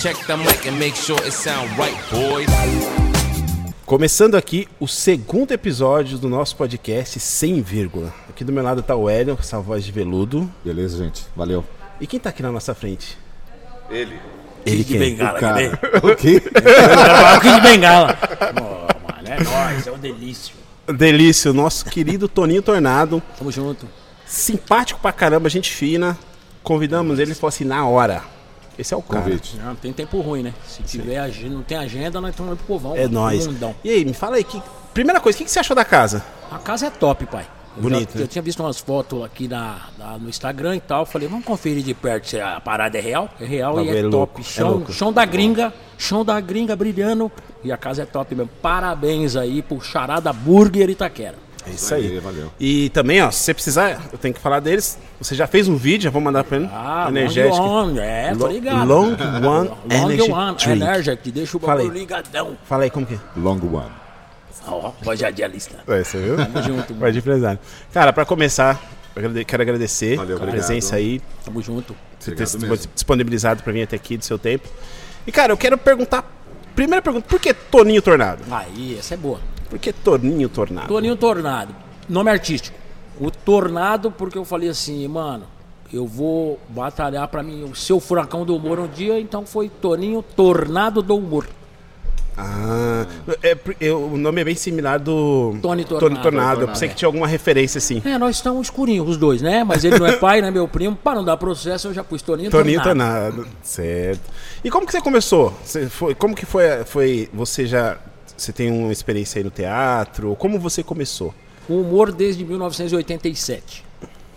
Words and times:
Check 0.00 0.16
the 0.26 0.36
mic 0.36 0.66
and 0.68 0.78
make 0.78 0.96
sure 0.96 1.18
it 1.24 1.32
sound 1.32 1.68
right, 1.76 1.96
boys. 2.10 2.48
Começando 3.84 4.36
aqui 4.36 4.68
o 4.78 4.86
segundo 4.86 5.52
episódio 5.52 6.16
do 6.16 6.28
nosso 6.28 6.56
podcast 6.56 7.18
Sem 7.20 7.60
Vírgula. 7.60 8.12
Aqui 8.28 8.44
do 8.44 8.52
meu 8.52 8.62
lado 8.62 8.82
tá 8.82 8.94
o 8.94 9.08
Hélio, 9.10 9.36
com 9.36 9.42
essa 9.42 9.60
voz 9.60 9.84
de 9.84 9.92
veludo. 9.92 10.50
Beleza, 10.64 10.96
gente? 10.98 11.26
Valeu. 11.36 11.64
E 12.00 12.06
quem 12.06 12.18
tá 12.20 12.30
aqui 12.30 12.42
na 12.42 12.52
nossa 12.52 12.74
frente? 12.74 13.18
Ele. 13.90 14.18
Ele 14.64 14.84
de 14.84 14.84
quem? 14.84 14.98
bengala, 14.98 15.36
O 15.38 15.40
cara. 15.40 15.76
cadê? 15.76 15.96
o 16.06 16.16
quê? 16.16 16.40
Kid 17.40 17.54
de 17.54 17.60
bengala. 17.60 18.14
Pô, 18.14 18.62
mano, 18.62 19.28
é 19.28 19.42
nóis, 19.42 19.86
é 19.86 19.92
um 19.92 19.98
delício. 19.98 20.54
Delício, 20.86 21.52
nosso 21.52 21.84
querido 21.86 22.28
Toninho 22.28 22.62
Tornado. 22.62 23.22
Tamo 23.38 23.50
junto. 23.50 23.86
Simpático 24.26 25.00
pra 25.00 25.12
caramba, 25.12 25.48
gente 25.48 25.70
fina. 25.72 26.16
Convidamos 26.62 27.18
ele 27.18 27.32
e 27.32 27.34
falou 27.34 27.48
assim, 27.48 27.64
na 27.64 27.86
hora. 27.86 28.22
Esse 28.80 28.94
é 28.94 28.96
o 28.96 29.02
cara. 29.02 29.22
Convite. 29.24 29.56
Não, 29.58 29.74
tem 29.76 29.92
tempo 29.92 30.20
ruim, 30.20 30.42
né? 30.42 30.54
Se 30.66 30.82
tiver 30.82 31.18
agenda, 31.18 31.54
não 31.54 31.62
tem 31.62 31.76
agenda, 31.76 32.20
nós 32.20 32.30
estamos 32.30 32.56
pro 32.56 32.66
povão. 32.66 32.96
É 32.96 33.06
nóis. 33.06 33.46
mundão. 33.46 33.74
E 33.84 33.90
aí, 33.90 34.04
me 34.04 34.14
fala 34.14 34.36
aí, 34.36 34.44
que... 34.44 34.60
primeira 34.94 35.20
coisa, 35.20 35.36
o 35.36 35.38
que, 35.38 35.44
que 35.44 35.50
você 35.50 35.58
achou 35.58 35.76
da 35.76 35.84
casa? 35.84 36.24
A 36.50 36.58
casa 36.58 36.86
é 36.86 36.90
top, 36.90 37.26
pai. 37.26 37.46
Eu 37.76 37.82
Bonito, 37.82 38.12
já- 38.14 38.18
né? 38.18 38.24
Eu 38.24 38.28
tinha 38.28 38.42
visto 38.42 38.60
umas 38.60 38.78
fotos 38.80 39.22
aqui 39.22 39.46
na, 39.46 39.76
na- 39.98 40.18
no 40.18 40.28
Instagram 40.28 40.76
e 40.76 40.80
tal. 40.80 41.04
Falei, 41.06 41.28
vamos 41.28 41.44
conferir 41.44 41.84
de 41.84 41.94
perto 41.94 42.28
se 42.28 42.40
a 42.40 42.58
parada 42.60 42.96
é 42.98 43.00
real. 43.00 43.28
É 43.40 43.44
real 43.44 43.80
e 43.84 43.88
é 43.88 43.98
é 43.98 44.08
top. 44.10 44.40
é 44.40 44.44
chão, 44.44 44.70
louco. 44.70 44.92
chão 44.92 45.12
da 45.12 45.24
gringa, 45.24 45.72
chão 45.98 46.24
da 46.24 46.40
gringa 46.40 46.74
brilhando. 46.74 47.30
E 47.62 47.70
a 47.70 47.76
casa 47.76 48.02
é 48.02 48.06
top 48.06 48.34
mesmo. 48.34 48.50
Parabéns 48.62 49.36
aí 49.36 49.62
pro 49.62 49.80
Charada 49.80 50.32
Burger 50.32 50.88
Itaquera. 50.90 51.36
É 51.66 51.70
isso 51.70 51.94
aí. 51.94 52.06
Aí, 52.06 52.18
valeu. 52.18 52.50
E 52.58 52.88
também, 52.90 53.22
ó, 53.22 53.30
se 53.30 53.38
você 53.44 53.54
precisar, 53.54 54.08
eu 54.12 54.18
tenho 54.18 54.32
que 54.34 54.40
falar 54.40 54.60
deles. 54.60 54.98
Você 55.20 55.34
já 55.34 55.46
fez 55.46 55.68
um 55.68 55.76
vídeo, 55.76 56.04
já 56.04 56.10
vou 56.10 56.20
mandar 56.22 56.42
pra 56.44 56.56
ele. 56.56 56.68
Ah, 56.72 57.06
energético. 57.08 57.56
Long 57.62 57.88
One, 57.88 57.98
é, 57.98 58.34
tô 58.34 58.46
Lo- 58.46 58.52
ligado. 58.52 58.88
Long 58.88 59.06
One 59.12 59.68
Long 59.68 59.76
Energy 59.90 60.30
One, 60.32 60.56
Drink. 60.56 60.70
Energy, 60.82 61.30
deixa 61.32 61.56
o 61.56 61.60
bagulho 61.60 61.92
ligadão. 61.92 62.56
Fala 62.64 62.84
aí 62.84 62.90
como 62.90 63.04
que 63.06 63.14
é. 63.14 63.18
Long 63.36 63.58
one. 63.60 63.90
Ó, 64.66 64.92
Rogério 65.04 65.46
lista. 65.48 65.76
É, 65.88 66.04
você 66.04 66.18
viu? 66.18 66.36
Tamo 66.36 66.62
junto, 66.62 66.94
Vai 67.00 67.12
de 67.12 67.18
empresário. 67.18 67.58
Cara, 67.92 68.12
pra 68.12 68.24
começar, 68.24 68.80
quero 69.46 69.62
agradecer 69.62 70.16
Valeu, 70.16 70.36
a 70.36 70.40
presença 70.40 70.96
aí, 70.96 71.20
Tamo 71.44 71.62
junto. 71.62 71.96
você 72.18 72.32
ter 72.32 72.44
disponibilizado 72.94 73.62
pra 73.62 73.72
vir 73.72 73.82
até 73.82 73.96
aqui 73.96 74.16
do 74.16 74.24
seu 74.24 74.38
tempo. 74.38 74.68
E, 75.26 75.32
cara, 75.32 75.52
eu 75.52 75.56
quero 75.56 75.76
perguntar. 75.78 76.24
Primeira 76.74 77.02
pergunta, 77.02 77.26
por 77.28 77.40
que 77.40 77.52
Toninho 77.52 78.00
Tornado? 78.00 78.42
Aí, 78.50 78.96
essa 78.98 79.14
é 79.14 79.16
boa. 79.16 79.40
Por 79.70 79.78
que 79.78 79.92
Toninho 79.92 80.48
Tornado? 80.48 80.88
Toninho 80.88 81.16
Tornado. 81.16 81.74
Nome 82.08 82.30
artístico. 82.30 82.76
O 83.18 83.30
Tornado, 83.30 84.10
porque 84.10 84.36
eu 84.36 84.44
falei 84.44 84.68
assim, 84.68 85.06
mano, 85.08 85.44
eu 85.92 86.06
vou 86.06 86.58
batalhar 86.68 87.26
pra 87.28 87.42
mim 87.42 87.64
o 87.64 87.74
seu 87.74 88.00
furacão 88.00 88.44
do 88.44 88.54
humor 88.56 88.78
um 88.80 88.88
dia, 88.88 89.18
então 89.20 89.46
foi 89.46 89.68
Toninho 89.68 90.22
Tornado 90.22 91.00
do 91.02 91.16
Humor. 91.16 91.46
Ah, 92.42 93.06
é, 93.42 93.54
por- 93.54 93.76
eu- 93.80 94.04
o 94.12 94.16
nome 94.16 94.40
é 94.40 94.44
bem 94.44 94.54
similar 94.54 94.98
do 94.98 95.58
Tony 95.60 95.84
Tornado. 95.84 96.62
Eu 96.62 96.68
pensei 96.68 96.88
que 96.88 96.94
tinha 96.94 97.06
alguma 97.08 97.26
referência 97.26 97.76
assim. 97.78 98.00
É, 98.04 98.16
nós 98.16 98.36
estamos 98.36 98.68
escurinhos, 98.68 99.06
os 99.08 99.16
dois, 99.18 99.42
né? 99.42 99.62
Mas 99.62 99.84
ele 99.84 99.98
não 99.98 100.06
é 100.06 100.16
pai, 100.16 100.40
né, 100.42 100.50
meu 100.50 100.66
primo. 100.66 100.96
Para 100.96 101.16
não 101.16 101.24
dar 101.24 101.36
processo, 101.36 101.88
eu 101.88 101.92
já 101.94 102.02
pus 102.02 102.22
Toninho, 102.22 102.50
Toninho 102.50 102.82
Tornado. 102.82 103.34
Tornado, 103.36 103.48
certo. 103.62 104.22
E 104.64 104.70
como 104.70 104.86
que 104.86 104.92
você 104.92 105.02
começou? 105.02 105.52
Você 105.62 105.88
foi, 105.90 106.14
como 106.14 106.34
que 106.34 106.46
foi, 106.46 106.84
foi? 106.86 107.28
Você 107.34 107.66
já, 107.66 107.98
você 108.40 108.52
tem 108.52 108.70
uma 108.70 108.92
experiência 108.92 109.38
aí 109.38 109.44
no 109.44 109.50
teatro? 109.50 110.34
Como 110.36 110.58
você 110.58 110.82
começou? 110.82 111.34
O 111.68 111.80
humor 111.80 112.10
desde 112.10 112.44
1987. 112.44 113.84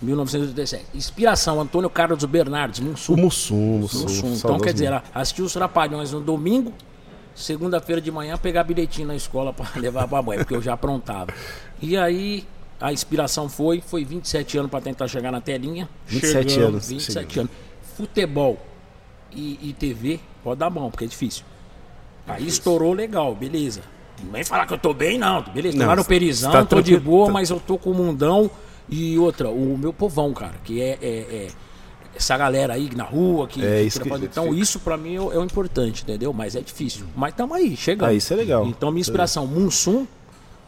1987. 0.02 0.86
Inspiração, 0.94 1.62
Antônio 1.62 1.90
Carlos 1.90 2.24
Bernardes, 2.26 2.82
Mussum. 2.82 3.14
O 3.14 3.18
Mussum, 3.18 3.78
Mussum. 3.80 4.02
Mussum. 4.02 4.34
Então, 4.34 4.60
quer 4.60 4.74
dizer, 4.74 5.02
assistir 5.14 5.42
os 5.42 5.54
Trapalhões 5.54 6.12
no 6.12 6.20
domingo, 6.20 6.74
segunda-feira 7.34 8.02
de 8.02 8.12
manhã, 8.12 8.38
pegar 8.38 8.66
bilhetinho 8.66 9.08
na 9.08 9.16
escola 9.16 9.54
para 9.54 9.70
levar 9.80 10.06
pra 10.08 10.22
mãe, 10.22 10.38
porque 10.40 10.54
eu 10.56 10.62
já 10.62 10.74
aprontava. 10.74 11.34
E 11.82 11.96
aí, 11.96 12.46
a 12.82 12.92
inspiração 12.92 13.48
foi, 13.48 13.80
foi 13.80 14.04
27 14.04 14.58
anos 14.58 14.70
para 14.70 14.82
tentar 14.82 15.08
chegar 15.08 15.32
na 15.32 15.40
telinha. 15.40 15.88
27 16.08 16.52
Chegamos, 16.52 16.74
anos, 16.74 16.90
27 16.90 17.34
chegou. 17.34 17.42
anos. 17.44 17.52
Futebol 17.96 18.58
e, 19.32 19.70
e 19.70 19.74
TV, 19.74 20.20
pode 20.44 20.60
dar 20.60 20.70
mão, 20.70 20.92
porque 20.92 21.06
é 21.06 21.08
difícil. 21.08 21.46
Aí 22.28 22.48
estourou 22.48 22.94
legal, 22.94 23.36
beleza. 23.36 23.82
Não 24.24 24.32
vem 24.32 24.44
falar 24.44 24.66
que 24.66 24.74
eu 24.74 24.78
tô 24.78 24.94
bem, 24.94 25.18
não. 25.18 25.42
Beleza, 25.44 25.76
tô 25.78 25.82
Não, 25.84 25.90
lá 25.90 25.96
no 25.96 26.04
você 26.04 26.10
Perizão, 26.10 26.52
tá 26.52 26.66
tô 26.66 26.82
de 26.82 26.98
boa, 26.98 27.28
tá- 27.28 27.34
mas 27.34 27.50
eu 27.50 27.60
tô 27.60 27.78
com 27.78 27.92
o 27.92 27.94
mundão. 27.96 28.50
E 28.90 29.18
outra, 29.18 29.50
o 29.50 29.78
meu 29.78 29.94
povão, 29.94 30.34
cara, 30.34 30.56
que 30.64 30.82
é, 30.82 30.98
é- 31.02 31.06
é 31.06 31.48
essa 32.16 32.38
galera 32.38 32.74
aí 32.74 32.90
na 32.96 33.04
rua, 33.06 33.48
que, 33.48 33.64
É 33.64 33.80
que 33.80 33.88
isso 33.88 34.00
que 34.02 34.10
Então, 34.10 34.54
isso 34.54 34.80
pra 34.80 34.98
mim 34.98 35.16
é, 35.16 35.22
o 35.22 35.32
é 35.34 35.38
o 35.38 35.44
importante, 35.44 36.04
entendeu? 36.04 36.32
Mas 36.34 36.56
é 36.56 36.62
difícil. 36.62 37.06
Mas 37.16 37.34
tamo 37.34 37.54
aí, 37.54 37.76
chegando. 37.76 38.10
Ah, 38.10 38.14
isso 38.14 38.32
é 38.34 38.36
legal. 38.36 38.66
Então, 38.68 38.92
minha 38.92 39.02
inspiração, 39.02 39.48
Munsum 39.48 40.06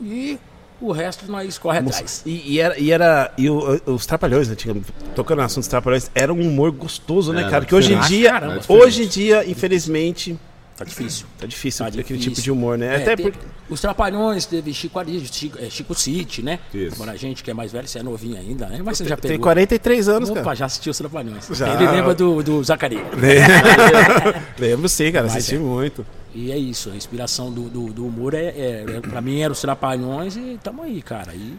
e 0.02 0.40
o 0.82 0.92
resto 0.92 1.30
nós 1.32 1.58
corre 1.58 1.80
atrás. 1.80 2.24
E, 2.26 2.54
e 2.54 2.60
era, 2.60 2.80
e, 2.80 2.92
era, 2.92 3.32
e 3.38 3.50
o- 3.50 3.80
os 3.86 4.06
Trapalhões, 4.06 4.50
antigamente, 4.50 4.88
tocando 5.16 5.40
no 5.40 5.44
assunto 5.46 5.60
dos 5.64 5.68
Trapalhões, 5.70 6.10
era 6.16 6.34
um 6.34 6.42
humor 6.42 6.72
gostoso, 6.72 7.32
né, 7.32 7.42
Era 7.42 7.50
cara? 7.50 7.66
Que 7.66 7.76
hoje 7.76 7.94
em 7.94 8.00
dia, 8.02 8.32
Caramba, 8.32 8.62
hoje 8.68 9.04
em 9.04 9.08
dia, 9.08 9.48
infelizmente, 9.50 10.38
Tá 10.78 10.84
difícil. 10.84 11.26
tá 11.40 11.48
difícil 11.48 11.86
Tá 11.86 11.92
ter 11.92 12.02
aquele 12.02 12.20
difícil. 12.20 12.34
tipo 12.36 12.44
de 12.44 12.52
humor, 12.52 12.78
né? 12.78 12.96
É, 12.96 13.02
Até 13.02 13.16
porque... 13.16 13.40
Os 13.70 13.80
Trapalhões, 13.82 14.46
teve 14.46 14.74
Chico 14.74 15.00
Chico, 15.32 15.58
é, 15.60 15.70
Chico 15.70 15.96
City, 15.96 16.42
né? 16.44 16.60
Isso. 16.74 16.96
Agora 16.96 17.14
a 17.14 17.16
gente 17.16 17.44
que 17.44 17.50
é 17.50 17.54
mais 17.54 17.72
velho, 17.72 17.88
você 17.88 18.00
é 18.00 18.04
novinho 18.04 18.38
ainda, 18.38 18.68
né? 18.68 18.82
Mas 18.84 18.98
você 18.98 19.06
já 19.06 19.16
pegou. 19.16 19.30
Tem 19.32 19.40
43 19.40 20.10
anos, 20.10 20.30
Opa, 20.30 20.42
cara. 20.44 20.56
já 20.56 20.66
assistiu 20.66 20.92
os 20.92 20.98
Trapalhões. 20.98 21.48
Já. 21.54 21.74
Ele 21.76 21.90
lembra 21.92 22.14
do, 22.14 22.44
do 22.44 22.64
Zacarias. 22.64 23.02
Lembro 24.60 24.88
sim, 24.90 25.12
cara, 25.12 25.26
Mas 25.28 25.38
assisti 25.38 25.56
é. 25.56 25.60
muito. 25.60 26.06
E 26.34 26.52
é 26.52 26.58
isso, 26.58 26.92
a 26.92 26.96
inspiração 26.96 27.52
do, 27.52 27.70
do, 27.70 27.94
do 27.94 28.06
humor 28.06 28.34
é, 28.34 28.46
é, 28.48 28.86
é- 28.98 29.02
Pra 29.02 29.22
mim, 29.22 29.40
era 29.40 29.54
os 29.54 29.62
Trapalhões 29.62 30.36
e 30.36 30.60
tamo 30.62 30.84
aí, 30.84 31.02
cara. 31.02 31.34
E 31.34 31.54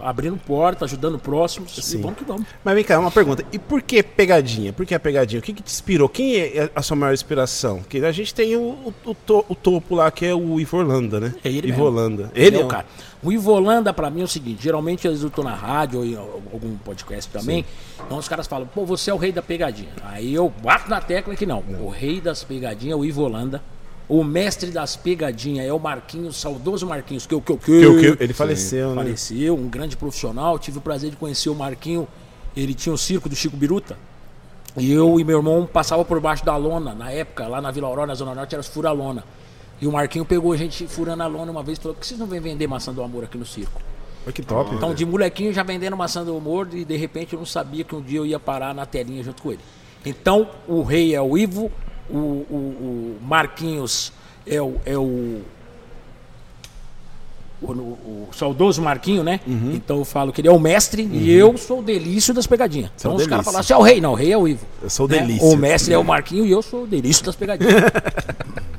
abrindo 0.00 0.36
porta, 0.38 0.84
ajudando 0.84 1.18
próximos. 1.18 1.74
Sim. 1.74 1.98
E 1.98 2.02
vamos 2.02 2.18
que 2.18 2.24
vamos. 2.24 2.46
Mas 2.64 2.74
vem 2.74 2.84
cá, 2.84 2.98
uma 2.98 3.10
pergunta. 3.10 3.44
E 3.52 3.58
por 3.58 3.82
que 3.82 4.02
pegadinha? 4.02 4.72
Por 4.72 4.84
que 4.86 4.94
a 4.94 5.00
pegadinha? 5.00 5.40
O 5.40 5.42
que, 5.42 5.52
que 5.52 5.62
te 5.62 5.70
inspirou? 5.72 6.08
Quem 6.08 6.36
é 6.36 6.70
a 6.74 6.82
sua 6.82 6.96
maior 6.96 7.12
inspiração? 7.12 7.78
Porque 7.78 7.98
a 7.98 8.12
gente 8.12 8.34
tem 8.34 8.56
o, 8.56 8.60
o, 8.60 8.94
o 9.04 9.14
to- 9.14 9.44
o 9.48 9.54
topo 9.54 9.94
lá, 9.94 10.10
que 10.10 10.24
é 10.26 10.34
o 10.34 10.58
Ivo 10.60 10.76
Holanda, 10.78 11.18
né? 11.20 11.34
É 11.44 11.48
ele 11.48 11.68
Ivo 11.68 11.68
mesmo. 11.68 11.84
Holanda. 11.84 12.30
Ele 12.34 12.56
é 12.56 12.60
um- 12.62 12.66
o 12.66 12.68
cara. 12.68 12.86
O 13.22 13.32
Ivo 13.32 13.50
Holanda, 13.50 13.92
pra 13.92 14.08
mim, 14.10 14.20
é 14.20 14.24
o 14.24 14.28
seguinte: 14.28 14.62
geralmente, 14.62 15.06
às 15.08 15.12
vezes 15.14 15.24
eu 15.24 15.30
tô 15.30 15.42
na 15.42 15.54
rádio 15.54 15.98
ou 16.00 16.04
em 16.06 16.14
algum 16.16 16.76
podcast 16.84 17.30
também. 17.30 17.64
Então 18.06 18.16
os 18.18 18.28
caras 18.28 18.46
falam, 18.46 18.66
pô, 18.66 18.84
você 18.84 19.10
é 19.10 19.14
o 19.14 19.16
rei 19.16 19.32
da 19.32 19.42
pegadinha. 19.42 19.88
Aí 20.04 20.32
eu 20.32 20.48
bato 20.62 20.88
na 20.88 21.00
tecla 21.00 21.34
que 21.34 21.44
não. 21.44 21.64
O 21.80 21.88
rei 21.88 22.20
das 22.20 22.44
pegadinhas 22.44 22.92
é 22.92 23.00
o 23.00 23.04
Ivo 23.04 23.22
Holanda. 23.22 23.60
O 24.08 24.24
mestre 24.24 24.70
das 24.70 24.96
pegadinhas 24.96 25.66
é 25.66 25.72
o 25.72 25.78
Marquinhos, 25.78 26.36
saudoso 26.36 26.86
Marquinhos, 26.86 27.26
que 27.26 27.34
o 27.34 27.42
que, 27.42 27.56
Que, 27.58 27.86
o 27.86 28.16
que, 28.16 28.22
ele 28.24 28.32
faleceu, 28.32 28.90
né? 28.90 28.94
faleceu, 28.94 29.54
um 29.54 29.68
grande 29.68 29.96
profissional. 29.96 30.58
Tive 30.58 30.78
o 30.78 30.80
prazer 30.80 31.10
de 31.10 31.16
conhecer 31.16 31.50
o 31.50 31.54
Marquinho. 31.54 32.08
Ele 32.56 32.72
tinha 32.72 32.92
o 32.92 32.96
circo 32.96 33.28
do 33.28 33.36
Chico 33.36 33.56
Biruta. 33.56 33.98
E 34.76 34.90
eu 34.90 35.20
e 35.20 35.24
meu 35.24 35.38
irmão 35.38 35.68
passava 35.70 36.04
por 36.04 36.20
baixo 36.20 36.44
da 36.44 36.56
lona, 36.56 36.94
na 36.94 37.10
época, 37.10 37.46
lá 37.46 37.60
na 37.60 37.70
Vila 37.70 37.88
Aurora, 37.88 38.06
na 38.06 38.14
Zona 38.14 38.34
Norte, 38.34 38.54
era 38.54 38.60
os 38.60 38.68
fura-lona. 38.68 39.24
E 39.80 39.86
o 39.86 39.92
Marquinho 39.92 40.24
pegou 40.24 40.52
a 40.52 40.56
gente 40.56 40.86
furando 40.86 41.22
a 41.22 41.26
lona 41.26 41.50
uma 41.50 41.62
vez 41.62 41.78
e 41.78 41.80
falou: 41.80 41.94
por 41.94 42.00
que 42.00 42.06
vocês 42.06 42.18
não 42.18 42.26
vêm 42.26 42.40
vender 42.40 42.66
maçã 42.66 42.92
do 42.92 43.02
amor 43.02 43.24
aqui 43.24 43.36
no 43.36 43.46
circo? 43.46 43.80
Olha 44.24 44.32
que 44.32 44.42
top. 44.42 44.74
Então, 44.74 44.94
de 44.94 45.04
molequinho 45.04 45.52
já 45.52 45.62
vendendo 45.62 45.96
maçã 45.96 46.24
do 46.24 46.36
humor 46.36 46.68
e 46.72 46.84
de 46.84 46.96
repente 46.96 47.34
eu 47.34 47.38
não 47.38 47.46
sabia 47.46 47.84
que 47.84 47.94
um 47.94 48.02
dia 48.02 48.18
eu 48.18 48.26
ia 48.26 48.40
parar 48.40 48.74
na 48.74 48.84
telinha 48.86 49.22
junto 49.22 49.42
com 49.42 49.52
ele. 49.52 49.60
Então, 50.04 50.48
o 50.66 50.82
rei 50.82 51.14
é 51.14 51.20
o 51.20 51.36
Ivo, 51.36 51.70
o, 52.10 52.16
o- 52.16 53.16
o 53.20 53.26
Marquinhos 53.26 54.12
é 54.46 54.60
o. 54.60 54.76
É 54.84 54.96
o 54.96 55.40
o, 57.60 57.72
o- 57.72 58.28
o 58.30 58.34
saudoso 58.36 58.80
Marquinho, 58.80 59.24
né? 59.24 59.40
Uhum. 59.44 59.72
Então 59.74 59.98
eu 59.98 60.04
falo 60.04 60.32
que 60.32 60.40
ele 60.40 60.46
é 60.46 60.52
o 60.52 60.60
mestre 60.60 61.02
e 61.02 61.28
eu 61.32 61.56
sou 61.58 61.80
o 61.80 61.82
delício 61.82 62.32
das 62.32 62.46
pegadinhas. 62.46 62.90
Então 62.96 63.16
os 63.16 63.26
caras 63.26 63.44
falam, 63.44 63.60
você 63.64 63.72
é 63.72 63.76
o 63.76 63.82
rei, 63.82 64.00
não, 64.00 64.12
o 64.12 64.14
rei 64.14 64.32
é 64.32 64.38
o 64.38 64.46
Ivo. 64.46 64.64
Eu 64.80 64.88
sou 64.88 65.06
o 65.06 65.08
Né? 65.08 65.18
delício. 65.18 65.44
O 65.48 65.56
mestre 65.56 65.92
é 65.92 65.98
o 65.98 66.04
Marquinho 66.04 66.46
e 66.46 66.52
eu 66.52 66.62
sou 66.62 66.84
o 66.84 66.86
delício 66.86 67.24
das 67.24 67.34
pegadinhas. 67.34 67.74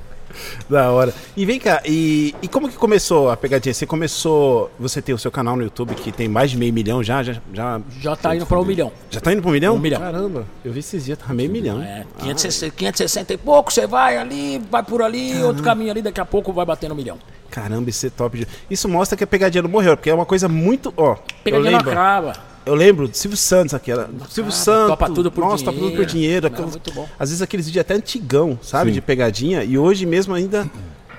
Da 0.69 0.91
hora. 0.91 1.13
E 1.35 1.45
vem 1.45 1.59
cá, 1.59 1.81
e, 1.83 2.35
e 2.43 2.47
como 2.47 2.69
que 2.69 2.75
começou 2.77 3.31
a 3.31 3.35
pegadinha? 3.35 3.73
Você 3.73 3.85
começou. 3.87 4.69
Você 4.79 5.01
tem 5.01 5.15
o 5.15 5.17
seu 5.17 5.31
canal 5.31 5.55
no 5.55 5.63
YouTube 5.63 5.95
que 5.95 6.11
tem 6.11 6.27
mais 6.27 6.51
de 6.51 6.57
meio 6.57 6.71
milhão 6.71 7.01
já? 7.03 7.23
Já, 7.23 7.33
já, 7.53 7.81
Já 7.99 8.15
tá 8.15 8.35
indo 8.35 8.45
para 8.45 8.59
um 8.59 8.63
milhão. 8.65 8.91
já 9.09 9.19
tá 9.19 9.33
indo 9.33 9.41
pro 9.41 9.49
milhão? 9.51 9.75
Um 9.75 9.79
milhão. 9.79 9.99
Caramba, 9.99 10.45
eu 10.63 10.71
vi 10.71 10.79
esses 10.79 11.05
dias, 11.05 11.17
tá 11.17 11.33
meio 11.33 11.49
milhão. 11.49 11.81
É, 11.81 12.05
560, 12.19 12.75
560 12.75 13.33
e 13.33 13.37
pouco, 13.37 13.73
você 13.73 13.87
vai 13.87 14.17
ali, 14.17 14.61
vai 14.69 14.83
por 14.83 15.01
ali, 15.01 15.41
outro 15.43 15.63
caminho 15.63 15.89
ali, 15.89 16.01
daqui 16.03 16.21
a 16.21 16.25
pouco 16.25 16.53
vai 16.53 16.65
bater 16.65 16.87
no 16.87 16.93
milhão. 16.95 17.17
Caramba, 17.49 17.89
isso 17.89 18.05
é 18.05 18.09
top. 18.11 18.37
de- 18.37 18.47
Isso 18.69 18.87
mostra 18.87 19.17
que 19.17 19.23
a 19.23 19.27
pegadinha 19.27 19.63
não 19.63 19.69
morreu, 19.71 19.97
porque 19.97 20.11
é 20.11 20.13
uma 20.13 20.25
coisa 20.25 20.47
muito. 20.47 20.93
Ó, 20.95 21.15
Pegadinha 21.43 21.71
não 21.71 21.79
acaba. 21.79 22.33
Eu 22.65 22.75
lembro 22.75 23.07
do 23.07 23.15
Silvio 23.15 23.37
Santos 23.37 23.73
aquela. 23.73 24.09
Silvio 24.29 24.51
Santos. 24.51 24.89
topa 24.89 25.09
tudo 25.09 25.31
por 25.31 25.41
nossa, 25.43 25.63
topa 25.65 25.77
tudo 25.77 25.91
por 25.95 26.05
dinheiro. 26.05 26.47
dinheiro. 26.47 26.49
Não, 26.49 26.53
aquelas- 26.53 26.71
muito 26.71 26.91
bom. 26.93 27.07
Às 27.17 27.29
vezes 27.29 27.41
aqueles 27.41 27.65
vídeos 27.65 27.81
até 27.81 27.93
antigão, 27.95 28.57
sabe? 28.61 28.89
Sim. 28.91 28.95
De 28.95 29.01
pegadinha. 29.01 29.63
E 29.63 29.77
hoje 29.77 30.05
mesmo 30.05 30.33
ainda 30.33 30.69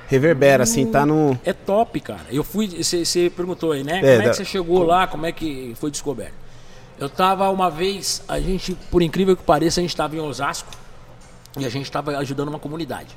reverbera, 0.08 0.62
assim, 0.64 0.86
tá 0.86 1.04
no. 1.06 1.38
É 1.44 1.52
top, 1.52 2.00
cara. 2.00 2.26
Eu 2.30 2.42
fui, 2.44 2.68
você 2.82 3.30
perguntou 3.34 3.72
aí, 3.72 3.82
né? 3.84 3.98
É, 3.98 4.16
como 4.16 4.28
é 4.28 4.30
que 4.30 4.36
você 4.36 4.44
chegou 4.44 4.82
lá, 4.84 5.06
como 5.06 5.26
é 5.26 5.32
que 5.32 5.72
foi 5.78 5.90
descoberto? 5.90 6.34
Eu 6.98 7.08
tava 7.08 7.48
uma 7.50 7.70
vez, 7.70 8.22
a 8.28 8.38
gente, 8.38 8.74
por 8.90 9.00
incrível 9.02 9.36
que 9.36 9.42
pareça, 9.42 9.80
a 9.80 9.82
gente 9.82 9.96
tava 9.96 10.14
em 10.16 10.20
Osasco. 10.20 10.70
E 11.58 11.64
a 11.64 11.68
gente 11.68 11.90
tava 11.90 12.16
ajudando 12.18 12.48
uma 12.48 12.58
comunidade. 12.60 13.08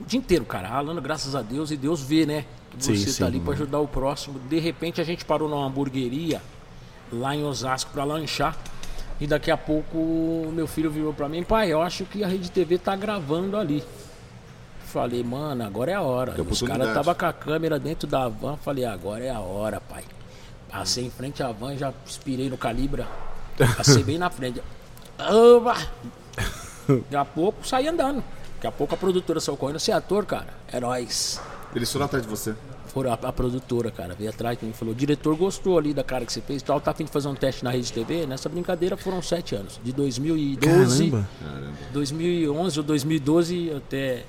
O 0.00 0.04
dia 0.06 0.18
inteiro, 0.18 0.44
cara, 0.46 0.66
ralando, 0.68 1.02
graças 1.02 1.34
a 1.34 1.42
Deus, 1.42 1.70
e 1.70 1.76
Deus 1.76 2.00
vê, 2.00 2.24
né? 2.24 2.44
Que 2.70 2.84
Sim, 2.84 2.96
você 2.96 3.10
sim. 3.10 3.18
tá 3.20 3.26
ali 3.26 3.40
pra 3.40 3.52
ajudar 3.52 3.80
o 3.80 3.88
próximo. 3.88 4.38
De 4.48 4.58
repente 4.58 5.00
a 5.00 5.04
gente 5.04 5.24
parou 5.24 5.48
numa 5.48 5.66
hamburgueria 5.66 6.40
lá 7.12 7.34
em 7.34 7.44
Osasco 7.44 7.90
pra 7.92 8.04
lanchar. 8.04 8.56
E 9.20 9.26
daqui 9.26 9.50
a 9.50 9.56
pouco 9.56 10.50
meu 10.52 10.66
filho 10.66 10.90
virou 10.90 11.12
pra 11.12 11.28
mim, 11.28 11.42
pai, 11.42 11.72
eu 11.72 11.82
acho 11.82 12.04
que 12.04 12.22
a 12.22 12.28
Rede 12.28 12.50
TV 12.50 12.78
tá 12.78 12.94
gravando 12.94 13.56
ali. 13.56 13.82
Falei, 14.86 15.22
mano, 15.22 15.64
agora 15.64 15.90
é 15.90 15.94
a 15.94 16.00
hora. 16.00 16.34
E 16.38 16.40
Os 16.40 16.62
caras 16.62 16.94
tava 16.94 17.14
com 17.14 17.26
a 17.26 17.32
câmera 17.32 17.78
dentro 17.78 18.08
da 18.08 18.28
van, 18.28 18.56
falei, 18.56 18.84
agora 18.84 19.24
é 19.24 19.30
a 19.30 19.40
hora, 19.40 19.80
pai. 19.80 20.04
Passei 20.70 21.04
em 21.04 21.10
frente 21.10 21.42
à 21.42 21.50
van, 21.50 21.76
já 21.76 21.92
inspirei 22.06 22.48
no 22.48 22.56
calibra. 22.56 23.06
Passei 23.76 24.02
bem 24.04 24.18
na 24.18 24.30
frente. 24.30 24.62
Oba! 25.18 25.74
Daqui 26.88 27.16
a 27.16 27.24
pouco 27.24 27.66
saí 27.66 27.88
andando. 27.88 28.22
Daqui 28.54 28.66
a 28.66 28.72
pouco 28.72 28.94
a 28.94 28.98
produtora 28.98 29.40
saiu 29.40 29.56
correndo. 29.56 29.78
Você 29.78 29.90
é 29.90 29.94
ator, 29.94 30.24
cara? 30.24 30.48
Heróis. 30.72 31.40
Eles 31.74 31.92
foram 31.92 32.06
atrás 32.06 32.24
de 32.24 32.30
você. 32.30 32.54
Foram 32.98 33.12
a, 33.12 33.14
a 33.14 33.32
produtora, 33.32 33.92
cara, 33.92 34.12
veio 34.18 34.28
atrás 34.30 34.58
de 34.58 34.64
mim 34.64 34.72
e 34.72 34.74
falou: 34.74 34.92
o 34.92 34.96
diretor 34.96 35.36
gostou 35.36 35.78
ali 35.78 35.94
da 35.94 36.02
cara 36.02 36.26
que 36.26 36.32
você 36.32 36.40
fez 36.40 36.60
e 36.62 36.64
tal, 36.64 36.80
tá 36.80 36.90
a 36.90 36.94
fim 36.94 37.04
de 37.04 37.10
fazer 37.12 37.28
um 37.28 37.34
teste 37.34 37.62
na 37.62 37.70
Rede 37.70 37.92
TV. 37.92 38.26
Nessa 38.26 38.48
brincadeira 38.48 38.96
foram 38.96 39.22
sete 39.22 39.54
anos. 39.54 39.78
De 39.84 39.92
2012, 39.92 41.10
Caramba. 41.10 41.28
2011 41.92 42.78
ou 42.80 42.84
2012 42.84 43.72
até. 43.76 44.24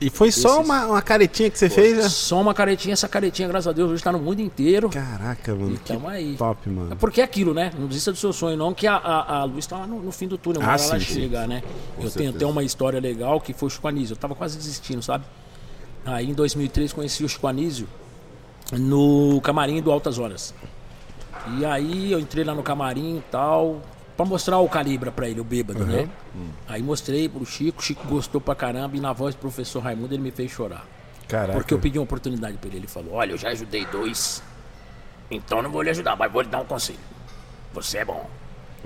E 0.00 0.08
foi 0.10 0.30
só 0.30 0.54
Esses- 0.56 0.64
uma, 0.66 0.86
uma 0.86 1.02
caretinha 1.02 1.50
que 1.50 1.58
você 1.58 1.68
fez? 1.68 1.96
né? 1.96 2.08
Só 2.08 2.40
uma 2.40 2.54
caretinha, 2.54 2.92
essa 2.92 3.08
caretinha, 3.08 3.46
graças 3.48 3.66
a 3.68 3.72
Deus, 3.72 3.90
hoje 3.90 4.02
tá 4.02 4.10
no 4.12 4.18
mundo 4.20 4.40
inteiro. 4.40 4.88
Caraca, 4.88 5.52
mano. 5.54 5.74
E 5.74 5.78
Que 5.78 5.84
tamo 5.92 6.08
aí. 6.08 6.34
top, 6.36 6.68
É 6.68 6.72
mano. 6.72 6.96
porque 6.96 7.20
é 7.20 7.24
aquilo, 7.24 7.52
né? 7.54 7.72
Não 7.78 7.86
desista 7.88 8.10
do 8.12 8.18
seu 8.18 8.32
sonho, 8.32 8.56
não, 8.56 8.72
que 8.74 8.86
a, 8.86 8.94
a, 8.96 9.38
a 9.40 9.44
luz 9.44 9.66
tá 9.66 9.78
lá 9.78 9.86
no, 9.86 10.00
no 10.00 10.12
fim 10.12 10.26
do 10.28 10.36
túnel, 10.38 10.60
Ah, 10.62 10.72
hora 10.74 10.82
ela 10.82 10.98
sim, 11.00 11.04
sim. 11.06 11.14
chega, 11.22 11.46
né? 11.48 11.62
Eu 11.64 11.96
tenho 11.98 12.10
certeza. 12.10 12.36
até 12.36 12.46
uma 12.46 12.62
história 12.64 13.00
legal 13.00 13.40
que 13.40 13.52
foi 13.52 13.66
o 13.68 13.70
Chico 13.70 13.86
Anísio. 13.88 14.14
Eu 14.14 14.16
tava 14.18 14.34
quase 14.34 14.56
desistindo, 14.56 15.02
sabe? 15.02 15.24
Aí 16.04 16.28
em 16.30 16.34
2003 16.34 16.92
conheci 16.92 17.24
o 17.24 17.28
Chico 17.28 17.46
Anísio 17.46 17.86
no 18.72 19.40
camarim 19.42 19.80
do 19.80 19.90
Altas 19.90 20.18
Horas. 20.18 20.54
E 21.58 21.64
aí 21.64 22.12
eu 22.12 22.20
entrei 22.20 22.44
lá 22.44 22.54
no 22.54 22.62
camarim 22.62 23.18
e 23.18 23.22
tal, 23.30 23.82
pra 24.16 24.24
mostrar 24.24 24.58
o 24.58 24.68
calibra 24.68 25.10
pra 25.10 25.28
ele, 25.28 25.40
o 25.40 25.44
bêbado, 25.44 25.84
né? 25.84 26.08
Aí 26.68 26.82
mostrei 26.82 27.28
pro 27.28 27.44
Chico, 27.44 27.80
o 27.80 27.82
Chico 27.82 28.06
gostou 28.06 28.40
pra 28.40 28.54
caramba 28.54 28.96
e 28.96 29.00
na 29.00 29.12
voz 29.12 29.34
do 29.34 29.38
professor 29.38 29.82
Raimundo 29.82 30.14
ele 30.14 30.22
me 30.22 30.30
fez 30.30 30.50
chorar. 30.50 30.86
Caraca. 31.28 31.54
Porque 31.54 31.72
eu 31.72 31.78
pedi 31.78 31.98
uma 31.98 32.04
oportunidade 32.04 32.58
pra 32.58 32.68
ele. 32.68 32.78
Ele 32.78 32.86
falou: 32.86 33.14
Olha, 33.14 33.32
eu 33.32 33.38
já 33.38 33.48
ajudei 33.48 33.86
dois. 33.86 34.42
Então 35.30 35.62
não 35.62 35.70
vou 35.70 35.82
lhe 35.82 35.90
ajudar, 35.90 36.14
mas 36.14 36.30
vou 36.30 36.42
lhe 36.42 36.48
dar 36.48 36.60
um 36.60 36.64
conselho. 36.64 36.98
Você 37.72 37.98
é 37.98 38.04
bom. 38.04 38.28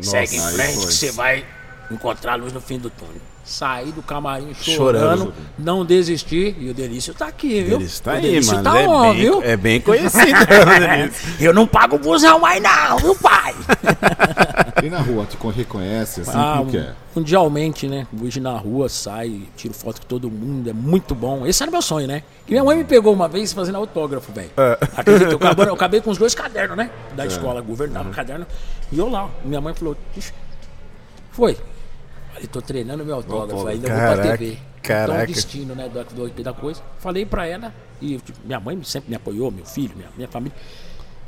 Segue 0.00 0.36
em 0.36 0.40
frente 0.40 0.86
que 0.86 0.92
você 0.92 1.10
vai 1.10 1.44
encontrar 1.90 2.32
a 2.32 2.36
luz 2.36 2.52
no 2.52 2.60
fim 2.60 2.78
do 2.78 2.90
túnel. 2.90 3.20
Saí 3.44 3.92
do 3.92 4.02
camarim 4.02 4.52
Chorando. 4.54 5.18
chorando, 5.18 5.34
não 5.56 5.84
desisti. 5.84 6.56
E 6.58 6.68
o 6.68 6.74
Delício 6.74 7.14
tá 7.14 7.28
aqui, 7.28 7.62
viu? 7.62 7.76
Ele 7.76 7.84
está 7.84 8.10
o 8.10 8.14
aí, 8.14 8.22
Delício 8.22 8.52
mano. 8.54 8.64
tá 8.64 8.80
é, 8.80 8.88
on, 8.88 9.02
bem, 9.02 9.14
viu? 9.14 9.42
é 9.42 9.56
bem 9.56 9.80
conhecido. 9.80 10.26
né, 10.80 10.96
Delício? 10.98 11.28
Eu 11.46 11.54
não 11.54 11.64
pago 11.64 11.94
o 11.94 11.98
busão 12.00 12.40
mais 12.40 12.60
não, 12.60 12.98
viu, 12.98 13.14
pai? 13.14 13.54
E 14.84 14.90
na 14.90 14.98
rua, 15.00 15.24
te 15.24 15.36
con- 15.38 15.48
reconhece, 15.48 16.20
assim, 16.20 16.32
Ah, 16.34 16.56
como 16.58 16.70
que 16.70 16.76
é? 16.76 16.92
mundialmente, 17.14 17.88
né? 17.88 18.06
Hoje 18.22 18.40
na 18.40 18.52
rua, 18.52 18.90
sai, 18.90 19.42
tiro 19.56 19.72
foto 19.72 20.02
com 20.02 20.06
todo 20.06 20.30
mundo, 20.30 20.68
é 20.68 20.72
muito 20.72 21.14
bom. 21.14 21.46
Esse 21.46 21.62
era 21.62 21.72
meu 21.72 21.80
sonho, 21.80 22.06
né? 22.06 22.22
E 22.46 22.50
minha 22.50 22.62
mãe 22.62 22.76
me 22.76 22.84
pegou 22.84 23.12
uma 23.14 23.26
vez 23.26 23.54
fazendo 23.54 23.76
autógrafo, 23.78 24.30
velho. 24.32 24.50
É. 24.56 24.78
Acredita, 24.94 25.30
eu 25.32 25.36
acabei, 25.38 25.66
eu 25.68 25.72
acabei 25.74 26.00
com 26.02 26.10
os 26.10 26.18
dois 26.18 26.34
cadernos, 26.34 26.76
né? 26.76 26.90
Da 27.16 27.24
escola, 27.24 27.62
governava 27.62 28.10
o 28.10 28.12
caderno. 28.12 28.46
E 28.92 28.98
eu 28.98 29.08
lá, 29.08 29.30
minha 29.44 29.60
mãe 29.62 29.72
falou, 29.72 29.96
"Ixi, 30.14 30.32
foi. 31.32 31.56
Falei, 32.36 32.48
tô 32.48 32.60
treinando 32.60 33.04
meu 33.04 33.14
autógrafo, 33.14 33.52
Autógrafo. 33.60 33.68
ainda 33.68 33.88
vou 33.88 33.96
pra 33.96 34.06
Caraca, 34.16 34.38
TV. 34.38 34.58
caraca. 34.82 35.12
Então, 35.12 35.24
o 35.24 35.26
destino, 35.34 35.74
né, 35.74 35.88
do, 35.88 36.28
do, 36.28 36.42
da 36.42 36.52
coisa. 36.52 36.82
Falei 36.98 37.24
pra 37.24 37.46
ela, 37.46 37.72
e 38.00 38.18
tipo, 38.18 38.38
minha 38.44 38.60
mãe 38.60 38.78
sempre 38.84 39.08
me 39.10 39.16
apoiou, 39.16 39.50
meu 39.50 39.64
filho, 39.64 39.92
minha, 39.96 40.08
minha 40.14 40.28
família. 40.28 40.56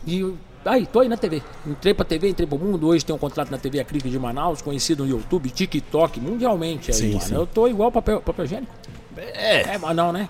E 0.07 0.21
eu, 0.21 0.37
aí, 0.65 0.87
tô 0.87 1.01
aí 1.01 1.09
na 1.09 1.17
TV. 1.17 1.43
Entrei 1.67 1.95
pra 1.95 2.05
TV, 2.05 2.29
entrei 2.29 2.47
pro 2.47 2.59
mundo. 2.59 2.87
Hoje 2.89 3.05
tenho 3.05 3.17
um 3.17 3.19
contrato 3.19 3.51
na 3.51 3.57
TV 3.59 3.81
Acrílica 3.81 4.09
de 4.09 4.19
Manaus, 4.19 4.61
conhecido 4.61 5.05
no 5.05 5.11
YouTube, 5.11 5.49
TikTok, 5.51 6.21
mundialmente. 6.21 6.91
Aí, 6.91 6.97
Sim, 6.97 7.09
mano. 7.15 7.21
sim. 7.23 7.35
Eu 7.35 7.47
tô 7.47 7.67
igual 7.67 7.91
papel, 7.91 8.21
papel 8.21 8.45
higiênico. 8.45 8.73
É. 9.17 9.77
mas 9.79 9.97
não, 9.97 10.13
né? 10.13 10.29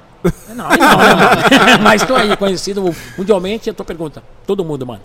Não, 0.54 0.69
aí 0.70 0.78
não, 0.78 0.96
né, 0.98 1.14
mano? 1.14 1.82
Mas 1.84 2.02
tô 2.04 2.14
aí, 2.16 2.34
conhecido 2.36 2.82
mundialmente. 3.19 3.69
A 3.69 3.74
tua 3.74 3.84
pergunta, 3.84 4.22
todo 4.46 4.64
mundo, 4.64 4.86
mano. 4.86 5.02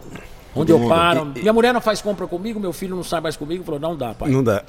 Onde 0.56 0.72
eu 0.72 0.88
paro. 0.88 1.26
Minha 1.26 1.52
mulher 1.54 1.74
não 1.74 1.82
faz 1.82 2.02
compra 2.02 2.28
comigo, 2.28 2.60
meu 2.60 2.72
filho 2.74 2.96
não 2.96 3.04
sai 3.04 3.20
mais 3.22 3.36
comigo. 3.36 3.64
Falou, 3.64 3.80
não 3.80 3.96
dá, 3.96 4.14
pai. 4.14 4.30
Não 4.30 4.44
dá. 4.44 4.64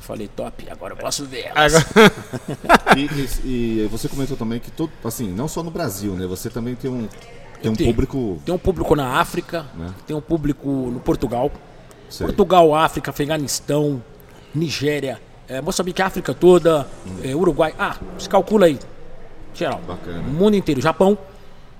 Falei, 0.00 0.28
top, 0.28 0.66
agora 0.70 0.92
eu 0.94 0.96
posso 0.96 1.24
ver 1.24 1.50
elas. 1.54 1.74
Agora- 1.74 2.12
E, 2.96 3.00
e- 3.48 3.82
e 3.84 3.88
você 3.90 4.08
comentou 4.08 4.36
também 4.36 4.60
que, 4.60 4.70
todo, 4.70 4.92
assim, 5.04 5.28
não 5.32 5.48
só 5.48 5.62
no 5.62 5.70
Brasil, 5.70 6.12
né? 6.14 6.26
Você 6.26 6.48
também 6.48 6.74
tem 6.76 6.90
um, 6.90 7.08
tem 7.60 7.70
um 7.70 7.74
tenho. 7.74 7.90
público... 7.90 8.40
Tem 8.44 8.54
um 8.54 8.58
público 8.58 8.94
na 8.94 9.18
África, 9.18 9.66
Né? 9.74 9.90
tem 10.06 10.14
um 10.14 10.20
público 10.20 10.68
no 10.68 11.00
Portugal. 11.00 11.50
Sei. 12.08 12.26
Portugal, 12.26 12.74
África, 12.74 13.10
Afeganistão, 13.10 14.02
Nigéria, 14.54 15.20
eh, 15.48 15.60
Moçambique, 15.60 16.00
África 16.00 16.32
toda, 16.32 16.86
eh, 17.24 17.34
Uruguai. 17.34 17.74
Ah, 17.78 17.96
se 18.18 18.28
calcula 18.28 18.66
aí. 18.66 18.78
Geral. 19.52 19.80
Bacana. 19.86 20.20
O 20.20 20.30
mundo 20.32 20.54
inteiro. 20.54 20.80
Japão. 20.80 21.18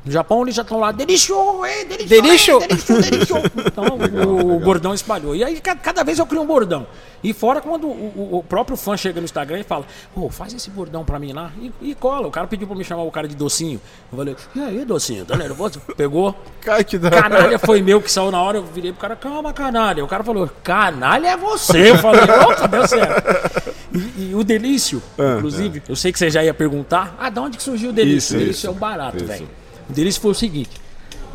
No 0.05 0.13
Japão 0.13 0.43
eles 0.43 0.55
já 0.55 0.61
estão 0.63 0.79
lá, 0.79 0.93
delício, 0.93 1.35
é, 1.65 1.85
delício, 1.85 2.09
Delício. 2.09 2.59
é. 2.61 2.65
Então 3.67 3.87
o, 4.29 4.57
o 4.57 4.61
bordão 4.61 4.93
espalhou. 4.93 5.35
E 5.35 5.43
aí 5.43 5.59
ca- 5.61 5.75
cada 5.77 6.03
vez 6.05 6.19
eu 6.19 6.27
crio 6.27 6.43
um 6.43 6.47
bordão. 6.47 6.87
E 7.23 7.33
fora 7.33 7.63
quando 7.63 7.87
o, 7.87 8.37
o- 8.39 8.43
próprio 8.43 8.77
fã 8.77 8.97
chega 8.99 9.19
no 9.19 9.25
Instagram 9.25 9.61
e 9.61 9.63
fala, 9.63 9.87
pô, 10.15 10.29
faz 10.29 10.53
esse 10.53 10.69
bordão 10.69 11.07
pra 11.07 11.19
mim 11.19 11.33
lá 11.33 11.51
e, 11.59 11.73
e 11.81 11.95
cola. 11.95 12.29
O 12.29 12.31
cara 12.31 12.47
pediu 12.47 12.67
pra 12.67 12.77
me 12.77 12.85
chamar 12.85 13.03
o 13.05 13.11
cara 13.11 13.27
de 13.27 13.35
docinho. 13.35 13.81
Eu 14.13 14.19
falei, 14.19 14.37
e 14.55 14.61
aí, 14.61 14.85
docinho, 14.85 15.25
tá 15.25 15.37
nervoso? 15.37 15.81
Pegou. 15.97 16.35
Cara, 16.61 16.85
que 16.85 16.99
da 16.99 17.11
Canalha 17.11 17.59
foi 17.59 17.81
meu 17.81 18.03
que 18.03 18.13
saiu 18.13 18.31
na 18.31 18.43
hora, 18.43 18.59
eu 18.59 18.63
virei 18.65 18.93
pro 18.93 19.01
cara, 19.01 19.17
calma, 19.17 19.55
canalha. 19.55 20.05
O 20.05 20.09
cara 20.09 20.23
falou, 20.23 20.51
canalha 20.63 21.29
é 21.29 21.37
você. 21.37 21.93
Eu 21.93 21.99
falei, 21.99 22.21
opa, 22.25 22.67
deu 22.69 22.87
certo. 22.87 23.73
E, 23.95 24.31
e 24.31 24.35
o 24.35 24.45
Delício, 24.45 25.03
inclusive, 25.39 25.83
eu 25.89 25.97
sei 25.97 26.13
que 26.13 26.19
você 26.19 26.29
já 26.29 26.45
ia 26.45 26.53
perguntar, 26.53 27.17
ah, 27.19 27.31
de 27.31 27.39
onde 27.41 27.57
que 27.57 27.63
surgiu 27.63 27.89
o 27.89 27.93
Delício? 27.93 28.19
Isso, 28.19 28.35
o 28.35 28.39
Delício 28.39 28.59
isso. 28.59 28.67
é 28.67 28.71
um 28.71 28.75
barato, 28.75 29.25
velho. 29.25 29.49
O 29.91 30.21
foi 30.21 30.31
o 30.31 30.35
seguinte, 30.35 30.81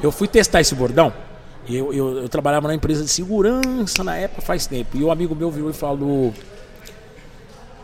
eu 0.01 0.11
fui 0.11 0.27
testar 0.27 0.61
esse 0.61 0.73
bordão, 0.73 1.13
eu, 1.69 1.93
eu, 1.93 2.17
eu 2.23 2.29
trabalhava 2.29 2.67
na 2.67 2.73
empresa 2.73 3.03
de 3.03 3.09
segurança 3.09 4.03
na 4.03 4.15
época, 4.15 4.41
faz 4.41 4.65
tempo, 4.65 4.97
e 4.97 5.03
um 5.03 5.11
amigo 5.11 5.35
meu 5.35 5.51
virou 5.51 5.69
e 5.69 5.73
falou... 5.73 6.33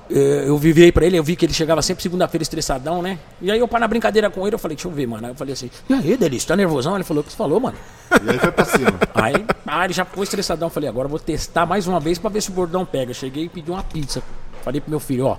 eh, 0.10 0.46
Eu 0.48 0.58
vivei 0.58 0.92
pra 0.92 1.06
ele, 1.06 1.18
eu 1.18 1.24
vi 1.24 1.36
que 1.36 1.46
ele 1.46 1.54
chegava 1.54 1.82
sempre 1.84 2.02
segunda-feira 2.02 2.42
estressadão, 2.42 3.02
né? 3.02 3.20
E 3.40 3.52
aí 3.52 3.60
eu 3.60 3.68
para 3.68 3.82
na 3.82 3.88
brincadeira 3.88 4.30
com 4.30 4.46
ele, 4.48 4.56
eu 4.56 4.60
falei, 4.60 4.76
deixa 4.76 4.88
eu 4.88 4.92
ver, 4.92 5.06
mano. 5.06 5.26
Aí 5.28 5.32
eu 5.32 5.36
falei 5.36 5.54
assim, 5.54 5.70
e 5.88 5.94
aí, 5.94 6.18
Delício, 6.18 6.48
tá 6.48 6.56
nervosão? 6.56 6.96
Ele 6.96 7.04
falou, 7.04 7.22
o 7.22 7.24
que 7.24 7.32
você 7.32 7.38
falou, 7.38 7.60
mano? 7.60 7.78
E 8.24 8.30
aí 8.30 8.40
foi 8.40 8.52
pra 8.52 8.66
cima. 8.66 9.00
Aí, 9.14 9.46
ah, 9.68 9.86
ele 9.86 9.94
já 9.94 10.04
ficou 10.04 10.24
estressadão. 10.24 10.70
Falei, 10.70 10.90
agora 10.90 11.06
eu 11.06 11.10
vou 11.10 11.20
testar 11.20 11.66
mais 11.68 11.86
uma 11.86 12.00
vez 12.00 12.18
pra 12.18 12.30
ver 12.30 12.42
se 12.42 12.50
o 12.50 12.54
bordão 12.54 12.86
pega. 12.86 13.14
Cheguei 13.14 13.46
e 13.46 13.50
pedi 13.50 13.70
uma 13.70 13.84
pizza. 13.84 14.24
Falei 14.64 14.82
pro 14.82 14.90
meu 14.90 15.00
filho, 15.00 15.26
ó, 15.28 15.38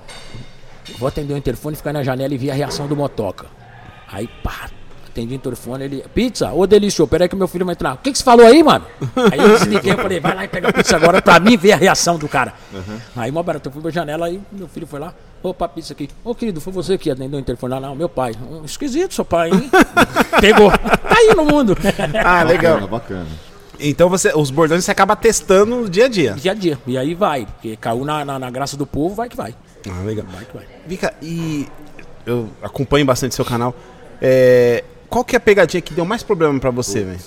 vou 0.99 1.09
atender 1.09 1.35
o 1.35 1.37
interfone, 1.37 1.75
ficar 1.75 1.93
na 1.93 2.05
janela 2.05 2.33
e 2.33 2.39
ver 2.39 2.51
a 2.53 2.55
reação 2.55 2.87
do 2.87 2.95
motoca. 2.95 3.47
Aí, 4.09 4.29
pá, 4.43 4.71
atendi 5.17 5.35
o 5.35 5.37
interfone, 5.37 5.85
ele, 5.85 6.05
pizza? 6.15 6.53
Ô, 6.53 6.67
delício, 6.67 7.07
peraí 7.07 7.29
que 7.29 7.35
meu 7.35 7.49
filho 7.49 7.65
vai 7.65 7.73
entrar. 7.73 7.95
O 7.95 7.99
que 7.99 8.13
que 8.13 8.19
você 8.19 8.25
falou 8.25 8.47
aí, 8.47 8.63
mano? 8.63 8.85
Aí 9.33 9.39
eu 9.39 9.49
desliguei, 9.59 9.93
eu 9.93 9.97
falei, 9.97 10.21
vai 10.21 10.35
lá 10.35 10.45
e 10.45 10.49
pega 10.49 10.69
a 10.69 10.73
pizza 10.73 10.97
agora 10.97 11.23
pra 11.23 11.41
mim 11.41 11.57
ver 11.57 11.73
a 11.73 11.77
reação 11.77 12.19
do 12.19 12.29
cara. 12.29 12.53
Aí, 13.17 13.31
mó 13.31 13.43
barato, 13.43 13.69
eu 13.69 13.73
fui 13.73 13.81
pra 13.81 13.91
janela, 13.91 14.27
aí 14.27 14.41
meu 14.53 14.69
filho 14.69 14.87
foi 14.87 15.01
lá, 15.01 15.15
opa, 15.43 15.69
pizza 15.69 15.93
aqui. 15.93 16.09
Ô, 16.23 16.35
querido, 16.35 16.61
foi 16.61 16.73
você 16.73 16.99
que 16.99 17.11
atendeu 17.11 17.39
o 17.39 17.41
interfone 17.41 17.75
lá? 17.75 17.81
Não, 17.81 17.95
meu 17.95 18.09
pai. 18.09 18.33
Hum, 18.41 18.63
esquisito, 18.65 19.15
seu 19.15 19.25
pai, 19.25 19.51
hein? 19.51 19.71
Pegou. 20.41 20.71
Tá 20.71 21.17
aí 21.17 21.35
no 21.35 21.45
mundo. 21.45 21.77
Ah, 22.23 22.43
legal. 22.43 22.75
Bacana, 22.75 22.87
bacana. 22.87 23.27
Então 23.79 24.09
você, 24.09 24.33
os 24.35 24.51
bordões 24.51 24.85
você 24.85 24.91
acaba 24.91 25.15
testando 25.15 25.77
no 25.77 25.89
dia 25.89 26.07
a 26.07 26.09
dia. 26.09 26.33
dia 26.33 26.53
a 26.53 26.55
dia. 26.55 26.79
E 26.87 26.97
aí 26.97 27.15
vai, 27.15 27.47
porque 27.47 27.77
caiu 27.77 28.05
na, 28.05 28.25
na, 28.25 28.39
na 28.39 28.51
graça 28.51 28.77
do 28.77 28.87
povo, 28.87 29.15
vai 29.15 29.29
que 29.29 29.37
vai. 29.37 29.55
Ah, 29.89 30.03
legal. 30.05 30.27
Vai 30.31 30.45
que 30.45 30.57
vai. 30.57 30.67
Vika, 30.87 31.15
e 31.23 31.69
eu 32.25 32.49
acompanho 32.63 33.05
bastante 33.05 33.35
seu 33.35 33.45
canal. 33.45 33.75
É, 34.21 34.83
qual 35.09 35.25
que 35.25 35.35
é 35.37 35.39
a 35.39 35.41
pegadinha 35.41 35.81
que 35.81 35.95
deu 35.95 36.05
mais 36.05 36.23
problema 36.23 36.59
pra 36.61 36.71
você, 36.71 37.03
velho? 37.03 37.19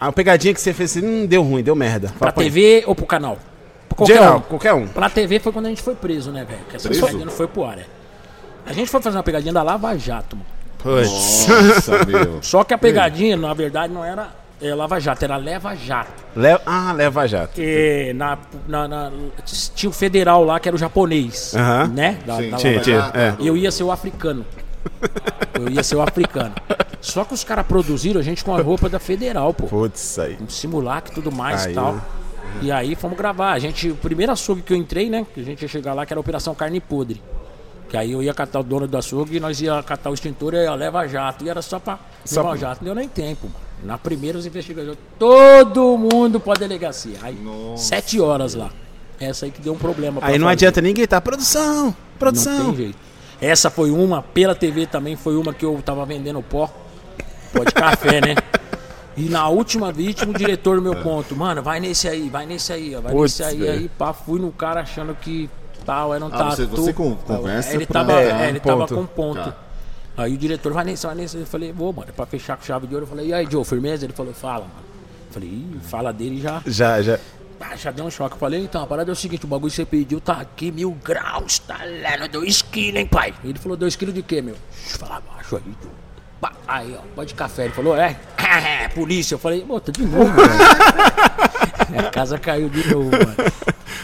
A 0.00 0.12
pegadinha 0.12 0.54
que 0.54 0.60
você 0.60 0.72
fez 0.72 0.96
assim, 0.96 1.06
hum, 1.06 1.26
deu 1.26 1.42
ruim, 1.42 1.62
deu 1.62 1.74
merda. 1.74 2.08
Pra 2.18 2.30
Fala 2.30 2.42
aí. 2.44 2.50
TV 2.50 2.84
ou 2.86 2.94
pro 2.94 3.04
canal? 3.06 3.36
Pra 3.88 3.96
qualquer 3.98 4.14
Geral, 4.14 4.36
um. 4.36 4.40
qualquer 4.42 4.74
um. 4.74 4.86
Pra 4.86 5.10
TV 5.10 5.38
foi 5.40 5.52
quando 5.52 5.66
a 5.66 5.68
gente 5.70 5.82
foi 5.82 5.94
preso, 5.94 6.30
né, 6.30 6.44
velho? 6.48 6.60
Essa 6.72 6.88
Preso? 6.88 7.00
pegadinha 7.00 7.24
não 7.26 7.32
foi 7.32 7.48
pro 7.48 7.64
ar, 7.64 7.78
é. 7.78 7.86
A 8.66 8.72
gente 8.72 8.90
foi 8.90 9.00
fazer 9.02 9.16
uma 9.16 9.22
pegadinha 9.22 9.52
da 9.52 9.62
Lava 9.62 9.96
Jato, 9.98 10.36
mano. 10.36 10.46
Nossa, 11.04 12.04
meu. 12.06 12.38
Só 12.42 12.62
que 12.64 12.72
a 12.74 12.78
pegadinha, 12.78 13.36
na 13.36 13.52
verdade, 13.54 13.92
não 13.92 14.04
era 14.04 14.28
é, 14.62 14.72
Lava 14.74 15.00
Jato, 15.00 15.24
era 15.24 15.36
Leva 15.36 15.74
Jato. 15.74 16.12
Le- 16.36 16.60
Ah, 16.64 16.92
leva 16.92 17.26
jato. 17.26 17.60
E 17.60 18.12
na, 18.14 18.38
na, 18.68 18.86
na- 18.86 19.12
tinha 19.74 19.90
o 19.90 19.92
federal 19.92 20.44
lá, 20.44 20.60
que 20.60 20.68
era 20.68 20.76
o 20.76 20.78
japonês, 20.78 21.54
Aham. 21.56 21.88
né? 21.88 22.18
Da, 22.24 22.36
Sim, 22.36 22.50
da 22.50 22.56
Tinha, 22.58 22.72
Lava 22.74 22.84
tinha. 22.84 22.96
Jato. 23.00 23.18
É. 23.18 23.34
E 23.40 23.46
eu 23.48 23.56
ia 23.56 23.72
ser 23.72 23.82
o 23.82 23.90
africano. 23.90 24.44
Eu 25.54 25.68
ia 25.68 25.82
ser 25.82 25.96
o 25.96 26.02
africano. 26.02 26.54
Só 27.00 27.24
que 27.24 27.34
os 27.34 27.44
caras 27.44 27.66
produziram 27.66 28.20
a 28.20 28.22
gente 28.24 28.44
com 28.44 28.54
a 28.54 28.60
roupa 28.60 28.88
da 28.88 28.98
federal, 28.98 29.52
pô. 29.54 29.66
Putz, 29.66 30.18
aí. 30.18 30.36
um 30.40 30.48
simulacro 30.48 31.12
e 31.12 31.14
tudo 31.14 31.30
mais 31.32 31.66
e 31.66 31.72
tal. 31.72 32.00
E 32.62 32.72
aí 32.72 32.94
fomos 32.94 33.16
gravar. 33.16 33.52
A 33.52 33.58
gente, 33.58 33.90
o 33.90 33.94
primeiro 33.96 34.32
açougue 34.32 34.62
que 34.62 34.72
eu 34.72 34.76
entrei, 34.76 35.08
né? 35.10 35.26
Que 35.34 35.40
a 35.40 35.44
gente 35.44 35.62
ia 35.62 35.68
chegar 35.68 35.94
lá, 35.94 36.04
que 36.06 36.12
era 36.12 36.18
a 36.18 36.22
Operação 36.22 36.54
Carne 36.54 36.80
Podre. 36.80 37.22
Que 37.88 37.96
aí 37.96 38.12
eu 38.12 38.22
ia 38.22 38.34
catar 38.34 38.60
o 38.60 38.62
dono 38.62 38.86
do 38.86 38.96
açougue 38.96 39.36
e 39.36 39.40
nós 39.40 39.60
ia 39.60 39.82
catar 39.82 40.10
o 40.10 40.14
extintor 40.14 40.54
e 40.54 40.58
ia 40.64 40.74
levar 40.74 41.06
jato. 41.08 41.44
E 41.44 41.48
era 41.48 41.62
só 41.62 41.78
pra 41.78 41.98
Só 42.24 42.40
levar 42.40 42.50
pra- 42.50 42.56
o 42.56 42.60
jato. 42.60 42.80
Não 42.80 42.86
deu 42.86 42.94
nem 42.94 43.08
tempo, 43.08 43.46
mano. 43.46 43.68
Na 43.84 43.96
primeira 43.96 44.36
os 44.36 44.44
investigadores, 44.44 44.98
todo 45.18 45.96
mundo 45.96 46.40
pra 46.40 46.54
delegacia. 46.54 47.16
Aí, 47.22 47.34
Nossa. 47.36 47.84
sete 47.84 48.20
horas 48.20 48.54
lá. 48.54 48.70
Essa 49.20 49.46
aí 49.46 49.52
que 49.52 49.60
deu 49.62 49.72
um 49.72 49.78
problema. 49.78 50.20
Aí 50.22 50.36
não 50.36 50.46
fazer. 50.46 50.52
adianta 50.52 50.80
nem 50.82 50.92
gritar, 50.92 51.20
produção, 51.20 51.86
Não 51.86 51.96
produção. 52.18 52.66
tem 52.66 52.76
jeito. 52.76 52.98
Essa 53.40 53.70
foi 53.70 53.90
uma, 53.90 54.22
pela 54.22 54.54
TV 54.54 54.86
também 54.86 55.14
foi 55.16 55.36
uma 55.36 55.52
que 55.54 55.64
eu 55.64 55.80
tava 55.84 56.04
vendendo 56.04 56.42
pó. 56.42 56.68
Pó 57.52 57.64
de 57.64 57.72
café, 57.72 58.20
né? 58.20 58.34
E 59.16 59.28
na 59.28 59.48
última 59.48 59.90
vítima, 59.92 60.30
o 60.32 60.34
diretor 60.36 60.76
do 60.76 60.82
meu 60.82 60.96
ponto, 60.96 61.34
mano, 61.36 61.62
vai 61.62 61.80
nesse 61.80 62.08
aí, 62.08 62.28
vai 62.28 62.46
nesse 62.46 62.72
aí, 62.72 62.94
ó, 62.94 63.00
vai 63.00 63.12
Putz, 63.12 63.38
nesse 63.38 63.42
aí, 63.50 63.58
velho. 63.58 63.72
aí, 63.72 63.88
pá, 63.88 64.12
fui 64.12 64.40
no 64.40 64.52
cara 64.52 64.80
achando 64.80 65.14
que 65.14 65.48
tal, 65.84 66.14
era 66.14 66.24
um 66.24 66.28
Ah, 66.32 66.50
você- 66.50 66.66
tatu. 66.66 66.76
você 66.82 66.92
con- 66.92 67.16
conversa 67.16 67.74
ele 67.74 67.86
pra- 67.86 68.04
tava, 68.04 68.20
É, 68.20 68.30
é, 68.46 68.48
ele 68.50 68.60
tava 68.60 68.86
com 68.86 69.06
ponto. 69.06 69.40
Tá. 69.42 69.56
Aí 70.16 70.34
o 70.34 70.38
diretor, 70.38 70.72
vai 70.72 70.84
nesse, 70.84 71.06
vai 71.06 71.14
nesse. 71.14 71.36
Eu 71.36 71.46
falei, 71.46 71.72
vou, 71.72 71.92
mano, 71.92 72.08
é 72.08 72.12
pra 72.12 72.26
fechar 72.26 72.56
com 72.56 72.64
chave 72.64 72.86
de 72.88 72.94
ouro. 72.94 73.04
Eu 73.06 73.08
falei, 73.08 73.26
e 73.28 73.32
aí, 73.34 73.46
Joe, 73.50 73.64
firmeza? 73.64 74.04
Ele 74.04 74.12
falou, 74.12 74.32
fala, 74.34 74.60
mano. 74.60 74.70
Eu 75.28 75.32
falei, 75.32 75.48
Ih, 75.48 75.78
fala 75.82 76.12
dele 76.12 76.40
já. 76.40 76.60
Já, 76.66 77.00
já. 77.02 77.18
Ah, 77.60 77.76
já 77.76 77.90
deu 77.90 78.04
um 78.04 78.10
choque. 78.10 78.34
Eu 78.34 78.38
falei, 78.38 78.62
então, 78.62 78.82
a 78.82 78.86
parada 78.86 79.10
é 79.10 79.12
o 79.12 79.16
seguinte, 79.16 79.44
o 79.44 79.48
bagulho 79.48 79.70
que 79.70 79.76
você 79.76 79.84
pediu 79.84 80.20
tá 80.20 80.34
aqui, 80.34 80.70
mil 80.70 80.92
graus, 80.92 81.58
tá 81.58 81.80
no 82.18 82.28
2 82.28 82.62
quilos, 82.62 83.00
hein, 83.00 83.06
pai? 83.06 83.34
Ele 83.44 83.58
falou, 83.58 83.76
2 83.76 83.96
quilos 83.96 84.14
de 84.14 84.22
quê, 84.22 84.40
meu? 84.40 84.56
Fala 84.70 85.20
baixo 85.20 85.56
aí, 85.56 85.74
tio. 85.80 85.90
Pá, 86.40 86.52
Aí, 86.68 86.96
ó, 86.96 87.02
pode 87.14 87.28
de 87.30 87.34
café. 87.34 87.64
Ele 87.64 87.74
falou, 87.74 87.96
é, 87.98 88.16
polícia. 88.94 89.34
Eu 89.34 89.38
falei, 89.38 89.64
bota 89.64 89.90
de 89.90 90.02
novo, 90.02 90.28
mano. 90.28 90.52
A 92.06 92.10
casa 92.10 92.38
caiu 92.38 92.68
de 92.68 92.86
novo, 92.92 93.10
mano. 93.10 93.34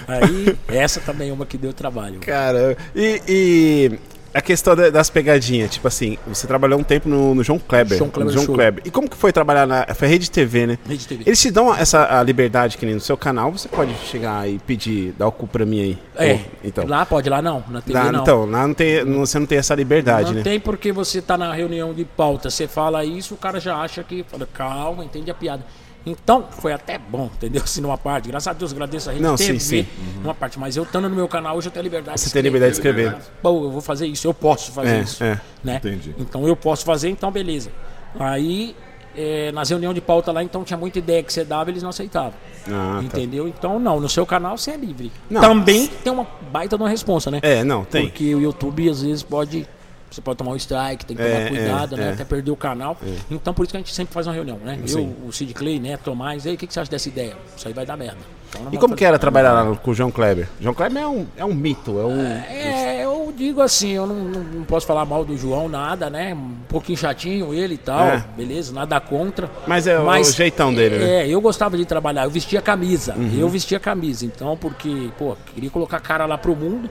Aí, 0.08 0.58
essa 0.68 1.00
também 1.00 1.30
é 1.30 1.32
uma 1.32 1.46
que 1.46 1.58
deu 1.58 1.72
trabalho. 1.72 2.20
Cara, 2.20 2.76
e, 2.94 3.22
e 3.28 3.98
a 4.34 4.40
questão 4.42 4.74
da- 4.74 4.90
das 4.90 5.08
pegadinhas, 5.08 5.70
tipo 5.70 5.86
assim, 5.88 6.18
você 6.26 6.46
trabalhou 6.46 6.78
um 6.78 6.82
tempo 6.82 7.08
no, 7.08 7.34
no 7.34 7.42
João 7.44 7.58
Kleber. 7.58 7.96
João 7.96 8.10
Kleber 8.10 8.26
no 8.26 8.32
João 8.32 8.44
Show. 8.46 8.54
Kleber. 8.54 8.82
E 8.84 8.90
como 8.90 9.08
que 9.08 9.16
foi 9.16 9.32
trabalhar 9.32 9.66
na. 9.66 9.86
Foi 9.94 10.08
Rede 10.08 10.30
TV, 10.30 10.66
né? 10.66 10.78
Rede 10.88 11.06
TV. 11.06 11.22
Eles 11.26 11.40
te 11.40 11.50
dão 11.50 11.74
essa 11.74 12.22
liberdade 12.22 12.76
que 12.76 12.84
nem 12.84 12.94
no 12.96 13.00
seu 13.00 13.16
canal, 13.16 13.52
você 13.52 13.68
pode 13.68 13.94
chegar 14.06 14.48
e 14.48 14.58
pedir, 14.58 15.12
dar 15.18 15.28
o 15.28 15.32
cu 15.32 15.46
pra 15.46 15.64
mim 15.64 15.80
aí. 15.80 15.98
É, 16.16 16.34
Pô, 16.34 16.40
então. 16.64 16.86
lá 16.86 17.06
pode, 17.06 17.30
lá 17.30 17.40
não, 17.40 17.62
na 17.68 17.80
TV 17.80 17.98
Lá- 17.98 18.12
não. 18.12 18.22
Então, 18.22 18.44
lá 18.50 18.66
não 18.66 18.74
tem, 18.74 19.04
não- 19.04 19.20
você 19.24 19.38
não 19.38 19.46
tem 19.46 19.58
essa 19.58 19.74
liberdade, 19.74 20.28
Não 20.30 20.34
né? 20.38 20.42
tem 20.42 20.58
porque 20.60 20.90
você 20.92 21.22
tá 21.22 21.38
na 21.38 21.52
reunião 21.52 21.94
de 21.94 22.04
pauta, 22.04 22.50
você 22.50 22.66
fala 22.66 23.04
isso, 23.04 23.34
o 23.34 23.36
cara 23.36 23.60
já 23.60 23.76
acha 23.76 24.02
que. 24.02 24.24
Fala, 24.28 24.48
calma, 24.52 25.04
entende 25.04 25.30
a 25.30 25.34
piada. 25.34 25.64
Então, 26.06 26.44
foi 26.50 26.72
até 26.72 26.98
bom, 26.98 27.30
entendeu? 27.34 27.62
Assim, 27.62 27.80
numa 27.80 27.96
parte. 27.96 28.28
Graças 28.28 28.48
a 28.48 28.52
Deus, 28.52 28.72
agradeço 28.72 29.08
a 29.08 29.12
Rede 29.12 29.24
Não, 29.24 29.36
sim, 29.36 29.58
sim. 29.58 29.86
numa 30.22 30.34
parte. 30.34 30.58
Mas 30.58 30.76
eu 30.76 30.82
estando 30.82 31.08
no 31.08 31.16
meu 31.16 31.26
canal, 31.28 31.56
hoje 31.56 31.68
eu 31.68 31.72
tenho 31.72 31.82
a 31.82 31.84
liberdade 31.84 32.20
Você 32.20 32.30
tem 32.30 32.42
liberdade 32.42 32.72
de 32.72 32.78
escrever. 32.78 33.16
Pô, 33.42 33.64
eu 33.64 33.70
vou 33.70 33.80
fazer 33.80 34.06
isso, 34.06 34.26
eu 34.26 34.34
posso 34.34 34.70
fazer 34.72 34.96
É, 34.96 35.00
isso. 35.00 35.24
é. 35.24 35.40
Né? 35.62 35.76
Entendi. 35.76 36.14
Então 36.18 36.46
eu 36.46 36.54
posso 36.54 36.84
fazer, 36.84 37.08
então 37.08 37.30
beleza. 37.30 37.70
Aí, 38.18 38.76
é, 39.16 39.50
nas 39.52 39.70
reuniões 39.70 39.94
de 39.94 40.00
pauta 40.00 40.30
lá, 40.30 40.42
então 40.42 40.62
tinha 40.62 40.76
muita 40.76 40.98
ideia 40.98 41.22
que 41.22 41.32
você 41.32 41.44
dava, 41.44 41.70
eles 41.70 41.82
não 41.82 41.90
aceitavam. 41.90 42.34
Ah, 42.68 42.96
tá. 42.98 43.02
entendeu? 43.02 43.48
Então, 43.48 43.78
não, 43.78 43.98
no 44.00 44.08
seu 44.08 44.26
canal 44.26 44.58
você 44.58 44.72
é 44.72 44.76
livre. 44.76 45.10
Não. 45.30 45.40
Também 45.40 45.86
tem 45.86 46.12
uma 46.12 46.26
baita 46.52 46.76
de 46.76 46.82
uma 46.82 46.88
responsa, 46.88 47.30
né? 47.30 47.38
É, 47.42 47.64
não, 47.64 47.84
tem. 47.84 48.08
Porque 48.08 48.34
o 48.34 48.40
YouTube 48.40 48.88
às 48.90 49.02
vezes 49.02 49.22
pode. 49.22 49.66
Você 50.14 50.20
pode 50.20 50.36
tomar 50.38 50.52
um 50.52 50.56
strike, 50.56 51.04
tem 51.04 51.16
que 51.16 51.22
tomar 51.22 51.34
É, 51.40 51.48
cuidado, 51.48 51.94
é, 51.96 51.98
né? 51.98 52.08
é. 52.10 52.12
Até 52.12 52.24
perder 52.24 52.50
o 52.52 52.56
canal. 52.56 52.96
Então 53.30 53.52
por 53.52 53.64
isso 53.64 53.72
que 53.72 53.76
a 53.76 53.80
gente 53.80 53.92
sempre 53.92 54.14
faz 54.14 54.26
uma 54.26 54.32
reunião, 54.32 54.58
né? 54.64 54.78
Sim. 54.86 55.12
Eu, 55.22 55.28
o 55.28 55.32
Sid 55.32 55.52
Clay, 55.54 55.80
né? 55.80 55.96
Tomás, 55.96 56.46
aí 56.46 56.54
o 56.54 56.56
que, 56.56 56.66
que 56.66 56.72
você 56.72 56.80
acha 56.80 56.90
dessa 56.90 57.08
ideia? 57.08 57.36
Isso 57.56 57.66
aí 57.66 57.74
vai 57.74 57.84
dar 57.84 57.96
merda. 57.96 58.18
Então, 58.56 58.68
E 58.70 58.78
como 58.78 58.94
que 58.94 59.04
era 59.04 59.18
trabalhar 59.18 59.52
lá 59.52 59.74
com 59.74 59.90
o 59.90 59.94
João 59.94 60.12
Kleber? 60.12 60.48
João 60.60 60.72
Kleber 60.72 61.02
é 61.02 61.06
um, 61.08 61.26
é 61.36 61.44
um 61.44 61.52
mito, 61.52 61.98
é 61.98 62.04
um. 62.04 62.22
É, 62.24 63.04
eu 63.04 63.34
digo 63.36 63.60
assim, 63.60 63.90
eu 63.90 64.06
não, 64.06 64.14
não- 64.14 64.64
posso 64.64 64.86
falar 64.86 65.04
mal 65.04 65.24
do 65.24 65.36
João, 65.36 65.68
nada, 65.68 66.08
né? 66.08 66.32
Um 66.34 66.54
pouquinho 66.68 66.96
chatinho 66.96 67.52
ele 67.52 67.74
e 67.74 67.78
tal, 67.78 68.06
É. 68.06 68.24
beleza, 68.36 68.72
nada 68.72 69.00
contra. 69.00 69.50
Mas 69.66 69.88
é 69.88 69.98
o- 69.98 70.06
o 70.08 70.24
jeitão 70.24 70.72
dele, 70.72 70.98
né? 70.98 71.04
Uhum. 71.04 71.10
É, 71.10 71.28
eu 71.28 71.40
gostava 71.40 71.76
de 71.76 71.84
trabalhar, 71.84 72.22
eu 72.24 72.30
vestia 72.30 72.62
camisa, 72.62 73.16
eu 73.36 73.48
vestia 73.48 73.80
camisa, 73.80 74.24
então, 74.24 74.56
porque, 74.56 75.10
pô, 75.18 75.36
queria 75.52 75.70
colocar 75.70 75.96
a 75.96 76.00
cara 76.00 76.24
lá 76.24 76.38
pro 76.38 76.54
mundo 76.54 76.88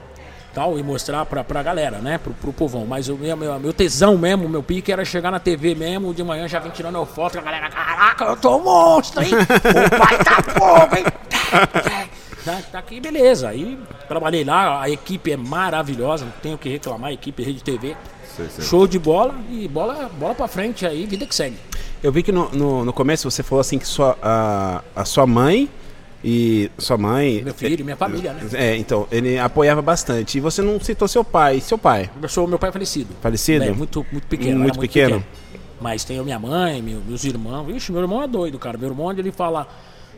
tal, 0.54 0.78
e 0.78 0.82
mostrar 0.82 1.26
pra, 1.26 1.42
pra 1.42 1.62
galera, 1.62 1.98
né? 1.98 2.18
Pro, 2.18 2.32
pro 2.34 2.52
povão. 2.52 2.86
Mas 2.86 3.08
o 3.08 3.16
meu, 3.16 3.36
meu, 3.36 3.58
meu 3.58 3.72
tesão 3.72 4.16
mesmo, 4.16 4.48
meu 4.48 4.62
pique 4.62 4.92
era 4.92 5.04
chegar 5.04 5.30
na 5.30 5.40
TV 5.40 5.74
mesmo, 5.74 6.14
de 6.14 6.22
manhã 6.22 6.46
já 6.46 6.58
vim 6.58 6.70
tirando 6.70 6.96
eu 6.96 7.06
foto, 7.06 7.38
a 7.38 7.42
galera, 7.42 7.68
caraca, 7.68 8.24
eu 8.24 8.36
tô 8.36 8.56
um 8.56 8.64
monstro, 8.64 9.22
hein? 9.22 9.32
o 9.34 9.98
pai 9.98 10.18
tá 10.18 10.42
fogo, 10.42 10.96
hein? 10.96 11.04
Tá, 12.44 12.60
tá 12.70 12.78
aqui, 12.78 13.00
beleza. 13.00 13.48
Aí 13.48 13.78
trabalhei 14.06 14.44
lá, 14.44 14.82
a 14.82 14.90
equipe 14.90 15.32
é 15.32 15.36
maravilhosa, 15.36 16.26
não 16.26 16.32
tenho 16.42 16.56
o 16.56 16.58
que 16.58 16.68
reclamar, 16.68 17.08
a 17.08 17.12
equipe 17.14 17.42
Rede 17.42 17.62
TV. 17.62 17.96
Sei, 18.36 18.46
sei. 18.50 18.64
Show 18.64 18.86
de 18.86 18.98
bola 18.98 19.34
e 19.48 19.66
bola, 19.66 20.10
bola 20.18 20.34
pra 20.34 20.46
frente 20.46 20.86
aí, 20.86 21.06
vida 21.06 21.24
que 21.24 21.34
segue. 21.34 21.56
Eu 22.02 22.12
vi 22.12 22.22
que 22.22 22.30
no, 22.30 22.50
no, 22.50 22.84
no 22.84 22.92
começo 22.92 23.30
você 23.30 23.42
falou 23.42 23.60
assim 23.60 23.78
que 23.78 23.86
sua, 23.86 24.18
a, 24.22 24.82
a 24.94 25.04
sua 25.06 25.26
mãe 25.26 25.70
e 26.24 26.70
sua 26.78 26.96
mãe. 26.96 27.42
Meu 27.44 27.52
filho, 27.52 27.84
minha 27.84 27.96
família, 27.96 28.32
né? 28.32 28.40
É, 28.54 28.76
então, 28.76 29.06
ele 29.12 29.38
apoiava 29.38 29.82
bastante. 29.82 30.38
E 30.38 30.40
você 30.40 30.62
não 30.62 30.80
citou 30.80 31.06
seu 31.06 31.22
pai. 31.22 31.60
Seu 31.60 31.76
pai? 31.76 32.08
Eu 32.22 32.28
sou 32.28 32.46
meu 32.48 32.58
pai 32.58 32.70
é 32.70 32.72
falecido. 32.72 33.14
Falecido? 33.20 33.62
É, 33.64 33.70
muito, 33.70 34.04
muito 34.10 34.26
pequeno. 34.26 34.58
Muito 34.58 34.72
era 34.72 34.80
pequeno? 34.80 35.24
Mas 35.80 36.02
tenho 36.02 36.24
minha 36.24 36.38
mãe, 36.38 36.80
meu- 36.80 37.02
meus 37.06 37.22
irmãos. 37.24 37.64
Vixe, 37.66 37.92
meu 37.92 38.00
irmão 38.00 38.22
é 38.22 38.26
doido, 38.26 38.58
cara. 38.58 38.78
Meu 38.78 38.88
irmão, 38.88 39.06
onde 39.06 39.20
ele 39.20 39.30
fala. 39.32 39.68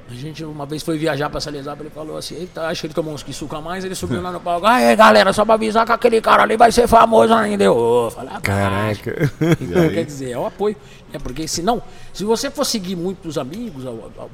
A 0.09 0.15
gente 0.15 0.45
uma 0.45 0.65
vez 0.65 0.85
foi 0.85 0.97
viajar 0.97 1.29
pra 1.29 1.41
Salesap, 1.41 1.81
ele 1.81 1.91
falou 1.91 2.17
assim: 2.17 2.37
Eita, 2.37 2.63
acho 2.69 2.81
que 2.83 2.87
ele 2.87 2.95
tomou 2.95 3.13
uns 3.13 3.25
que 3.25 3.33
suca 3.33 3.61
mais. 3.61 3.85
Ele 3.85 3.97
subiu 3.97 4.23
lá 4.23 4.31
no 4.31 4.39
palco. 4.39 4.65
Aí, 4.65 4.95
galera, 4.95 5.33
só 5.33 5.45
pra 5.45 5.55
avisar 5.55 5.85
que 5.85 5.91
aquele 5.91 6.21
cara 6.21 6.45
ali 6.45 6.57
vai 6.57 6.71
ser 6.71 6.87
famoso 6.87 7.35
ainda. 7.35 7.65
Eu, 7.65 8.13
falei, 8.15 8.31
"Ah, 8.33 8.41
Caraca. 8.41 9.33
Então, 9.61 9.89
quer 9.89 10.05
dizer, 10.05 10.31
é 10.31 10.39
o 10.39 10.47
apoio. 10.47 10.77
É 11.17 11.19
porque 11.19 11.49
senão, 11.49 11.83
se 12.13 12.25
você 12.25 12.51
for 12.51 12.65
seguir 12.65 12.95
muitos 12.95 13.39
amigos, 13.39 13.85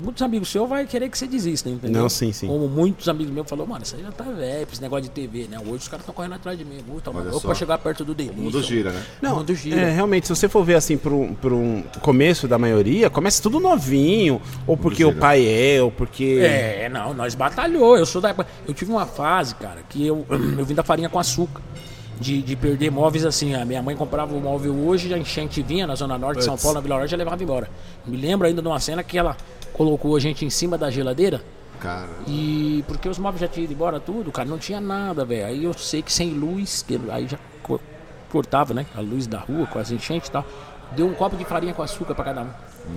muitos 0.01 0.21
amigos 0.23 0.49
seus 0.49 0.69
vai 0.69 0.85
querer 0.87 1.09
que 1.09 1.17
você 1.17 1.27
desista, 1.27 1.69
entendeu? 1.71 2.03
Não, 2.03 2.09
sim, 2.09 2.33
sim. 2.33 2.49
Como 2.49 2.69
muitos 2.69 3.09
amigos 3.09 3.33
meus 3.33 3.49
falaram, 3.49 3.69
mano, 3.71 3.85
isso 3.85 3.95
aí 3.95 4.03
já 4.03 4.11
tá 4.11 4.25
velho, 4.25 4.67
esse 4.71 4.83
negócio 4.83 5.05
de 5.05 5.11
TV, 5.11 5.47
né? 5.49 5.59
Hoje 5.61 5.77
os 5.77 5.89
caras 5.89 6.03
estão 6.03 6.15
correndo 6.15 6.35
atrás 6.35 6.59
de 6.59 6.65
mim. 6.65 6.83
Olha 6.89 7.03
roupa 7.03 7.33
só. 7.33 7.41
pra 7.41 7.55
chegar 7.55 7.79
perto 7.79 8.05
do 8.05 8.13
O 8.13 8.15
delírio. 8.15 8.43
mundo 8.43 8.63
gira, 8.63 8.91
né? 8.91 9.03
Não, 9.21 9.35
o 9.35 9.37
mundo 9.37 9.55
gira. 9.55 9.81
é, 9.81 9.91
realmente, 9.91 10.27
se 10.27 10.35
você 10.35 10.49
for 10.49 10.65
ver 10.65 10.75
assim 10.75 10.97
pro, 10.97 11.35
pro 11.41 11.57
um 11.57 11.83
começo 12.01 12.49
da 12.49 12.59
maioria, 12.59 13.09
começa 13.09 13.41
tudo 13.43 13.61
novinho. 13.61 14.41
Ou 14.67 14.77
porque 14.77 15.05
o 15.05 15.15
pai 15.15 15.47
é, 15.47 15.83
ou 15.83 15.91
porque. 15.91 16.41
É, 16.43 16.89
não, 16.89 17.15
nós 17.15 17.35
batalhou. 17.35 17.97
Eu 17.97 18.07
sou 18.07 18.21
da. 18.21 18.35
Eu 18.67 18.75
tive 18.75 18.91
uma 18.91 19.07
fase, 19.07 19.55
cara, 19.55 19.83
que 19.89 20.07
eu, 20.07 20.27
eu 20.59 20.65
vim 20.65 20.75
da 20.75 20.83
farinha 20.83 21.09
com 21.09 21.19
açúcar. 21.19 21.63
De, 22.23 22.41
de 22.43 22.57
perder 22.57 22.91
móveis 22.91 23.25
assim. 23.25 23.55
A 23.55 23.65
minha 23.65 23.83
mãe 23.83 23.97
comprava 23.97 24.35
o 24.35 24.41
móvel 24.41 24.75
hoje, 24.75 25.13
a 25.13 25.19
enchente 25.19 25.63
vinha 25.63 25.87
na 25.87 25.95
Zona 25.95 26.17
Norte 26.17 26.39
de 26.39 26.45
São. 26.45 26.57
Paulo, 26.57 26.75
na 26.77 26.81
Vila 26.81 26.97
Oeste, 26.97 27.15
e 27.15 27.19
levava 27.19 27.43
embora. 27.43 27.69
Me 28.07 28.17
lembro 28.17 28.47
ainda 28.47 28.63
de 28.63 28.69
uma 28.69 28.79
cena 28.81 29.03
que 29.03 29.19
ela 29.19 29.37
colocou 29.73 30.17
a 30.17 30.21
gente 30.21 30.45
em 30.45 30.51
cima 30.51 30.79
da 30.79 30.91
geladeira. 30.91 31.43
Cara. 31.81 32.09
E 32.29 32.85
porque 32.87 33.09
os 33.09 33.19
móveis 33.19 33.41
já 33.41 33.49
tinham 33.49 33.65
ido 33.65 33.73
embora 33.73 33.99
tudo, 33.99 34.31
cara, 34.31 34.49
não 34.49 34.57
tinha 34.59 34.81
nada, 34.81 35.25
velho. 35.25 35.47
Aí 35.47 35.65
eu 35.65 35.73
sei 35.75 36.01
que 36.01 36.13
sem 36.13 36.31
luz, 36.31 36.83
que 36.87 36.99
aí 37.11 37.27
já 37.27 37.39
co- 37.63 37.81
cortava, 38.31 38.73
né? 38.73 38.87
A 38.97 39.01
luz 39.01 39.27
da 39.27 39.41
rua 39.41 39.67
com 39.67 39.79
as 39.81 39.91
enchentes 39.91 40.29
e 40.29 40.33
tal. 40.33 40.45
Deu 40.93 41.07
um 41.07 41.15
copo 41.15 41.37
de 41.37 41.45
farinha 41.45 41.75
com 41.75 41.83
açúcar 41.83 42.15
pra 42.15 42.25
cada 42.25 42.43
um. 42.43 42.49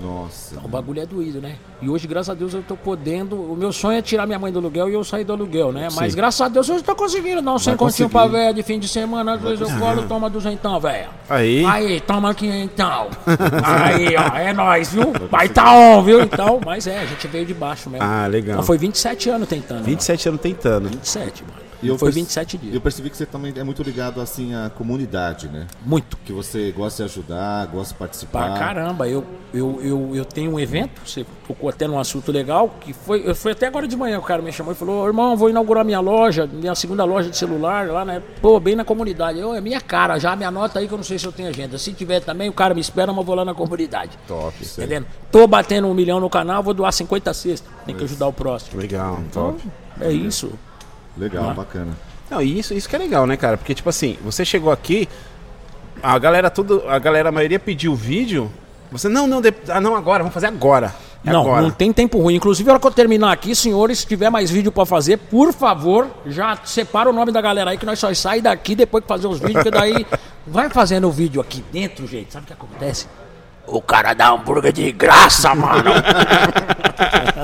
Nossa. 0.02 0.56
O 0.62 0.68
bagulho 0.68 1.00
é 1.00 1.06
doído, 1.06 1.40
né? 1.40 1.56
E 1.80 1.88
hoje, 1.88 2.06
graças 2.06 2.30
a 2.30 2.34
Deus, 2.34 2.52
eu 2.54 2.62
tô 2.62 2.76
podendo. 2.76 3.36
O 3.36 3.56
meu 3.56 3.72
sonho 3.72 3.98
é 3.98 4.02
tirar 4.02 4.26
minha 4.26 4.38
mãe 4.38 4.52
do 4.52 4.58
aluguel 4.58 4.88
e 4.90 4.94
eu 4.94 5.04
sair 5.04 5.24
do 5.24 5.32
aluguel, 5.32 5.72
né? 5.72 5.88
Mas 5.94 6.14
graças 6.14 6.40
a 6.40 6.48
Deus 6.48 6.68
eu 6.68 6.82
tô 6.82 6.94
conseguindo 6.94 7.40
dar 7.40 7.54
um 7.54 7.58
sem 7.58 7.76
continho 7.76 8.08
pra 8.08 8.26
velha 8.26 8.52
de 8.52 8.62
fim 8.62 8.78
de 8.78 8.88
semana. 8.88 9.34
Às 9.34 9.40
vezes 9.40 9.60
eu 9.60 9.78
colo, 9.78 10.02
toma 10.08 10.28
duzentão, 10.28 10.80
velho. 10.80 11.08
Aí. 11.28 11.64
Aí, 11.64 12.00
toma 12.00 12.34
quinhentão. 12.34 13.08
Aí, 13.64 14.14
ó, 14.16 14.36
é 14.36 14.52
nóis, 14.52 14.92
viu? 14.92 15.12
Vai 15.30 15.48
tá 15.48 15.72
on, 15.72 16.02
viu? 16.02 16.22
Então, 16.22 16.60
mas 16.64 16.86
é, 16.86 17.00
a 17.00 17.06
gente 17.06 17.26
veio 17.28 17.46
de 17.46 17.54
baixo 17.54 17.88
mesmo. 17.88 18.06
Ah, 18.06 18.26
legal. 18.26 18.54
Então 18.54 18.64
foi 18.64 18.78
27 18.78 19.30
anos 19.30 19.48
tentando. 19.48 19.84
27 19.84 20.28
anos 20.28 20.40
tentando. 20.40 20.84
Mano. 20.84 20.96
27, 20.96 21.44
mano. 21.44 21.65
E 21.86 21.88
eu 21.88 21.98
foi 21.98 22.08
perce- 22.08 22.20
27 22.20 22.58
dias. 22.58 22.74
Eu 22.74 22.80
percebi 22.80 23.10
que 23.10 23.16
você 23.16 23.26
também 23.26 23.52
é 23.56 23.64
muito 23.64 23.82
ligado 23.82 24.20
assim 24.20 24.54
à 24.54 24.70
comunidade, 24.70 25.48
né? 25.48 25.66
Muito. 25.84 26.16
Que 26.24 26.32
você 26.32 26.72
gosta 26.72 27.04
de 27.04 27.10
ajudar, 27.10 27.66
gosta 27.66 27.92
de 27.94 27.98
participar. 27.98 28.50
Pra 28.50 28.58
caramba, 28.58 29.08
eu, 29.08 29.24
eu, 29.54 29.80
eu, 29.82 30.10
eu 30.16 30.24
tenho 30.24 30.52
um 30.52 30.60
evento, 30.60 31.00
você 31.04 31.24
tocou 31.46 31.68
até 31.68 31.86
num 31.86 31.98
assunto 31.98 32.30
legal, 32.32 32.74
que 32.80 32.92
foi, 32.92 33.22
eu 33.28 33.34
fui 33.34 33.52
até 33.52 33.66
agora 33.66 33.86
de 33.86 33.96
manhã, 33.96 34.18
o 34.18 34.22
cara 34.22 34.42
me 34.42 34.52
chamou 34.52 34.72
e 34.72 34.76
falou, 34.76 35.06
irmão, 35.06 35.36
vou 35.36 35.48
inaugurar 35.50 35.84
minha 35.84 36.00
loja, 36.00 36.46
minha 36.46 36.74
segunda 36.74 37.04
loja 37.04 37.30
de 37.30 37.36
celular, 37.36 37.86
lá, 37.88 38.04
né? 38.04 38.22
Pô, 38.40 38.58
bem 38.60 38.74
na 38.76 38.84
comunidade. 38.84 39.38
Eu, 39.38 39.54
é 39.54 39.60
minha 39.60 39.80
cara, 39.80 40.18
já 40.18 40.34
me 40.36 40.44
anota 40.44 40.78
aí 40.78 40.88
que 40.88 40.92
eu 40.94 40.98
não 40.98 41.04
sei 41.04 41.18
se 41.18 41.26
eu 41.26 41.32
tenho 41.32 41.48
agenda. 41.48 41.78
Se 41.78 41.92
tiver 41.92 42.20
também, 42.20 42.48
o 42.48 42.52
cara 42.52 42.74
me 42.74 42.80
espera, 42.80 43.12
mas 43.12 43.18
eu 43.18 43.24
vou 43.24 43.34
lá 43.34 43.44
na 43.44 43.54
comunidade. 43.54 44.12
Top. 44.26 44.54
Entendendo? 44.62 45.06
Tô 45.30 45.46
batendo 45.46 45.86
um 45.88 45.94
milhão 45.94 46.18
no 46.20 46.28
canal, 46.30 46.62
vou 46.62 46.74
doar 46.74 46.92
50 46.92 47.32
cestas. 47.34 47.70
Tem 47.84 47.94
que 47.94 48.04
ajudar 48.04 48.26
o 48.26 48.32
próximo. 48.32 48.80
Legal, 48.80 49.20
top. 49.32 49.62
É 50.00 50.10
isso. 50.10 50.52
Legal, 51.16 51.50
Ah. 51.50 51.54
bacana. 51.54 51.92
Não, 52.30 52.42
e 52.42 52.58
isso, 52.58 52.74
isso 52.74 52.88
que 52.88 52.96
é 52.96 52.98
legal, 52.98 53.26
né, 53.26 53.36
cara? 53.36 53.56
Porque, 53.56 53.74
tipo 53.74 53.88
assim, 53.88 54.18
você 54.24 54.44
chegou 54.44 54.72
aqui, 54.72 55.08
a 56.02 56.18
galera 56.18 56.50
tudo, 56.50 56.82
a 56.88 56.98
galera, 56.98 57.28
a 57.28 57.32
maioria 57.32 57.58
pediu 57.58 57.92
o 57.92 57.96
vídeo. 57.96 58.50
Você, 58.90 59.08
não, 59.08 59.26
não, 59.26 59.40
de- 59.40 59.54
ah, 59.68 59.80
não 59.80 59.94
agora, 59.96 60.22
vamos 60.22 60.34
fazer 60.34 60.46
agora. 60.46 60.94
Não, 61.24 61.40
agora. 61.40 61.62
não 61.62 61.70
tem 61.72 61.92
tempo 61.92 62.20
ruim. 62.20 62.36
Inclusive, 62.36 62.66
na 62.68 62.74
hora 62.74 62.80
que 62.80 62.86
eu 62.86 62.90
terminar 62.92 63.32
aqui, 63.32 63.52
senhores, 63.54 63.98
se 64.00 64.06
tiver 64.06 64.30
mais 64.30 64.48
vídeo 64.50 64.70
pra 64.70 64.86
fazer, 64.86 65.16
por 65.16 65.52
favor, 65.52 66.06
já 66.26 66.56
separa 66.64 67.10
o 67.10 67.12
nome 67.12 67.32
da 67.32 67.40
galera 67.40 67.70
aí 67.72 67.78
que 67.78 67.86
nós 67.86 67.98
só 67.98 68.12
sai 68.14 68.40
daqui 68.40 68.76
depois 68.76 69.02
que 69.02 69.08
fazer 69.08 69.26
os 69.26 69.40
vídeos, 69.40 69.64
porque 69.64 69.70
daí 69.72 70.06
vai 70.46 70.68
fazendo 70.70 71.08
o 71.08 71.10
vídeo 71.10 71.40
aqui 71.40 71.64
dentro, 71.72 72.06
gente. 72.06 72.32
Sabe 72.32 72.44
o 72.44 72.46
que 72.46 72.52
acontece? 72.52 73.06
O 73.66 73.82
cara 73.82 74.14
dá 74.14 74.28
hambúrguer 74.30 74.72
de 74.72 74.92
graça, 74.92 75.52
mano. 75.52 75.90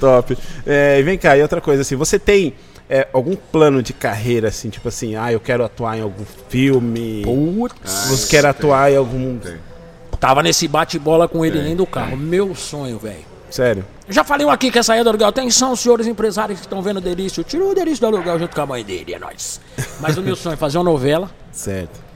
Top. 0.00 0.36
É, 0.66 0.98
e 0.98 1.02
vem 1.02 1.18
cá, 1.18 1.36
e 1.36 1.42
outra 1.42 1.60
coisa, 1.60 1.82
assim, 1.82 1.94
você 1.94 2.18
tem 2.18 2.54
é, 2.88 3.06
algum 3.12 3.36
plano 3.36 3.82
de 3.82 3.92
carreira, 3.92 4.48
assim, 4.48 4.70
tipo 4.70 4.88
assim, 4.88 5.14
ah, 5.14 5.30
eu 5.32 5.38
quero 5.38 5.64
atuar 5.64 5.98
em 5.98 6.00
algum 6.00 6.24
filme, 6.48 7.22
Putz. 7.22 8.08
você 8.08 8.28
quer 8.28 8.46
atuar 8.46 8.90
em 8.90 8.96
algum... 8.96 9.38
Tem. 9.38 9.58
Tava 10.18 10.42
nesse 10.42 10.68
bate-bola 10.68 11.26
com 11.26 11.44
ele 11.44 11.56
Tem, 11.56 11.62
dentro 11.62 11.78
do 11.78 11.86
carro. 11.86 12.14
Meu 12.14 12.54
sonho, 12.54 12.98
velho. 12.98 13.30
Sério? 13.50 13.84
Já 14.08 14.22
falei 14.22 14.46
um 14.46 14.50
aqui 14.50 14.70
que 14.70 14.78
é 14.78 14.82
sair 14.82 15.02
do 15.02 15.08
aluguel. 15.08 15.28
Atenção, 15.28 15.74
senhores 15.74 16.06
empresários 16.06 16.60
que 16.60 16.66
estão 16.66 16.82
vendo 16.82 16.98
o 16.98 17.00
Delício. 17.00 17.42
Tira 17.42 17.64
o 17.64 17.74
Delício 17.74 18.00
do 18.00 18.06
aluguel 18.14 18.38
junto 18.38 18.54
com 18.54 18.60
a 18.60 18.66
mãe 18.66 18.84
dele, 18.84 19.14
é 19.14 19.18
nóis. 19.18 19.60
Mas 19.98 20.18
o 20.18 20.22
meu 20.22 20.36
sonho 20.36 20.52
é 20.52 20.56
fazer 20.56 20.76
uma 20.76 20.84
novela. 20.84 21.30
Certo. 21.50 22.09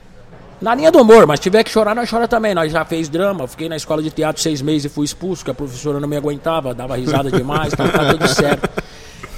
Na 0.65 0.73
linha 0.73 0.91
do 0.91 0.99
humor, 0.99 1.27
mas 1.27 1.39
se 1.39 1.43
tiver 1.43 1.63
que 1.63 1.69
chorar, 1.69 1.93
nós 1.93 2.09
chora 2.09 2.27
também. 2.27 2.55
Nós 2.55 2.71
já 2.71 2.83
fez 2.83 3.07
drama, 3.07 3.47
fiquei 3.47 3.69
na 3.69 3.75
escola 3.75 4.01
de 4.01 4.09
teatro 4.09 4.41
seis 4.41 4.63
meses 4.63 4.85
e 4.85 4.89
fui 4.89 5.05
expulso, 5.05 5.41
porque 5.41 5.51
a 5.51 5.53
professora 5.53 5.99
não 5.99 6.07
me 6.07 6.17
aguentava, 6.17 6.73
dava 6.73 6.97
risada 6.97 7.29
demais, 7.29 7.71
então 7.71 7.87
tá 7.87 8.09
tudo 8.11 8.27
certo. 8.27 8.67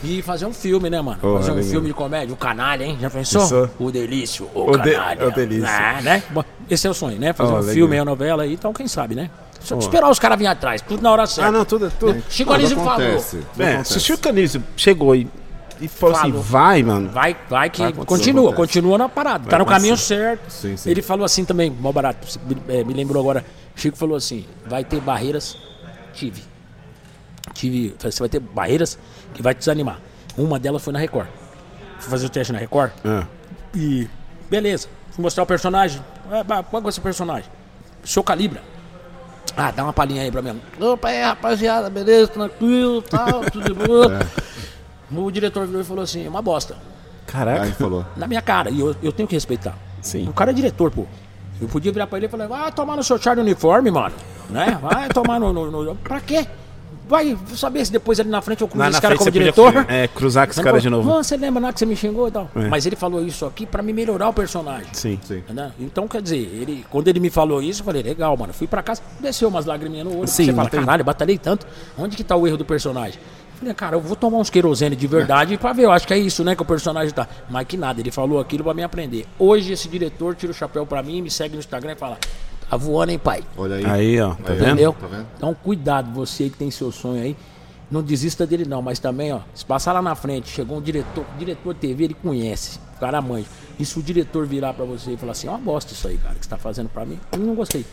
E 0.05 0.21
fazer 0.21 0.45
um 0.45 0.53
filme, 0.53 0.89
né, 0.89 1.01
mano? 1.01 1.17
Porra, 1.19 1.39
fazer 1.39 1.51
um 1.51 1.55
legal. 1.55 1.69
filme 1.69 1.87
de 1.87 1.93
comédia, 1.93 2.33
o 2.33 2.37
canalha, 2.37 2.85
hein? 2.85 2.97
Já 3.01 3.09
pensou? 3.09 3.41
Pensou? 3.41 3.69
O 3.77 3.91
Delício, 3.91 4.47
o, 4.55 4.71
O 4.71 4.77
de- 4.77 4.91
canalha. 4.91 5.27
o 5.27 5.31
Delício. 5.31 5.67
Ah, 5.67 5.99
né? 6.01 6.23
Bom, 6.29 6.45
esse 6.69 6.87
é 6.87 6.89
o 6.89 6.93
sonho, 6.93 7.19
né? 7.19 7.33
Fazer 7.33 7.51
Ó, 7.51 7.55
um 7.55 7.59
legal. 7.59 7.73
filme, 7.73 7.99
uma 7.99 8.05
novela 8.05 8.43
aí, 8.43 8.53
então 8.53 8.71
quem 8.71 8.87
sabe, 8.87 9.13
né? 9.13 9.29
Só 9.59 9.77
esperar 9.79 10.09
os 10.09 10.19
caras 10.19 10.37
virem 10.37 10.49
atrás, 10.51 10.81
tudo 10.81 11.03
na 11.03 11.11
hora 11.11 11.25
certa. 11.27 11.49
Ah, 11.49 11.51
não, 11.51 11.65
tudo... 11.65 11.91
tudo. 11.99 12.23
Chico 12.29 12.53
Anísio 12.53 12.77
falou. 12.77 13.21
É, 13.59 13.83
se 13.83 13.97
o 13.97 13.99
Chico 13.99 14.19
Canísio 14.19 14.63
chegou 14.77 15.13
e, 15.13 15.27
e 15.79 15.87
falou 15.87 16.15
assim, 16.15 16.31
vai, 16.31 16.83
mano, 16.83 17.09
Vai, 17.09 17.35
vai 17.49 17.69
que 17.69 17.79
Vai 17.79 17.89
acontecer, 17.89 18.07
continua, 18.07 18.53
continua 18.53 18.97
na 18.97 19.09
parada. 19.09 19.49
tá 19.49 19.57
no 19.59 19.65
caminho 19.65 19.95
certo. 19.97 20.49
Sim, 20.49 20.75
sim. 20.77 20.89
Ele 20.89 21.01
falou 21.01 21.25
assim 21.25 21.45
também, 21.45 21.69
mó 21.69 21.91
barato, 21.91 22.27
é, 22.67 22.83
me 22.83 22.93
lembrou 22.93 23.21
agora. 23.21 23.45
Chico 23.75 23.95
falou 23.97 24.15
assim: 24.15 24.45
vai 24.65 24.83
ter 24.83 24.99
barreiras. 24.99 25.57
Tive. 26.13 26.43
Tive. 27.53 27.95
Você 27.99 28.19
vai 28.19 28.29
ter 28.29 28.39
barreiras 28.39 28.97
que 29.33 29.41
vai 29.41 29.53
te 29.53 29.59
desanimar. 29.59 29.99
Uma 30.37 30.59
delas 30.59 30.83
foi 30.83 30.93
na 30.93 30.99
Record. 30.99 31.27
Fui 31.99 32.09
fazer 32.09 32.25
o 32.25 32.29
teste 32.29 32.53
na 32.53 32.59
Record. 32.59 32.91
Ah, 33.05 33.25
E. 33.75 34.07
Beleza. 34.49 34.87
Fui 35.11 35.21
mostrar 35.21 35.43
o 35.43 35.45
personagem. 35.47 36.01
Ah, 36.31 36.63
qual 36.63 36.83
é 36.83 36.87
o 36.87 36.91
seu 36.91 37.03
personagem? 37.03 37.49
Seu 38.03 38.23
Calibra. 38.23 38.61
Ah, 39.55 39.71
dá 39.71 39.83
uma 39.83 39.93
palhinha 39.93 40.21
aí 40.21 40.31
pra 40.31 40.41
mim. 40.41 40.61
Opa, 40.79 41.07
aí, 41.07 41.21
rapaziada, 41.21 41.89
beleza, 41.89 42.27
tranquilo, 42.27 43.01
tal, 43.01 43.41
tudo 43.51 43.63
de 43.63 43.73
boa. 43.73 44.19
O 45.11 45.31
diretor 45.31 45.65
virou 45.65 45.81
e 45.81 45.85
falou 45.85 46.03
assim: 46.03 46.25
é 46.25 46.29
uma 46.29 46.41
bosta. 46.41 46.75
caraca. 47.25 47.63
Aí 47.63 47.71
falou. 47.71 48.05
Na 48.15 48.27
minha 48.27 48.41
cara, 48.41 48.69
e 48.69 48.79
eu, 48.79 48.95
eu 49.01 49.11
tenho 49.11 49.27
que 49.27 49.35
respeitar. 49.35 49.77
Sim. 50.01 50.27
O 50.29 50.33
cara 50.33 50.51
é 50.51 50.53
diretor, 50.53 50.91
pô. 50.91 51.05
Eu 51.59 51.67
podia 51.67 51.91
virar 51.91 52.05
pra 52.07 52.17
ele 52.19 52.27
e 52.27 52.29
falar, 52.29 52.47
vai 52.47 52.71
tomar 52.71 52.95
no 52.95 53.03
seu 53.03 53.17
char 53.17 53.33
de 53.35 53.41
uniforme, 53.41 53.89
mano. 53.89 54.13
Né? 54.49 54.77
Vai 54.81 55.09
tomar 55.09 55.39
no, 55.39 55.51
no, 55.51 55.71
no- 55.83 55.95
Pra 55.95 56.19
quê? 56.21 56.45
Vai 57.09 57.37
saber 57.55 57.85
se 57.85 57.91
depois 57.91 58.19
ali 58.19 58.29
na 58.29 58.41
frente 58.41 58.61
eu 58.61 58.67
cruzo 58.67 58.85
esse 58.89 59.01
cara 59.01 59.15
como 59.15 59.23
você 59.23 59.31
podia 59.31 59.51
diretor. 59.53 59.85
é, 59.89 60.07
cruzar 60.09 60.45
com 60.45 60.51
esse 60.51 60.61
cara 60.61 60.79
de 60.79 60.89
novo. 60.89 61.09
Não, 61.09 61.23
você 61.23 61.37
lembra 61.37 61.63
lá 61.63 61.71
que 61.73 61.79
você 61.79 61.85
me 61.85 61.95
xingou 61.95 62.27
e 62.27 62.31
tal. 62.31 62.49
É. 62.53 62.67
Mas 62.67 62.85
ele 62.85 62.97
falou 62.97 63.25
isso 63.25 63.45
aqui 63.45 63.65
pra 63.65 63.81
me 63.81 63.93
melhorar 63.93 64.27
o 64.27 64.33
personagem. 64.33 64.87
Sim. 64.91 65.17
Sim. 65.23 65.41
Né? 65.49 65.71
Então, 65.79 66.05
quer 66.05 66.21
dizer, 66.21 66.35
ele, 66.37 66.85
quando 66.89 67.07
ele 67.07 67.19
me 67.21 67.29
falou 67.29 67.61
isso, 67.63 67.79
eu 67.81 67.85
falei, 67.85 68.03
legal, 68.03 68.35
mano. 68.35 68.51
Fui 68.51 68.67
pra 68.67 68.83
casa, 68.83 69.01
desceu 69.21 69.47
umas 69.47 69.65
lagriminhas 69.65 70.05
no 70.05 70.17
olho. 70.19 70.27
Sim, 70.27 70.45
você 70.47 70.53
fala, 70.53 70.69
tem- 70.69 70.79
caralho, 70.81 71.03
batalhei 71.05 71.37
tanto. 71.37 71.65
Onde 71.97 72.17
que 72.17 72.25
tá 72.25 72.35
o 72.35 72.45
erro 72.45 72.57
do 72.57 72.65
personagem? 72.65 73.17
Eu 73.57 73.59
Falei, 73.59 73.73
cara, 73.73 73.95
eu 73.95 74.01
vou 74.01 74.15
tomar 74.15 74.37
uns 74.37 74.51
querosene 74.51 74.95
de 74.95 75.07
verdade 75.07 75.57
pra 75.57 75.73
ver. 75.73 75.85
Eu 75.85 75.91
acho 75.91 76.05
que 76.05 76.13
é 76.13 76.17
isso, 76.17 76.43
né, 76.43 76.55
que 76.55 76.61
o 76.61 76.65
personagem 76.65 77.11
tá. 77.11 77.27
Mas 77.49 77.65
que 77.67 77.75
nada, 77.75 77.99
ele 77.99 78.11
falou 78.11 78.39
aquilo 78.39 78.63
pra 78.63 78.73
me 78.73 78.83
aprender. 78.83 79.25
Hoje, 79.39 79.73
esse 79.73 79.89
diretor 79.89 80.35
tira 80.35 80.51
o 80.51 80.55
chapéu 80.55 80.85
pra 80.85 81.01
mim, 81.01 81.23
me 81.23 81.31
segue 81.31 81.55
no 81.55 81.59
Instagram 81.59 81.93
e 81.93 81.95
fala, 81.95 82.19
tá 82.69 82.77
voando, 82.77 83.11
hein, 83.11 83.17
pai? 83.17 83.43
Olha 83.57 83.77
aí. 83.77 83.85
Aí, 83.85 84.21
ó, 84.21 84.35
tá 84.35 84.53
Aí, 84.53 84.59
vendo? 84.59 84.67
Entendeu? 84.67 84.93
Tá 84.93 85.07
vendo? 85.07 85.27
Então, 85.35 85.53
cuidado, 85.55 86.11
você 86.11 86.43
aí 86.43 86.49
que 86.51 86.57
tem 86.57 86.69
seu 86.69 86.91
sonho 86.91 87.21
aí. 87.21 87.35
Não 87.89 88.03
desista 88.03 88.45
dele, 88.45 88.65
não. 88.65 88.81
Mas 88.81 88.99
também, 88.99 89.33
ó, 89.33 89.39
se 89.55 89.65
passar 89.65 89.91
lá 89.93 90.01
na 90.03 90.13
frente, 90.13 90.49
chegou 90.49 90.77
um 90.77 90.81
diretor, 90.81 91.25
diretor 91.39 91.73
TV, 91.73 92.03
ele 92.03 92.13
conhece, 92.13 92.79
o 92.95 92.99
cara 92.99 93.19
manja. 93.21 93.47
E 93.79 93.85
se 93.85 93.97
o 93.97 94.03
diretor 94.03 94.45
virar 94.45 94.73
pra 94.73 94.85
você 94.85 95.13
e 95.13 95.17
falar 95.17 95.31
assim: 95.31 95.47
é 95.47 95.49
uma 95.49 95.57
bosta 95.59 95.93
isso 95.93 96.07
aí, 96.07 96.17
cara, 96.17 96.35
que 96.35 96.43
você 96.45 96.49
tá 96.49 96.57
fazendo 96.57 96.89
pra 96.89 97.05
mim, 97.05 97.19
eu 97.31 97.39
não 97.39 97.55
gostei. 97.55 97.85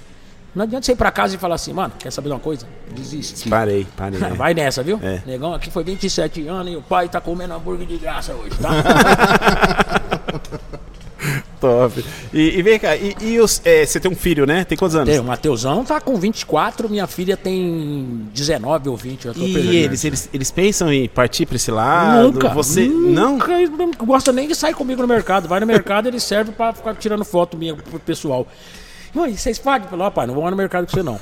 Não 0.55 0.63
adianta 0.63 0.87
você 0.87 0.93
ir 0.93 0.97
pra 0.97 1.11
casa 1.11 1.35
e 1.35 1.39
falar 1.39 1.57
assim, 1.57 1.73
mano, 1.73 1.93
quer 1.99 2.13
saber 2.13 2.29
de 2.29 2.35
uma 2.35 2.41
coisa? 2.41 2.67
Desiste. 2.95 3.49
Parei, 3.49 3.87
parei. 3.97 4.21
Vai 4.37 4.55
nessa, 4.55 4.83
viu? 4.83 5.01
É. 5.03 5.21
Negão 5.27 5.53
aqui 5.53 5.71
foi 5.71 5.83
27 5.83 6.47
anos 6.47 6.73
e 6.73 6.77
o 6.77 6.83
pai 6.83 7.09
tá 7.09 7.21
comendo 7.21 7.55
hambúrguer 7.55 7.87
de 7.87 7.97
graça 7.97 8.33
hoje, 8.35 8.57
tá? 8.61 8.71
Top. 11.61 12.05
E, 12.33 12.59
e 12.59 12.63
vem 12.63 12.79
cá, 12.79 12.95
e, 12.95 13.17
e 13.23 13.41
os, 13.41 13.63
é, 13.65 13.87
você 13.87 13.99
tem 13.99 14.11
um 14.11 14.15
filho, 14.15 14.45
né? 14.45 14.65
Tem 14.65 14.77
quantos 14.77 14.95
anos? 14.95 15.09
Tem, 15.09 15.19
o 15.19 15.25
Mateusão 15.25 15.83
tá 15.83 15.99
com 15.99 16.15
24, 16.17 16.91
minha 16.91 17.07
filha 17.07 17.39
tem 17.39 18.29
19 18.35 18.91
ou 18.91 18.97
20, 18.97 19.25
eu 19.25 19.33
tô 19.33 19.41
perdendo. 19.41 19.73
E 19.73 19.77
eles, 19.77 20.05
eles, 20.05 20.29
eles 20.33 20.51
pensam 20.51 20.93
em 20.93 21.09
partir 21.09 21.47
pra 21.47 21.57
esse 21.57 21.71
lado? 21.71 22.33
Nunca. 22.33 22.51
Você. 22.51 22.87
Não? 22.87 23.33
Nunca, 23.33 23.59
ele 23.59 23.75
não 23.75 23.91
gosta 23.93 24.31
nem 24.31 24.47
de 24.47 24.55
sair 24.55 24.75
comigo 24.75 25.01
no 25.01 25.09
mercado. 25.09 25.49
Vai 25.49 25.59
no 25.59 25.67
mercado, 25.67 26.07
ele 26.07 26.21
serve 26.21 26.53
pra 26.53 26.75
ficar 26.75 26.95
tirando 26.97 27.25
foto 27.25 27.57
minha 27.57 27.75
pro 27.75 27.99
pessoal. 27.99 28.47
Mãe, 29.15 29.37
vocês 29.37 29.59
pagam? 29.59 29.89
Falou, 29.89 30.11
pai, 30.11 30.27
não 30.27 30.35
vou 30.35 30.43
lá 30.45 30.51
no 30.51 30.57
mercado 30.57 30.87
com 30.87 30.91
você 30.93 31.03
não. 31.03 31.21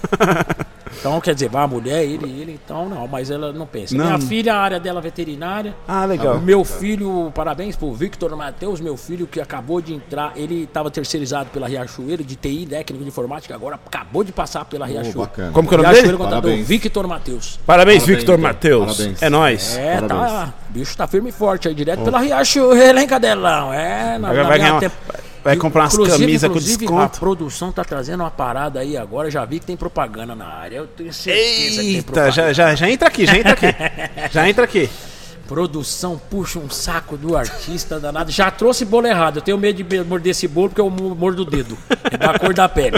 então, 0.99 1.21
quer 1.21 1.35
dizer, 1.35 1.49
vai 1.51 1.63
a 1.63 1.67
mulher, 1.67 2.03
ele, 2.05 2.25
ele, 2.41 2.59
então 2.65 2.89
não, 2.89 3.07
mas 3.07 3.31
ela 3.31 3.53
não 3.53 3.67
pensa. 3.67 3.95
Não. 3.95 4.05
Minha 4.07 4.19
filha, 4.19 4.55
a 4.55 4.61
área 4.61 4.81
dela 4.81 5.01
é 5.01 5.03
veterinária. 5.03 5.75
Ah, 5.87 6.05
legal. 6.07 6.41
Meu 6.41 6.65
filho, 6.65 7.31
parabéns 7.35 7.77
pro 7.77 7.93
Victor 7.93 8.35
Matheus, 8.35 8.81
meu 8.81 8.97
filho 8.97 9.27
que 9.27 9.41
acabou 9.41 9.81
de 9.81 9.93
entrar, 9.93 10.33
ele 10.37 10.63
estava 10.65 10.91
terceirizado 10.91 11.51
pela 11.51 11.69
Riachuelo 11.69 12.25
de 12.25 12.35
TI, 12.37 12.67
técnico 12.67 13.03
de 13.03 13.09
informática, 13.11 13.55
agora 13.55 13.79
acabou 13.85 14.25
de 14.25 14.33
passar 14.33 14.65
pela 14.65 14.87
Riachuelo. 14.87 15.21
bacana. 15.21 15.53
Como 15.53 15.69
que 15.69 15.75
é 15.75 15.79
o 15.79 15.83
nome 15.83 15.93
Riachuelo 15.95 16.17
dele? 16.19 16.25
contador, 16.25 16.43
Parabéns. 16.51 16.69
Victor 16.69 17.07
Matheus. 17.07 17.61
Parabéns, 17.67 18.03
Parabéns, 18.03 18.05
Victor 18.07 18.35
então. 18.39 18.49
Matheus. 18.49 19.23
É 19.23 19.29
nóis. 19.29 19.77
É, 19.77 20.01
Parabéns. 20.01 20.33
tá. 20.33 20.55
O 20.69 20.73
bicho 20.73 20.97
tá 20.97 21.07
firme 21.07 21.29
e 21.29 21.33
forte 21.33 21.69
aí, 21.69 21.75
direto 21.75 22.03
pela 22.03 22.21
Riachuelo, 22.21 22.99
hein, 22.99 23.07
Cadelão? 23.07 23.73
É, 23.75 24.19
na, 24.19 24.29
Vai, 24.29 24.37
na 24.39 24.43
vai 24.45 24.45
minha 24.45 24.59
ganhar 24.59 24.73
uma- 24.75 24.81
tempo- 24.81 24.97
vai 25.45 25.57
comprar 25.57 25.83
umas 25.85 25.95
Inclusive- 25.95 26.19
camisas 26.19 26.51
com 26.51 26.59
desconto. 26.59 27.17
A 27.17 27.21
produção 27.21 27.73
tá 27.73 27.85
trazendo 27.85 28.21
uma 28.23 28.31
parada 28.31 28.81
aí 28.81 28.97
agora, 28.97 29.31
já 29.31 29.45
vi 29.45 29.59
que 29.61 29.67
tem 29.67 29.77
propaganda 29.77 30.35
na 30.35 30.47
área. 30.47 30.77
Eu 30.77 30.87
tenho 30.87 31.13
certeza 31.13 31.71
que 31.71 31.77
tem 31.87 31.89
Eita, 31.97 32.03
propaganda. 32.13 32.33
já, 32.33 32.53
já, 32.53 32.75
já 32.75 32.91
entra 32.91 33.09
aqui, 33.09 33.27
já 33.27 33.37
entra 33.39 33.53
aqui. 33.53 33.67
já 34.33 34.49
entra 34.49 34.65
aqui. 34.65 34.91
Produção 35.49 36.19
puxa 36.31 36.59
um 36.59 36.71
saco 36.71 37.17
do 37.17 37.37
artista 37.37 37.99
danado. 38.01 38.31
Já 38.31 38.51
trouxe 38.51 38.85
bolo 38.85 39.07
errado. 39.07 39.37
Eu 39.39 39.43
tenho 39.43 39.59
medo 39.59 39.83
de 39.83 40.05
morder 40.05 40.31
esse 40.31 40.49
bolo 40.49 40.69
porque 40.71 40.81
eu 40.81 40.89
mo- 40.89 41.15
mordo 41.15 41.43
o 41.43 41.45
dedo. 41.45 41.77
É 42.11 42.17
da 42.17 42.39
cor 42.39 42.55
da 42.55 42.69
pele. 42.69 42.97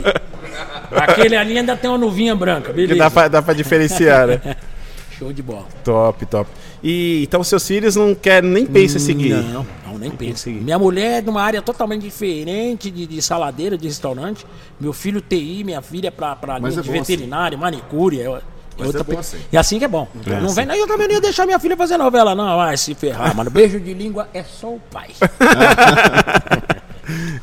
Aquele 0.93 1.37
ali 1.37 1.59
ainda 1.59 1.77
tem 1.77 1.91
uma 1.91 1.99
nuvinha 1.99 2.37
branca, 2.37 2.69
Que 2.69 2.75
beleza. 2.77 2.99
dá 2.99 3.11
pra, 3.11 3.27
dá 3.29 3.43
pra 3.43 3.55
diferenciar, 3.55 4.27
né? 4.29 4.41
Show 5.19 5.33
de 5.33 5.43
bola. 5.43 5.67
top, 5.85 6.27
top. 6.27 6.51
E 6.83 7.23
então 7.23 7.43
seus 7.45 7.67
filhos 7.67 7.97
não 7.97 8.15
querem, 8.15 8.51
nem 8.51 8.67
pensam 8.67 8.97
em 8.97 9.05
seguir. 9.05 9.35
Não, 9.35 9.67
não, 9.87 9.99
nem 9.99 10.11
pensa. 10.11 10.45
seguir. 10.45 10.61
Minha 10.61 10.79
mulher 10.79 11.19
é 11.19 11.21
de 11.21 11.31
uma 11.31 11.43
área 11.43 11.63
totalmente 11.63 12.03
diferente 12.03 12.91
de, 12.91 13.07
de 13.07 13.23
saladeira, 13.23 13.79
de 13.79 13.87
restaurante. 13.87 14.45
Meu 14.79 14.93
filho 14.93 15.21
TI, 15.21 15.63
minha 15.65 15.81
filha 15.81 16.11
pra, 16.11 16.35
pra 16.35 16.59
Mas 16.59 16.75
linha 16.75 16.81
é 16.81 16.83
de 16.83 16.89
bom 16.89 16.99
veterinário, 16.99 17.59
manicure. 17.59 18.21
É, 18.21 18.25
é 18.25 18.41
Mas 18.77 18.87
outra 18.95 19.15
é 19.15 19.19
assim. 19.19 19.39
E 19.53 19.57
assim 19.57 19.79
que 19.79 19.85
é 19.85 19.89
bom. 19.89 20.09
É 20.27 20.41
não 20.41 20.47
assim. 20.47 20.67
vem, 20.67 20.79
eu 20.79 20.87
também 20.87 21.07
não 21.07 21.15
ia 21.15 21.21
deixar 21.21 21.47
minha 21.47 21.59
filha 21.59 21.77
fazer 21.77 21.97
novela, 21.97 22.35
não. 22.35 22.57
Vai 22.57 22.77
se 22.77 22.95
ferrar, 22.95 23.35
mano. 23.37 23.51
Beijo 23.51 23.79
de 23.79 23.95
língua 23.95 24.29
é 24.35 24.43
só 24.43 24.69
o 24.69 24.81
pai. 24.91 25.11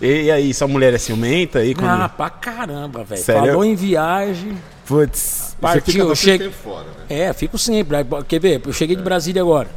E, 0.01 0.31
aí, 0.31 0.53
sua 0.53 0.67
mulher 0.67 0.93
é 0.93 0.97
ciumenta? 0.97 1.59
Aí, 1.59 1.75
quando... 1.75 2.01
Ah, 2.01 2.09
pra 2.09 2.29
caramba, 2.29 3.03
velho. 3.03 3.23
Falou 3.23 3.63
em 3.63 3.75
viagem, 3.75 4.57
Putz. 4.91 5.19
Você 5.19 5.47
fica 5.51 5.57
partiu. 5.61 6.09
Eu 6.09 6.15
cheguei. 6.15 6.47
tempo 6.49 6.57
fora, 6.61 6.85
né? 6.85 7.05
É, 7.09 7.33
fico 7.33 7.57
sempre. 7.57 7.95
Aí, 7.97 8.05
Quer 8.27 8.39
ver? 8.39 8.61
Eu 8.65 8.73
cheguei 8.73 8.95
de 8.95 9.01
Brasília 9.01 9.41
agora. 9.41 9.69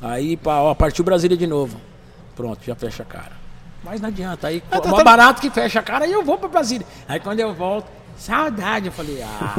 Aí, 0.00 0.36
pá, 0.36 0.58
ó, 0.60 0.74
partiu 0.74 1.04
Brasília 1.04 1.36
de 1.36 1.46
novo. 1.46 1.80
Pronto, 2.34 2.58
já 2.66 2.74
fecha 2.74 3.02
a 3.02 3.06
cara. 3.06 3.32
Mas 3.84 4.00
não 4.00 4.08
adianta. 4.08 4.48
Aí, 4.48 4.60
tá- 4.60 4.80
mais 4.80 4.96
tá- 4.96 5.04
barato 5.04 5.40
que 5.40 5.48
fecha 5.50 5.78
a 5.78 5.82
cara, 5.82 6.04
aí 6.06 6.12
eu 6.12 6.24
vou 6.24 6.38
pra 6.38 6.48
Brasília. 6.48 6.86
Aí 7.08 7.20
quando 7.20 7.38
eu 7.40 7.54
volto, 7.54 7.86
saudade. 8.16 8.86
Eu 8.86 8.92
falei, 8.92 9.22
ah, 9.22 9.54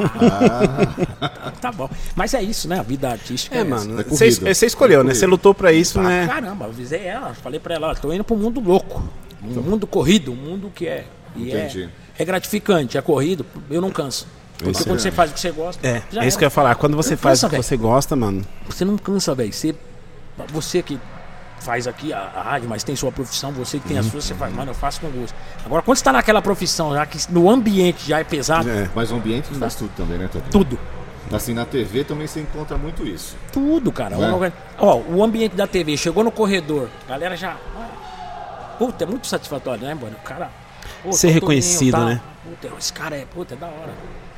tá, 1.20 1.52
tá 1.60 1.72
bom. 1.72 1.88
Mas 2.14 2.34
é 2.34 2.42
isso, 2.42 2.68
né? 2.68 2.78
A 2.78 2.82
vida 2.82 3.08
artística. 3.10 3.56
É, 3.56 3.60
essa. 3.60 3.68
mano. 3.70 4.00
É 4.00 4.04
Você 4.04 4.30
você 4.30 4.66
escolheu, 4.66 4.98
né? 4.98 5.04
corrido. 5.10 5.18
Você 5.20 5.26
lutou 5.26 5.54
pra 5.54 5.72
isso, 5.72 5.94
Pra 5.94 6.02
né? 6.08 6.26
caramba, 6.26 6.64
eu 6.66 6.70
avisei 6.70 7.04
ela, 7.06 7.32
falei 7.34 7.58
pra 7.60 7.74
ela, 7.74 7.90
ó, 7.90 7.94
tô 7.94 8.12
indo 8.12 8.24
pro 8.24 8.36
mundo 8.36 8.60
louco. 8.60 9.02
Um 9.42 9.60
mundo 9.62 9.86
corrido, 9.86 10.32
um 10.32 10.36
mundo 10.36 10.70
que 10.74 10.86
é. 10.86 11.04
E 11.36 11.52
é, 11.52 11.64
Entendi. 11.66 11.88
é 12.18 12.24
gratificante, 12.24 12.96
é 12.98 13.02
corrido, 13.02 13.44
eu 13.70 13.80
não 13.80 13.90
canso. 13.90 14.26
Porque 14.58 14.70
Isso 14.70 14.84
quando 14.84 14.98
é. 14.98 15.02
você 15.02 15.10
faz 15.10 15.30
o 15.30 15.34
que 15.34 15.40
você 15.40 15.50
gosta, 15.50 15.86
É, 15.86 16.02
já 16.10 16.22
é 16.22 16.28
isso 16.28 16.38
que 16.38 16.44
eu 16.44 16.46
ia 16.46 16.50
falar. 16.50 16.74
Quando 16.76 16.96
você 16.96 17.10
Não 17.10 17.18
faz 17.18 17.38
o 17.38 17.42
cansa, 17.42 17.48
que 17.48 17.52
velho. 17.56 17.62
você 17.64 17.76
gosta, 17.76 18.16
mano. 18.16 18.44
Você 18.68 18.84
não 18.84 18.96
cansa, 18.96 19.34
velho. 19.34 19.52
Você, 19.52 19.74
você 20.52 20.82
que 20.82 20.98
faz 21.60 21.86
aqui 21.88 22.12
a, 22.12 22.18
a 22.18 22.42
rádio, 22.42 22.68
mas 22.68 22.84
tem 22.84 22.94
sua 22.94 23.10
profissão, 23.10 23.50
você 23.52 23.78
que 23.78 23.88
tem 23.88 23.98
Uhum. 23.98 24.06
a 24.06 24.10
sua, 24.10 24.20
você 24.20 24.34
faz, 24.34 24.54
mano, 24.54 24.70
eu 24.70 24.74
faço 24.74 25.00
com 25.00 25.08
gosto. 25.10 25.34
Agora, 25.64 25.82
quando 25.82 25.96
você 25.98 26.04
tá 26.04 26.12
naquela 26.12 26.40
profissão, 26.42 26.94
já 26.94 27.04
que 27.06 27.18
no 27.32 27.50
ambiente 27.50 28.06
já 28.08 28.20
é 28.20 28.24
pesado, 28.24 28.68
É. 28.68 28.88
Mas 28.94 29.10
o 29.10 29.16
ambiente 29.16 29.48
faz 29.54 29.74
tudo 29.74 29.90
também, 29.96 30.18
né, 30.18 30.28
Tony? 30.30 30.44
tudo. 30.50 30.78
Assim, 31.32 31.54
na 31.54 31.64
TV 31.64 32.04
também 32.04 32.26
você 32.26 32.40
encontra 32.40 32.76
muito 32.76 33.04
isso. 33.06 33.34
Tudo, 33.50 33.90
cara. 33.90 34.16
Uma- 34.16 34.52
Ó, 34.78 34.98
o 34.98 35.24
ambiente 35.24 35.56
da 35.56 35.66
TV, 35.66 35.96
chegou 35.96 36.22
no 36.22 36.30
corredor, 36.30 36.88
a 37.06 37.10
galera 37.10 37.34
já. 37.36 37.56
Puta, 38.78 39.04
é 39.04 39.06
muito 39.06 39.26
satisfatório, 39.26 39.84
né, 39.86 39.94
mano? 39.94 40.14
O 40.20 40.22
cara. 40.24 40.50
pô, 41.02 41.12
Ser 41.12 41.28
tô 41.28 41.32
reconhecido, 41.34 41.92
tal. 41.92 42.04
né? 42.04 42.20
Puta, 42.44 42.74
esse 42.78 42.92
cara 42.92 43.16
é, 43.16 43.24
puta, 43.24 43.54
é 43.54 43.56
da 43.56 43.66
hora. 43.66 43.92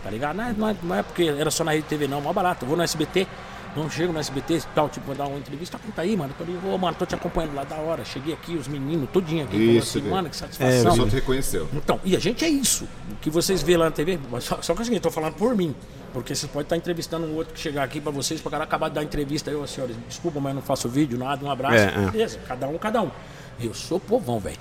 Tá 0.06 0.12
ligado? 0.12 0.36
Não 0.36 0.44
é, 0.44 0.52
não 0.56 0.68
é- 0.68 0.76
não 0.84 0.94
é 0.94 1.02
porque 1.02 1.24
era 1.24 1.50
só 1.50 1.64
na 1.64 1.72
rede 1.72 1.82
TV, 1.88 2.06
não, 2.06 2.20
mó 2.20 2.32
barato. 2.32 2.64
Eu 2.64 2.68
vou 2.68 2.76
no 2.76 2.82
SBT, 2.84 3.26
não 3.74 3.90
chego 3.90 4.12
no 4.12 4.20
SBT 4.20 4.62
tal, 4.72 4.88
tipo, 4.88 5.04
vou 5.04 5.16
dar 5.16 5.26
uma 5.26 5.36
entrevista, 5.36 5.76
conta 5.84 6.02
aí, 6.02 6.16
mano. 6.16 6.32
Tô 6.38 6.44
ali, 6.44 6.56
ô, 6.64 6.78
mano, 6.78 6.96
tô 6.96 7.04
te 7.04 7.16
acompanhando 7.16 7.56
lá 7.56 7.64
da 7.64 7.74
hora. 7.74 8.04
Cheguei 8.04 8.32
aqui, 8.32 8.54
os 8.54 8.68
meninos, 8.68 9.08
tudinho 9.12 9.42
aqui, 9.44 9.56
Isso, 9.56 9.88
assim, 9.90 10.00
velho. 10.02 10.14
mano, 10.14 10.30
que 10.30 10.36
satisfação. 10.36 10.90
pessoa 10.92 11.08
te 11.08 11.14
reconheceu. 11.16 11.68
Então, 11.72 11.98
e 12.04 12.14
a 12.14 12.20
gente 12.20 12.44
é 12.44 12.48
isso. 12.48 12.84
O 13.10 13.16
que 13.16 13.28
vocês 13.28 13.62
vê 13.62 13.76
lá 13.76 13.86
na 13.86 13.90
TV, 13.90 14.16
só, 14.40 14.62
só 14.62 14.74
que 14.74 14.78
é 14.78 14.82
o 14.82 14.84
seguinte, 14.84 14.98
eu 14.98 15.02
tô 15.02 15.10
falando 15.10 15.34
por 15.34 15.56
mim. 15.56 15.74
Porque 16.12 16.36
você 16.36 16.46
pode 16.46 16.66
estar 16.66 16.76
entrevistando 16.76 17.26
um 17.26 17.34
outro 17.34 17.52
que 17.52 17.58
chegar 17.60 17.82
aqui 17.82 18.00
pra 18.00 18.12
vocês, 18.12 18.40
pra 18.40 18.52
cara 18.52 18.62
acabar 18.62 18.88
de 18.88 18.94
dar 18.94 19.02
entrevista. 19.02 19.50
Eu, 19.50 19.66
senhores, 19.66 19.96
desculpa, 20.08 20.38
mas 20.38 20.50
eu 20.50 20.54
não 20.54 20.62
faço 20.62 20.88
vídeo, 20.88 21.18
nada, 21.18 21.44
um 21.44 21.50
abraço. 21.50 21.74
É, 21.74 22.04
é. 22.06 22.10
Beleza, 22.12 22.38
cada 22.46 22.68
um, 22.68 22.78
cada 22.78 23.02
um. 23.02 23.10
Eu 23.60 23.74
sou 23.74 23.98
povão, 23.98 24.38
velho. 24.38 24.56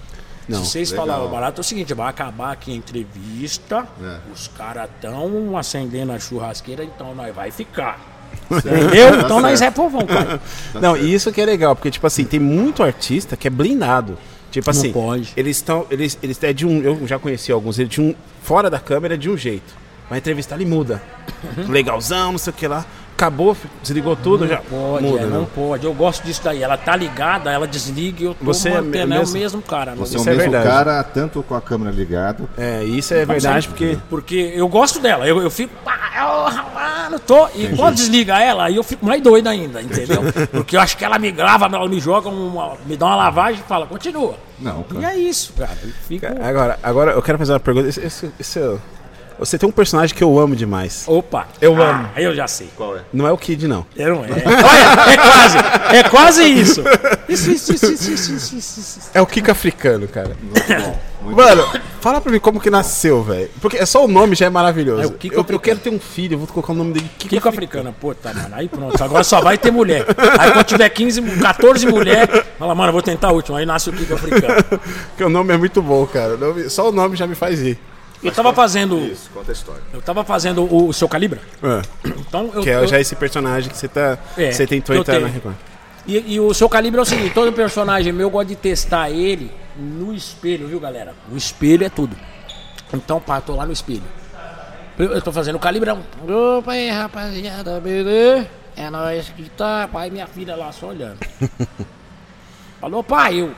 Não, 0.48 0.64
Se 0.64 0.72
vocês 0.72 0.92
legal. 0.92 1.06
falarem 1.08 1.28
o 1.28 1.32
barato, 1.32 1.60
é 1.60 1.62
o 1.62 1.64
seguinte, 1.64 1.94
vai 1.94 2.08
acabar 2.10 2.52
aqui 2.52 2.72
a 2.72 2.76
entrevista, 2.76 3.88
É. 4.02 4.18
os 4.34 4.48
caras 4.48 4.90
tão 5.02 5.58
acendendo 5.58 6.12
a 6.12 6.20
churrasqueira, 6.20 6.84
então 6.84 7.16
nós 7.16 7.34
vai 7.34 7.50
ficar. 7.52 8.00
Entendeu? 8.52 9.22
então 9.22 9.40
nós 9.42 9.62
é 9.62 9.72
povão, 9.72 10.06
cara. 10.06 10.40
Não, 10.76 10.96
e 10.96 11.14
isso 11.14 11.32
que 11.32 11.42
é 11.42 11.46
legal, 11.46 11.76
porque, 11.76 11.90
tipo 11.90 12.06
assim, 12.06 12.24
tem 12.26 12.40
muito 12.40 12.84
artista 12.84 13.36
que 13.36 13.48
é 13.48 13.50
blindado. 13.50 14.18
Tipo 14.52 14.72
Não 14.72 14.80
assim, 14.80 14.92
pode. 14.94 15.34
eles 15.36 15.58
estão. 15.58 15.86
Eles, 15.90 16.18
eles 16.24 16.42
é 16.42 16.54
de 16.54 16.66
um. 16.66 16.82
Eu 16.82 17.06
já 17.08 17.20
conheci 17.20 17.52
alguns, 17.52 17.78
ele 17.78 17.90
de 17.90 18.00
um. 18.00 18.16
Fora 18.42 18.70
da 18.70 18.80
câmera 18.80 19.18
de 19.18 19.30
um 19.30 19.36
jeito. 19.36 19.74
Vai 20.10 20.20
entrevistar, 20.20 20.56
ele 20.56 20.66
muda. 20.66 21.02
Uhum. 21.58 21.72
Legalzão, 21.72 22.32
não 22.34 22.38
sei 22.40 22.52
o 22.52 22.56
que 22.56 22.68
lá. 22.68 22.86
Acabou, 23.18 23.56
desligou 23.82 24.14
tudo, 24.14 24.46
já. 24.46 24.58
Pode, 24.58 25.06
muda, 25.06 25.22
é, 25.22 25.26
né? 25.26 25.38
não 25.38 25.46
pode. 25.46 25.86
Eu 25.86 25.94
gosto 25.94 26.22
disso 26.26 26.42
daí. 26.44 26.62
Ela 26.62 26.76
tá 26.78 26.98
ligada, 26.98 27.50
ela 27.50 27.66
desliga 27.66 28.22
e 28.22 28.26
eu 28.26 28.34
tô 28.34 28.44
Você 28.44 28.68
é 28.68 28.74
mantendo. 28.74 28.98
É, 28.98 29.06
mesmo- 29.20 29.36
o 29.36 29.40
mesmo 29.40 29.62
cara. 29.62 29.92
não 29.96 30.06
Você 30.06 30.16
é 30.16 30.18
o 30.18 30.22
Isso 30.22 30.30
é 30.30 30.34
mesmo 30.36 30.52
verdade. 30.52 30.68
cara, 30.70 31.02
tanto 31.04 31.42
com 31.42 31.56
a 31.56 31.62
câmera 31.62 31.92
ligada. 31.96 32.44
É, 32.58 32.84
isso 32.84 33.14
é 33.14 33.26
verdade, 33.26 33.70
porque. 33.70 33.98
Porque 34.10 34.52
eu 34.54 34.68
gosto 34.68 35.00
dela, 35.00 35.26
eu, 35.26 35.42
eu 35.42 35.50
fico, 35.50 35.74
pá, 35.86 35.98
eu, 36.18 36.74
mano, 36.74 37.18
tô. 37.20 37.48
E 37.56 37.74
quando 37.78 37.96
desliga 37.96 38.38
ela, 38.38 38.66
aí 38.66 38.76
eu 38.76 38.84
fico 38.84 39.06
mais 39.06 39.22
doido 39.22 39.48
ainda, 39.48 39.82
entendeu? 39.82 40.22
Porque 40.52 40.76
eu 40.76 40.82
acho 40.82 40.98
que 40.98 41.06
ela 41.06 41.18
me 41.18 41.32
grava, 41.32 41.68
ela 41.68 41.88
me 41.88 42.02
joga, 42.02 42.28
uma, 42.28 42.74
me 42.86 42.98
dá 42.98 43.06
uma 43.06 43.16
lavagem 43.16 43.62
e 43.62 43.68
fala, 43.68 43.86
continua. 43.88 44.36
Não, 44.60 44.86
E 44.92 44.94
cara. 44.96 45.14
é 45.14 45.18
isso, 45.18 45.54
cara. 45.54 45.72
Fico. 46.08 46.26
Agora, 46.44 46.78
agora 46.84 47.12
eu 47.14 47.22
quero 47.22 47.38
fazer 47.38 47.54
uma 47.54 47.60
pergunta. 47.62 47.88
Esse, 47.88 48.02
esse- 48.02 48.32
esse- 48.38 48.78
você 49.40 49.58
tem 49.58 49.68
um 49.68 49.72
personagem 49.72 50.16
que 50.16 50.24
eu 50.24 50.38
amo 50.40 50.56
demais. 50.56 51.04
Opa! 51.08 51.48
Eu 51.62 51.82
Ah, 51.82 51.90
amo. 51.90 52.10
Eu 52.18 52.36
já 52.36 52.48
sei. 52.48 52.70
Qual 52.76 52.96
é? 52.98 53.02
Não 53.14 53.28
é 53.28 53.32
o 53.32 53.38
Kid, 53.38 53.68
não. 53.68 53.86
Eu 53.96 54.16
não 54.16 54.26
é. 54.26 54.30
Olha, 54.36 55.12
é 55.14 55.18
quase. 55.18 55.58
É 55.98 56.04
quase 56.10 56.44
isso. 56.44 56.84
Isso, 57.30 57.52
isso, 57.52 57.74
isso, 57.74 57.92
isso, 57.94 58.12
isso, 58.14 58.56
isso. 58.58 59.00
É 59.14 59.22
o 59.22 59.26
Kiko 59.26 59.52
africano, 59.52 60.08
cara. 60.08 60.36
Muito 60.42 60.68
bom. 60.84 61.00
Muito 61.24 61.38
Mano, 61.38 61.66
fala 62.02 62.22
pra 62.22 62.32
mim 62.32 62.40
como 62.40 62.60
que 62.62 62.70
nasceu, 62.70 63.24
velho. 63.24 63.50
Porque 63.60 63.78
é 63.78 63.86
só 63.86 64.06
o 64.06 64.08
nome 64.08 64.36
já 64.36 64.46
é 64.46 64.50
maravilhoso. 64.50 65.02
É 65.02 65.08
o 65.08 65.12
Kiko 65.12 65.34
eu, 65.34 65.38
eu 65.38 65.42
africano. 65.42 65.60
quero 65.60 65.80
ter 65.80 65.90
um 65.90 66.00
filho, 66.00 66.36
eu 66.36 66.38
vou 66.38 66.48
colocar 66.48 66.72
o 66.72 66.76
nome 66.76 66.94
dele 66.94 67.10
Kiko, 67.18 67.34
Kiko 67.36 67.50
africana, 67.50 67.92
puta, 68.00 68.32
mano. 68.32 68.50
Aí 68.54 68.68
pronto. 68.70 69.04
Agora 69.04 69.24
só 69.24 69.42
vai 69.42 69.58
ter 69.58 69.72
mulher. 69.72 70.06
Aí 70.38 70.52
quando 70.52 70.66
tiver 70.66 70.88
15, 70.90 71.22
14 71.42 71.88
mulheres, 71.88 72.44
fala, 72.60 72.76
mano, 72.76 72.90
eu 72.90 72.94
vou 72.94 73.02
tentar 73.02 73.30
a 73.30 73.32
última. 73.32 73.58
Aí 73.58 73.66
nasce 73.66 73.90
o 73.90 73.94
Kiko 73.94 74.14
africano. 74.14 74.64
Porque 75.10 75.24
o 75.24 75.30
nome 75.30 75.52
é 75.52 75.58
muito 75.58 75.82
bom, 75.82 76.06
cara. 76.06 76.38
Só 76.70 76.90
o 76.90 76.92
nome 76.92 77.16
já 77.16 77.26
me 77.26 77.34
faz 77.34 77.60
rir. 77.60 77.80
Eu 78.26 78.32
tava 78.32 78.54
fazendo. 78.54 78.98
Isso, 79.00 79.30
conta 79.34 79.52
a 79.52 79.54
história. 79.54 79.82
Eu 79.94 80.02
tava 80.02 80.24
fazendo 80.24 80.64
o, 80.64 80.90
o 80.90 80.94
seu 80.94 81.08
calibra. 81.08 81.40
É, 81.64 81.82
Então 82.20 82.52
eu. 82.54 82.62
que 82.64 82.70
é 82.70 82.76
eu- 82.76 82.88
já 82.88 83.00
esse 83.00 83.16
personagem 83.16 83.70
que 83.70 83.78
você 83.78 83.88
tá. 83.88 84.18
É, 84.38 84.52
você 84.52 84.66
tentou 84.68 84.96
entrar 84.96 85.20
na. 85.20 85.28
Record. 85.28 85.56
E, 86.08 86.36
e 86.36 86.40
o 86.40 86.54
seu 86.54 86.70
calibre 86.70 87.00
é 87.00 87.02
o 87.02 87.06
seguinte, 87.06 87.34
todo 87.34 87.52
personagem 87.52 88.14
meu 88.14 88.28
eu 88.28 88.30
gosto 88.30 88.50
de 88.50 88.56
testar 88.56 89.10
ele 89.10 89.52
no 89.76 90.14
espelho, 90.14 90.68
viu 90.68 90.80
galera? 90.80 91.14
O 91.32 91.36
espelho 91.38 91.84
é 91.86 91.90
tudo. 91.90 92.16
Então, 92.94 93.20
pá, 93.20 93.42
tô 93.42 93.56
lá 93.56 93.66
no 93.66 93.74
espelho. 93.74 94.04
Eu, 94.98 95.14
eu 95.14 95.22
tô 95.22 95.32
fazendo 95.32 95.56
o 95.56 95.60
calibrão. 95.60 96.00
Opa 96.58 96.74
aí, 96.74 96.90
rapaziada, 96.90 97.80
beleza? 97.80 98.48
É 98.78 98.90
nóis 98.90 99.30
que 99.30 99.50
tá. 99.50 99.88
Pai, 99.92 100.10
minha 100.10 100.28
filha 100.28 100.56
lá 100.56 100.72
só 100.72 100.88
olhando. 100.88 101.18
Falou, 102.80 103.04
pai, 103.04 103.42
eu. 103.42 103.52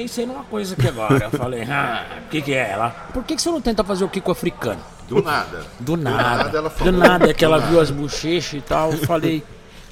Pensei 0.00 0.24
numa 0.24 0.44
coisa 0.44 0.74
aqui 0.74 0.88
agora. 0.88 1.24
Eu 1.24 1.30
falei, 1.30 1.62
ah, 1.64 2.06
o 2.24 2.28
que, 2.30 2.40
que 2.40 2.54
é 2.54 2.70
ela? 2.70 2.88
Por 3.12 3.22
que, 3.22 3.36
que 3.36 3.42
você 3.42 3.50
não 3.50 3.60
tenta 3.60 3.84
fazer 3.84 4.02
o 4.02 4.08
Kiko 4.08 4.30
africano? 4.30 4.80
Do 5.06 5.22
nada. 5.22 5.66
Do 5.78 5.94
nada. 5.94 6.44
nada 6.44 6.58
ela 6.58 6.68
Do 6.70 6.74
falou. 6.74 6.92
nada, 6.94 7.30
é 7.30 7.34
que 7.34 7.44
ela 7.44 7.58
Do 7.60 7.66
viu 7.66 7.80
as 7.80 7.90
bochechas 7.90 8.54
e 8.54 8.62
tal. 8.62 8.92
Eu 8.92 8.98
falei, 9.00 9.42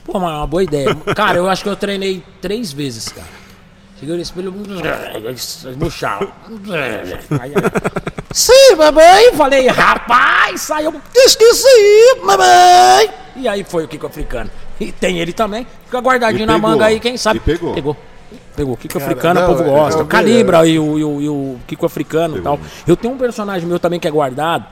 pô, 0.07 0.19
mano, 0.19 0.33
é 0.33 0.39
uma 0.39 0.47
boa 0.47 0.65
ideia. 0.65 0.95
Cara, 1.15 1.37
eu 1.37 1.47
acho 1.47 1.63
que 1.63 1.69
eu 1.69 1.77
treinei 1.77 2.25
três 2.41 2.73
vezes, 2.73 3.11
cara. 3.11 3.29
Cheguei 4.01 4.15
no 4.17 4.23
espelho, 4.23 4.51
buchava. 5.77 6.33
Sim, 8.33 8.77
mamãe. 8.79 9.33
Falei, 9.37 9.67
rapaz, 9.69 10.63
saiu. 10.63 10.95
Esqueci, 11.15 12.17
mamãe. 12.25 13.11
E 13.37 13.47
aí 13.47 13.63
foi 13.63 13.85
o 13.85 13.89
Kiko 13.89 14.07
africano. 14.07 14.51
E 14.81 14.91
tem 14.91 15.19
ele 15.19 15.35
também. 15.35 15.67
Fica 15.85 16.01
guardadinho 16.01 16.47
na 16.47 16.57
manga 16.57 16.87
aí, 16.87 16.99
quem 16.99 17.19
sabe. 17.19 17.37
E 17.39 17.41
pegou. 17.41 17.75
Pegou. 17.75 17.97
Pegou. 18.59 18.77
Kiko 18.77 18.99
Cara, 18.99 19.05
africano, 19.13 19.41
não, 19.41 19.47
o 19.47 19.57
povo 19.57 19.63
é- 19.63 19.73
gosta. 19.73 20.01
é 20.01 20.03
O 20.03 20.05
o 20.05 20.09
Calibra 20.09 20.67
e 20.67 20.79
o, 20.81 20.99
e 20.99 21.05
o, 21.05 21.21
e 21.23 21.29
o 21.29 21.57
Kiko 21.67 21.87
africano 21.87 22.39
e 22.39 22.41
tal. 22.41 22.59
Eu 22.87 22.97
tenho 22.97 23.15
um 23.15 23.17
personagem 23.19 23.69
meu 23.69 23.79
também 23.79 24.01
que 24.01 24.09
é 24.09 24.11
guardado. 24.11 24.65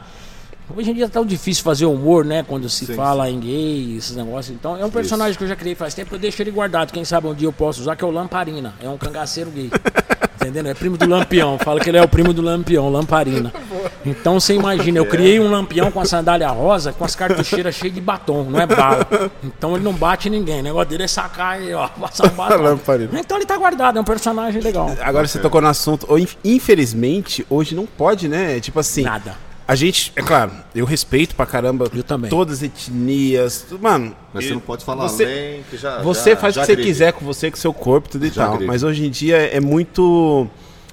Hoje 0.74 0.90
em 0.90 0.94
dia 0.94 1.04
é 1.04 1.08
tão 1.08 1.24
difícil 1.24 1.62
fazer 1.62 1.86
humor, 1.86 2.24
né? 2.24 2.44
Quando 2.46 2.68
se 2.68 2.86
Sim, 2.86 2.94
fala 2.94 3.30
em 3.30 3.38
gay, 3.38 3.96
esses 3.96 4.16
negócios. 4.16 4.54
Então, 4.54 4.76
é 4.76 4.84
um 4.84 4.90
personagem 4.90 5.38
que 5.38 5.44
eu 5.44 5.48
já 5.48 5.54
criei 5.54 5.74
faz 5.74 5.94
tempo, 5.94 6.14
eu 6.14 6.18
deixo 6.18 6.42
ele 6.42 6.50
guardado. 6.50 6.92
Quem 6.92 7.04
sabe 7.04 7.28
um 7.28 7.34
dia 7.34 7.46
eu 7.46 7.52
posso 7.52 7.80
usar, 7.80 7.94
que 7.94 8.04
é 8.04 8.06
o 8.06 8.10
Lamparina. 8.10 8.74
É 8.82 8.88
um 8.88 8.98
cangaceiro 8.98 9.50
gay. 9.50 9.70
Entendendo? 10.36 10.68
É 10.68 10.74
primo 10.74 10.96
do 10.96 11.08
Lampião. 11.08 11.58
Fala 11.58 11.80
que 11.80 11.88
ele 11.88 11.98
é 11.98 12.02
o 12.02 12.08
primo 12.08 12.32
do 12.32 12.42
Lampião, 12.42 12.88
Lamparina. 12.88 13.52
Então 14.04 14.38
você 14.38 14.54
imagina, 14.54 14.98
eu 14.98 15.06
criei 15.06 15.40
um 15.40 15.50
lampião 15.50 15.90
com 15.90 15.98
a 15.98 16.04
sandália 16.04 16.48
rosa, 16.48 16.92
com 16.92 17.04
as 17.04 17.16
cartucheiras 17.16 17.74
cheias 17.74 17.92
de 17.92 18.00
batom, 18.00 18.44
não 18.44 18.60
é 18.60 18.64
bala. 18.64 19.04
Então 19.42 19.74
ele 19.74 19.82
não 19.82 19.92
bate 19.92 20.30
ninguém. 20.30 20.60
O 20.60 20.62
negócio 20.62 20.90
dele 20.90 21.02
é 21.02 21.08
sacar 21.08 21.60
e 21.60 21.74
ó, 21.74 21.88
passar 21.88 22.26
um 22.26 22.36
batom. 22.36 22.62
Lamparina. 22.62 23.18
Então 23.18 23.36
ele 23.36 23.44
tá 23.44 23.56
guardado, 23.56 23.98
é 23.98 24.00
um 24.00 24.04
personagem 24.04 24.62
legal. 24.62 24.94
Agora 25.00 25.26
você 25.26 25.40
tocou 25.40 25.60
no 25.60 25.66
assunto. 25.66 26.06
Infelizmente, 26.44 27.44
hoje 27.50 27.74
não 27.74 27.84
pode, 27.84 28.28
né? 28.28 28.60
Tipo 28.60 28.78
assim. 28.78 29.02
Nada. 29.02 29.45
A 29.68 29.74
gente, 29.74 30.12
é 30.14 30.22
claro, 30.22 30.52
eu 30.74 30.84
respeito 30.84 31.34
pra 31.34 31.44
caramba 31.44 31.90
Eu 31.92 32.02
também. 32.04 32.30
todas 32.30 32.58
as 32.58 32.62
etnias. 32.62 33.66
Mano, 33.80 34.14
Mas 34.32 34.44
você 34.44 34.50
eu- 34.50 34.54
não 34.54 34.60
pode 34.60 34.84
falar 34.84 35.08
você- 35.08 35.24
além, 35.24 35.64
que 35.68 35.76
já. 35.76 35.98
Você 36.02 36.30
já- 36.30 36.36
faz 36.36 36.54
já 36.54 36.60
o 36.60 36.62
que 36.62 36.66
você 36.66 36.72
agride. 36.72 36.88
quiser 36.88 37.12
com 37.12 37.24
você, 37.24 37.50
com 37.50 37.56
seu 37.56 37.72
corpo, 37.72 38.08
tudo 38.08 38.24
e 38.26 38.28
Já 38.28 38.44
tal. 38.44 38.52
agride. 38.54 38.66
Mas 38.66 38.82
hoje 38.84 39.04
em 39.04 39.10
dia 39.10 39.36
é 39.38 39.58
muito. 39.58 40.46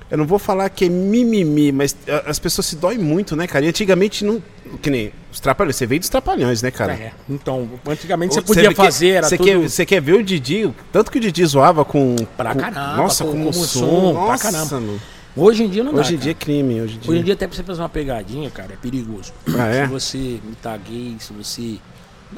Eu 0.09 0.17
não 0.17 0.25
vou 0.25 0.37
falar 0.39 0.69
que 0.69 0.85
é 0.85 0.89
mimimi, 0.89 1.71
mas 1.71 1.95
as 2.25 2.37
pessoas 2.37 2.67
se 2.67 2.75
doem 2.75 2.97
muito, 2.99 3.35
né, 3.35 3.47
cara? 3.47 3.65
E 3.65 3.67
antigamente 3.69 4.23
não. 4.25 4.41
Que 4.81 4.89
nem 4.89 5.11
os 5.31 5.39
trapalhões. 5.39 5.75
Você 5.75 5.85
veio 5.85 5.99
dos 5.99 6.09
trapalhões, 6.09 6.61
né, 6.63 6.71
cara? 6.71 6.93
É, 6.93 7.11
então, 7.29 7.69
antigamente 7.87 8.33
Você 8.33 8.41
você 8.41 8.45
podia 8.47 8.69
que- 8.69 8.75
fazer, 8.75 9.09
era 9.09 9.27
você 9.27 9.37
tudo... 9.37 9.45
quer, 9.45 9.57
você 9.69 9.85
quer 9.85 10.01
ver 10.01 10.13
o 10.13 10.23
Didi? 10.23 10.71
Tanto 10.91 11.11
que 11.11 11.17
o 11.19 11.21
Didi 11.21 11.45
zoava 11.45 11.85
com. 11.85 12.15
Pra 12.37 12.53
com- 12.53 12.59
caramba, 12.59 12.97
Nossa, 12.97 13.23
com- 13.23 13.31
com, 13.33 13.43
com 13.43 13.49
o 13.49 13.53
som. 13.53 13.79
som, 13.79 14.13
pra 14.13 14.21
nossa, 14.31 14.51
caramba. 14.51 14.75
mano. 14.79 14.99
Hoje 15.35 15.63
em 15.63 15.69
dia 15.69 15.83
não 15.83 15.93
dá, 15.93 16.01
Hoje 16.01 16.13
em 16.13 16.17
cara. 16.17 16.23
dia 16.23 16.31
é 16.31 16.35
crime. 16.35 16.81
Hoje 16.81 16.95
em 16.95 16.99
dia. 16.99 17.11
Hoje 17.11 17.19
em 17.21 17.23
dia 17.23 17.33
até 17.33 17.47
pra 17.47 17.55
você 17.55 17.63
fazer 17.63 17.81
uma 17.81 17.89
pegadinha, 17.89 18.49
cara, 18.51 18.73
é 18.73 18.75
perigoso. 18.75 19.33
Ah, 19.57 19.67
é? 19.67 19.85
Se 19.85 19.91
você 19.91 20.39
tá 20.61 20.77
gay, 20.77 21.15
se 21.19 21.33
você... 21.33 21.77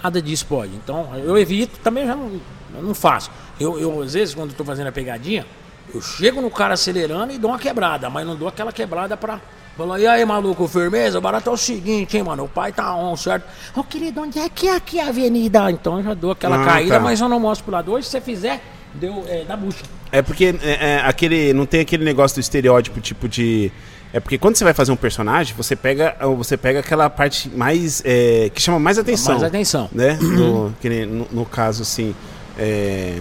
Nada 0.03 0.21
disso 0.21 0.45
pode. 0.47 0.71
Então, 0.75 1.09
eu 1.23 1.37
evito, 1.37 1.79
também 1.79 2.05
já 2.05 2.15
não, 2.15 2.39
eu 2.75 2.81
não 2.83 2.93
faço. 2.93 3.31
Eu, 3.59 3.79
eu, 3.79 4.01
às 4.01 4.13
vezes, 4.13 4.33
quando 4.35 4.53
tô 4.53 4.63
fazendo 4.65 4.87
a 4.87 4.91
pegadinha, 4.91 5.45
eu 5.93 6.01
chego 6.01 6.41
no 6.41 6.49
cara 6.51 6.73
acelerando 6.73 7.31
e 7.33 7.37
dou 7.37 7.51
uma 7.51 7.59
quebrada, 7.59 8.09
mas 8.09 8.25
não 8.27 8.35
dou 8.35 8.47
aquela 8.47 8.71
quebrada 8.73 9.15
pra... 9.15 9.39
Falar, 9.77 9.99
e 9.99 10.07
aí, 10.07 10.23
maluco, 10.23 10.65
firmeza? 10.69 11.17
O 11.17 11.21
barato 11.21 11.49
é 11.49 11.51
o 11.53 11.57
seguinte, 11.57 12.15
hein, 12.15 12.23
mano? 12.23 12.45
O 12.45 12.47
pai 12.47 12.71
tá 12.71 12.95
on, 12.95 13.13
certo? 13.17 13.45
Ô, 13.75 13.83
querido, 13.83 14.21
onde 14.21 14.39
é 14.39 14.47
que 14.47 14.69
é 14.69 14.75
aqui 14.77 15.01
a 15.01 15.07
avenida? 15.09 15.69
Então 15.69 15.97
eu 15.97 16.03
já 16.03 16.13
dou 16.13 16.31
aquela 16.31 16.61
Ah, 16.61 16.65
caída, 16.65 16.95
tá. 16.95 16.99
mas 17.01 17.19
eu 17.19 17.27
não 17.27 17.41
mostro 17.41 17.65
pro 17.65 17.73
lado. 17.73 17.91
Hoje, 17.91 18.05
se 18.05 18.11
você 18.11 18.21
fizer, 18.21 18.63
deu 18.99 19.23
é, 19.27 19.43
da 19.43 19.55
bucha. 19.55 19.83
É 20.11 20.21
porque 20.21 20.55
é, 20.63 20.93
é, 20.93 21.01
aquele 21.05 21.53
não 21.53 21.65
tem 21.65 21.81
aquele 21.81 22.03
negócio 22.03 22.35
do 22.35 22.41
estereótipo 22.41 22.99
tipo 22.99 23.27
de 23.27 23.71
é 24.13 24.19
porque 24.19 24.37
quando 24.37 24.55
você 24.55 24.63
vai 24.63 24.73
fazer 24.73 24.91
um 24.91 24.95
personagem 24.95 25.53
você 25.55 25.75
pega 25.75 26.15
você 26.37 26.55
pega 26.55 26.79
aquela 26.79 27.09
parte 27.09 27.49
mais 27.49 28.01
é, 28.05 28.49
que 28.53 28.61
chama 28.61 28.79
mais 28.79 28.97
atenção 28.97 29.33
Mais 29.33 29.43
atenção. 29.43 29.89
né 29.91 30.13
no, 30.21 30.73
que 30.79 30.87
nem 30.89 31.05
no, 31.05 31.27
no 31.31 31.45
caso 31.45 31.81
assim 31.83 32.15
é, 32.57 33.19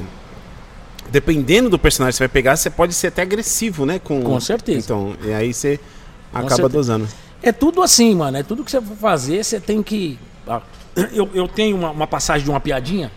dependendo 1.10 1.68
do 1.68 1.78
personagem 1.78 2.12
que 2.12 2.16
você 2.18 2.22
vai 2.24 2.28
pegar 2.28 2.56
você 2.56 2.70
pode 2.70 2.94
ser 2.94 3.08
até 3.08 3.22
agressivo 3.22 3.84
né 3.84 3.98
com 3.98 4.22
Com 4.22 4.40
certeza. 4.40 4.78
então 4.78 5.16
e 5.24 5.32
aí 5.32 5.52
você 5.52 5.80
acaba 6.32 6.68
dosando 6.68 7.08
É 7.42 7.52
tudo 7.52 7.82
assim, 7.82 8.14
mano. 8.14 8.36
É 8.38 8.42
tudo 8.42 8.64
que 8.64 8.70
você 8.70 8.80
for 8.80 8.96
fazer, 8.96 9.44
você 9.44 9.60
tem 9.60 9.82
que. 9.82 10.18
Eu, 11.12 11.28
eu 11.34 11.46
tenho 11.46 11.76
uma, 11.76 11.90
uma 11.90 12.06
passagem 12.06 12.42
de 12.44 12.50
uma 12.50 12.58
piadinha 12.60 13.10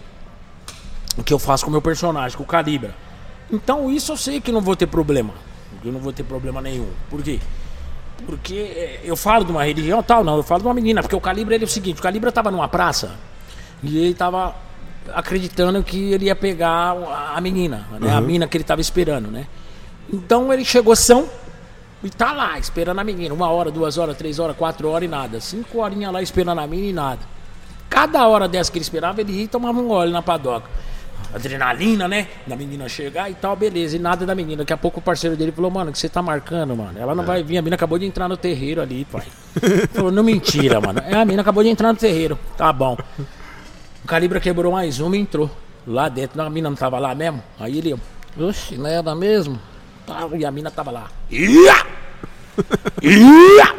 o 1.17 1.23
que 1.23 1.34
eu 1.34 1.39
faço 1.39 1.65
com 1.65 1.69
o 1.69 1.71
meu 1.71 1.82
personagem, 1.82 2.38
com 2.38 2.43
o 2.43 2.47
Calibra. 2.47 2.95
Então 3.51 3.89
isso 3.89 4.12
eu 4.12 4.17
sei 4.17 4.39
que 4.39 4.51
não 4.51 4.62
vou 4.62 4.75
ter 4.75 4.88
problema. 4.88 5.34
Eu 5.84 5.91
não 5.91 5.99
vou 5.99 6.13
ter 6.13 6.23
problema 6.23 6.62
nenhum. 6.62 6.89
Por 7.10 7.21
quê? 7.21 7.39
Porque 8.25 8.56
eh, 8.56 9.01
eu 9.03 9.15
falo 9.15 9.45
de 9.45 9.51
uma 9.51 9.63
religião 9.63 10.01
tal, 10.01 10.23
não, 10.23 10.38
eu 10.38 10.43
falo 10.43 10.62
de 10.62 10.67
uma 10.67 10.73
menina, 10.73 11.01
porque 11.01 11.15
o 11.15 11.21
Calibra 11.21 11.56
ele 11.56 11.63
é 11.63 11.67
o 11.67 11.69
seguinte, 11.69 11.99
o 11.99 12.03
Calibra 12.03 12.32
tava 12.32 12.49
numa 12.49 12.67
praça 12.67 13.15
e 13.84 13.97
ele 13.97 14.13
tava 14.13 14.56
acreditando 15.13 15.82
que 15.84 16.13
ele 16.13 16.25
ia 16.25 16.36
pegar 16.36 16.95
a 17.34 17.39
menina, 17.39 17.88
né? 17.99 18.13
A 18.13 18.19
mina 18.19 18.47
que 18.47 18.58
ele 18.58 18.63
tava 18.63 18.82
esperando, 18.82 19.30
né? 19.30 19.47
Então 20.12 20.51
ele 20.51 20.65
chegou 20.65 20.95
são 20.95 21.27
e 22.03 22.10
tá 22.10 22.32
lá, 22.32 22.58
esperando 22.60 22.99
a 22.99 23.03
menina. 23.03 23.34
Uma 23.34 23.49
hora, 23.49 23.71
duas 23.71 23.97
horas, 23.97 24.17
três 24.17 24.39
horas, 24.39 24.56
quatro 24.56 24.89
horas 24.89 25.08
e 25.08 25.10
nada. 25.10 25.39
Cinco 25.39 25.80
horinhas 25.80 26.12
lá 26.12 26.21
esperando 26.21 26.60
a 26.60 26.67
menina 26.67 26.89
e 26.89 26.93
nada. 26.93 27.19
Cada 27.89 28.27
hora 28.27 28.47
dessa 28.47 28.71
que 28.71 28.77
ele 28.77 28.84
esperava, 28.84 29.21
ele 29.21 29.32
ia 29.32 29.43
e 29.43 29.47
tomava 29.47 29.80
um 29.80 29.88
gole 29.88 30.12
na 30.12 30.21
padoca. 30.21 30.69
Adrenalina, 31.34 32.08
né? 32.08 32.28
Da 32.46 32.56
menina 32.56 32.88
chegar 32.88 33.30
e 33.30 33.36
tal, 33.36 33.56
beleza. 33.56 33.96
E 33.96 34.00
nada 34.00 34.26
da 34.26 34.34
menina. 34.34 34.60
Daqui 34.60 34.74
a 34.74 34.78
pouco 34.78 35.00
o 35.00 35.02
parceiro 35.04 35.36
dele 35.36 35.52
falou, 35.52 35.70
mano, 35.70 35.90
o 35.90 35.94
que 35.94 36.00
você 36.00 36.10
tá 36.10 36.22
marcando, 36.22 36.76
mano? 36.76 36.98
Ela 36.98 37.13
não 37.13 37.24
vai 37.24 37.44
vir. 37.44 37.58
A 37.58 37.62
menina 37.62 37.76
acabou 37.76 38.00
de 38.00 38.06
entrar 38.06 38.28
no 38.28 38.38
terreiro 38.38 38.82
ali, 38.82 39.06
pai. 39.06 39.26
falou, 39.94 40.12
não 40.12 40.24
mentira, 40.24 40.80
mano. 40.80 41.02
É, 41.06 41.16
a 41.16 41.26
menina 41.26 41.42
acabou 41.42 41.63
de 41.63 41.70
entrar 41.70 41.92
no 41.92 42.00
terreiro. 42.00 42.40
Tá 42.58 42.72
bom. 42.72 42.98
O 44.04 44.08
Calibra 44.08 44.40
quebrou 44.40 44.72
mais 44.72 45.00
uma 45.00 45.16
e 45.18 45.20
entrou. 45.20 45.50
Lá 45.86 46.10
dentro, 46.10 46.42
a 46.42 46.50
mina 46.50 46.70
não 46.70 46.78
tava 46.78 46.98
lá 47.00 47.13
mesmo. 47.13 47.44
Aí 47.60 47.78
ele, 47.78 47.96
oxe, 48.40 48.78
não 48.78 48.88
era 48.88 49.16
mesmo? 49.16 49.60
Tá, 50.06 50.28
E 50.38 50.46
a 50.46 50.52
mina 50.52 50.72
tava 50.72 50.92
lá. 50.92 51.08
Ia! 51.30 51.86
Ia! 53.02 53.76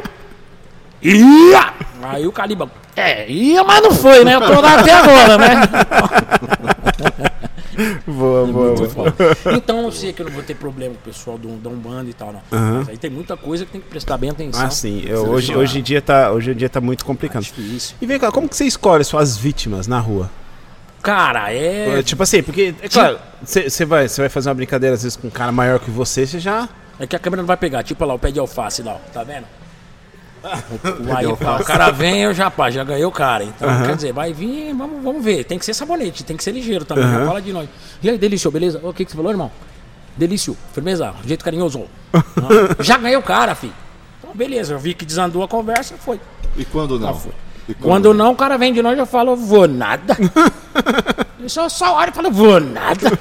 Ia! 1.01 1.73
Aí 2.01 2.25
o 2.27 2.31
Calibra, 2.31 2.69
é, 2.99 3.29
ia, 3.31 3.63
mas 3.63 3.81
não 3.81 3.91
foi, 3.91 4.25
né? 4.25 4.35
Eu 4.35 4.41
tô 4.41 4.59
lá 4.59 4.79
até 4.79 4.91
agora, 4.91 5.37
né? 5.37 5.61
Boa, 8.53 8.67
Muito 8.75 8.93
boa. 8.95 9.11
foda. 9.11 9.37
Então 9.57 9.81
eu 9.83 9.91
sei 9.91 10.13
que 10.13 10.21
eu 10.21 10.25
não 10.25 10.33
vou 10.33 10.43
ter 10.43 10.55
problema 10.55 10.93
com 10.95 10.99
o 11.09 11.13
pessoal 11.13 11.37
do, 11.37 11.47
da 11.57 11.69
Umbanda 11.69 12.09
e 12.09 12.13
tal, 12.13 12.33
não. 12.33 12.41
Mas 12.51 12.89
aí 12.89 12.97
tem 12.97 13.09
muita 13.09 13.35
coisa 13.37 13.65
que 13.65 13.71
tem 13.71 13.81
que 13.81 13.87
prestar 13.87 14.17
bem 14.17 14.29
atenção. 14.29 14.65
Ah, 14.65 14.69
sim. 14.69 15.03
Eu- 15.05 15.29
hoje, 15.29 15.55
hoje, 15.55 15.79
em 15.79 15.81
dia 15.81 16.01
tá, 16.01 16.31
hoje 16.31 16.51
em 16.51 16.55
dia 16.55 16.69
tá 16.69 16.79
muito 16.81 17.03
complicado. 17.05 17.43
Difícil. 17.43 17.95
E 18.01 18.05
vem 18.05 18.19
cá, 18.19 18.31
como 18.31 18.47
que 18.49 18.55
você 18.55 18.65
escolhe 18.65 19.03
suas 19.03 19.37
vítimas 19.37 19.87
na 19.87 19.99
rua? 19.99 20.29
Cara, 21.01 21.53
é. 21.53 21.99
É, 21.99 22.03
tipo 22.03 22.21
assim, 22.23 22.43
porque, 22.43 22.73
é 22.81 22.89
claro, 22.89 23.17
você 23.41 23.85
vai, 23.85 24.07
vai 24.07 24.27
fazer 24.29 24.49
uma 24.49 24.55
brincadeira 24.55 24.95
às 24.95 25.03
vezes 25.03 25.15
com 25.15 25.27
um 25.27 25.31
cara 25.31 25.51
maior 25.51 25.79
que 25.79 25.89
você, 25.89 26.25
você 26.27 26.39
já. 26.39 26.67
É 26.99 27.07
que 27.07 27.15
a 27.15 27.19
câmera 27.19 27.41
não 27.41 27.47
vai 27.47 27.55
pegar. 27.55 27.81
Tipo 27.83 28.03
lá, 28.03 28.13
o 28.13 28.19
pé 28.19 28.29
de 28.31 28.39
alface 28.39 28.83
lá, 28.83 28.93
ó. 28.95 29.11
Tá 29.13 29.23
vendo? 29.23 29.45
O, 30.41 31.11
aí, 31.15 31.35
pá, 31.37 31.57
o 31.59 31.63
cara 31.63 31.91
vem, 31.91 32.23
eu 32.23 32.33
já, 32.33 32.49
pá, 32.49 32.69
já 32.69 32.83
ganhei 32.83 33.05
o 33.05 33.11
cara. 33.11 33.43
Então, 33.43 33.67
quer 33.83 33.95
dizer, 33.95 34.13
vai 34.13 34.33
vir, 34.33 34.73
vamos, 34.73 35.03
vamos 35.03 35.23
ver. 35.23 35.43
Tem 35.43 35.59
que 35.59 35.65
ser 35.65 35.73
sabonete, 35.73 36.23
tem 36.23 36.37
que 36.37 36.43
ser 36.43 36.51
ligeiro 36.51 36.85
também. 36.85 37.03
Já 37.03 37.25
fala 37.25 37.41
de 37.41 37.51
nós. 37.51 37.67
E 38.01 38.09
aí, 38.09 38.17
Delício, 38.17 38.49
beleza? 38.51 38.79
O 38.83 38.93
que, 38.93 39.05
que 39.05 39.11
você 39.11 39.17
falou, 39.17 39.31
irmão? 39.31 39.51
Delício, 40.15 40.55
firmeza, 40.73 41.13
jeito 41.25 41.43
carinhoso. 41.43 41.85
Ah, 42.13 42.21
já 42.81 42.97
ganhei 42.97 43.17
o 43.17 43.21
cara, 43.23 43.55
filho. 43.55 43.73
Então, 44.19 44.35
beleza, 44.35 44.73
eu 44.73 44.79
vi 44.79 44.93
que 44.93 45.05
desandou 45.05 45.43
a 45.43 45.47
conversa, 45.47 45.95
foi. 45.97 46.19
E 46.57 46.65
quando 46.65 46.99
não? 46.99 47.13
foi. 47.13 47.31
E 47.67 47.73
Quando 47.75 48.15
não, 48.15 48.31
o 48.31 48.35
cara 48.35 48.57
vem 48.57 48.73
de 48.73 48.81
nós 48.81 48.97
eu 48.97 49.05
falo, 49.05 49.35
vou 49.35 49.67
nada. 49.67 50.17
Ele 51.37 51.47
só, 51.47 51.69
só 51.69 51.95
olha 51.97 52.09
e 52.09 52.13
fala, 52.13 52.29
vou 52.29 52.59
nada. 52.59 53.11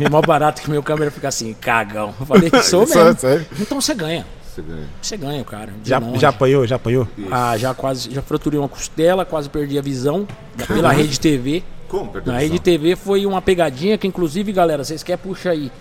É 0.00 0.08
mó 0.08 0.20
barato 0.20 0.60
que 0.60 0.68
meu 0.68 0.82
câmera 0.82 1.12
fica 1.12 1.28
assim, 1.28 1.54
cagão. 1.54 2.12
Eu 2.18 2.26
falei, 2.26 2.50
sou 2.62 2.84
Só- 2.86 3.04
mesmo. 3.04 3.20
sério? 3.20 3.46
Então 3.60 3.80
você 3.80 3.94
ganha. 3.94 4.26
Você 4.52 4.60
ganha. 4.62 4.88
Você 5.00 5.16
ganha, 5.16 5.44
cara. 5.44 5.72
Já, 5.84 5.98
longe. 5.98 6.18
já 6.20 6.28
apanhou? 6.28 6.66
Já 6.66 6.76
apanhou? 6.76 7.08
Ah, 7.30 7.56
já 7.56 7.72
quase, 7.72 8.10
já 8.10 8.20
fraturei 8.20 8.58
uma 8.58 8.68
costela, 8.68 9.24
quase 9.24 9.48
perdi 9.48 9.78
a 9.78 9.82
visão 9.82 10.26
da- 10.54 10.66
pela 10.66 10.92
Rede 10.92 11.18
TV. 11.18 11.62
Como? 11.88 12.10
Perdeu 12.10 12.32
Na 12.32 12.38
a 12.38 12.40
Rede 12.42 12.52
visão? 12.52 12.64
TV 12.64 12.96
foi 12.96 13.24
uma 13.24 13.40
pegadinha 13.40 13.96
que, 13.96 14.06
inclusive, 14.06 14.52
galera, 14.52 14.84
vocês 14.84 15.02
querem 15.02 15.22
puxa 15.22 15.50
aí. 15.50 15.72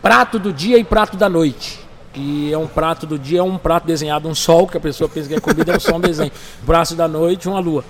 Prato 0.00 0.38
do 0.38 0.52
dia 0.52 0.78
e 0.78 0.84
prato 0.84 1.16
da 1.16 1.28
noite. 1.28 1.80
Que 2.12 2.50
é 2.50 2.56
um 2.56 2.66
prato 2.66 3.06
do 3.06 3.18
dia, 3.18 3.40
é 3.40 3.42
um 3.42 3.58
prato 3.58 3.86
desenhado, 3.86 4.26
um 4.26 4.34
sol, 4.34 4.66
que 4.66 4.78
a 4.78 4.80
pessoa 4.80 5.06
pensa 5.08 5.28
que 5.28 5.34
é 5.34 5.40
comida, 5.40 5.72
é 5.72 5.76
um 5.76 5.80
só 5.80 5.96
um 5.96 6.00
desenho. 6.00 6.32
Braço 6.62 6.94
da 6.94 7.06
noite, 7.06 7.46
uma 7.46 7.58
lua. 7.60 7.84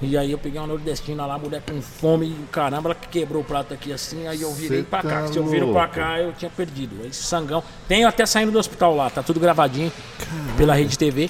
E 0.00 0.16
aí 0.16 0.30
eu 0.30 0.38
peguei 0.38 0.60
uma 0.60 0.66
nordestina 0.66 1.26
lá, 1.26 1.34
a 1.34 1.38
mulher 1.38 1.60
com 1.68 1.82
fome, 1.82 2.26
e 2.26 2.46
caramba, 2.52 2.90
ela 2.90 2.94
quebrou 2.94 3.42
o 3.42 3.44
prato 3.44 3.74
aqui 3.74 3.92
assim, 3.92 4.28
aí 4.28 4.40
eu 4.40 4.52
virei 4.52 4.78
Cê 4.78 4.84
pra 4.84 5.02
cá. 5.02 5.22
tá 5.22 5.28
Se 5.28 5.36
eu 5.36 5.44
viro 5.44 5.72
pra 5.72 5.88
cá, 5.88 6.20
eu 6.20 6.32
tinha 6.32 6.50
perdido. 6.50 7.04
Esse 7.04 7.24
sangão. 7.24 7.62
Tenho 7.88 8.06
até 8.06 8.24
saindo 8.24 8.52
do 8.52 8.58
hospital 8.58 8.94
lá, 8.94 9.10
tá 9.10 9.22
tudo 9.22 9.40
gravadinho 9.40 9.90
pela 10.56 10.74
Rede 10.74 10.96
TV. 10.96 11.28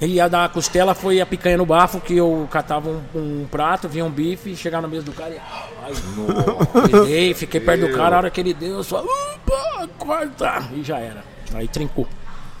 E 0.00 0.20
a 0.20 0.28
da 0.28 0.48
costela 0.48 0.94
foi 0.94 1.20
a 1.20 1.24
picanha 1.24 1.56
no 1.56 1.64
bafo, 1.64 1.98
que 2.00 2.16
eu 2.16 2.46
catava 2.50 2.90
um, 2.90 3.02
um 3.14 3.46
prato, 3.50 3.88
vinha 3.88 4.04
um 4.04 4.10
bife, 4.10 4.54
chegava 4.54 4.82
na 4.82 4.88
mesa 4.88 5.04
do 5.04 5.12
cara 5.12 5.34
e. 5.34 5.38
Ai, 5.82 5.92
peguei, 6.90 7.32
fiquei 7.32 7.60
perto 7.60 7.86
do 7.86 7.96
cara, 7.96 8.16
a 8.16 8.18
hora 8.18 8.30
que 8.30 8.40
ele 8.40 8.52
deu, 8.52 8.74
eu 8.74 8.84
só. 8.84 9.02
Opa, 9.02 9.88
corta! 9.96 10.68
E 10.74 10.82
já 10.82 10.98
era. 10.98 11.24
Aí 11.54 11.68
trincou. 11.68 12.06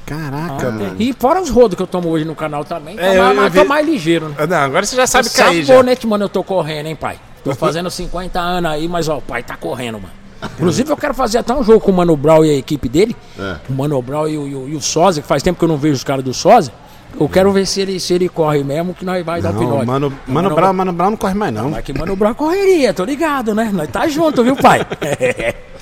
Caraca, 0.06 0.70
mano. 0.70 0.96
E 0.98 1.12
fora 1.12 1.40
os 1.40 1.48
rodos 1.50 1.76
que 1.76 1.82
eu 1.82 1.86
tomo 1.86 2.08
hoje 2.10 2.24
no 2.24 2.34
canal 2.34 2.64
também, 2.64 2.96
tá, 2.96 3.02
É, 3.02 3.18
eu- 3.18 3.22
mais, 3.24 3.38
eu 3.38 3.50
vi- 3.50 3.58
tô 3.60 3.64
mais 3.64 3.86
ligeiro, 3.86 4.28
né? 4.28 4.34
Ah, 4.38 4.46
Não, 4.46 4.56
agora 4.58 4.84
você 4.84 4.96
já 4.96 5.06
sabe 5.06 5.30
cair 5.30 5.62
já. 5.64 5.74
Sabonete, 5.74 6.06
mano, 6.06 6.24
eu 6.24 6.28
tô 6.28 6.42
correndo, 6.44 6.86
hein, 6.86 6.96
pai? 6.96 7.16
Tô 7.42 7.54
fazendo 7.54 7.90
50 7.90 8.38
anos 8.40 8.70
aí, 8.70 8.86
mas 8.88 9.08
ó, 9.08 9.18
o 9.18 9.22
pai 9.22 9.42
tá 9.42 9.56
correndo, 9.56 9.94
mano. 10.00 10.12
Inclusive, 10.58 10.90
eu 10.90 10.96
quero 10.96 11.14
fazer 11.14 11.38
até 11.38 11.54
um 11.54 11.62
jogo 11.64 11.80
com 11.80 11.90
o 11.90 11.94
Mano 11.94 12.14
Brown 12.16 12.44
e 12.44 12.50
a 12.50 12.54
equipe 12.54 12.86
dele. 12.86 13.16
É. 13.38 13.56
O 13.68 13.72
Mano 13.72 14.00
Brown 14.02 14.28
e 14.28 14.36
o, 14.36 14.46
e 14.46 14.54
o, 14.54 14.68
e 14.68 14.76
o 14.76 14.80
que 14.80 15.22
faz 15.22 15.42
tempo 15.42 15.58
que 15.58 15.64
eu 15.64 15.68
não 15.68 15.78
vejo 15.78 15.94
os 15.94 16.04
caras 16.04 16.22
do 16.22 16.34
Sósia. 16.34 16.72
Eu 17.18 17.28
quero 17.28 17.50
ver 17.52 17.64
se 17.66 17.80
ele, 17.80 17.98
se 18.00 18.12
ele 18.12 18.28
corre 18.28 18.62
mesmo, 18.64 18.92
que 18.92 19.04
nós 19.04 19.24
vai 19.24 19.40
dar 19.40 19.50
um 19.50 19.52
Não, 19.52 19.60
pinote. 19.60 19.86
mano, 19.86 20.12
mano, 20.26 20.54
Brown, 20.54 20.72
mano 20.74 20.92
Brown 20.92 21.10
não 21.12 21.16
corre 21.16 21.34
mais, 21.34 21.52
não. 21.54 21.70
Mas 21.70 21.84
que 21.84 21.92
Mano 21.96 22.14
Brown 22.16 22.34
correria, 22.34 22.92
tô 22.92 23.04
ligado, 23.04 23.54
né? 23.54 23.70
Nós 23.72 23.88
tá 23.88 24.06
junto, 24.08 24.42
viu, 24.44 24.56
pai? 24.56 24.80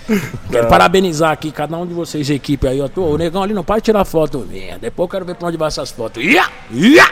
quero 0.50 0.68
parabenizar 0.68 1.30
aqui 1.30 1.50
cada 1.50 1.76
um 1.76 1.86
de 1.86 1.94
vocês, 1.94 2.30
a 2.30 2.34
equipe 2.34 2.66
aí, 2.66 2.80
ó. 2.80 2.88
Tô, 2.88 3.02
o 3.02 3.18
negão 3.18 3.42
ali 3.42 3.54
não 3.54 3.64
pode 3.64 3.82
tirar 3.82 4.04
foto 4.04 4.38
minha. 4.40 4.78
Depois 4.78 5.06
eu 5.06 5.10
quero 5.10 5.24
ver 5.24 5.34
pra 5.34 5.48
onde 5.48 5.56
vai 5.56 5.68
essas 5.68 5.90
fotos. 5.90 6.22
Ia! 6.22 6.48
Ia! 6.70 7.10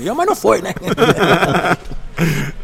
Ia, 0.00 0.14
mas 0.14 0.26
não 0.26 0.36
foi, 0.36 0.62
né? 0.62 0.72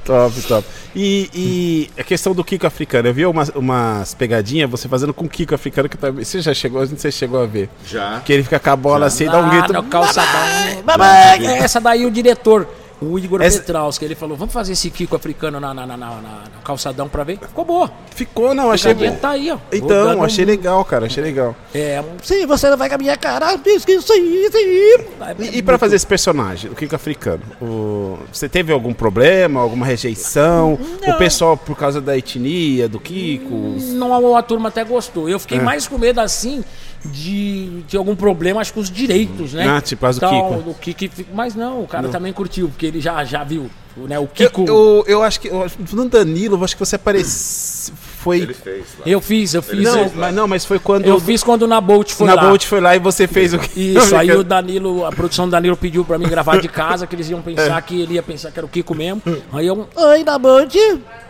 Top, 0.04 0.40
top. 0.42 0.66
E, 0.94 1.30
e 1.34 2.00
a 2.00 2.04
questão 2.04 2.34
do 2.34 2.42
Kiko 2.42 2.66
africano, 2.66 3.08
eu 3.08 3.14
vi 3.14 3.26
umas, 3.26 3.48
umas 3.50 4.14
pegadinhas 4.14 4.70
você 4.70 4.88
fazendo 4.88 5.12
com 5.12 5.24
o 5.24 5.28
Kiko 5.28 5.54
africano 5.54 5.88
que 5.88 5.96
também. 5.96 6.24
Você 6.24 6.40
já 6.40 6.54
chegou, 6.54 6.84
você 6.86 7.12
chegou 7.12 7.42
a 7.42 7.46
ver. 7.46 7.68
Já. 7.86 8.20
Que 8.24 8.32
ele 8.32 8.42
fica 8.42 8.58
com 8.58 8.70
a 8.70 8.76
bola 8.76 9.06
assim 9.06 9.24
e 9.24 9.28
dá 9.28 9.38
um 9.38 9.48
grito. 9.48 9.72
no 9.72 9.82
calçadão. 9.84 10.82
Mamãe! 10.84 11.58
Essa 11.58 11.80
daí 11.80 12.06
o 12.06 12.10
diretor, 12.10 12.66
o 13.00 13.18
Igor 13.18 13.40
Essa- 13.42 13.58
Petraus, 13.60 13.98
que 13.98 14.04
ele 14.04 14.14
falou, 14.14 14.36
vamos 14.36 14.52
fazer 14.52 14.72
esse 14.72 14.90
Kiko 14.90 15.16
africano 15.16 15.58
na, 15.58 15.72
na, 15.72 15.86
na, 15.86 15.96
na- 15.96 16.06
na- 16.20 16.44
no 16.54 16.62
calçadão 16.64 17.08
pra 17.08 17.24
ver. 17.24 17.38
Ficou 17.38 17.64
boa. 17.64 17.90
Ficou, 18.14 18.54
não, 18.54 18.70
achei. 18.70 18.94
Pegadinha 18.94 19.18
tá 19.20 19.30
aí, 19.30 19.50
ó. 19.50 19.58
Então, 19.72 19.88
Rodando 20.04 20.24
achei 20.24 20.44
um- 20.44 20.48
legal, 20.48 20.84
cara, 20.84 21.06
achei 21.06 21.22
legal. 21.22 21.56
É, 21.74 22.02
sim, 22.22 22.46
você 22.46 22.68
não 22.68 22.76
vai 22.76 22.88
com 22.88 22.94
a 22.96 22.98
minha 22.98 23.16
cara, 23.16 23.56
diz 23.56 23.84
que 23.84 23.92
isso 23.92 24.12
aí, 24.12 24.44
isso 24.46 24.56
aí. 24.56 25.06
E, 25.52 25.58
e 25.58 25.62
pra 25.62 25.78
fazer 25.78 25.96
esse 25.96 26.06
personagem, 26.06 26.70
o 26.70 26.74
Kiko 26.74 26.94
africano, 26.94 27.42
o- 27.60 28.18
você 28.32 28.48
teve 28.48 28.72
algum 28.72 28.92
problema, 28.92 29.60
alguma 29.60 29.86
rejeição? 29.86 30.78
O 31.06 31.14
pessoal, 31.18 31.56
por 31.56 31.76
causa 31.76 32.00
da 32.00 32.16
etnia 32.16 32.88
do 32.88 33.00
Kiko? 33.00 33.76
Não, 33.94 34.36
a 34.36 34.42
turma 34.42 34.68
até 34.68 34.84
gostou. 34.84 35.28
Eu 35.28 35.36
É. 35.36 35.38
fiquei 35.38 35.58
mais 35.60 35.86
com 35.88 35.96
medo 35.98 36.20
assim 36.20 36.62
de, 37.04 37.82
de 37.88 37.96
algum 37.96 38.14
problema, 38.14 38.60
acho 38.60 38.72
que 38.72 38.80
os 38.80 38.90
direitos, 38.90 39.52
né? 39.54 39.66
Ah, 39.68 39.80
tipo, 39.80 40.04
as 40.06 40.18
do 40.18 40.26
Então, 40.26 40.58
Kiko. 40.58 40.62
do 40.62 40.74
Kiko. 40.74 41.30
Mas 41.34 41.54
não, 41.54 41.82
o 41.82 41.86
cara 41.86 42.08
também 42.08 42.32
curtiu, 42.32 42.68
porque 42.68 42.86
ele 42.86 43.00
já, 43.00 43.24
já 43.24 43.42
viu, 43.44 43.70
né? 44.06 44.18
O 44.18 44.26
Kiko. 44.26 44.62
Eu, 44.62 44.66
eu, 44.66 45.04
eu 45.06 45.22
acho 45.22 45.40
que. 45.40 45.50
No 45.92 46.08
Danilo, 46.08 46.56
eu 46.56 46.64
acho 46.64 46.76
que 46.76 46.80
você 46.84 46.96
apareceu. 46.96 47.94
Foi. 48.18 48.40
Ele 48.40 48.52
fez 48.52 48.84
lá. 48.98 49.04
Eu 49.06 49.20
fiz, 49.20 49.54
eu 49.54 49.62
fiz. 49.62 49.82
Não, 49.82 49.98
eu, 49.98 50.12
mas, 50.14 50.34
não, 50.34 50.46
mas 50.46 50.64
foi 50.64 50.78
quando. 50.78 51.06
eu 51.06 51.18
fiz 51.18 51.42
quando 51.42 51.62
o 51.62 51.66
Nabolt 51.66 52.12
foi 52.12 52.26
na 52.26 52.34
lá. 52.34 52.42
Bolt 52.48 52.64
foi 52.66 52.80
lá 52.80 52.94
e 52.94 52.98
você 52.98 53.26
fez 53.26 53.54
o 53.54 53.58
que. 53.58 53.80
Isso, 53.96 54.14
aí 54.16 54.30
o 54.32 54.44
Danilo, 54.44 55.06
a 55.06 55.10
produção 55.12 55.46
do 55.46 55.52
Danilo 55.52 55.76
pediu 55.76 56.04
pra 56.04 56.18
mim 56.18 56.28
gravar 56.28 56.60
de 56.60 56.68
casa, 56.68 57.06
que 57.06 57.14
eles 57.16 57.30
iam 57.30 57.40
É. 57.40 57.42
pensar 57.42 57.80
que 57.82 58.02
ele 58.02 58.14
ia 58.14 58.22
pensar 58.22 58.50
que 58.50 58.58
era 58.58 58.66
o 58.66 58.68
Kiko 58.68 58.94
mesmo. 58.94 59.22
Aí 59.52 59.66
eu, 59.66 59.88
Oi, 59.96 60.22
Nabote. 60.24 60.78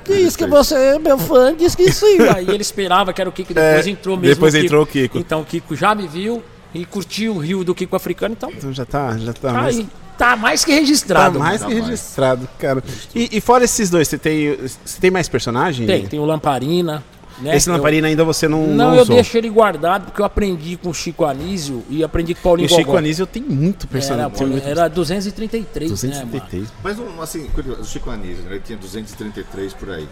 Diz 0.04 0.34
que 0.34 0.46
você 0.46 0.74
é 0.74 0.98
meu 0.98 1.18
fã, 1.18 1.54
diz 1.54 1.76
que 1.76 1.92
sim. 1.92 2.18
aí 2.34 2.48
ele 2.48 2.62
esperava 2.62 3.12
que 3.12 3.20
era 3.20 3.30
o 3.30 3.32
Kiko, 3.32 3.54
depois 3.54 3.86
É, 3.86 3.90
entrou 3.90 4.16
mesmo 4.16 4.34
depois 4.34 4.54
entrou 4.54 4.82
o 4.82 4.86
Kiko. 4.86 5.18
Então 5.18 5.42
o 5.42 5.44
Kiko 5.44 5.76
já 5.76 5.94
me 5.94 6.08
viu 6.08 6.42
e 6.74 6.84
curtiu 6.84 7.34
o 7.34 7.38
rio 7.38 7.62
do 7.62 7.74
Kiko 7.74 7.94
africano, 7.94 8.34
então 8.36 8.50
Então 8.50 8.72
já 8.72 8.84
tá, 8.84 9.16
já 9.18 9.32
tá, 9.32 9.48
tá 9.48 9.52
mais, 9.52 9.78
aí. 9.78 9.88
Tá 10.20 10.36
mais 10.36 10.64
que 10.64 10.70
tá 10.72 10.78
registrado. 10.78 11.38
mais 11.38 11.62
que 11.62 11.68
Tá 11.68 11.74
mais. 11.74 11.86
registrado, 11.86 12.48
cara. 12.58 12.84
E, 13.14 13.38
e 13.38 13.40
fora 13.40 13.64
esses 13.64 13.88
dois, 13.88 14.06
você 14.06 14.18
tem, 14.18 14.54
você 14.56 15.00
tem 15.00 15.10
mais 15.10 15.28
personagem? 15.28 15.86
Tem, 15.86 16.06
tem 16.06 16.20
o 16.20 16.24
Lamparina. 16.26 17.02
Né? 17.40 17.56
Esse 17.56 17.70
Eu- 17.70 17.74
lamparina 17.74 18.06
ainda 18.06 18.22
você 18.22 18.46
não, 18.46 18.66
Não, 18.66 18.88
não 18.90 18.94
eu 18.96 19.04
deixo 19.06 19.38
ele 19.38 19.48
guardado 19.48 20.04
porque 20.04 20.20
eu 20.20 20.26
aprendi 20.26 20.76
com 20.76 20.90
o 20.90 20.94
Chico 20.94 21.24
Anísio 21.24 21.82
e 21.88 22.04
aprendi 22.04 22.34
com 22.34 22.40
o 22.40 22.42
E 22.42 22.44
Paulinho 22.44 22.66
o 22.66 22.68
Chico 22.68 22.84
Gogó. 22.84 22.98
Anísio 22.98 23.26
tem 23.26 23.42
muito 23.42 23.84
Era, 23.86 23.92
personagem. 23.92 24.46
muito- 24.46 24.68
era 24.68 24.88
233, 24.88 25.90
né, 26.02 26.10
mano? 26.18 26.26
233. 26.32 26.68
Mas 26.84 26.98
um, 26.98 27.22
assim, 27.22 27.46
curioso, 27.46 27.80
o 27.80 27.84
Chico 27.86 28.10
Anísio, 28.10 28.44
né, 28.44 28.50
ele 28.50 28.60
tinha 28.60 28.76
233 28.76 29.72
por 29.72 29.88
aí. 29.90 30.06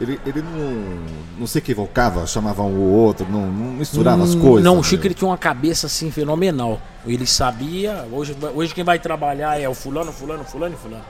Ele, 0.00 0.20
ele 0.24 0.42
não, 0.42 1.04
não 1.40 1.46
se 1.46 1.58
equivocava, 1.58 2.24
chamava 2.26 2.62
um 2.62 2.78
ou 2.80 2.88
outro, 2.92 3.26
não, 3.28 3.46
não 3.50 3.72
misturava 3.72 4.22
as 4.22 4.34
coisas. 4.34 4.62
Não, 4.62 4.74
o 4.74 4.76
né? 4.76 4.82
Chico 4.84 5.04
ele 5.06 5.14
tinha 5.14 5.28
uma 5.28 5.36
cabeça 5.38 5.86
assim 5.86 6.08
fenomenal. 6.10 6.80
Ele 7.04 7.26
sabia. 7.26 8.06
Hoje, 8.12 8.36
hoje 8.54 8.72
quem 8.74 8.84
vai 8.84 8.98
trabalhar 9.00 9.60
é 9.60 9.68
o 9.68 9.74
fulano, 9.74 10.12
fulano, 10.12 10.44
fulano 10.44 10.74
e 10.74 10.78
fulano. 10.78 11.04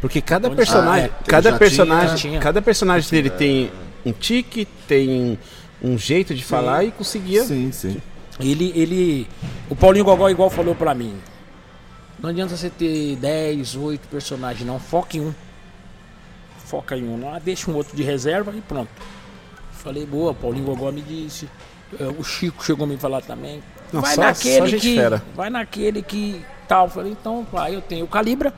Porque 0.00 0.22
cada 0.22 0.48
Onde- 0.48 0.56
personagem, 0.56 1.10
Ah, 1.12 1.20
é. 1.20 1.28
cada 1.28 1.52
personagem, 1.58 2.16
tinha- 2.16 2.40
cada 2.40 2.62
personagem 2.62 3.10
dele 3.10 3.28
tem 3.28 3.70
um 4.06 4.12
tique, 4.12 4.66
tem 4.88 5.38
um 5.82 5.98
jeito 5.98 6.34
de 6.34 6.42
falar 6.42 6.84
e 6.84 6.90
conseguia. 6.90 7.44
Sim, 7.44 7.70
sim. 7.72 8.00
Ele, 8.38 8.72
ele. 8.74 9.28
O 9.68 9.76
Paulinho 9.76 10.06
Gogó 10.06 10.30
igual 10.30 10.48
falou 10.48 10.74
pra 10.74 10.94
mim. 10.94 11.14
Não 12.22 12.30
adianta 12.30 12.56
você 12.56 12.70
ter 12.70 13.16
10, 13.16 13.76
8 13.76 14.08
personagens, 14.08 14.66
não. 14.66 14.78
Foca 14.80 15.18
em 15.18 15.20
um. 15.20 15.34
Foca 16.70 16.96
em 16.96 17.02
um. 17.02 17.20
Lá, 17.28 17.38
deixa 17.40 17.68
um 17.70 17.74
outro 17.74 17.96
de 17.96 18.02
reserva 18.04 18.52
e 18.56 18.60
pronto. 18.60 18.88
Falei, 19.72 20.06
boa, 20.06 20.32
Paulinho 20.32 20.66
Gogó 20.66 20.92
me 20.92 21.02
disse. 21.02 21.48
É, 21.98 22.04
O 22.04 22.22
Chico 22.22 22.64
chegou 22.64 22.84
a 22.84 22.86
me 22.88 22.96
falar 22.96 23.22
também. 23.22 23.60
Não, 23.92 24.00
vai 24.00 24.14
só- 24.14 24.22
só 24.22 24.28
naquele 24.28 24.66
gente 24.68 24.80
que. 24.82 24.94
fera. 24.96 25.22
Vai 25.34 25.50
naquele 25.50 26.00
que 26.02 26.40
tal. 26.68 26.88
Falei, 26.88 27.10
então, 27.12 27.44
vai, 27.50 27.74
eu 27.74 27.80
tenho 27.82 28.04
o 28.04 28.08
Calibra, 28.08 28.54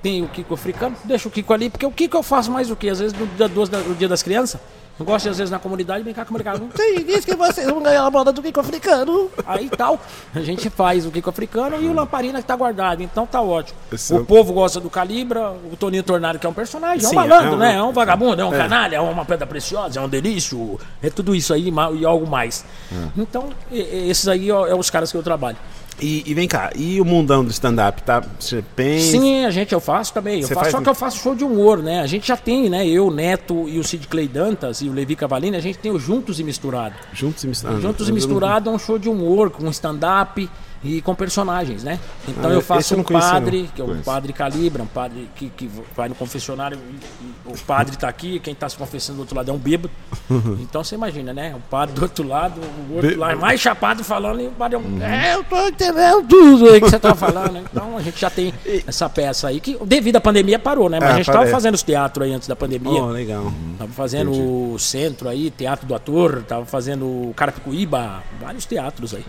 tenho 0.00 0.26
o 0.26 0.28
Kiko 0.28 0.54
Africano, 0.54 0.94
deixa 1.04 1.26
o 1.26 1.30
Kiko 1.30 1.52
ali, 1.52 1.68
porque 1.68 1.84
o 1.84 1.90
Kiko 1.90 2.16
eu 2.18 2.22
faço 2.22 2.52
mais 2.52 2.70
o 2.70 2.76
que? 2.76 2.88
Às 2.88 3.00
vezes 3.00 3.18
no 3.18 3.26
dia, 3.26 3.48
12 3.48 3.68
da- 3.70 3.78
no 3.80 3.94
dia 3.96 4.06
das 4.08 4.22
crianças. 4.22 4.60
Eu 4.98 5.06
gosto 5.06 5.24
de, 5.24 5.30
às 5.30 5.38
vezes 5.38 5.50
na 5.50 5.58
comunidade 5.58 6.04
brincar 6.04 6.26
com 6.26 6.30
o 6.30 6.34
mercado. 6.34 6.68
Quem 6.74 7.02
disse 7.04 7.22
que 7.26 7.34
vocês 7.34 7.66
vão 7.66 7.82
ganhar 7.82 8.04
a 8.04 8.10
bola 8.10 8.32
do 8.32 8.42
Kiko 8.42 8.60
Africano? 8.60 9.30
Aí 9.46 9.70
tal, 9.70 9.98
a 10.34 10.40
gente 10.40 10.68
faz 10.68 11.06
o 11.06 11.10
Kiko 11.10 11.30
Africano 11.30 11.80
e 11.82 11.86
o 11.88 11.94
Lamparina 11.94 12.40
que 12.42 12.46
tá 12.46 12.54
guardado, 12.54 13.02
então 13.02 13.26
tá 13.26 13.40
ótimo. 13.40 13.78
Esse 13.90 14.12
o 14.12 14.20
é- 14.20 14.24
povo 14.24 14.52
gosta 14.52 14.78
do 14.78 14.90
Calibra, 14.90 15.52
o 15.72 15.74
Toninho 15.74 16.02
Tornado 16.02 16.38
que 16.38 16.46
é 16.46 16.50
um 16.50 16.52
personagem, 16.52 17.02
é 17.02 17.06
um 17.06 17.10
Sim, 17.10 17.16
malandro, 17.16 17.52
é 17.52 17.54
um- 17.54 17.58
né? 17.58 17.74
É 17.76 17.82
um 17.82 17.92
vagabundo, 17.92 18.42
é 18.42 18.44
um 18.44 18.50
canalha, 18.50 18.96
é 18.96 19.00
uma 19.00 19.24
pedra 19.24 19.46
preciosa, 19.46 19.98
é 19.98 20.02
um 20.02 20.08
delício, 20.08 20.78
é 21.02 21.08
tudo 21.08 21.34
isso 21.34 21.54
aí 21.54 21.72
e 21.98 22.04
algo 22.04 22.26
mais. 22.26 22.62
Então, 23.16 23.48
e- 23.72 23.80
e- 23.80 24.10
esses 24.10 24.28
aí 24.28 24.50
é 24.50 24.74
os 24.74 24.90
caras 24.90 25.10
que 25.10 25.16
eu 25.16 25.22
trabalho. 25.22 25.56
E, 26.00 26.22
e 26.26 26.34
vem 26.34 26.48
cá, 26.48 26.70
e 26.74 27.00
o 27.00 27.04
mundão 27.04 27.44
do 27.44 27.50
stand-up, 27.50 28.02
tá? 28.02 28.22
Você 28.38 28.64
pensa. 28.74 29.12
Sim, 29.12 29.44
a 29.44 29.50
gente 29.50 29.72
eu 29.72 29.80
faço 29.80 30.12
também. 30.12 30.40
Eu 30.40 30.48
faço, 30.48 30.60
faz 30.60 30.70
só 30.72 30.80
que 30.80 30.88
eu 30.88 30.94
faço 30.94 31.18
show 31.18 31.34
de 31.34 31.44
humor, 31.44 31.82
né? 31.82 32.00
A 32.00 32.06
gente 32.06 32.26
já 32.26 32.36
tem, 32.36 32.70
né? 32.70 32.86
Eu, 32.86 33.10
Neto 33.10 33.68
e 33.68 33.78
o 33.78 33.84
Sid 33.84 34.08
Clay 34.08 34.26
Dantas 34.26 34.80
e 34.80 34.88
o 34.88 34.92
Levi 34.92 35.14
Cavalini, 35.14 35.56
a 35.56 35.60
gente 35.60 35.78
tem 35.78 35.92
o 35.92 35.98
Juntos 35.98 36.40
e 36.40 36.44
Misturado. 36.44 36.94
Juntos 37.12 37.44
e 37.44 37.48
misturados. 37.48 37.82
Juntos 37.82 38.08
e 38.08 38.12
Misturado 38.12 38.70
é 38.70 38.72
um 38.72 38.78
show 38.78 38.98
de 38.98 39.08
humor, 39.08 39.50
com 39.50 39.68
stand-up 39.68 40.48
e 40.82 41.02
com 41.02 41.14
personagens, 41.14 41.84
né? 41.84 41.98
Então 42.26 42.50
Ah, 42.50 42.54
eu 42.54 42.62
faço 42.62 42.94
eu 42.94 42.98
um 43.00 43.02
padre, 43.02 43.62
não. 43.62 43.68
que 43.68 43.80
é 43.80 43.84
um 43.84 43.88
Conheço. 43.88 44.04
padre 44.04 44.32
calibra, 44.32 44.82
um 44.82 44.86
padre 44.86 45.28
que, 45.36 45.50
que 45.50 45.70
vai 45.94 46.08
no 46.08 46.14
confessionário 46.14 46.78
e, 46.78 47.26
e 47.26 47.52
o 47.52 47.58
padre 47.66 47.96
tá 47.98 48.08
aqui, 48.08 48.40
quem 48.40 48.54
tá 48.54 48.66
se 48.68 48.76
confessando 48.76 49.16
do 49.16 49.20
outro 49.20 49.36
lado 49.36 49.50
é 49.50 49.54
um 49.54 49.58
bêbado. 49.58 49.90
Então 50.60 50.82
você 50.84 50.94
imagina, 50.94 51.32
né? 51.34 51.54
O 51.54 51.60
padre 51.60 51.94
do 51.94 52.02
outro 52.02 52.26
lado, 52.26 52.60
o 52.88 52.94
outro 52.94 53.10
Bê- 53.10 53.16
lá 53.16 53.32
é 53.32 53.34
mais 53.34 53.60
chapado 53.60 54.02
falando 54.04 54.40
e 54.40 54.46
o 54.46 54.52
padre 54.52 54.76
é 54.76 54.78
um. 54.78 55.02
É, 55.02 55.34
Eu 55.34 55.44
tô 55.44 55.68
entendendo 55.68 56.26
tudo. 56.28 56.68
aí 56.70 56.80
que 56.80 56.88
você 56.88 56.98
tá 56.98 57.14
falando. 57.14 57.58
Então 57.70 57.96
a 57.98 58.02
gente 58.02 58.18
já 58.20 58.30
tem 58.30 58.54
essa 58.86 59.08
peça 59.08 59.48
aí 59.48 59.60
que 59.60 59.76
devido 59.84 60.16
à 60.16 60.20
pandemia 60.20 60.58
parou, 60.58 60.88
né? 60.88 60.98
Mas 61.00 61.10
Ah, 61.10 61.12
a 61.12 61.16
gente 61.16 61.26
parou. 61.26 61.40
tava 61.42 61.50
fazendo 61.52 61.74
os 61.74 61.82
teatros 61.82 62.26
aí 62.26 62.32
antes 62.32 62.48
da 62.48 62.56
pandemia. 62.56 63.02
Oh, 63.02 63.06
legal. 63.08 63.52
Tava 63.78 63.92
fazendo 63.92 64.30
o 64.32 64.78
centro 64.78 65.28
aí, 65.28 65.50
Teatro 65.50 65.86
do 65.86 65.94
Ator, 65.94 66.42
tava 66.48 66.64
fazendo 66.64 67.04
o 67.04 67.34
Carapicuíba, 67.36 68.22
vários 68.40 68.64
teatros 68.64 69.14
aí. 69.14 69.24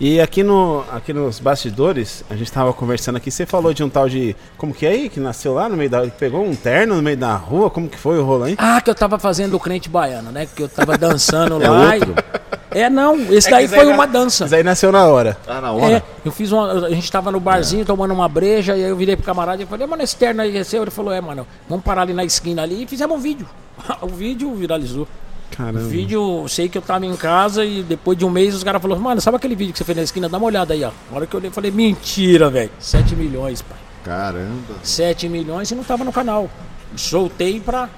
E 0.00 0.20
aqui, 0.20 0.42
no, 0.42 0.84
aqui 0.90 1.12
nos 1.12 1.38
bastidores, 1.38 2.24
a 2.28 2.34
gente 2.34 2.50
tava 2.50 2.72
conversando 2.72 3.14
aqui, 3.16 3.30
você 3.30 3.46
falou 3.46 3.72
de 3.72 3.84
um 3.84 3.88
tal 3.88 4.08
de. 4.08 4.34
Como 4.58 4.74
que 4.74 4.84
é 4.84 4.90
aí? 4.90 5.08
Que 5.08 5.20
nasceu 5.20 5.54
lá 5.54 5.68
no 5.68 5.76
meio 5.76 5.88
da. 5.88 6.02
que 6.02 6.10
Pegou 6.10 6.44
um 6.44 6.54
terno 6.54 6.96
no 6.96 7.02
meio 7.02 7.16
da 7.16 7.36
rua? 7.36 7.70
Como 7.70 7.88
que 7.88 7.96
foi 7.96 8.18
o 8.18 8.24
rolo 8.24 8.44
aí? 8.44 8.56
Ah, 8.58 8.80
que 8.80 8.90
eu 8.90 8.94
tava 8.94 9.20
fazendo 9.20 9.54
o 9.54 9.60
crente 9.60 9.88
baiano, 9.88 10.32
né? 10.32 10.46
Que 10.52 10.64
eu 10.64 10.68
tava 10.68 10.98
dançando 10.98 11.54
É 11.62 11.68
lá. 11.70 11.94
outro? 11.94 12.14
E... 12.74 12.78
É, 12.78 12.90
não, 12.90 13.14
esse 13.32 13.48
daí 13.48 13.68
foi 13.68 13.86
uma 13.86 14.04
dança. 14.04 14.46
Isso 14.46 14.54
aí 14.56 14.64
nasceu 14.64 14.90
na 14.90 15.06
hora. 15.06 15.36
Ah, 15.46 15.60
na 15.60 15.68
É, 15.68 15.70
hora? 15.70 16.04
eu 16.24 16.32
fiz 16.32 16.50
uma. 16.50 16.72
A 16.86 16.90
gente 16.90 17.10
tava 17.12 17.30
no 17.30 17.38
barzinho 17.38 17.84
tomando 17.84 18.12
uma 18.12 18.28
breja, 18.28 18.76
e 18.76 18.82
aí 18.82 18.90
eu 18.90 18.96
virei 18.96 19.14
pro 19.14 19.24
camarada 19.24 19.62
e 19.62 19.66
falei, 19.66 19.86
mano, 19.86 20.02
esse 20.02 20.16
terno 20.16 20.42
aí 20.42 20.56
é 20.56 20.64
seu? 20.64 20.82
Ele 20.82 20.90
falou, 20.90 21.12
é, 21.12 21.20
mano, 21.20 21.46
vamos 21.68 21.84
parar 21.84 22.02
ali 22.02 22.12
na 22.12 22.24
esquina 22.24 22.62
ali 22.64 22.82
e 22.82 22.86
fizemos 22.88 23.16
um 23.16 23.20
vídeo. 23.20 23.46
o 24.02 24.08
vídeo 24.08 24.52
viralizou. 24.56 25.06
Caramba. 25.56 25.84
O 25.84 25.88
vídeo, 25.88 26.48
sei 26.48 26.68
que 26.68 26.76
eu 26.76 26.82
tava 26.82 27.06
em 27.06 27.16
casa 27.16 27.64
e 27.64 27.82
depois 27.82 28.18
de 28.18 28.24
um 28.24 28.30
mês 28.30 28.54
os 28.54 28.64
caras 28.64 28.82
falaram, 28.82 29.00
mano, 29.00 29.20
sabe 29.20 29.36
aquele 29.36 29.54
vídeo 29.54 29.72
que 29.72 29.78
você 29.78 29.84
fez 29.84 29.96
na 29.96 30.02
esquina? 30.02 30.28
Dá 30.28 30.36
uma 30.36 30.46
olhada 30.46 30.74
aí, 30.74 30.82
ó. 30.82 30.90
Na 31.10 31.16
hora 31.16 31.26
que 31.26 31.34
eu 31.34 31.38
olhei, 31.38 31.48
eu 31.48 31.52
falei, 31.52 31.70
mentira, 31.70 32.50
velho. 32.50 32.70
7 32.78 33.14
milhões, 33.14 33.62
pai. 33.62 33.78
Caramba. 34.02 34.74
7 34.82 35.28
milhões 35.28 35.70
e 35.70 35.74
não 35.74 35.84
tava 35.84 36.04
no 36.04 36.12
canal. 36.12 36.50
Soltei 36.96 37.60
pra. 37.60 37.88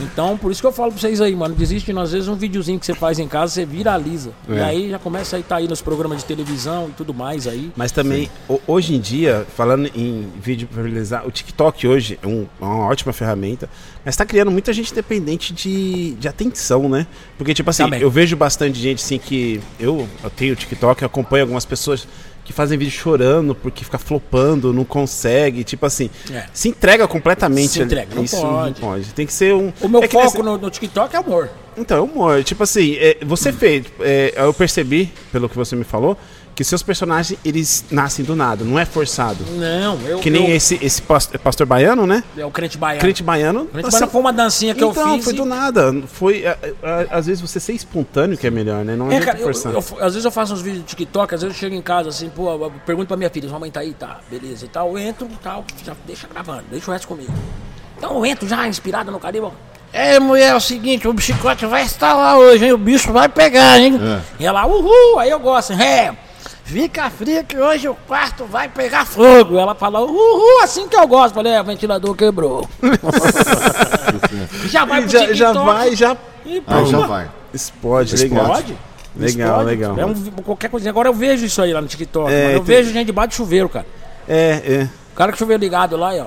Então, 0.00 0.36
por 0.36 0.50
isso 0.52 0.60
que 0.60 0.66
eu 0.66 0.72
falo 0.72 0.92
pra 0.92 1.00
vocês 1.00 1.20
aí, 1.20 1.34
mano. 1.34 1.54
Desiste, 1.54 1.90
às 1.98 2.12
vezes, 2.12 2.28
um 2.28 2.34
videozinho 2.36 2.78
que 2.78 2.86
você 2.86 2.94
faz 2.94 3.18
em 3.18 3.26
casa, 3.26 3.52
você 3.54 3.64
viraliza. 3.66 4.30
E 4.48 4.54
É. 4.54 4.62
aí 4.62 4.90
já 4.90 4.98
começa 4.98 5.36
a 5.36 5.40
estar 5.40 5.56
aí 5.56 5.66
nos 5.68 5.80
programas 5.82 6.18
de 6.18 6.24
televisão 6.24 6.88
e 6.88 6.92
tudo 6.92 7.12
mais 7.12 7.46
aí. 7.46 7.72
Mas 7.76 7.90
também, 7.92 8.30
ho- 8.48 8.60
hoje 8.66 8.94
em 8.94 9.00
dia, 9.00 9.46
falando 9.56 9.90
em 9.94 10.28
vídeo 10.40 10.68
pra 10.72 10.82
viralizar, 10.82 11.26
o 11.26 11.30
TikTok 11.30 11.86
hoje 11.88 12.18
é, 12.22 12.26
um- 12.26 12.46
é 12.60 12.64
uma 12.64 12.86
ótima 12.86 13.12
ferramenta, 13.12 13.68
mas 14.04 14.16
tá 14.16 14.24
criando 14.24 14.50
muita 14.50 14.72
gente 14.72 14.94
dependente 14.94 15.52
de, 15.52 16.12
de 16.14 16.28
atenção, 16.28 16.88
né? 16.88 17.06
Porque, 17.36 17.52
tipo 17.52 17.68
assim, 17.70 17.82
Também. 17.82 18.00
eu 18.00 18.10
vejo 18.10 18.36
bastante 18.36 18.78
gente 18.78 19.02
assim 19.02 19.18
que. 19.18 19.60
Eu, 19.80 20.08
eu 20.22 20.30
tenho 20.30 20.54
TikTok, 20.54 21.02
eu 21.02 21.06
acompanho 21.06 21.42
algumas 21.44 21.64
pessoas 21.64 22.06
que 22.48 22.52
fazem 22.54 22.78
vídeo 22.78 22.90
chorando 22.90 23.54
porque 23.54 23.84
fica 23.84 23.98
flopando, 23.98 24.72
não 24.72 24.82
consegue. 24.82 25.62
Tipo 25.64 25.84
assim, 25.84 26.08
É. 26.32 26.46
se 26.50 26.70
entrega 26.70 27.06
completamente. 27.06 27.72
Se 27.72 27.82
entrega, 27.82 28.14
não 28.14 28.24
Isso 28.24 28.40
pode. 28.40 28.80
não 28.80 28.88
pode. 28.88 29.12
Tem 29.12 29.26
que 29.26 29.32
ser 29.34 29.52
um. 29.54 29.70
O 29.82 29.86
meu 29.88 30.02
é 30.02 30.08
foco 30.08 30.24
nesse- 30.24 30.42
no, 30.42 30.56
no 30.56 30.70
TikTok 30.70 31.14
é 31.14 31.18
amor. 31.18 31.50
Então, 31.76 32.06
humor. 32.06 32.42
Tipo 32.42 32.62
assim, 32.62 32.96
é, 32.96 33.18
você 33.22 33.52
fez. 33.52 33.84
é, 34.00 34.32
eu 34.34 34.54
percebi, 34.54 35.12
pelo 35.30 35.46
que 35.46 35.56
você 35.56 35.76
me 35.76 35.84
falou, 35.84 36.16
que 36.58 36.64
seus 36.64 36.82
personagens 36.82 37.38
eles 37.44 37.84
nascem 37.88 38.24
do 38.24 38.34
nada, 38.34 38.64
não 38.64 38.76
é 38.76 38.84
forçado. 38.84 39.44
Não, 39.52 39.96
eu. 40.04 40.18
Que 40.18 40.28
nem 40.28 40.50
eu, 40.50 40.56
esse, 40.56 40.76
esse 40.82 41.00
pas- 41.00 41.28
pastor 41.40 41.64
baiano, 41.68 42.04
né? 42.04 42.24
É 42.36 42.44
o 42.44 42.50
crente 42.50 42.76
baiano. 42.76 43.00
Crente 43.00 43.22
baiano. 43.22 43.66
Crente 43.66 43.86
assim, 43.86 43.92
baiano 43.96 44.10
foi 44.10 44.20
uma 44.20 44.32
dancinha 44.32 44.74
que 44.74 44.84
então, 44.84 45.08
eu 45.08 45.14
fiz. 45.14 45.24
foi 45.24 45.34
e- 45.34 45.36
do 45.36 45.44
nada. 45.44 45.94
Foi. 46.08 46.44
a- 46.44 46.58
a- 46.82 47.16
às 47.18 47.26
vezes 47.26 47.40
você 47.40 47.60
ser 47.60 47.74
espontâneo 47.74 48.36
que 48.36 48.44
é 48.44 48.50
melhor, 48.50 48.84
né? 48.84 48.96
Não 48.96 49.06
É, 49.06 49.18
adianta 49.18 49.26
cara, 49.26 49.38
eu, 49.38 49.44
forçar. 49.44 49.72
eu- 49.72 49.78
às 50.04 50.14
vezes 50.14 50.24
eu 50.24 50.32
faço 50.32 50.52
uns 50.52 50.60
vídeos 50.60 50.82
de 50.82 50.88
TikTok, 50.88 51.32
às 51.32 51.42
vezes 51.42 51.56
eu 51.56 51.60
chego 51.60 51.76
em 51.76 51.80
casa 51.82 52.08
assim, 52.08 52.28
pô, 52.28 52.50
eu 52.50 52.72
pergunto 52.84 53.06
pra 53.06 53.16
minha 53.16 53.30
filha, 53.30 53.48
sua 53.48 53.60
mãe 53.60 53.70
tá 53.70 53.78
aí? 53.78 53.94
Tá, 53.94 54.18
beleza 54.28 54.64
e 54.64 54.68
tal. 54.68 54.88
Eu 54.90 54.98
entro 54.98 55.28
tal, 55.40 55.64
já 55.86 55.92
deixa 56.08 56.26
gravando, 56.26 56.64
deixa 56.72 56.90
o 56.90 56.92
resto 56.92 57.06
comigo. 57.06 57.32
Então 57.96 58.16
eu 58.16 58.26
entro 58.26 58.48
já 58.48 58.66
inspirado 58.66 59.12
no 59.12 59.20
Caribe. 59.20 59.46
É, 59.92 60.18
mulher, 60.18 60.48
é 60.50 60.56
o 60.56 60.60
seguinte, 60.60 61.06
o 61.06 61.16
chicote 61.20 61.64
vai 61.66 61.82
estar 61.84 62.14
lá 62.14 62.36
hoje, 62.36 62.64
hein? 62.64 62.72
O 62.72 62.78
bicho 62.78 63.12
vai 63.12 63.28
pegar, 63.28 63.78
hein? 63.78 63.96
E 64.40 64.44
ela, 64.44 64.66
uhul, 64.66 65.20
aí 65.20 65.30
eu 65.30 65.38
gosto, 65.38 65.72
é. 65.74 66.12
Fica 66.68 67.08
frio 67.08 67.42
que 67.44 67.56
hoje 67.56 67.88
o 67.88 67.94
quarto 67.94 68.44
vai 68.44 68.68
pegar 68.68 69.06
fogo. 69.06 69.58
Ela 69.58 69.74
fala, 69.74 70.02
uhul, 70.02 70.62
assim 70.62 70.86
que 70.86 70.94
eu 70.94 71.06
gosto. 71.06 71.34
Falei, 71.34 71.54
é, 71.54 71.60
o 71.62 71.64
ventilador 71.64 72.14
quebrou. 72.14 72.68
já 74.68 74.84
vai 74.84 75.00
pro 75.00 75.10
já, 75.10 75.32
já 75.32 75.52
vai, 75.52 75.96
já. 75.96 76.14
E 76.44 76.62
Aí 76.66 76.86
já 76.86 76.98
vai. 77.06 77.30
Explode, 77.54 78.16
legal. 78.16 78.46
Pode? 78.48 78.76
Legal, 79.16 79.48
Explode. 79.48 79.64
legal. 79.64 79.98
É 79.98 80.04
um, 80.04 80.14
qualquer 80.42 80.68
coisinha. 80.68 80.90
Agora 80.90 81.08
eu 81.08 81.14
vejo 81.14 81.46
isso 81.46 81.62
aí 81.62 81.72
lá 81.72 81.80
no 81.80 81.88
TikTok. 81.88 82.30
É, 82.30 82.44
mano. 82.44 82.56
Eu 82.58 82.64
tem- 82.64 82.76
vejo 82.76 82.92
gente 82.92 83.06
debaixo 83.06 83.30
de 83.30 83.34
chuveiro, 83.36 83.68
cara. 83.70 83.86
É, 84.28 84.62
é. 84.82 84.88
O 85.12 85.16
cara 85.16 85.32
com 85.32 85.36
o 85.36 85.38
chuveiro 85.38 85.62
ligado 85.62 85.96
lá, 85.96 86.10
ó. 86.16 86.26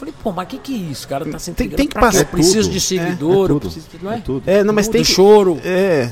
Eu 0.00 0.06
falei, 0.06 0.14
pô, 0.22 0.32
mas 0.32 0.48
que 0.48 0.58
que 0.58 0.74
é 0.74 0.78
isso? 0.90 1.04
O 1.04 1.08
cara 1.10 1.26
tá 1.26 1.38
se 1.38 1.52
Tem- 1.52 1.68
tem 1.68 1.86
que 1.86 1.94
passar 1.94 2.20
Eu 2.20 2.26
preciso 2.26 2.62
tudo. 2.62 2.70
de 2.72 2.76
É, 2.78 2.80
seguidor, 2.80 3.32
é 3.32 3.42
eu 3.42 3.46
tudo. 3.48 3.60
preciso, 3.60 3.86
não 4.02 4.12
é? 4.12 4.16
É 4.16 4.20
tudo. 4.20 4.42
É, 4.50 4.64
não, 4.64 4.72
mas 4.72 4.88
Do 4.88 4.92
tem 4.92 5.02
que. 5.02 5.12
choro. 5.12 5.60
É. 5.62 6.10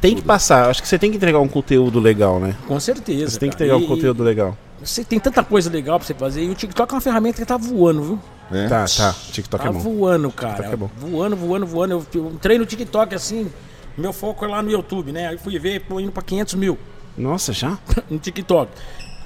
Tem 0.00 0.14
que 0.14 0.22
passar. 0.22 0.70
Acho 0.70 0.80
que 0.80 0.86
você 0.88 0.96
tem 0.98 1.10
que 1.10 1.16
entregar 1.16 1.40
um 1.40 1.48
conteúdo 1.48 1.98
legal, 1.98 2.38
né? 2.38 2.54
Com 2.68 2.78
certeza. 2.78 3.30
Você 3.32 3.38
tem 3.40 3.48
que 3.48 3.56
entregar 3.56 3.76
um 3.76 3.80
E- 3.80 3.86
conteúdo 3.86 4.22
legal. 4.22 4.56
Você 4.80 5.02
tem 5.04 5.18
tanta 5.18 5.42
coisa 5.42 5.68
legal 5.68 5.98
pra 5.98 6.06
você 6.06 6.14
fazer. 6.14 6.44
E 6.44 6.50
o 6.50 6.54
TikTok 6.54 6.92
é 6.92 6.94
uma 6.94 7.00
ferramenta 7.00 7.38
que 7.40 7.44
tá 7.46 7.56
voando, 7.56 8.02
viu? 8.02 8.18
É. 8.52 8.68
Tá, 8.68 8.84
tá. 8.84 9.14
TikTok 9.32 9.62
Tá 9.64 9.70
é 9.70 9.72
bom. 9.72 9.78
voando, 9.80 10.30
cara. 10.30 10.52
TikTok 10.54 10.72
é 10.74 10.76
bom. 10.76 10.90
Voando, 10.96 11.34
voando, 11.34 11.66
voando. 11.66 11.92
Eu, 11.94 12.06
eu 12.22 12.30
entrei 12.30 12.58
no 12.58 12.64
TikTok 12.66 13.12
assim. 13.14 13.50
Meu 13.98 14.12
foco 14.12 14.44
é 14.44 14.48
lá 14.48 14.62
no 14.62 14.70
YouTube, 14.70 15.10
né? 15.10 15.26
Aí 15.28 15.38
fui 15.38 15.58
ver, 15.58 15.80
pô, 15.80 15.98
indo 15.98 16.12
pra 16.12 16.22
500 16.22 16.54
mil 16.54 16.78
Nossa, 17.18 17.52
já? 17.52 17.76
no 18.08 18.18
TikTok. 18.18 18.70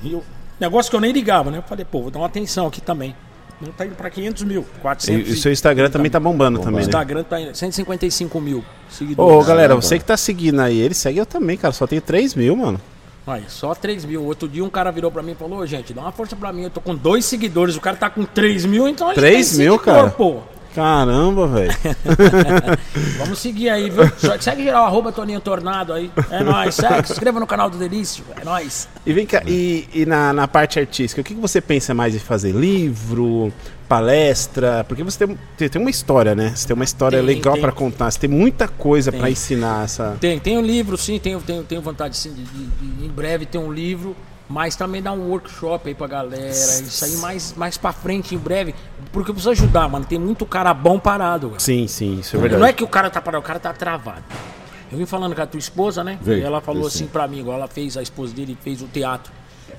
E 0.02 0.12
eu- 0.12 0.22
negócio 0.58 0.88
que 0.88 0.96
eu 0.96 1.00
nem 1.00 1.12
ligava, 1.12 1.50
né? 1.50 1.58
Eu 1.58 1.62
falei, 1.62 1.84
pô, 1.84 2.02
vou 2.02 2.10
dar 2.10 2.20
uma 2.20 2.26
atenção 2.26 2.66
aqui 2.68 2.80
também. 2.80 3.14
Não 3.60 3.72
tá 3.72 3.84
indo 3.84 3.94
pra 3.94 4.08
500 4.08 4.42
mil, 4.44 4.62
E, 4.76 4.80
400 4.80 5.28
e 5.28 5.32
o 5.32 5.36
seu 5.36 5.52
Instagram 5.52 5.90
também 5.90 6.10
tá 6.10 6.18
bombando 6.18 6.58
Bombando. 6.58 6.64
também, 6.64 6.76
O 6.76 6.82
né? 6.82 6.88
Instagram 6.88 7.22
tá 7.24 7.40
em 7.40 7.52
155 7.52 8.40
mil 8.40 8.58
Ô, 8.58 8.62
seguidores. 8.90 9.46
galera, 9.46 9.74
você 9.76 9.98
que 9.98 10.04
tá 10.04 10.16
seguindo 10.16 10.60
aí, 10.60 10.78
ele 10.80 10.94
segue 10.94 11.18
eu 11.18 11.26
também, 11.26 11.56
cara. 11.58 11.72
Só 11.74 11.86
tenho 11.86 12.00
3 12.00 12.34
mil, 12.34 12.56
mano. 12.56 12.80
Olha, 13.26 13.44
só 13.48 13.74
3 13.74 14.04
mil. 14.06 14.24
Outro 14.24 14.48
dia 14.48 14.64
um 14.64 14.70
cara 14.70 14.90
virou 14.90 15.10
pra 15.10 15.22
mim 15.22 15.32
e 15.32 15.34
falou, 15.34 15.58
"Ô, 15.58 15.66
gente, 15.66 15.92
dá 15.92 16.00
uma 16.00 16.10
força 16.12 16.34
pra 16.34 16.52
mim. 16.52 16.62
Eu 16.62 16.70
tô 16.70 16.80
com 16.80 16.94
dois 16.94 17.24
seguidores, 17.26 17.76
o 17.76 17.80
cara 17.80 17.96
tá 17.96 18.08
com 18.08 18.24
3 18.24 18.64
mil, 18.64 18.88
então 18.88 19.08
a 19.08 19.10
gente 19.10 19.20
3 19.20 19.50
tem 19.50 19.58
mil, 19.58 19.78
cara? 19.78 20.08
Pô. 20.10 20.38
Caramba, 20.74 21.46
velho. 21.48 21.72
Vamos 23.18 23.38
seguir 23.38 23.68
aí, 23.70 23.90
viu? 23.90 24.04
Segue 24.40 24.64
geral, 24.64 24.86
arroba 24.86 25.10
Toninho 25.12 25.40
Tornado 25.40 25.92
aí. 25.92 26.10
É 26.30 26.42
nóis, 26.44 26.74
segue, 26.74 27.06
se 27.06 27.12
inscreva 27.12 27.40
no 27.40 27.46
canal 27.46 27.68
do 27.68 27.76
Delício. 27.76 28.24
É 28.40 28.44
nóis. 28.44 28.88
E 29.04 29.12
vem 29.12 29.26
cá, 29.26 29.42
e, 29.46 29.88
e 29.92 30.06
na, 30.06 30.32
na 30.32 30.46
parte 30.46 30.78
artística, 30.78 31.20
o 31.20 31.24
que, 31.24 31.34
que 31.34 31.40
você 31.40 31.60
pensa 31.60 31.92
mais 31.92 32.14
em 32.14 32.18
fazer? 32.18 32.52
Livro, 32.54 33.52
palestra? 33.88 34.84
Porque 34.84 35.02
você 35.02 35.26
tem, 35.26 35.38
tem, 35.56 35.68
tem 35.68 35.80
uma 35.80 35.90
história, 35.90 36.34
né? 36.34 36.52
Você 36.54 36.66
tem 36.68 36.74
uma 36.74 36.84
história 36.84 37.18
Tem, 37.18 37.26
legal 37.26 37.56
pra 37.58 37.72
contar. 37.72 38.10
Você 38.10 38.20
tem 38.20 38.30
muita 38.30 38.68
coisa 38.68 39.10
pra 39.10 39.28
ensinar 39.30 39.84
essa. 39.84 40.16
Tem, 40.20 40.38
tem 40.38 40.56
um 40.56 40.62
livro, 40.62 40.96
sim, 40.96 41.18
tenho, 41.18 41.40
tenho, 41.40 41.64
tenho 41.64 41.82
vontade 41.82 42.16
sim, 42.16 42.32
de, 42.32 42.44
de- 42.44 42.66
de- 42.66 43.06
em 43.06 43.08
breve 43.08 43.44
ter 43.44 43.58
um 43.58 43.72
livro 43.72 44.14
Mas 44.50 44.74
também 44.74 45.00
dá 45.00 45.12
um 45.12 45.28
workshop 45.28 45.88
aí 45.88 45.94
pra 45.94 46.08
galera. 46.08 46.50
Isso 46.50 47.04
aí 47.04 47.16
mais, 47.18 47.54
mais 47.54 47.78
pra 47.78 47.92
frente, 47.92 48.34
em 48.34 48.38
breve. 48.38 48.74
Porque 49.12 49.32
precisa 49.32 49.52
ajudar, 49.52 49.88
mano. 49.88 50.04
Tem 50.04 50.18
muito 50.18 50.44
cara 50.44 50.74
bom 50.74 50.98
parado. 50.98 51.50
cara. 51.50 51.60
Sim, 51.60 51.86
sim, 51.86 52.18
isso 52.18 52.36
é 52.36 52.40
verdade. 52.40 52.60
Não 52.60 52.66
é 52.66 52.72
que 52.72 52.82
o 52.82 52.88
cara 52.88 53.08
tá 53.08 53.20
parado, 53.20 53.44
o 53.44 53.46
cara 53.46 53.60
tá 53.60 53.72
travado. 53.72 54.24
Eu 54.90 54.98
vim 54.98 55.06
falando 55.06 55.36
com 55.36 55.40
a 55.40 55.46
tua 55.46 55.60
esposa, 55.60 56.02
né? 56.02 56.18
Veio, 56.20 56.40
e 56.40 56.42
ela 56.42 56.60
falou 56.60 56.88
assim 56.88 56.98
sim. 56.98 57.06
pra 57.06 57.28
mim, 57.28 57.38
igual 57.38 57.58
ela 57.58 57.68
fez, 57.68 57.96
a 57.96 58.02
esposa 58.02 58.34
dele 58.34 58.58
fez 58.60 58.82
o 58.82 58.88
teatro. 58.88 59.32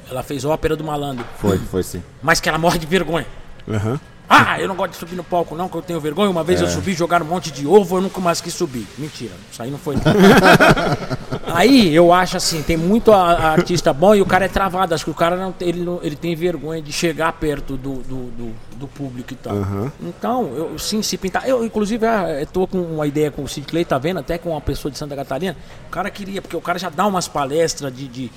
Ela 0.09 0.23
fez 0.23 0.45
ópera 0.45 0.73
do 0.73 0.85
malandro. 0.85 1.25
Foi, 1.37 1.57
foi 1.57 1.83
sim. 1.83 2.01
Mas 2.23 2.39
que 2.39 2.47
ela 2.47 2.57
morre 2.57 2.79
de 2.79 2.87
vergonha. 2.87 3.27
Aham. 3.69 3.99
Ah, 4.29 4.59
eu 4.61 4.67
não 4.67 4.75
gosto 4.75 4.91
de 4.91 4.97
subir 4.97 5.15
no 5.15 5.23
palco, 5.25 5.55
não, 5.55 5.67
que 5.67 5.75
eu 5.75 5.81
tenho 5.81 5.99
vergonha. 5.99 6.29
Uma 6.29 6.43
vez 6.43 6.61
eu 6.61 6.67
subi, 6.67 6.93
jogaram 6.93 7.25
um 7.25 7.29
monte 7.29 7.51
de 7.51 7.67
ovo, 7.67 7.97
eu 7.97 8.01
nunca 8.01 8.21
mais 8.21 8.39
quis 8.39 8.53
subir. 8.53 8.87
Mentira, 8.97 9.33
isso 9.51 9.61
aí 9.61 9.69
não 9.69 9.77
foi. 9.77 9.95
aí 11.53 11.93
eu 11.93 12.13
acho 12.13 12.37
assim, 12.37 12.61
tem 12.61 12.77
muito 12.77 13.11
a- 13.11 13.33
a 13.33 13.51
artista 13.51 13.91
bom 13.93 14.15
e 14.15 14.21
o 14.21 14.25
cara 14.25 14.45
é 14.45 14.47
travado. 14.47 14.93
Acho 14.93 15.03
que 15.05 15.11
o 15.11 15.15
cara 15.15 15.35
não, 15.35 15.51
tem- 15.51 15.67
ele, 15.69 15.81
não- 15.83 15.99
ele 16.01 16.15
tem 16.15 16.35
vergonha 16.35 16.81
de 16.81 16.91
chegar 16.91 17.31
perto 17.33 17.75
do, 17.77 17.95
do, 17.95 18.31
do- 18.31 18.55
do 18.77 18.87
público 18.87 19.33
e 19.33 19.35
tal. 19.35 19.55
Então, 20.01 20.51
eu 20.55 20.79
sim, 20.79 21.01
se 21.01 21.17
pintar. 21.17 21.47
Eu, 21.47 21.63
inclusive, 21.65 22.05
ah, 22.05 22.25
tô 22.51 22.65
com 22.65 22.79
uma 22.81 23.05
ideia 23.05 23.29
com 23.31 23.43
o 23.43 23.47
Sid 23.47 23.67
Clay, 23.67 23.85
tá 23.85 23.97
vendo? 23.97 24.19
Até 24.19 24.37
com 24.37 24.51
uma 24.51 24.61
pessoa 24.61 24.91
de 24.91 24.97
Santa 24.97 25.15
Catarina. 25.15 25.55
O 25.87 25.91
cara 25.91 26.09
queria, 26.09 26.41
porque 26.41 26.55
o 26.55 26.61
cara 26.61 26.79
já 26.79 26.89
dá 26.89 27.05
umas 27.05 27.27
palestras 27.27 27.93
de. 27.95 28.07
de 28.07 28.31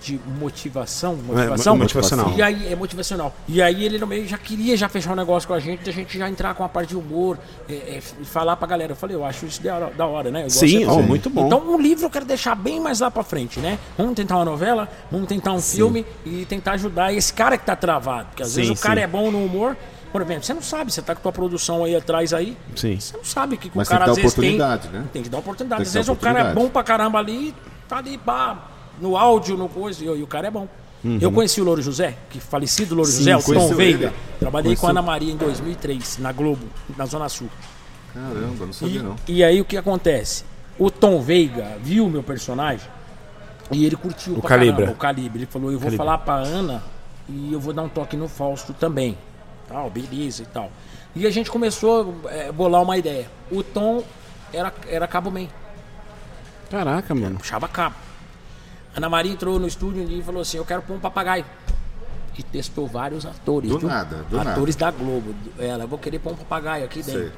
de 0.00 0.18
motivação, 0.38 1.16
motivação, 1.16 1.74
mo- 1.76 1.82
motivacional. 1.82 2.32
E 2.36 2.42
aí 2.42 2.72
é 2.72 2.76
motivacional. 2.76 3.34
E 3.46 3.60
aí 3.60 3.84
ele 3.84 3.98
no 3.98 4.06
meio 4.06 4.26
já 4.26 4.38
queria 4.38 4.76
já 4.76 4.88
fechar 4.88 5.12
um 5.12 5.16
negócio 5.16 5.46
com 5.48 5.54
a 5.54 5.60
gente, 5.60 5.88
a 5.88 5.92
gente 5.92 6.16
já 6.18 6.28
entrar 6.28 6.54
com 6.54 6.64
a 6.64 6.68
parte 6.68 6.90
de 6.90 6.96
humor, 6.96 7.38
é, 7.68 7.72
é, 7.96 8.00
falar 8.24 8.56
pra 8.56 8.66
galera. 8.66 8.92
Eu 8.92 8.96
falei, 8.96 9.16
eu 9.16 9.24
acho 9.24 9.46
isso 9.46 9.62
da 9.62 9.74
hora, 9.76 9.92
da 9.96 10.06
hora, 10.06 10.30
né? 10.30 10.48
Sim, 10.48 10.84
falou. 10.84 11.02
muito 11.02 11.28
bom. 11.30 11.46
Então 11.46 11.60
um 11.60 11.80
livro 11.80 12.04
eu 12.06 12.10
quero 12.10 12.24
deixar 12.24 12.54
bem 12.54 12.80
mais 12.80 13.00
lá 13.00 13.10
pra 13.10 13.22
frente, 13.22 13.60
né? 13.60 13.78
Vamos 13.96 14.14
tentar 14.14 14.36
uma 14.36 14.44
novela, 14.44 14.88
vamos 15.10 15.28
tentar 15.28 15.52
um 15.52 15.60
filme 15.60 16.04
e 16.24 16.44
tentar 16.46 16.72
ajudar 16.72 17.12
esse 17.12 17.32
cara 17.32 17.56
que 17.58 17.64
tá 17.66 17.76
travado. 17.76 18.26
Porque 18.28 18.42
às 18.42 18.50
Sim, 18.50 18.62
vezes 18.62 18.78
o 18.78 18.80
cara 18.82 19.00
sim. 19.00 19.04
é 19.04 19.06
bom 19.06 19.30
no 19.30 19.44
humor. 19.44 19.76
Por 20.10 20.22
exemplo, 20.22 20.42
você 20.42 20.54
não 20.54 20.62
sabe, 20.62 20.90
você 20.90 21.02
tá 21.02 21.14
com 21.14 21.18
a 21.18 21.22
tua 21.24 21.32
produção 21.32 21.84
aí 21.84 21.94
atrás 21.94 22.32
aí, 22.32 22.56
Sim. 22.74 22.98
você 22.98 23.14
não 23.14 23.22
sabe 23.24 23.58
que, 23.58 23.68
que 23.68 23.76
Mas 23.76 23.88
o 23.88 23.90
cara 23.90 24.04
tem 24.06 24.12
às 24.12 24.16
que 24.16 24.22
dar 24.22 24.22
vezes 24.22 24.34
tem. 24.34 24.54
oportunidade, 24.54 24.88
né? 24.88 25.04
Tem 25.12 25.22
que 25.22 25.28
dar 25.28 25.38
oportunidade. 25.38 25.80
Tem 25.80 25.82
Às 25.82 25.88
que 25.90 25.94
dar 25.94 26.00
vezes 26.00 26.08
o 26.08 26.16
cara 26.16 26.40
é 26.50 26.54
bom 26.54 26.68
pra 26.70 26.82
caramba 26.82 27.18
ali, 27.18 27.54
tá 27.86 27.98
ali, 27.98 28.16
pá, 28.16 28.56
no 29.00 29.16
áudio, 29.16 29.56
no 29.56 29.68
coisa, 29.68 30.04
e, 30.04 30.22
o 30.22 30.26
cara 30.26 30.48
é 30.48 30.50
bom. 30.50 30.68
Uhum. 31.04 31.18
Eu 31.20 31.30
conheci 31.30 31.60
o 31.60 31.64
Louro 31.64 31.80
José, 31.80 32.16
que 32.28 32.40
falecido 32.40 32.94
Louro 32.94 33.08
Sim, 33.10 33.30
José, 33.32 33.36
o 33.36 33.54
Tom 33.54 33.74
Veiga. 33.74 34.06
ele. 34.08 34.14
Trabalhei 34.40 34.74
com 34.74 34.80
Conheceu. 34.80 34.86
a 34.88 34.90
Ana 34.90 35.02
Maria 35.02 35.32
em 35.32 35.36
2003, 35.36 36.18
na 36.18 36.32
Globo, 36.32 36.66
na 36.96 37.06
Zona 37.06 37.28
Sul. 37.28 37.48
Caramba, 38.12 38.66
não 38.66 38.72
sabia 38.72 39.00
E, 39.00 39.02
não. 39.02 39.16
e 39.28 39.44
aí 39.44 39.60
o 39.60 39.64
que 39.64 39.76
acontece? 39.76 40.44
O 40.78 40.90
Tom 40.90 41.20
Veiga 41.20 41.76
viu 41.82 42.06
o 42.06 42.10
meu 42.10 42.22
personagem 42.22 42.88
e 43.70 43.84
ele 43.86 43.94
curtiu 43.96 44.34
O 44.34 44.40
pra 44.40 44.48
Calibra. 44.50 44.76
caramba, 44.76 44.92
o 44.92 44.96
calibre. 44.96 45.38
Ele 45.40 45.46
falou, 45.46 45.70
eu 45.70 45.78
vou 45.78 45.90
falar 45.92 46.18
pra 46.18 46.34
Ana 46.34 46.82
e 47.28 47.52
eu 47.52 47.60
vou 47.60 47.72
dar 47.72 47.82
um 47.82 47.88
toque 47.88 48.16
no 48.16 48.26
Fausto 48.28 48.72
também. 48.72 49.16
Tal, 49.68 49.88
beleza 49.90 50.42
e 50.42 50.46
tal. 50.46 50.70
E 51.14 51.26
a 51.26 51.30
gente 51.30 51.50
começou 51.50 52.14
a 52.48 52.52
bolar 52.52 52.82
uma 52.82 52.96
ideia. 52.96 53.30
O 53.52 53.62
Tom 53.62 54.02
era, 54.52 54.72
era 54.88 55.06
Cabo 55.06 55.30
Man, 55.30 55.46
Caraca, 56.70 57.14
mano. 57.14 57.38
puxava 57.38 57.68
cabo. 57.68 57.94
Ana 58.98 59.08
Maria 59.08 59.32
entrou 59.32 59.58
no 59.58 59.66
estúdio 59.66 60.02
e 60.10 60.22
falou 60.22 60.42
assim, 60.42 60.56
eu 60.58 60.64
quero 60.64 60.82
pôr 60.82 60.94
um 60.94 61.00
papagaio. 61.00 61.44
E 62.36 62.42
testou 62.42 62.86
vários 62.86 63.24
atores. 63.26 63.70
Do 63.70 63.78
viu? 63.78 63.88
nada, 63.88 64.24
do 64.30 64.38
atores 64.40 64.76
da 64.76 64.90
Globo. 64.90 65.34
Ela, 65.58 65.84
eu 65.84 65.88
vou 65.88 65.98
querer 65.98 66.18
pôr 66.18 66.32
um 66.32 66.36
papagaio 66.36 66.84
aqui 66.84 67.02
dentro. 67.02 67.22
Sei. 67.22 67.32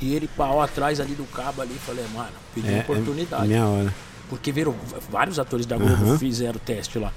E 0.00 0.14
ele 0.14 0.28
pau 0.28 0.60
atrás 0.60 1.00
ali 1.00 1.14
do 1.14 1.24
cabo 1.24 1.62
ali, 1.62 1.74
falei, 1.74 2.04
mano, 2.14 2.28
pedi 2.54 2.72
É, 2.72 2.80
oportunidade. 2.80 3.44
é 3.44 3.46
minha 3.46 3.66
hora. 3.66 3.94
Porque 4.28 4.52
viram, 4.52 4.74
vários 5.10 5.38
atores 5.38 5.64
da 5.66 5.76
Globo 5.78 6.18
fizeram 6.18 6.56
o 6.56 6.58
teste 6.58 6.98
lá. 6.98 7.12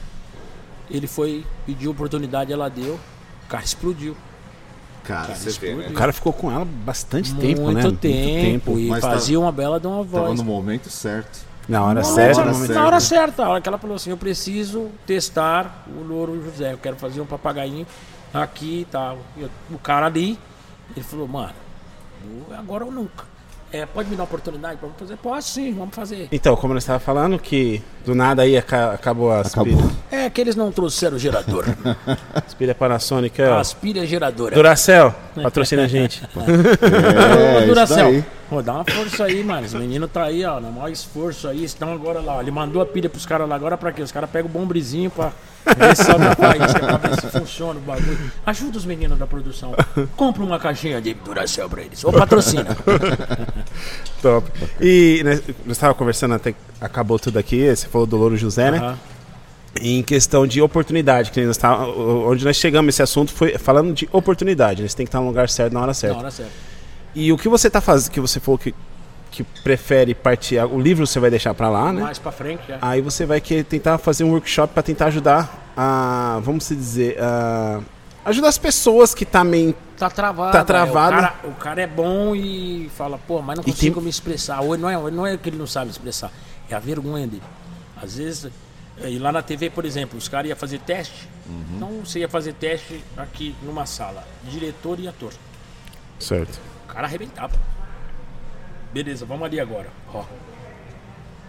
Ele 0.90 1.08
foi, 1.08 1.46
pediu 1.66 1.92
oportunidade, 1.92 2.52
ela 2.54 2.70
deu, 2.70 2.96
o 3.46 3.48
cara 3.50 3.64
explodiu. 3.64 4.16
Cara, 5.04 5.28
Cara, 5.28 5.36
você 5.36 5.50
vê, 5.52 5.68
né? 5.68 5.72
explodiu. 5.74 5.92
O 5.92 5.94
cara 5.98 6.14
ficou 6.14 6.32
com 6.34 6.52
ela 6.52 6.66
bastante 6.66 7.34
tempo, 7.36 7.72
né? 7.72 7.82
Muito 7.84 7.98
tempo. 7.98 8.78
E 8.80 8.88
Mas 8.88 9.02
tá- 9.02 9.12
fazia 9.12 9.40
uma 9.40 9.52
bela 9.52 9.80
de 9.80 9.88
uma 9.88 9.98
Tava 10.06 10.28
voz. 10.28 10.40
no 10.40 10.46
momento 10.46 10.90
certo. 10.90 11.49
Na 11.70 11.84
hora 11.86 11.94
Na 12.00 12.04
certa. 12.04 12.46
momento- 12.46 12.74
na 12.74 12.86
hora 12.86 13.00
certa, 13.00 13.46
a 13.46 13.50
hora 13.50 13.62
que 13.62 13.70
ela 13.70 13.78
falou 13.78 13.96
assim, 13.96 14.10
eu 14.10 14.18
preciso 14.18 14.90
testar 15.06 15.86
o 15.88 16.02
Louro 16.04 16.44
José, 16.44 16.74
eu 16.74 16.78
quero 16.80 16.96
fazer 16.96 17.22
um 17.22 17.26
papagainho 17.28 17.86
aqui 18.34 18.82
e 18.82 18.86
tal. 18.86 19.20
E 19.38 19.42
eu- 19.44 19.50
o 19.72 19.78
cara 19.78 20.08
ali, 20.08 20.38
ele 20.96 21.06
falou, 21.06 21.28
mano, 21.28 21.54
agora 22.58 22.84
ou 22.86 22.92
nunca. 22.92 23.24
É, 23.72 23.86
pode 23.86 24.10
me 24.10 24.16
dar 24.16 24.24
uma 24.24 24.28
oportunidade 24.28 24.78
pra 24.78 24.90
fazer? 24.98 25.16
Posso 25.18 25.50
sim, 25.52 25.74
vamos 25.74 25.94
fazer. 25.96 26.28
Então, 26.32 26.56
como 26.56 26.74
nós 26.74 26.82
estava 26.84 27.00
falando, 27.00 27.38
que 27.38 27.82
do 28.04 28.16
nada 28.16 28.42
aí 28.42 28.58
aca- 28.58 28.94
acabou 28.94 29.32
as 29.32 29.54
Acabou. 29.54 29.78
pilhas. 29.78 29.92
É 30.12 30.28
que 30.30 30.42
eles 30.42 30.56
não 30.56 30.72
trouxeram 30.72 31.20
gerador. 31.20 31.66
As 32.34 32.54
pilhas 32.56 32.76
Panasonic, 32.76 33.40
ó. 33.42 33.60
As 33.60 33.74
pilhas 33.74 34.10
geradoras. 34.10 34.56
Duracell, 34.56 35.14
patrocina 35.44 35.84
a 35.84 35.88
gente. 35.88 36.24
É, 36.36 37.70
Ô, 37.72 37.86
daí. 37.86 38.24
Pô, 38.50 38.62
dá 38.64 38.74
uma 38.74 38.86
força 38.86 39.26
aí, 39.26 39.44
mano. 39.44 39.66
Os 39.68 39.74
meninos 39.76 40.10
tá 40.12 40.24
aí, 40.24 40.44
ó, 40.44 40.60
no 40.60 40.72
maior 40.72 40.90
esforço 40.90 41.48
aí. 41.48 41.64
Estão 41.64 41.94
agora 41.94 42.20
lá. 42.22 42.38
ó. 42.38 42.42
Ele 42.42 42.50
mandou 42.52 42.82
a 42.82 42.86
pilha 42.86 43.08
pros 43.10 43.26
caras 43.26 43.48
lá 43.48 43.56
agora 43.56 43.78
pra 43.78 43.92
quê? 43.92 44.02
Os 44.02 44.12
caras 44.12 44.30
pegam 44.30 44.50
o 44.50 44.52
bombrizinho 44.54 45.12
pra 45.12 45.32
ver 45.76 45.96
se 45.96 46.04
sobe 46.04 46.26
a 46.26 46.36
faísca, 46.36 46.80
pra 46.80 46.98
ver 46.98 47.22
se 47.22 47.28
funciona 47.28 47.80
o 47.80 47.84
bagulho. 47.84 48.32
Ajuda 48.46 48.78
os 48.78 48.86
meninos 48.86 49.18
da 49.18 49.28
produção. 49.28 49.74
Compra 50.16 50.44
uma 50.44 50.60
caixinha 50.60 51.02
de 51.02 51.14
Duracell 51.14 51.70
pra 51.70 51.82
eles. 51.82 52.04
Ou 52.04 52.12
patrocina. 52.12 52.76
Top. 54.22 54.50
E 54.82 55.22
né, 55.24 55.42
nós 55.66 55.78
estávamos 55.78 55.98
conversando 55.98 56.36
até 56.36 56.54
que 56.54 56.58
acabou 56.82 57.20
tudo 57.20 57.38
aqui. 57.38 57.70
Você 57.74 57.88
falou 57.88 58.08
do 58.08 58.18
Louro 58.18 58.38
José, 58.38 58.72
né? 58.72 58.78
Aham. 58.78 58.98
Em 59.82 60.02
questão 60.02 60.48
de 60.48 60.62
oportunidade, 60.62 61.32
que 61.32 61.46
nós 61.46 61.56
tá, 61.56 61.78
onde 61.86 62.44
nós 62.44 62.58
chegamos 62.58 62.96
esse 62.96 63.04
assunto 63.04 63.32
foi 63.32 63.58
falando 63.58 63.94
de 63.94 64.10
oportunidade. 64.12 64.82
Né? 64.82 64.88
Você 64.88 64.98
tem 64.98 65.06
que 65.06 65.10
estar 65.10 65.20
no 65.20 65.28
lugar 65.28 65.48
certo 65.48 65.74
na 65.74 65.82
hora 65.82 65.94
certa. 65.94 66.16
Na 66.16 66.22
hora 66.22 66.32
certa. 66.32 66.52
E 67.14 67.32
o 67.32 67.38
que 67.38 67.48
você 67.48 67.70
tá 67.70 67.80
fazendo, 67.80 68.12
que 68.12 68.20
você 68.20 68.40
falou 68.40 68.58
que, 68.58 68.74
que 69.44 69.62
prefere 69.64 70.14
partir, 70.14 70.58
o 70.66 70.80
livro 70.80 71.06
você 71.08 71.20
vai 71.20 71.30
deixar 71.30 71.54
pra 71.54 71.70
lá, 71.70 71.94
né? 71.94 72.02
Mais 72.02 72.20
pra 72.20 72.32
frente, 72.32 72.62
já. 72.68 72.78
Aí 72.82 73.02
você 73.02 73.26
vai 73.26 73.40
querer 73.40 73.64
tentar 73.64 73.98
fazer 73.98 74.24
um 74.24 74.32
workshop 74.32 74.74
pra 74.74 74.84
tentar 74.84 75.06
ajudar 75.08 75.72
a, 75.78 76.40
vamos 76.44 76.66
se 76.66 76.76
dizer, 76.76 77.18
a, 77.22 77.80
ajudar 78.26 78.50
as 78.50 78.58
pessoas 78.58 79.14
que 79.16 79.26
tá 79.26 79.44
meio 79.44 79.74
Tá 79.98 80.10
travado. 80.10 80.52
Tá 80.54 80.60
é, 80.60 80.64
travado. 80.64 81.18
O 81.18 81.20
cara, 81.22 81.36
o 81.46 81.52
cara 81.56 81.82
é 81.82 81.88
bom 81.88 82.34
e 82.36 82.90
fala, 82.96 83.18
pô, 83.18 83.42
mas 83.42 83.58
não 83.58 83.64
E 83.66 83.72
consigo 83.72 83.96
tem- 83.96 84.04
me 84.04 84.10
expressar. 84.10 84.62
Ou 84.62 84.78
não 84.78 84.90
é, 84.90 85.12
não 85.12 85.28
é 85.28 85.36
que 85.38 85.50
ele 85.50 85.58
não 85.58 85.68
sabe 85.68 85.92
expressar, 85.92 86.32
é 86.70 86.76
a 86.76 86.80
vergonha 86.80 87.28
dele. 87.28 87.44
Às 88.02 88.16
vezes, 88.16 88.50
é, 89.02 89.10
e 89.10 89.20
lá 89.20 89.32
na 89.32 89.42
TV, 89.42 89.70
por 89.70 89.84
exemplo, 89.86 90.18
os 90.18 90.28
caras 90.30 90.48
iam 90.50 90.58
fazer 90.58 90.80
teste. 90.80 91.28
Então 91.76 92.02
você 92.06 92.20
ia 92.20 92.30
fazer 92.30 92.54
teste 92.54 93.04
aqui 93.18 93.54
numa 93.64 93.86
sala, 93.86 94.26
diretor 94.44 95.00
e 95.00 95.08
ator. 95.08 95.32
certo. 96.20 96.60
O 96.90 96.94
cara 96.94 97.08
arrebentava. 97.08 97.54
Beleza, 98.94 99.26
vamos 99.26 99.44
ali 99.46 99.60
agora. 99.60 99.88
Ó, 100.14 100.24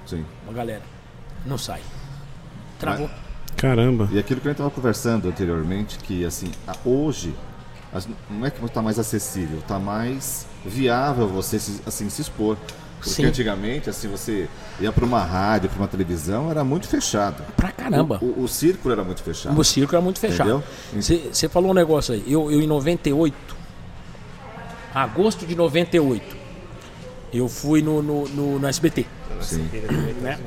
Sim. 0.06 0.24
uma 0.44 0.52
galera. 0.52 0.82
Não 1.46 1.56
sai. 1.56 1.80
Travou. 2.78 3.08
Caramba. 3.56 4.08
E 4.12 4.18
aquilo 4.18 4.40
que 4.40 4.48
a 4.48 4.50
gente 4.50 4.56
estava 4.58 4.70
conversando 4.70 5.28
anteriormente, 5.28 5.98
que 5.98 6.24
assim, 6.24 6.50
hoje, 6.84 7.34
as- 7.92 8.08
não 8.28 8.46
é 8.46 8.50
que 8.50 8.64
está 8.64 8.82
mais 8.82 8.98
acessível, 8.98 9.58
está 9.58 9.78
mais 9.78 10.46
viável 10.64 11.26
você 11.28 11.58
se, 11.58 11.80
assim, 11.86 12.08
se 12.10 12.22
expor. 12.22 12.56
Porque 12.98 13.10
Sim. 13.14 13.24
antigamente, 13.24 13.88
assim, 13.88 14.08
você 14.08 14.46
ia 14.78 14.92
para 14.92 15.06
uma 15.06 15.24
rádio, 15.24 15.70
para 15.70 15.78
uma 15.78 15.88
televisão, 15.88 16.50
era 16.50 16.62
muito 16.62 16.86
fechado. 16.86 17.42
Pra 17.56 17.72
caramba. 17.72 18.18
O, 18.20 18.40
o, 18.40 18.42
o 18.44 18.48
círculo 18.48 18.92
era 18.92 19.02
muito 19.02 19.22
fechado. 19.22 19.58
O 19.58 19.64
circo 19.64 19.94
era 19.94 20.02
muito 20.02 20.20
fechado. 20.20 20.62
Entendeu? 20.92 21.32
Você 21.32 21.48
falou 21.48 21.70
um 21.70 21.74
negócio 21.74 22.12
aí. 22.12 22.22
Eu, 22.26 22.50
eu 22.52 22.60
em 22.60 22.66
98, 22.66 23.34
agosto 24.94 25.46
de 25.46 25.54
98, 25.54 26.36
eu 27.32 27.48
fui 27.48 27.82
no, 27.82 28.02
no, 28.02 28.28
no, 28.28 28.58
no 28.58 28.66
SBT. 28.68 29.06
Sim. 29.40 29.68
né? 30.20 30.38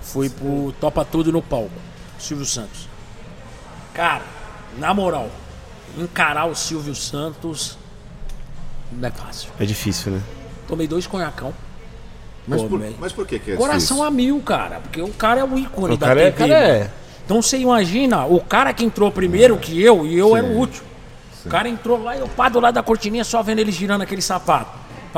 Fui 0.00 0.28
pro 0.28 0.72
Topa 0.80 1.04
Tudo 1.04 1.30
no 1.32 1.42
palco. 1.42 1.70
Silvio 2.18 2.46
Santos. 2.46 2.88
Cara, 3.94 4.22
na 4.78 4.94
moral, 4.94 5.28
encarar 5.98 6.46
o 6.46 6.54
Silvio 6.54 6.94
Santos 6.94 7.76
não 8.90 9.08
é 9.08 9.10
fácil. 9.10 9.50
É 9.58 9.64
difícil, 9.64 10.12
né? 10.12 10.22
Tomei 10.66 10.86
dois 10.86 11.06
conhacão. 11.06 11.52
Mas, 12.46 12.60
Pô, 12.62 12.68
por, 12.70 12.80
mas 12.98 13.12
por 13.12 13.26
que, 13.26 13.38
que 13.38 13.52
é 13.52 13.56
Coração 13.56 13.98
difícil? 13.98 14.02
a 14.04 14.10
mil, 14.10 14.40
cara. 14.40 14.80
Porque 14.80 15.00
o 15.00 15.12
cara 15.12 15.40
é 15.40 15.44
o 15.44 15.56
ícone 15.58 15.94
O 15.94 15.96
da 15.96 16.06
cara 16.08 16.20
é- 16.22 16.30
TV. 16.30 16.48
cara 16.48 16.68
é-. 16.68 16.90
Então 17.24 17.40
você 17.40 17.56
imagina, 17.58 18.24
o 18.26 18.40
cara 18.40 18.72
que 18.72 18.84
entrou 18.84 19.10
primeiro 19.12 19.56
que 19.58 19.80
eu, 19.80 20.04
e 20.04 20.18
eu 20.18 20.30
Sim. 20.30 20.36
era 20.36 20.46
o 20.46 20.56
último. 20.56 20.86
O 21.46 21.48
cara 21.48 21.68
entrou 21.68 22.02
lá 22.02 22.16
e 22.16 22.20
eu 22.20 22.28
pá 22.28 22.48
do 22.48 22.58
lado 22.60 22.74
da 22.74 22.82
cortininha 22.82 23.24
só 23.24 23.42
vendo 23.42 23.58
ele 23.60 23.70
girando 23.72 24.02
aquele 24.02 24.22
sapato. 24.22 24.70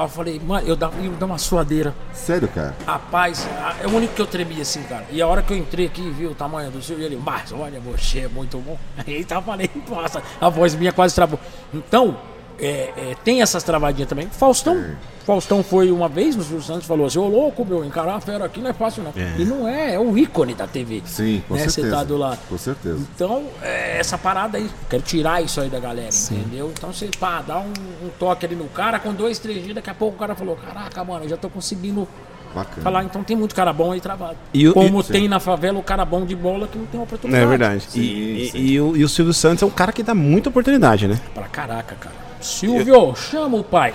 Eu 0.02 0.08
falei, 0.08 0.40
mano, 0.40 0.66
eu 0.66 0.74
dava, 0.74 0.96
eu 1.00 1.12
dava 1.12 1.26
uma 1.32 1.38
suadeira. 1.38 1.94
Sério, 2.12 2.48
cara? 2.48 2.74
Rapaz, 2.86 3.46
é 3.82 3.86
o 3.86 3.94
único 3.94 4.14
que 4.14 4.22
eu 4.22 4.26
tremia 4.26 4.62
assim, 4.62 4.82
cara. 4.82 5.06
E 5.10 5.22
a 5.22 5.26
hora 5.26 5.42
que 5.42 5.52
eu 5.52 5.56
entrei 5.56 5.86
aqui, 5.86 6.02
vi 6.10 6.26
o 6.26 6.34
tamanho 6.34 6.70
do 6.70 6.82
seu, 6.82 6.98
e 6.98 7.04
ele, 7.04 7.16
mas 7.16 7.52
olha, 7.52 7.80
você 7.80 8.20
é 8.20 8.28
muito 8.28 8.58
bom. 8.58 8.76
Eita, 9.06 9.36
eu 9.36 9.42
falei, 9.42 9.70
nossa, 9.88 10.22
a 10.40 10.48
voz 10.48 10.74
minha 10.74 10.92
quase 10.92 11.14
travou. 11.14 11.38
Então, 11.72 12.16
é, 12.58 12.92
é, 12.96 13.16
tem 13.24 13.42
essas 13.42 13.62
travadinhas 13.62 14.08
também. 14.08 14.26
Faustão. 14.28 14.82
Faustão 15.24 15.62
foi 15.64 15.90
uma 15.90 16.06
vez 16.06 16.36
no 16.36 16.42
Silvio 16.42 16.62
Santos 16.62 16.84
e 16.84 16.86
falou 16.86 17.06
assim: 17.06 17.18
Ô 17.18 17.26
louco, 17.26 17.64
meu, 17.64 17.82
encarar 17.84 18.16
a 18.16 18.20
fera 18.20 18.44
aqui 18.44 18.60
não 18.60 18.68
é 18.68 18.72
fácil, 18.74 19.02
não. 19.02 19.12
É. 19.16 19.34
E 19.38 19.44
não 19.44 19.66
é, 19.66 19.94
é 19.94 19.98
o 19.98 20.16
ícone 20.18 20.54
da 20.54 20.66
TV. 20.66 21.02
Sim, 21.06 21.42
com 21.48 21.54
né, 21.54 21.60
certeza. 21.60 21.88
Sentado 21.88 22.16
lá. 22.18 22.36
Com 22.48 22.58
certeza. 22.58 23.00
Então, 23.14 23.44
é, 23.62 23.98
essa 23.98 24.18
parada 24.18 24.58
aí, 24.58 24.68
quero 24.90 25.02
tirar 25.02 25.42
isso 25.42 25.60
aí 25.62 25.70
da 25.70 25.80
galera, 25.80 26.10
entendeu? 26.30 26.70
Então 26.76 26.92
você, 26.92 27.08
pá, 27.18 27.42
dá 27.46 27.58
um, 27.58 27.72
um 28.04 28.10
toque 28.18 28.44
ali 28.44 28.54
no 28.54 28.66
cara, 28.66 28.98
com 28.98 29.14
dois, 29.14 29.38
três 29.38 29.62
dias, 29.62 29.74
daqui 29.74 29.88
a 29.88 29.94
pouco 29.94 30.16
o 30.16 30.18
cara 30.18 30.34
falou, 30.34 30.56
caraca, 30.56 31.02
mano, 31.02 31.24
eu 31.24 31.28
já 31.30 31.36
tô 31.38 31.48
conseguindo 31.48 32.06
Bacana. 32.54 32.82
falar, 32.82 33.04
então 33.04 33.24
tem 33.24 33.34
muito 33.34 33.54
cara 33.54 33.72
bom 33.72 33.92
aí 33.92 34.02
travado. 34.02 34.36
E 34.52 34.68
o- 34.68 34.74
Como 34.74 35.00
e- 35.00 35.04
tem 35.04 35.26
na 35.26 35.40
favela 35.40 35.78
o 35.78 35.82
cara 35.82 36.04
bom 36.04 36.26
de 36.26 36.36
bola 36.36 36.68
que 36.68 36.76
não 36.76 36.84
tem 36.84 36.98
Não 36.98 37.04
oportunidade. 37.04 37.42
é 37.44 37.48
verdade. 37.48 37.84
Sim, 37.88 38.00
e, 38.00 38.48
sim. 38.52 38.58
e- 38.58 38.72
e 38.72 38.80
o, 38.80 38.94
e 38.94 39.02
o 39.02 39.08
Silvio 39.08 39.32
Santos 39.32 39.62
é 39.62 39.66
um 39.66 39.70
cara 39.70 39.90
que 39.90 40.02
dá 40.02 40.14
muita 40.14 40.50
oportunidade, 40.50 41.08
né? 41.08 41.18
Pra 41.32 41.44
caraca, 41.44 41.96
cara. 41.98 42.14
Silvio, 42.44 43.14
chama 43.16 43.56
o 43.58 43.64
pai. 43.64 43.94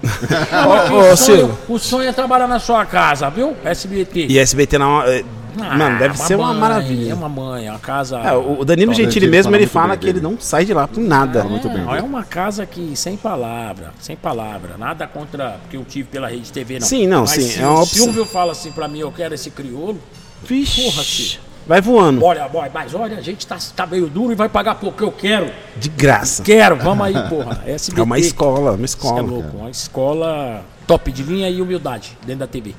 Ô, 0.02 0.94
ô, 0.94 1.12
o, 1.12 1.16
sonho, 1.16 1.16
Silvio. 1.16 1.58
o 1.68 1.78
sonho 1.78 2.08
é 2.08 2.12
trabalhar 2.12 2.46
na 2.46 2.58
sua 2.58 2.86
casa, 2.86 3.28
viu? 3.28 3.54
SBT. 3.64 4.26
E 4.30 4.38
SBT 4.38 4.78
na. 4.78 5.04
é, 5.06 5.24
Ah, 5.60 5.76
mano, 5.76 5.98
deve 5.98 6.16
ser 6.16 6.36
uma 6.36 6.48
mãe, 6.52 6.58
maravilha. 6.60 7.10
É 7.10 7.14
uma 7.14 7.28
mãe, 7.28 7.66
é 7.66 7.70
uma 7.70 7.78
casa. 7.78 8.18
É, 8.20 8.32
o 8.32 8.64
Danilo 8.64 8.94
Gentili 8.94 9.26
mesmo, 9.26 9.50
fala 9.50 9.56
ele 9.62 9.66
fala 9.66 9.96
que 9.96 10.06
ele 10.06 10.14
dele. 10.20 10.24
não 10.32 10.40
sai 10.40 10.64
de 10.64 10.72
lá 10.72 10.88
por 10.88 11.00
nada. 11.00 11.44
muito 11.44 11.68
bem 11.68 11.84
É, 11.92 11.98
é 11.98 12.02
uma 12.02 12.24
casa 12.24 12.64
que 12.64 12.96
sem 12.96 13.16
palavra, 13.16 13.92
sem 14.00 14.16
palavra, 14.16 14.76
nada 14.78 15.06
contra 15.06 15.58
porque 15.62 15.76
eu 15.76 15.84
tive 15.84 16.08
pela 16.08 16.28
rede 16.28 16.50
TV 16.50 16.78
não. 16.78 16.86
Sim, 16.86 17.06
não, 17.06 17.20
Mas 17.22 17.30
sim, 17.30 17.40
se 17.42 17.60
é 17.60 17.66
uma 17.66 17.80
o 17.80 17.82
opção. 17.82 18.04
Silvio 18.04 18.24
fala 18.24 18.52
assim 18.52 18.72
pra 18.72 18.88
mim, 18.88 19.00
eu 19.00 19.12
quero 19.12 19.34
esse 19.34 19.50
crioulo. 19.50 20.00
Vixe, 20.42 20.82
Porra, 20.82 21.02
filho. 21.02 21.40
Vai 21.70 21.80
voando. 21.80 22.24
Olha, 22.24 22.48
boy, 22.48 22.68
mas 22.74 22.92
olha, 22.96 23.16
a 23.16 23.20
gente 23.20 23.46
tá, 23.46 23.56
tá 23.76 23.86
meio 23.86 24.08
duro 24.08 24.32
e 24.32 24.34
vai 24.34 24.48
pagar 24.48 24.74
pouco. 24.74 25.04
Eu 25.04 25.12
quero, 25.12 25.48
De 25.76 25.88
graça. 25.88 26.42
quero, 26.42 26.74
vamos 26.74 27.06
aí, 27.06 27.14
porra. 27.28 27.62
SBT. 27.64 27.94
É 28.00 28.02
uma 28.02 28.18
escola, 28.18 28.72
uma 28.72 28.84
escola. 28.84 29.18
é 29.20 29.22
louco, 29.22 29.56
uma 29.56 29.70
escola 29.70 30.64
top 30.84 31.12
de 31.12 31.22
linha 31.22 31.48
e 31.48 31.62
humildade 31.62 32.18
dentro 32.26 32.40
da 32.40 32.46
TV. 32.48 32.74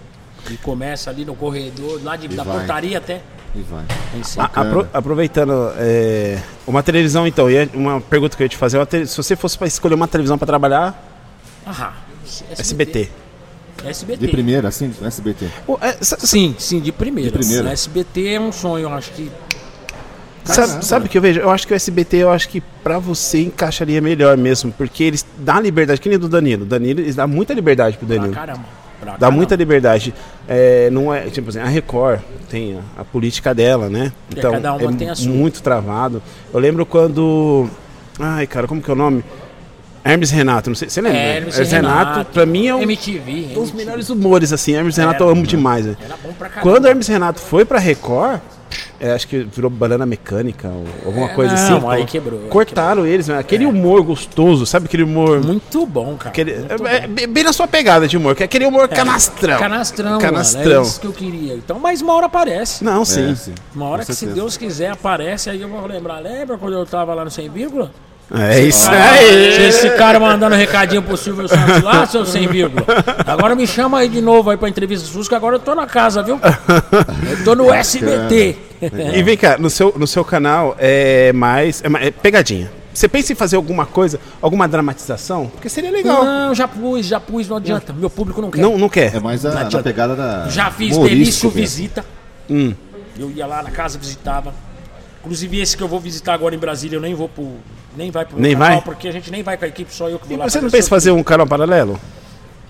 E 0.50 0.58
começa 0.58 1.10
ali 1.10 1.24
no 1.24 1.36
corredor, 1.36 2.02
lá 2.04 2.18
de, 2.18 2.28
da 2.28 2.44
vai. 2.44 2.58
portaria 2.58 2.98
até. 2.98 3.22
E 3.56 3.62
vai. 3.62 3.86
cima. 4.26 4.50
A- 4.54 4.62
apro- 4.62 4.88
aproveitando, 4.94 5.72
é, 5.78 6.38
uma 6.68 6.84
televisão 6.84 7.26
então, 7.26 7.50
e 7.50 7.70
uma 7.74 8.02
pergunta 8.02 8.36
que 8.36 8.44
eu 8.44 8.46
ia 8.46 8.50
te 8.50 8.58
fazer, 8.58 8.86
se 9.08 9.16
você 9.16 9.38
fosse 9.38 9.58
para 9.58 9.68
escolher 9.68 9.96
uma 9.96 10.08
televisão 10.08 10.38
para 10.38 10.48
trabalhar, 10.48 11.02
Aham. 11.66 11.92
SBT. 12.26 12.62
SBT. 12.62 13.12
De 14.17 14.27
primeira, 14.27 14.67
assim, 14.67 14.91
SBT. 15.03 15.47
Pô, 15.65 15.77
é, 15.82 15.95
Sim, 16.01 16.55
sim, 16.57 16.79
de 16.79 16.91
primeira. 16.91 17.32
De 17.32 17.38
primeira. 17.38 17.71
SBT 17.71 18.27
é 18.36 18.39
um 18.39 18.51
sonho, 18.51 18.84
eu 18.84 18.93
acho 18.93 19.11
que. 19.11 19.32
Sabe, 20.43 20.84
sabe 20.84 21.05
o 21.05 21.09
que 21.09 21.17
eu 21.17 21.21
vejo? 21.21 21.39
Eu 21.39 21.49
acho 21.51 21.67
que 21.67 21.73
o 21.73 21.75
SBT, 21.75 22.17
eu 22.17 22.32
acho 22.32 22.49
que 22.49 22.61
pra 22.84 22.97
você 22.97 23.41
encaixaria 23.43 24.01
melhor 24.01 24.36
mesmo, 24.38 24.71
porque 24.71 25.03
eles 25.03 25.25
dão 25.38 25.59
liberdade, 25.61 26.01
que 26.01 26.09
nem 26.09 26.17
do 26.17 26.27
Danilo. 26.27 26.63
O 26.63 26.65
Danilo, 26.65 26.99
eles 26.99 27.15
dão 27.15 27.27
muita 27.27 27.53
liberdade 27.53 27.95
pro 27.97 28.07
Pra 28.07 28.15
Danilo. 28.15 28.34
caramba. 28.34 28.65
Pra 28.99 29.11
Dá 29.13 29.17
caramba. 29.19 29.38
muita 29.38 29.55
liberdade. 29.55 30.13
É, 30.47 30.89
não 30.89 31.13
é, 31.13 31.21
tipo 31.29 31.49
assim, 31.49 31.59
a 31.59 31.65
Record 31.65 32.21
tem 32.49 32.75
a, 32.97 33.01
a 33.01 33.05
política 33.05 33.53
dela, 33.53 33.88
né? 33.89 34.11
É, 34.36 34.39
Então, 34.39 34.51
cada 34.51 34.73
uma 34.73 34.91
é 34.91 34.95
tem 34.95 35.09
a 35.09 35.15
sua. 35.15 35.32
muito 35.32 35.61
travado. 35.61 36.21
Eu 36.53 36.59
lembro 36.59 36.86
quando. 36.88 37.69
Ai, 38.19 38.45
cara, 38.47 38.67
como 38.67 38.82
que 38.82 38.89
é 38.89 38.93
o 38.93 38.97
nome? 38.97 39.23
Hermes 40.04 40.32
Renato, 40.32 40.70
não 40.70 40.76
sei. 40.76 40.89
Você 40.89 40.99
lembra? 41.02 41.18
É, 41.20 41.38
Hermes 41.38 41.58
Renato, 41.72 42.26
pra 42.34 42.45
mim, 42.45 42.68
é 42.68 42.76
um 42.76 42.82
MTV. 42.82 43.20
dos 43.54 43.70
MTV. 43.70 43.78
melhores 43.78 44.10
humores, 44.10 44.52
assim. 44.52 44.74
Hermes 44.74 44.97
Renato 44.97 45.24
eu 45.24 45.30
amo 45.30 45.45
demais. 45.45 45.86
né? 45.86 45.95
Era 46.04 46.16
bom 46.24 46.34
pra 46.34 46.49
caramba. 46.49 46.72
Quando 46.72 46.86
o 46.86 46.88
Hermes 46.88 47.08
Renato 47.08 47.39
foi 47.39 47.64
pra 47.66 47.78
Record, 47.78 48.39
é, 48.99 49.12
acho 49.14 49.28
que 49.28 49.39
virou 49.43 49.70
banana 49.70 50.06
mecânica 50.06 50.70
ou 50.70 50.86
alguma 51.06 51.28
É, 51.30 51.34
coisa 51.34 51.54
não, 51.56 51.78
assim. 51.78 51.88
aí 51.89 52.02
pô. 52.02 52.08
quebrou, 52.08 52.39
Cortaram 52.49 53.06
eles, 53.06 53.28
né? 53.28 53.38
aquele 53.38 53.66
humor 53.66 54.02
gostoso, 54.02 54.66
sabe 54.66 54.86
aquele 54.86 55.04
humor. 55.04 55.43
Muito 55.45 55.86
bom, 55.86 56.16
cara. 56.16 56.30
Aquele, 56.30 56.56
Muito 56.56 56.88
é, 56.88 57.04
é 57.24 57.28
bem- 57.28 57.43
na 57.43 57.52
sua 57.54 57.68
pegada 57.68 58.08
de 58.08 58.16
humor, 58.18 58.36
que 58.36 58.41
é 58.43 58.45
aquele 58.45 58.66
humor 58.66 58.88
canastrão. 58.88 59.60
Canastrão, 59.60 60.20
Canastrão. 60.20 60.64
Mano, 60.64 60.80
é 60.80 60.82
isso 60.88 60.99
que 61.02 61.08
eu 61.08 61.14
queria. 61.14 61.54
Então, 61.56 61.80
mas 61.80 62.02
uma 62.02 62.14
hora 62.14 62.26
aparece. 62.28 62.84
Não, 62.84 63.04
sim. 63.06 63.32
É, 63.32 63.36
sim. 63.36 63.54
Uma 63.76 63.86
hora 63.88 63.99
Com 64.02 64.08
que, 64.08 64.14
se 64.14 64.20
certeza. 64.22 64.39
Deus 64.39 64.58
quiser, 64.58 64.91
aparece, 64.91 65.49
aí 65.49 65.62
eu 65.62 65.68
vou 65.70 65.86
lembrar. 65.86 66.20
Lembra 66.20 66.58
quando 66.58 66.74
eu 66.74 66.86
tava 66.86 67.14
lá 67.14 67.24
no 67.26 67.32
Sem 67.32 67.49
Vírgula? 67.49 67.91
É 68.34 68.61
isso 68.61 68.89
aí. 68.89 69.67
esse 69.67 69.89
cara 69.91 70.19
mandando 70.19 70.55
recadinho 70.55 71.01
pro 71.03 71.17
Silvio 71.17 71.47
Santos 71.47 71.84
lá, 71.84 72.05
seu 72.07 72.25
Sem 72.25 72.47
Vírgula. 72.47 72.86
Agora 73.27 73.55
me 73.55 73.67
chama 73.67 73.99
aí 73.99 74.07
de 74.09 74.21
novo 74.21 74.49
aí 74.49 74.57
pra 74.57 74.69
entrevista 74.69 75.05
SUS, 75.07 75.27
que 75.27 75.36
agora 75.36 75.55
eu 75.55 75.59
tô 75.59 75.75
na 75.75 75.86
casa, 75.86 76.23
viu? 76.23 76.39
Eu 77.29 77.43
tô 77.43 77.55
no 77.55 77.71
SBT. 77.73 78.55
E 79.13 79.21
vem 79.23 79.36
cá, 79.38 79.57
no 79.57 79.69
seu, 79.69 79.93
no 79.97 80.07
seu 80.07 80.23
canal 80.23 80.75
é 80.79 81.32
mais. 81.34 81.84
É, 81.84 81.89
mais- 81.89 82.07
é 82.07 82.11
pegadinha. 82.11 82.71
Você 82.93 83.07
pensa 83.07 83.32
em 83.32 83.36
fazer 83.36 83.55
alguma 83.55 83.86
coisa, 83.86 84.19
alguma 84.41 84.67
dramatização? 84.67 85.47
Porque 85.47 85.69
seria 85.69 85.91
legal. 85.91 86.25
Não, 86.25 86.53
já 86.53 86.67
pus, 86.67 87.05
já 87.05 87.19
pus, 87.19 87.47
não 87.47 87.57
adianta. 87.57 87.93
Meu 87.93 88.09
público 88.09 88.41
não 88.41 88.51
quer. 88.51 88.61
Não, 88.61 88.77
não 88.77 88.89
quer. 88.89 89.15
É 89.15 89.19
mais 89.19 89.45
a, 89.45 89.61
adianta. 89.61 89.84
pegada 89.84 90.15
da. 90.15 90.49
Já 90.49 90.69
fiz 90.71 90.97
Delício. 90.97 91.49
Visita. 91.49 92.03
Hum. 92.49 92.73
Eu 93.17 93.29
ia 93.32 93.45
lá 93.45 93.61
na 93.63 93.71
casa, 93.71 93.97
visitava. 93.97 94.53
Inclusive 95.21 95.59
esse 95.61 95.77
que 95.77 95.84
eu 95.84 95.88
vou 95.88 95.99
visitar 95.99 96.34
agora 96.34 96.53
em 96.55 96.57
Brasília, 96.57 96.97
eu 96.97 97.01
nem 97.01 97.13
vou 97.13 97.29
pro. 97.29 97.55
Nem 97.96 98.10
vai 98.12 98.26
pro 98.26 98.39
Nem 98.39 98.54
canal, 98.54 98.68
vai? 98.70 98.82
porque 98.82 99.08
a 99.08 99.12
gente 99.12 99.30
nem 99.32 99.44
vai 99.44 99.58
com 99.58 99.66
a 99.66 99.68
equipe, 99.68 99.94
só 99.94 100.10
eu 100.10 100.18
que 100.20 100.28
vou 100.28 100.38
E 100.38 100.39
lá. 100.39 100.50
você 100.50 100.62
não 100.62 100.70
pensa 100.70 100.88
fazer 100.89 101.12
um 101.12 101.24
canal 101.24 101.46
paralelo? 101.46 102.00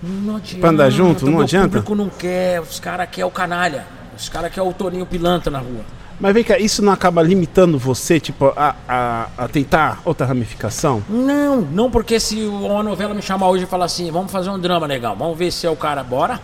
Não 0.02 0.36
adianta. 0.36 0.60
Pra 0.60 0.70
andar 0.70 0.90
junto, 0.90 1.30
não 1.30 1.40
adianta? 1.40 1.68
público 1.68 1.94
não 1.94 2.08
quer, 2.08 2.60
os 2.60 2.80
caras 2.80 3.08
querem 3.10 3.24
o 3.24 3.30
canalha. 3.30 3.84
Os 4.16 4.28
caras 4.28 4.52
querem 4.52 4.68
o 4.68 4.72
Toninho 4.72 5.06
Pilantra 5.06 5.50
na 5.50 5.60
rua. 5.60 5.82
Mas 6.20 6.34
vem 6.34 6.44
cá, 6.44 6.58
isso 6.58 6.82
não 6.82 6.92
acaba 6.92 7.22
limitando 7.22 7.78
você, 7.78 8.20
tipo, 8.20 8.52
a, 8.56 8.74
a, 8.88 9.26
a 9.38 9.48
tentar 9.48 10.00
outra 10.04 10.26
ramificação? 10.26 11.02
Não, 11.08 11.60
não 11.60 11.90
porque 11.90 12.20
se 12.20 12.42
uma 12.44 12.82
novela 12.82 13.14
me 13.14 13.22
chamar 13.22 13.48
hoje 13.48 13.64
e 13.64 13.66
falar 13.66 13.86
assim, 13.86 14.10
vamos 14.10 14.30
fazer 14.30 14.50
um 14.50 14.58
drama 14.58 14.86
legal, 14.86 15.16
vamos 15.16 15.36
ver 15.38 15.50
se 15.50 15.66
é 15.66 15.70
o 15.70 15.74
cara, 15.76 16.02
bora? 16.04 16.40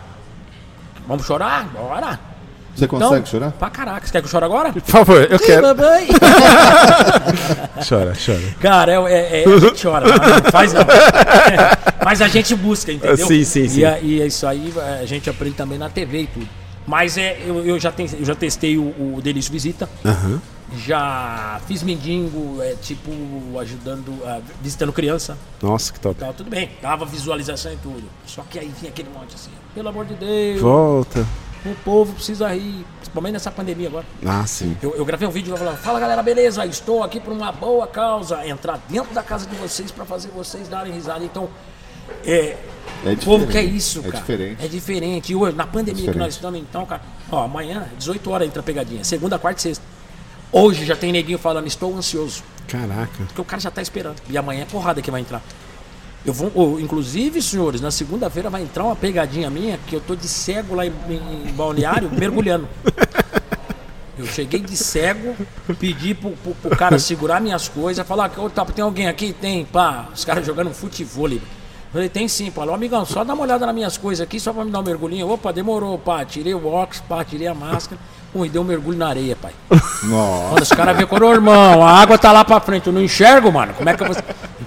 Vamos 1.06 1.26
chorar? 1.26 1.64
Bora. 1.68 2.18
Você 2.78 2.84
Então, 2.84 2.98
consegue 3.00 3.28
chorar? 3.28 3.50
Pra 3.52 3.70
caraca, 3.70 4.06
você 4.06 4.12
quer 4.12 4.20
que 4.20 4.26
eu 4.26 4.30
chore 4.30 4.44
agora? 4.44 4.72
Por 4.72 4.82
favor, 4.82 5.20
eu 5.28 5.36
Ih, 5.36 5.38
quero. 5.40 5.66
Chora, 7.88 8.12
chora. 8.14 8.54
Cara, 8.60 8.92
é, 8.92 9.12
é- 9.12 9.42
é- 9.42 9.44
a 9.52 9.58
gente 9.58 9.82
chora, 9.86 10.06
não 10.06 10.50
faz 10.50 10.72
não. 10.72 10.82
Mas 12.04 12.22
a 12.22 12.28
gente 12.28 12.54
busca, 12.54 12.92
entendeu? 12.92 13.26
Sim, 13.26 13.44
sim, 13.44 13.68
sim. 13.68 13.80
E, 13.80 13.84
a- 13.84 13.98
e 14.00 14.26
isso 14.26 14.46
aí 14.46 14.72
a 15.00 15.04
gente 15.06 15.28
aprende 15.28 15.56
também 15.56 15.78
na 15.78 15.88
TV 15.88 16.22
e 16.22 16.26
tudo. 16.26 16.48
Mas 16.86 17.18
é, 17.18 17.38
eu, 17.46 17.64
eu 17.66 17.78
já, 17.78 17.92
ten- 17.92 18.08
eu 18.18 18.24
já 18.24 18.34
testei 18.34 18.78
o, 18.78 19.14
o 19.16 19.20
Delício 19.22 19.52
Visita. 19.52 19.88
Aham. 20.04 20.40
Já 20.86 21.60
fiz 21.66 21.82
mendigo, 21.82 22.58
é, 22.62 22.74
tipo, 22.82 23.10
ajudando, 23.58 24.12
ah, 24.24 24.38
visitando 24.62 24.92
criança. 24.92 25.36
Nossa, 25.62 25.90
que 25.92 25.98
top. 25.98 26.14
Tal, 26.20 26.32
tudo 26.34 26.50
bem, 26.50 26.70
dava 26.82 27.06
visualização 27.06 27.72
e 27.72 27.76
tudo. 27.76 28.04
Só 28.26 28.42
que 28.48 28.58
aí 28.58 28.70
vinha 28.78 28.90
aquele 28.90 29.08
monte 29.08 29.34
assim, 29.34 29.50
pelo 29.74 29.88
amor 29.88 30.04
de 30.04 30.14
Deus, 30.14 30.60
Volta. 30.60 31.26
O 31.64 31.74
povo 31.84 32.12
precisa 32.14 32.48
rir. 32.52 32.84
Principalmente 32.98 33.32
nessa 33.34 33.50
pandemia 33.50 33.88
agora. 33.88 34.04
Ah, 34.24 34.46
sim. 34.46 34.76
Eu, 34.82 34.94
eu 34.94 35.04
gravei 35.04 35.26
um 35.26 35.30
vídeo 35.30 35.54
e 35.54 35.58
falando, 35.58 35.78
fala 35.78 35.98
galera, 35.98 36.22
beleza, 36.22 36.64
estou 36.66 37.02
aqui 37.02 37.18
por 37.20 37.32
uma 37.32 37.50
boa 37.50 37.86
causa, 37.86 38.46
entrar 38.46 38.78
dentro 38.88 39.14
da 39.14 39.22
casa 39.22 39.46
de 39.46 39.56
vocês 39.56 39.90
para 39.90 40.04
fazer 40.04 40.28
vocês 40.28 40.68
darem 40.68 40.92
risada. 40.92 41.24
Então, 41.24 41.48
é, 42.24 42.56
É 43.04 43.12
o 43.12 43.16
povo 43.18 43.46
quer 43.46 43.62
isso, 43.62 44.00
É 44.00 44.02
cara. 44.02 44.16
diferente. 44.18 44.64
É 44.64 44.68
diferente. 44.68 45.32
E 45.32 45.36
hoje, 45.36 45.56
na 45.56 45.66
pandemia 45.66 45.94
que 45.94 46.00
diferente. 46.00 46.18
nós 46.18 46.34
estamos, 46.34 46.60
então, 46.60 46.84
cara, 46.86 47.02
ó, 47.30 47.44
amanhã, 47.44 47.86
18 47.98 48.30
horas 48.30 48.46
entra 48.48 48.60
a 48.60 48.62
pegadinha. 48.62 49.02
Segunda, 49.04 49.38
quarta 49.38 49.58
e 49.60 49.62
sexta. 49.62 49.84
Hoje 50.52 50.84
já 50.86 50.96
tem 50.96 51.12
neguinho 51.12 51.38
falando, 51.38 51.66
estou 51.66 51.94
ansioso. 51.96 52.42
Caraca. 52.66 53.24
Porque 53.26 53.40
o 53.40 53.44
cara 53.44 53.60
já 53.60 53.70
tá 53.70 53.80
esperando. 53.82 54.16
E 54.28 54.36
amanhã 54.38 54.62
é 54.62 54.64
porrada 54.66 55.00
que 55.02 55.10
vai 55.10 55.20
entrar. 55.20 55.42
Eu 56.26 56.32
vou, 56.32 56.80
inclusive, 56.80 57.40
senhores, 57.40 57.80
na 57.80 57.90
segunda-feira 57.90 58.50
vai 58.50 58.62
entrar 58.62 58.84
uma 58.84 58.96
pegadinha 58.96 59.48
minha 59.48 59.78
que 59.86 59.94
eu 59.94 60.00
tô 60.00 60.14
de 60.14 60.26
cego 60.28 60.74
lá 60.74 60.84
em, 60.84 60.92
em- 61.08 61.52
balneário 61.52 62.10
mergulhando. 62.10 62.68
Eu 64.18 64.26
cheguei 64.26 64.60
de 64.60 64.76
cego, 64.76 65.36
pedi 65.78 66.12
pro, 66.12 66.32
pro- 66.32 66.54
pro 66.54 66.76
cara 66.76 66.98
segurar 66.98 67.40
minhas 67.40 67.68
coisas, 67.68 68.04
falar 68.06 68.28
que 68.28 68.40
"Ô, 68.40 68.50
tá, 68.50 68.64
tem 68.64 68.82
alguém 68.84 69.06
aqui? 69.06 69.32
Tem, 69.32 69.64
pá, 69.64 70.08
os 70.12 70.24
caras 70.24 70.44
jogando 70.44 70.74
futebol. 70.74 71.30
Falei, 71.92 72.08
tem 72.08 72.26
sim, 72.28 72.50
falou, 72.50 72.74
amigão, 72.74 73.06
só 73.06 73.22
dá 73.24 73.32
uma 73.32 73.44
olhada 73.44 73.64
nas 73.64 73.74
minhas 73.74 73.96
coisas 73.96 74.22
aqui, 74.22 74.38
só 74.40 74.52
pra 74.52 74.64
me 74.64 74.70
dar 74.72 74.80
um 74.80 74.82
mergulhinho. 74.82 75.30
Opa, 75.30 75.52
demorou, 75.52 75.96
pá, 75.98 76.24
tirei 76.24 76.52
o 76.52 76.66
óculos, 76.66 77.00
pá, 77.08 77.24
tirei 77.24 77.46
a 77.46 77.54
máscara. 77.54 77.98
Pô, 78.32 78.44
e 78.44 78.48
deu 78.48 78.60
um 78.62 78.64
mergulho 78.64 78.98
na 78.98 79.08
areia, 79.08 79.34
pai. 79.40 79.52
Nossa. 80.04 80.48
Quando 80.50 80.62
os 80.62 80.68
caras 80.68 80.96
vê 80.96 81.06
quando, 81.06 81.24
irmão, 81.32 81.82
a 81.82 81.90
água 81.92 82.18
tá 82.18 82.30
lá 82.30 82.44
pra 82.44 82.60
frente, 82.60 82.86
eu 82.86 82.92
não 82.92 83.02
enxergo, 83.02 83.50
mano. 83.50 83.72
Como 83.74 83.88
é 83.88 83.94
que 83.96 84.02
eu 84.02 84.06
vou. 84.06 84.16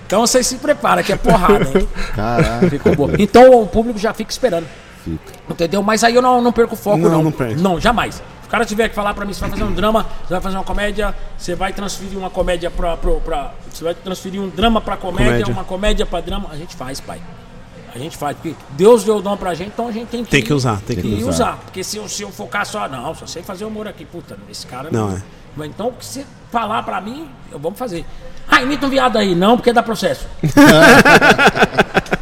Então 0.05 0.21
vocês 0.21 0.45
se 0.47 0.55
preparam, 0.57 1.03
que 1.03 1.13
é 1.13 1.15
porrada, 1.15 1.69
hein? 1.79 1.87
Caraca. 2.15 2.69
Ficou 2.69 2.95
boa. 2.95 3.11
Então 3.19 3.61
o 3.61 3.67
público 3.67 3.99
já 3.99 4.13
fica 4.13 4.31
esperando. 4.31 4.67
Fica. 5.03 5.33
Entendeu? 5.49 5.81
Mas 5.83 6.03
aí 6.03 6.15
eu 6.15 6.21
não, 6.21 6.41
não 6.41 6.51
perco 6.51 6.73
o 6.73 6.77
foco, 6.77 6.97
Não, 6.97 7.09
não. 7.09 7.23
não 7.23 7.31
perde. 7.31 7.61
Não, 7.61 7.79
jamais. 7.79 8.15
Se 8.15 8.47
o 8.47 8.49
cara 8.49 8.65
tiver 8.65 8.89
que 8.89 8.95
falar 8.95 9.13
pra 9.13 9.25
mim, 9.25 9.33
você 9.33 9.39
vai 9.41 9.49
fazer 9.51 9.63
um 9.63 9.71
drama, 9.71 10.05
você 10.27 10.33
vai 10.33 10.41
fazer 10.41 10.57
uma 10.57 10.63
comédia, 10.63 11.15
você 11.37 11.55
vai 11.55 11.71
transferir 11.71 12.17
uma 12.17 12.29
comédia 12.29 12.69
pra. 12.69 12.97
pra, 12.97 13.11
pra- 13.13 13.51
você 13.71 13.83
vai 13.83 13.93
transferir 13.95 14.41
um 14.41 14.49
drama 14.49 14.81
pra 14.81 14.97
comédia, 14.97 15.31
Comédia. 15.31 15.53
uma 15.53 15.63
comédia 15.63 16.05
pra 16.05 16.19
drama. 16.19 16.49
A 16.51 16.57
gente 16.57 16.75
faz, 16.75 16.99
pai. 16.99 17.21
A 17.93 17.97
gente 17.97 18.15
faz, 18.17 18.37
porque 18.37 18.55
Deus 18.71 19.03
deu 19.03 19.17
o 19.17 19.21
dom 19.21 19.35
pra 19.35 19.53
gente, 19.53 19.71
então 19.73 19.87
a 19.87 19.91
gente 19.91 20.07
tem 20.07 20.23
que, 20.23 20.31
Tem 20.31 20.41
que 20.41 20.53
usar, 20.53 20.79
tem 20.81 20.95
que 20.95 21.05
e 21.07 21.15
usar. 21.23 21.29
usar. 21.29 21.57
Porque 21.65 21.83
se 21.83 21.97
eu, 21.97 22.07
se 22.07 22.23
eu 22.23 22.31
focar 22.31 22.65
só, 22.65 22.87
não, 22.87 23.13
só 23.13 23.25
sei 23.27 23.43
fazer 23.43 23.65
humor 23.65 23.87
aqui, 23.87 24.05
puta, 24.05 24.37
esse 24.49 24.65
cara 24.65 24.89
Não, 24.91 25.11
é. 25.11 25.21
Mas 25.55 25.67
Então, 25.69 25.89
o 25.89 25.91
que 25.93 26.05
você 26.05 26.25
falar 26.49 26.83
pra 26.83 27.01
mim, 27.01 27.27
eu 27.51 27.59
vamos 27.59 27.77
fazer. 27.77 28.05
Ah, 28.47 28.61
imita 28.61 28.85
um 28.85 28.89
viado 28.89 29.17
aí, 29.17 29.35
não, 29.35 29.57
porque 29.57 29.73
dá 29.73 29.83
processo. 29.83 30.25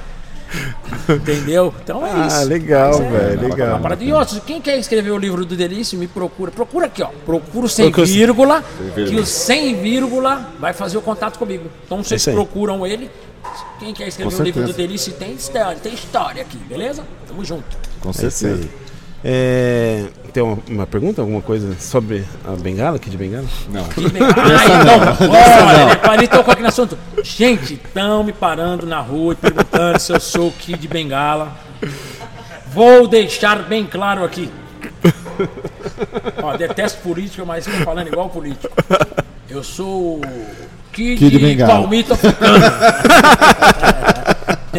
Entendeu? 1.16 1.74
Então 1.84 2.06
é 2.06 2.12
Ah, 2.12 2.28
isso. 2.28 2.46
legal, 2.48 2.92
Mas 2.92 3.02
é, 3.02 3.10
velho, 3.36 3.50
legal. 3.50 3.70
uma 3.70 3.80
parada. 3.80 4.04
E 4.04 4.14
outros, 4.14 4.40
quem 4.46 4.62
quer 4.62 4.78
escrever 4.78 5.12
o 5.12 5.18
livro 5.18 5.46
do 5.46 5.56
Delício, 5.56 5.98
me 5.98 6.08
procura. 6.08 6.52
Procura 6.52 6.86
aqui, 6.86 7.02
ó. 7.02 7.08
Procura 7.26 7.66
o 7.66 7.70
sem 7.70 7.92
vírgula, 7.92 8.64
que 8.96 9.16
o 9.16 9.26
sem 9.26 9.76
vírgula 9.82 10.50
vai 10.60 10.74
fazer 10.74 10.98
o 10.98 11.02
contato 11.02 11.38
comigo. 11.40 11.70
Então 11.86 12.04
vocês 12.04 12.28
aí. 12.28 12.34
procuram 12.34 12.86
ele. 12.86 13.10
Quem 13.80 13.94
quer 13.94 14.08
escrever 14.10 14.36
o 14.36 14.44
livro 14.44 14.64
do. 14.66 14.74
Delício 14.74 15.14
tem 15.14 15.34
história, 15.34 15.78
tem 15.82 15.94
história 15.94 16.42
aqui, 16.42 16.58
beleza? 16.58 17.04
Tamo 17.28 17.44
junto. 17.44 17.78
Com 18.02 18.10
É 18.10 18.14
certeza. 18.14 18.68
É, 19.24 20.06
tem 20.32 20.42
uma, 20.42 20.58
uma 20.70 20.88
pergunta, 20.88 21.22
alguma 21.22 21.42
coisa 21.42 21.76
sobre 21.80 22.24
a 22.46 22.52
bengala, 22.52 22.96
aqui 22.96 23.10
de 23.10 23.18
bengala? 23.18 23.46
Não. 23.70 23.84
Que 23.86 24.10
bem- 24.10 24.22
Ah, 24.24 24.66
então, 24.66 26.10
olha, 26.12 26.28
tocou 26.28 26.54
aqui 26.54 26.62
no 26.62 26.68
assunto. 26.70 26.98
Gente, 27.24 27.74
estão 27.74 28.24
me 28.24 28.32
parando 28.32 28.86
na 28.86 29.02
rua 29.02 29.34
e 29.34 29.36
perguntando 29.36 30.00
se 30.00 30.12
eu 30.14 30.20
sou 30.20 30.48
o 30.48 30.52
Kid 30.54 30.88
Bengala. 30.88 31.52
Vou 32.74 33.08
deixar 33.08 33.64
bem 33.64 33.86
claro 33.86 34.24
aqui. 34.24 34.50
Ó, 36.42 36.56
detesto 36.56 37.02
política, 37.02 37.44
mas 37.44 37.68
estou 37.68 37.84
falando 37.86 38.08
igual 38.08 38.30
político. 38.30 38.72
Eu 39.50 39.64
sou 39.64 40.18
o 40.18 40.22
Kid, 40.94 41.18
Kid 41.18 41.40
Bengala. 41.40 41.74
Palmito 41.74 42.14
Africano. 42.14 42.64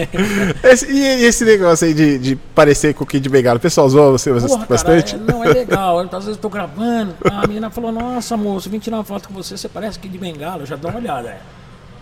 Esse- 0.65 0.91
e 0.91 1.25
esse 1.25 1.45
negócio 1.45 1.87
aí 1.87 1.95
de, 1.95 2.19
de 2.19 2.37
parecer 2.37 2.95
com 2.95 3.05
o 3.05 3.07
Kid 3.07 3.29
Bengala, 3.29 3.59
o 3.59 3.61
pessoal 3.61 3.89
zoa 3.89 4.11
você 4.13 4.33
Porra, 4.33 4.67
bastante? 4.67 5.17
Cara, 5.17 5.25
é- 5.29 5.33
não 5.33 5.45
é 5.45 5.49
legal. 5.53 5.99
Às 6.01 6.11
vezes 6.11 6.29
eu 6.29 6.37
tô 6.37 6.49
gravando. 6.49 7.15
A 7.31 7.47
menina 7.47 7.71
falou: 7.71 7.93
Nossa, 7.93 8.37
moço, 8.37 8.71
vim 8.71 8.79
tirar 8.79 8.97
uma 8.99 9.05
foto 9.05 9.29
com 9.29 9.35
você. 9.35 9.57
Você 9.57 9.69
parece 9.69 9.99
Kid 9.99 10.17
Bengala. 10.19 10.63
Eu 10.63 10.67
já 10.67 10.77
dou 10.77 10.91
uma 10.91 11.01
olhada. 11.01 11.29
é. 11.31 11.41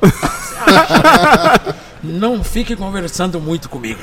Não 2.02 2.42
fique 2.44 2.76
conversando 2.76 3.40
muito 3.40 3.68
comigo. 3.68 3.98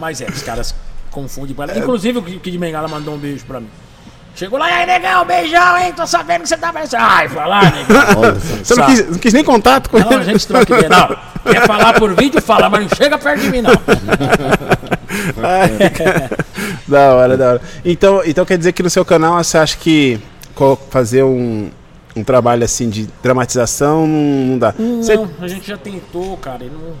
Mas 0.00 0.20
é, 0.20 0.26
os 0.28 0.42
caras 0.42 0.74
confundem. 1.10 1.54
Inclusive, 1.78 2.18
o 2.18 2.22
Kid 2.22 2.58
Bengala 2.58 2.88
mandou 2.88 3.14
um 3.14 3.18
beijo 3.18 3.44
pra 3.46 3.60
mim. 3.60 3.68
Chegou 4.36 4.58
lá, 4.58 4.68
e 4.70 4.74
aí, 4.74 4.86
negão, 4.86 5.24
beijão, 5.24 5.78
hein? 5.78 5.94
Tô 5.96 6.06
sabendo 6.06 6.42
que 6.42 6.48
você 6.50 6.58
tá 6.58 6.70
pensando. 6.70 7.00
Ai, 7.00 7.26
falar, 7.26 7.72
negão. 7.72 7.96
Olha. 8.20 8.32
Você 8.34 8.74
não 8.74 8.86
quis, 8.86 9.10
não 9.10 9.18
quis 9.18 9.32
nem 9.32 9.42
contato 9.42 9.88
com 9.88 9.98
Não, 9.98 10.12
ele? 10.12 10.20
a 10.20 10.24
gente 10.24 10.46
troca 10.46 10.74
ideia. 10.76 10.88
Não, 10.90 11.52
quer 11.52 11.66
falar 11.66 11.94
por 11.94 12.14
vídeo, 12.14 12.42
fala, 12.42 12.68
mas 12.68 12.82
não 12.82 12.96
chega 12.96 13.16
perto 13.16 13.40
de 13.40 13.48
mim, 13.50 13.62
não. 13.62 13.72
Ai, 15.42 15.70
da 16.86 17.14
hora, 17.14 17.36
da 17.36 17.48
hora. 17.52 17.62
Então, 17.82 18.20
então 18.26 18.44
quer 18.44 18.58
dizer 18.58 18.72
que 18.72 18.82
no 18.82 18.90
seu 18.90 19.04
canal 19.06 19.42
você 19.42 19.56
acha 19.56 19.76
que 19.78 20.20
fazer 20.90 21.22
um, 21.22 21.70
um 22.14 22.22
trabalho 22.22 22.62
assim 22.64 22.90
de 22.90 23.08
dramatização 23.22 24.06
não, 24.06 24.46
não 24.52 24.58
dá? 24.58 24.72
Você- 24.72 25.16
Não, 25.16 25.30
a 25.40 25.48
gente 25.48 25.66
já 25.66 25.78
tentou, 25.78 26.36
cara. 26.36 26.62
e 26.62 26.68
não, 26.68 26.94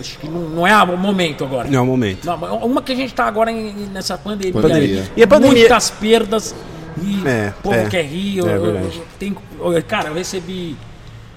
acho 0.00 0.18
que 0.18 0.28
não, 0.28 0.40
não 0.48 0.66
é 0.66 0.82
o 0.82 0.96
momento 0.96 1.44
agora. 1.44 1.68
Não 1.68 1.78
é 1.78 1.80
o 1.82 1.86
momento. 1.86 2.24
Não, 2.24 2.36
uma 2.66 2.82
que 2.82 2.92
a 2.92 2.96
gente 2.96 3.14
tá 3.14 3.24
agora 3.24 3.50
em- 3.50 3.72
nessa 3.92 4.16
pandemia. 4.18 4.52
Pandemia. 4.60 5.02
aí, 5.02 5.10
E 5.16 5.22
a 5.22 5.26
pandemia- 5.26 5.58
Muitas 5.60 5.90
perdas. 5.90 6.54
E 7.02 7.26
É, 7.26 7.52
o 7.58 7.62
povo 7.62 7.76
é. 7.76 7.88
quer 7.88 8.04
rir. 8.04 8.38
eu- 8.38 8.48
É 8.48 8.56
eu- 8.56 8.62
verdade. 8.62 8.96
eu 8.98 9.06
tenho- 9.18 9.36
eu- 9.58 9.82
cara, 9.84 10.08
eu 10.10 10.14
recebi. 10.14 10.76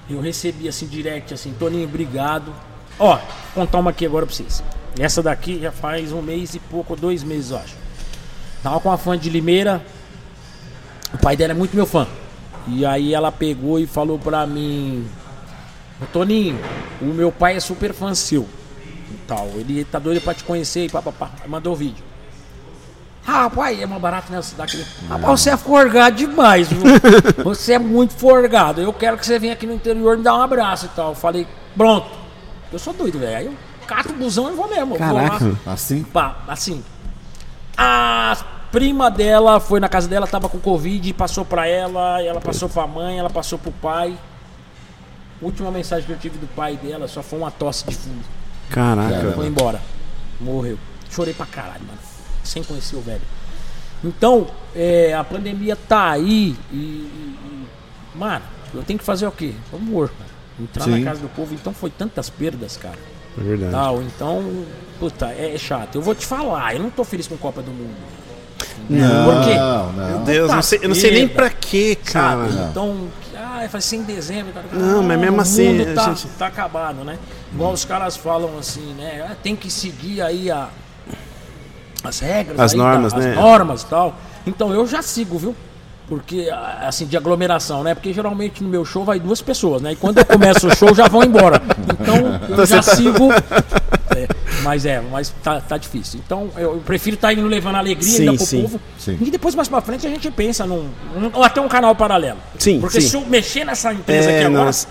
Eu 0.08 0.20
recebi 0.20 0.68
assim, 0.68 0.86
direct, 0.86 1.34
assim, 1.34 1.52
Toninho, 1.58 1.84
obrigado. 1.84 2.52
Ó, 2.98 3.16
vou 3.16 3.20
contar 3.54 3.78
uma 3.78 3.90
aqui 3.90 4.06
agora 4.06 4.24
pra 4.24 4.34
vocês. 4.34 4.62
Essa 4.98 5.22
daqui 5.22 5.58
já 5.60 5.70
faz 5.70 6.12
um 6.12 6.22
mês 6.22 6.54
e 6.54 6.58
pouco, 6.58 6.96
dois 6.96 7.22
meses, 7.22 7.50
eu 7.50 7.58
acho. 7.58 7.74
Tava 8.62 8.80
com 8.80 8.88
uma 8.88 8.96
fã 8.98 9.16
de 9.18 9.28
Limeira. 9.28 9.84
O 11.12 11.18
pai 11.18 11.36
dela 11.36 11.52
é 11.52 11.54
muito 11.54 11.74
meu 11.76 11.86
fã. 11.86 12.06
E 12.66 12.84
aí 12.84 13.14
ela 13.14 13.30
pegou 13.32 13.78
e 13.78 13.86
falou 13.86 14.18
pra 14.18 14.46
mim: 14.46 15.04
Ô, 16.00 16.06
Toninho, 16.12 16.58
o 17.00 17.06
meu 17.06 17.32
pai 17.32 17.56
é 17.56 17.60
super 17.60 17.92
fã 17.92 18.14
seu. 18.14 18.48
Tal. 19.26 19.48
Ele 19.54 19.84
tá 19.84 19.98
doido 19.98 20.20
pra 20.20 20.34
te 20.34 20.44
conhecer 20.44 20.86
e 20.86 20.88
papapá. 20.88 21.30
Mandou 21.46 21.72
o 21.72 21.76
vídeo. 21.76 22.04
Ah, 23.30 23.50
pai, 23.50 23.82
é 23.82 23.86
mais 23.86 24.00
barato 24.00 24.32
nessa 24.32 24.56
daqui. 24.56 24.82
Rapaz, 25.06 25.40
você 25.40 25.50
é 25.50 25.56
forgado 25.56 26.16
demais, 26.16 26.68
viu? 26.68 26.80
Você 27.44 27.74
é 27.74 27.78
muito 27.78 28.14
forgado. 28.14 28.80
Eu 28.80 28.90
quero 28.90 29.18
que 29.18 29.26
você 29.26 29.38
venha 29.38 29.52
aqui 29.52 29.66
no 29.66 29.74
interior 29.74 30.16
me 30.16 30.22
dar 30.22 30.34
um 30.34 30.40
abraço 30.40 30.86
e 30.86 30.88
tal. 30.96 31.10
Eu 31.10 31.14
falei, 31.14 31.46
pronto. 31.76 32.08
Eu 32.72 32.78
sou 32.78 32.94
doido, 32.94 33.18
velho. 33.18 33.36
Aí 33.36 33.44
eu 33.44 33.54
cato 33.86 34.12
o 34.12 34.16
busão 34.16 34.50
e 34.50 34.54
vou 34.56 34.66
mesmo. 34.66 34.94
Eu 34.94 34.98
vou 34.98 35.12
lá. 35.12 35.28
Caraca. 35.28 35.58
Assim? 35.66 36.02
Pá, 36.04 36.38
assim. 36.48 36.82
A 37.76 38.34
prima 38.72 39.10
dela 39.10 39.60
foi 39.60 39.78
na 39.78 39.90
casa 39.90 40.08
dela, 40.08 40.26
tava 40.26 40.48
com 40.48 40.58
Covid, 40.58 41.12
passou 41.12 41.44
pra 41.44 41.66
ela, 41.66 42.22
ela 42.22 42.40
passou 42.40 42.68
pra 42.68 42.86
mãe, 42.86 43.18
ela 43.18 43.30
passou 43.30 43.58
pro 43.58 43.72
pai. 43.72 44.16
Última 45.40 45.70
mensagem 45.70 46.04
que 46.06 46.12
eu 46.12 46.18
tive 46.18 46.38
do 46.38 46.46
pai 46.54 46.76
dela 46.76 47.06
só 47.06 47.22
foi 47.22 47.38
uma 47.38 47.50
tosse 47.50 47.84
de 47.86 47.94
fundo. 47.94 48.24
Caraca. 48.70 49.32
Foi 49.32 49.46
embora. 49.46 49.80
Morreu. 50.40 50.78
Chorei 51.10 51.32
pra 51.34 51.46
caralho, 51.46 51.82
mano. 51.86 51.98
Sem 52.44 52.62
conhecer 52.62 52.96
o 52.96 53.00
velho. 53.00 53.20
Então, 54.04 54.46
é, 54.74 55.14
a 55.14 55.24
pandemia 55.24 55.76
tá 55.76 56.10
aí 56.10 56.56
e, 56.72 56.76
e- 56.76 57.36
e- 57.44 57.66
Mano, 58.14 58.44
eu 58.74 58.82
tenho 58.82 58.98
que 58.98 59.04
fazer 59.04 59.26
o 59.26 59.32
quê? 59.32 59.52
Humor, 59.72 60.08
cara. 60.10 60.30
Entrar 60.60 60.84
Sim. 60.84 60.98
na 60.98 61.04
casa 61.10 61.20
do 61.20 61.28
povo. 61.28 61.54
Então 61.54 61.72
foi 61.72 61.90
tantas 61.90 62.28
perdas, 62.28 62.76
cara 62.76 62.98
É 63.38 63.40
verdade. 63.42 63.72
tal. 63.72 64.02
Então, 64.02 64.64
puta, 64.98 65.26
é, 65.26 65.54
é 65.54 65.58
chato. 65.58 65.94
Eu 65.96 66.02
vou 66.02 66.14
te 66.14 66.26
falar, 66.26 66.74
eu 66.74 66.82
não 66.82 66.90
tô 66.90 67.04
feliz 67.04 67.26
com 67.28 67.34
a 67.36 67.38
Copa 67.38 67.62
do 67.62 67.70
Mundo. 67.70 67.94
Não, 68.90 69.24
Por 69.24 69.44
quê? 69.44 69.54
não. 69.54 69.92
Meu 69.92 70.18
Deus, 70.20 70.50
não 70.50 70.62
sei, 70.62 70.78
eu 70.82 70.88
não 70.88 70.94
sei 70.96 71.10
nem 71.12 71.28
pra 71.28 71.50
quê, 71.50 71.96
cara. 72.04 72.48
Sabe? 72.50 72.70
Então, 72.70 73.08
ah, 73.58 73.68
faz 73.68 73.84
sem 73.84 74.02
dezembro. 74.02 74.52
Cara. 74.52 74.66
Não, 74.72 75.02
mas 75.02 75.18
mesmo 75.18 75.38
o 75.38 75.40
assim, 75.40 75.84
tá, 75.94 76.04
gente- 76.12 76.28
tá 76.38 76.46
acabado, 76.46 77.04
né? 77.04 77.18
Igual 77.52 77.72
os 77.72 77.84
caras 77.84 78.16
falam 78.16 78.58
assim, 78.58 78.94
né? 78.94 79.26
ah, 79.28 79.34
tem 79.42 79.54
que 79.56 79.70
seguir 79.70 80.22
aí 80.22 80.50
a, 80.50 80.68
as 82.04 82.20
regras, 82.20 82.58
As 82.58 82.72
aí, 82.72 82.78
normas, 82.78 83.12
tá, 83.12 83.18
né? 83.18 83.30
As 83.30 83.36
normas 83.36 83.82
e 83.82 83.86
tal. 83.86 84.14
Então 84.46 84.72
eu 84.72 84.86
já 84.86 85.02
sigo, 85.02 85.38
viu? 85.38 85.54
Porque, 86.08 86.48
ah, 86.50 86.86
assim, 86.88 87.06
de 87.06 87.16
aglomeração, 87.16 87.82
né? 87.82 87.94
Porque 87.94 88.12
geralmente 88.12 88.62
no 88.62 88.68
meu 88.70 88.84
show 88.84 89.04
vai 89.04 89.20
duas 89.20 89.42
pessoas, 89.42 89.82
né? 89.82 89.92
E 89.92 89.96
quando 89.96 90.18
eu 90.18 90.24
começo 90.24 90.66
o 90.66 90.74
show 90.74 90.94
já 90.94 91.06
vão 91.06 91.22
embora. 91.22 91.60
Então 92.00 92.56
eu 92.56 92.66
já 92.66 92.80
sigo. 92.82 93.28
Mas 94.68 94.84
é, 94.84 95.00
mas 95.00 95.34
tá, 95.42 95.62
tá 95.62 95.78
difícil. 95.78 96.20
Então 96.24 96.50
eu 96.58 96.82
prefiro 96.84 97.14
estar 97.14 97.32
indo 97.32 97.46
levando 97.46 97.76
alegria 97.76 98.06
Sim, 98.06 98.20
ainda 98.28 98.34
pro 98.36 98.44
sim, 98.46 98.60
povo. 98.62 98.80
sim. 98.98 99.16
E 99.18 99.30
depois 99.30 99.54
mais 99.54 99.66
pra 99.66 99.80
frente 99.80 100.06
a 100.06 100.10
gente 100.10 100.30
pensa 100.30 100.66
num. 100.66 100.90
ou 101.32 101.42
até 101.42 101.58
um 101.58 101.68
canal 101.68 101.94
paralelo. 101.96 102.38
Sim, 102.58 102.78
Porque 102.78 103.00
sim. 103.00 103.08
se 103.08 103.16
eu 103.16 103.22
mexer 103.24 103.64
nessa 103.64 103.94
empresa 103.94 104.30
É, 104.30 104.36
aqui 104.36 104.44
agora, 104.46 104.64
nossa. 104.66 104.86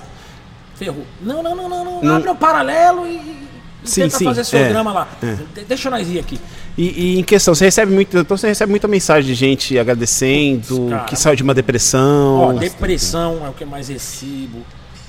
ferrou. 0.75 1.05
Não, 1.21 1.43
não, 1.43 1.55
não, 1.55 1.69
não, 1.69 1.85
não. 1.85 2.01
Não. 2.01 2.15
Abre 2.15 2.29
um 2.31 2.35
paralelo 2.35 3.05
e. 3.05 3.45
Sim, 3.83 4.01
tenta 4.01 4.17
sim, 4.17 4.25
fazer 4.25 4.43
seu 4.43 4.57
é, 4.59 4.69
drama 4.69 4.91
lá. 4.91 5.07
é. 5.21 5.35
De- 5.53 5.65
Deixa 5.65 5.91
nós 5.91 6.09
ir 6.09 6.17
aqui. 6.17 6.39
E, 6.75 7.13
e 7.15 7.19
em 7.19 7.23
questão, 7.23 7.53
você 7.53 7.65
recebe 7.65 7.93
muito, 7.93 8.17
então 8.17 8.35
você 8.35 8.47
recebe 8.47 8.71
muita 8.71 8.87
mensagem 8.87 9.27
de 9.27 9.35
gente 9.35 9.77
agradecendo, 9.77 10.87
Cara. 10.89 11.03
que 11.05 11.15
saiu 11.15 11.35
de 11.35 11.43
uma 11.43 11.53
depressão. 11.53 12.39
Ó, 12.39 12.53
depressão 12.53 13.45
é 13.45 13.49
o 13.49 13.53
que 13.53 13.63
mais 13.63 13.87
recebo. 13.89 14.63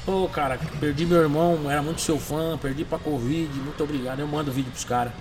Pô, 0.09 0.27
cara, 0.27 0.59
perdi 0.81 1.05
meu 1.05 1.19
irmão, 1.21 1.71
era 1.71 1.83
muito 1.83 2.01
seu 2.01 2.19
fã, 2.19 2.57
perdi 2.57 2.83
pra 2.83 2.99
Covid, 2.99 3.53
muito 3.61 3.85
obrigado. 3.85 4.21
Eu 4.21 4.27
mando 4.27 4.51
vídeo 4.51 4.71
pros 4.71 4.83
caras. 4.83 5.13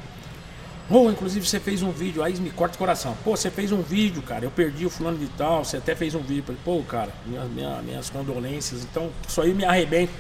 Ô, 0.89 1.09
inclusive 1.11 1.45
você 1.45 1.59
fez 1.59 1.83
um 1.83 1.91
vídeo, 1.91 2.23
aí 2.23 2.33
me 2.38 2.49
corta 2.49 2.75
o 2.75 2.77
coração. 2.77 3.13
Pô, 3.21 3.35
você 3.35 3.51
fez 3.51 3.73
um 3.73 3.81
vídeo, 3.81 4.21
cara, 4.21 4.45
eu 4.45 4.49
perdi 4.49 4.85
o 4.85 4.89
fulano 4.89 5.17
de 5.17 5.27
tal, 5.38 5.65
você 5.65 5.75
até 5.75 5.93
fez 5.93 6.15
um 6.15 6.21
vídeo. 6.21 6.55
Pô, 6.63 6.81
cara, 6.83 7.09
minha, 7.25 7.43
minha- 7.43 7.81
minhas 7.81 8.09
condolências. 8.09 8.83
Então, 8.89 9.09
isso 9.27 9.41
aí 9.41 9.53
me 9.53 9.65
arrebenta. 9.65 10.13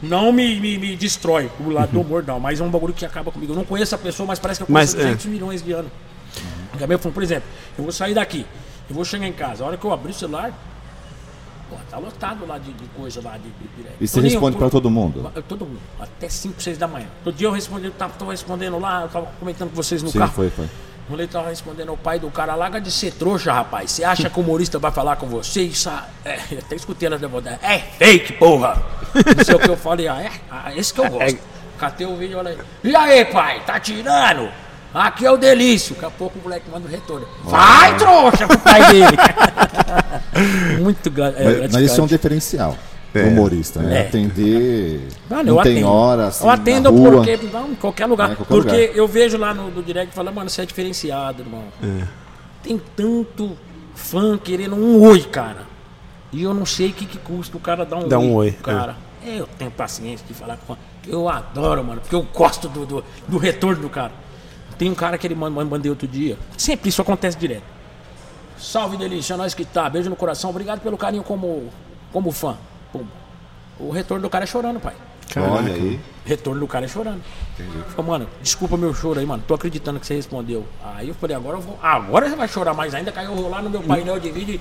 Não 0.00 0.32
me, 0.32 0.58
me, 0.60 0.78
me 0.78 0.96
destrói 0.96 1.50
o 1.60 1.68
lado 1.68 1.92
do 1.92 2.00
humor, 2.00 2.24
não, 2.26 2.40
mas 2.40 2.58
é 2.58 2.64
um 2.64 2.70
bagulho 2.70 2.94
que 2.94 3.04
acaba 3.04 3.30
comigo. 3.30 3.52
Eu 3.52 3.56
não 3.56 3.66
conheço 3.66 3.94
a 3.94 3.98
pessoa, 3.98 4.26
mas 4.26 4.38
parece 4.38 4.64
que 4.64 4.70
eu 4.70 4.72
Mas, 4.72 4.92
conheço 4.94 5.08
é. 5.08 5.12
200 5.14 5.26
milhões 5.26 5.60
de 5.62 5.72
anos. 5.72 5.92
Gabriel 6.78 6.98
falou, 6.98 7.12
por 7.12 7.22
exemplo, 7.22 7.46
eu 7.76 7.84
vou 7.84 7.92
sair 7.92 8.14
daqui, 8.14 8.46
eu 8.88 8.94
vou 8.94 9.04
chegar 9.04 9.26
em 9.26 9.32
casa, 9.34 9.62
a 9.62 9.66
hora 9.66 9.76
que 9.76 9.84
eu 9.84 9.92
abrir 9.92 10.12
o 10.12 10.14
celular, 10.14 10.52
pô, 11.68 11.76
tá 11.90 11.98
lotado 11.98 12.46
lá 12.46 12.58
de, 12.58 12.72
de 12.72 12.86
coisa 12.88 13.20
lá 13.22 13.36
de, 13.36 13.48
de 13.48 13.68
direct. 13.76 13.96
E 14.00 14.06
você 14.06 14.14
Toninho, 14.16 14.32
responde 14.32 14.56
pô, 14.56 14.60
pra 14.60 14.70
todo 14.70 14.90
mundo? 14.90 15.32
Todo 15.48 15.66
mundo, 15.66 15.80
até 16.00 16.28
5, 16.28 16.62
6 16.62 16.78
da 16.78 16.86
manhã. 16.88 17.06
Todo 17.24 17.34
dia 17.34 17.48
eu 17.48 17.52
respondi, 17.52 17.86
eu 17.86 17.92
tava, 17.92 18.14
tô 18.18 18.26
respondendo 18.26 18.78
lá, 18.78 19.02
eu 19.02 19.08
tava 19.08 19.26
comentando 19.38 19.70
com 19.70 19.76
vocês 19.76 20.02
no 20.02 20.10
Sim, 20.10 20.18
carro. 20.18 20.32
foi, 20.32 20.50
foi. 20.50 20.66
O 21.08 21.12
moleque 21.12 21.32
tava 21.32 21.48
respondendo 21.48 21.90
ao 21.90 21.96
pai 21.96 22.18
do 22.18 22.28
cara, 22.30 22.56
larga 22.56 22.80
de 22.80 22.90
ser 22.90 23.12
trouxa, 23.12 23.52
rapaz. 23.52 23.92
Você 23.92 24.02
acha 24.02 24.28
que 24.28 24.40
o 24.40 24.42
humorista 24.42 24.78
vai 24.78 24.90
falar 24.90 25.14
com 25.16 25.28
você? 25.28 25.62
Isso 25.62 25.88
ah, 25.88 26.04
é, 26.24 26.40
eu 26.50 26.58
até 26.58 26.74
escutei 26.74 27.06
ela 27.06 27.16
devolver. 27.16 27.58
É 27.62 27.78
fake, 27.78 28.32
porra! 28.34 28.82
Não 29.14 29.44
sei 29.44 29.54
o 29.54 29.58
que 29.60 29.70
eu 29.70 29.76
falei, 29.76 30.08
ah, 30.08 30.20
é? 30.20 30.32
Ah, 30.50 30.74
esse 30.74 30.92
que 30.92 31.00
eu 31.00 31.08
gosto. 31.08 31.38
Catei 31.78 32.06
o 32.06 32.16
vídeo, 32.16 32.38
olha 32.38 32.50
aí. 32.50 32.58
E 32.82 32.96
aí, 32.96 33.24
pai, 33.26 33.62
tá 33.64 33.78
tirando? 33.78 34.50
Aqui 34.98 35.26
é 35.26 35.30
o 35.30 35.36
delício. 35.36 35.94
Daqui 35.94 36.06
a 36.06 36.10
pouco 36.10 36.38
o 36.38 36.42
moleque 36.42 36.70
manda 36.70 36.86
o 36.88 36.90
retorno. 36.90 37.26
Vai, 37.44 37.94
trouxa, 37.98 38.46
pro 38.46 38.58
pai 38.58 38.80
dele. 38.90 39.16
Muito 40.82 41.10
gra- 41.10 41.34
é, 41.36 41.60
Mas, 41.60 41.72
mas 41.72 41.82
isso 41.82 42.00
é 42.00 42.04
um 42.04 42.06
diferencial. 42.06 42.76
É. 43.14 43.24
humorista, 43.28 43.80
né? 43.80 43.98
É. 43.98 44.08
Atender. 44.08 45.08
Mano, 45.30 45.54
não 45.54 45.62
tem 45.62 45.82
hora, 45.84 46.26
assim, 46.26 46.44
eu 46.44 46.50
atendo 46.50 46.90
na 46.92 46.98
rua. 46.98 47.10
porque. 47.24 47.36
Não, 47.50 47.70
em 47.70 47.74
qualquer 47.74 48.06
lugar. 48.06 48.32
É, 48.32 48.34
qualquer 48.34 48.54
porque 48.54 48.76
lugar. 48.86 48.96
eu 48.96 49.08
vejo 49.08 49.38
lá 49.38 49.54
no, 49.54 49.70
no 49.70 49.82
direct 49.82 50.14
falando, 50.14 50.34
mano, 50.34 50.50
você 50.50 50.62
é 50.62 50.66
diferenciado, 50.66 51.42
irmão. 51.42 51.62
Tem 52.62 52.80
tanto 52.94 53.56
fã 53.94 54.36
querendo 54.36 54.76
um 54.76 55.00
oi, 55.02 55.20
cara. 55.22 55.60
E 56.32 56.42
eu 56.42 56.52
não 56.52 56.66
sei 56.66 56.88
o 56.88 56.92
que, 56.92 57.06
que 57.06 57.16
custa 57.18 57.56
o 57.56 57.60
cara 57.60 57.86
dar 57.86 57.96
um 57.96 58.08
Dar 58.08 58.18
oi. 58.18 58.24
um 58.26 58.34
oi, 58.34 58.52
pro 58.52 58.64
Cara, 58.74 58.96
eu 59.24 59.46
tenho 59.58 59.70
paciência 59.70 60.26
de 60.26 60.34
falar 60.34 60.58
com 60.58 60.74
fã. 60.74 60.80
Eu 61.06 61.26
adoro, 61.28 61.82
mano, 61.84 62.00
porque 62.02 62.14
eu 62.14 62.26
gosto 62.34 62.68
do, 62.68 62.84
do, 62.84 63.04
do 63.26 63.38
retorno 63.38 63.80
do 63.80 63.88
cara. 63.88 64.12
Tem 64.78 64.90
um 64.90 64.94
cara 64.94 65.16
que 65.16 65.26
ele 65.26 65.34
mandei 65.34 65.90
outro 65.90 66.06
dia. 66.06 66.36
Sempre 66.56 66.88
isso 66.88 67.00
acontece 67.00 67.36
direto. 67.36 67.64
Salve, 68.58 68.96
delícia, 68.96 69.36
nós 69.36 69.54
que 69.54 69.64
tá. 69.64 69.88
Beijo 69.88 70.08
no 70.10 70.16
coração. 70.16 70.50
Obrigado 70.50 70.80
pelo 70.80 70.96
carinho 70.96 71.22
como, 71.22 71.70
como 72.12 72.30
fã. 72.32 72.56
Pum. 72.92 73.04
O 73.78 73.90
retorno 73.90 74.22
do 74.22 74.30
cara 74.30 74.44
é 74.44 74.46
chorando, 74.46 74.80
pai. 74.80 74.94
Olha 75.36 75.72
aí. 75.72 76.00
Retorno 76.24 76.60
do 76.60 76.66
cara 76.66 76.84
é 76.84 76.88
chorando. 76.88 77.20
Falei, 77.94 78.10
mano, 78.10 78.28
desculpa 78.42 78.76
meu 78.76 78.94
choro 78.94 79.20
aí, 79.20 79.26
mano. 79.26 79.42
Tô 79.46 79.54
acreditando 79.54 80.00
que 80.00 80.06
você 80.06 80.14
respondeu. 80.14 80.66
Aí 80.82 81.08
eu 81.08 81.14
falei, 81.14 81.36
agora 81.36 81.56
eu 81.58 81.60
vou. 81.60 81.78
Agora 81.82 82.28
você 82.28 82.36
vai 82.36 82.48
chorar 82.48 82.74
mais 82.74 82.94
ainda. 82.94 83.12
Caiu 83.12 83.34
rolar 83.34 83.62
no 83.62 83.68
meu 83.70 83.82
painel 83.82 84.18
de 84.18 84.30
vídeo. 84.30 84.54
e, 84.54 84.60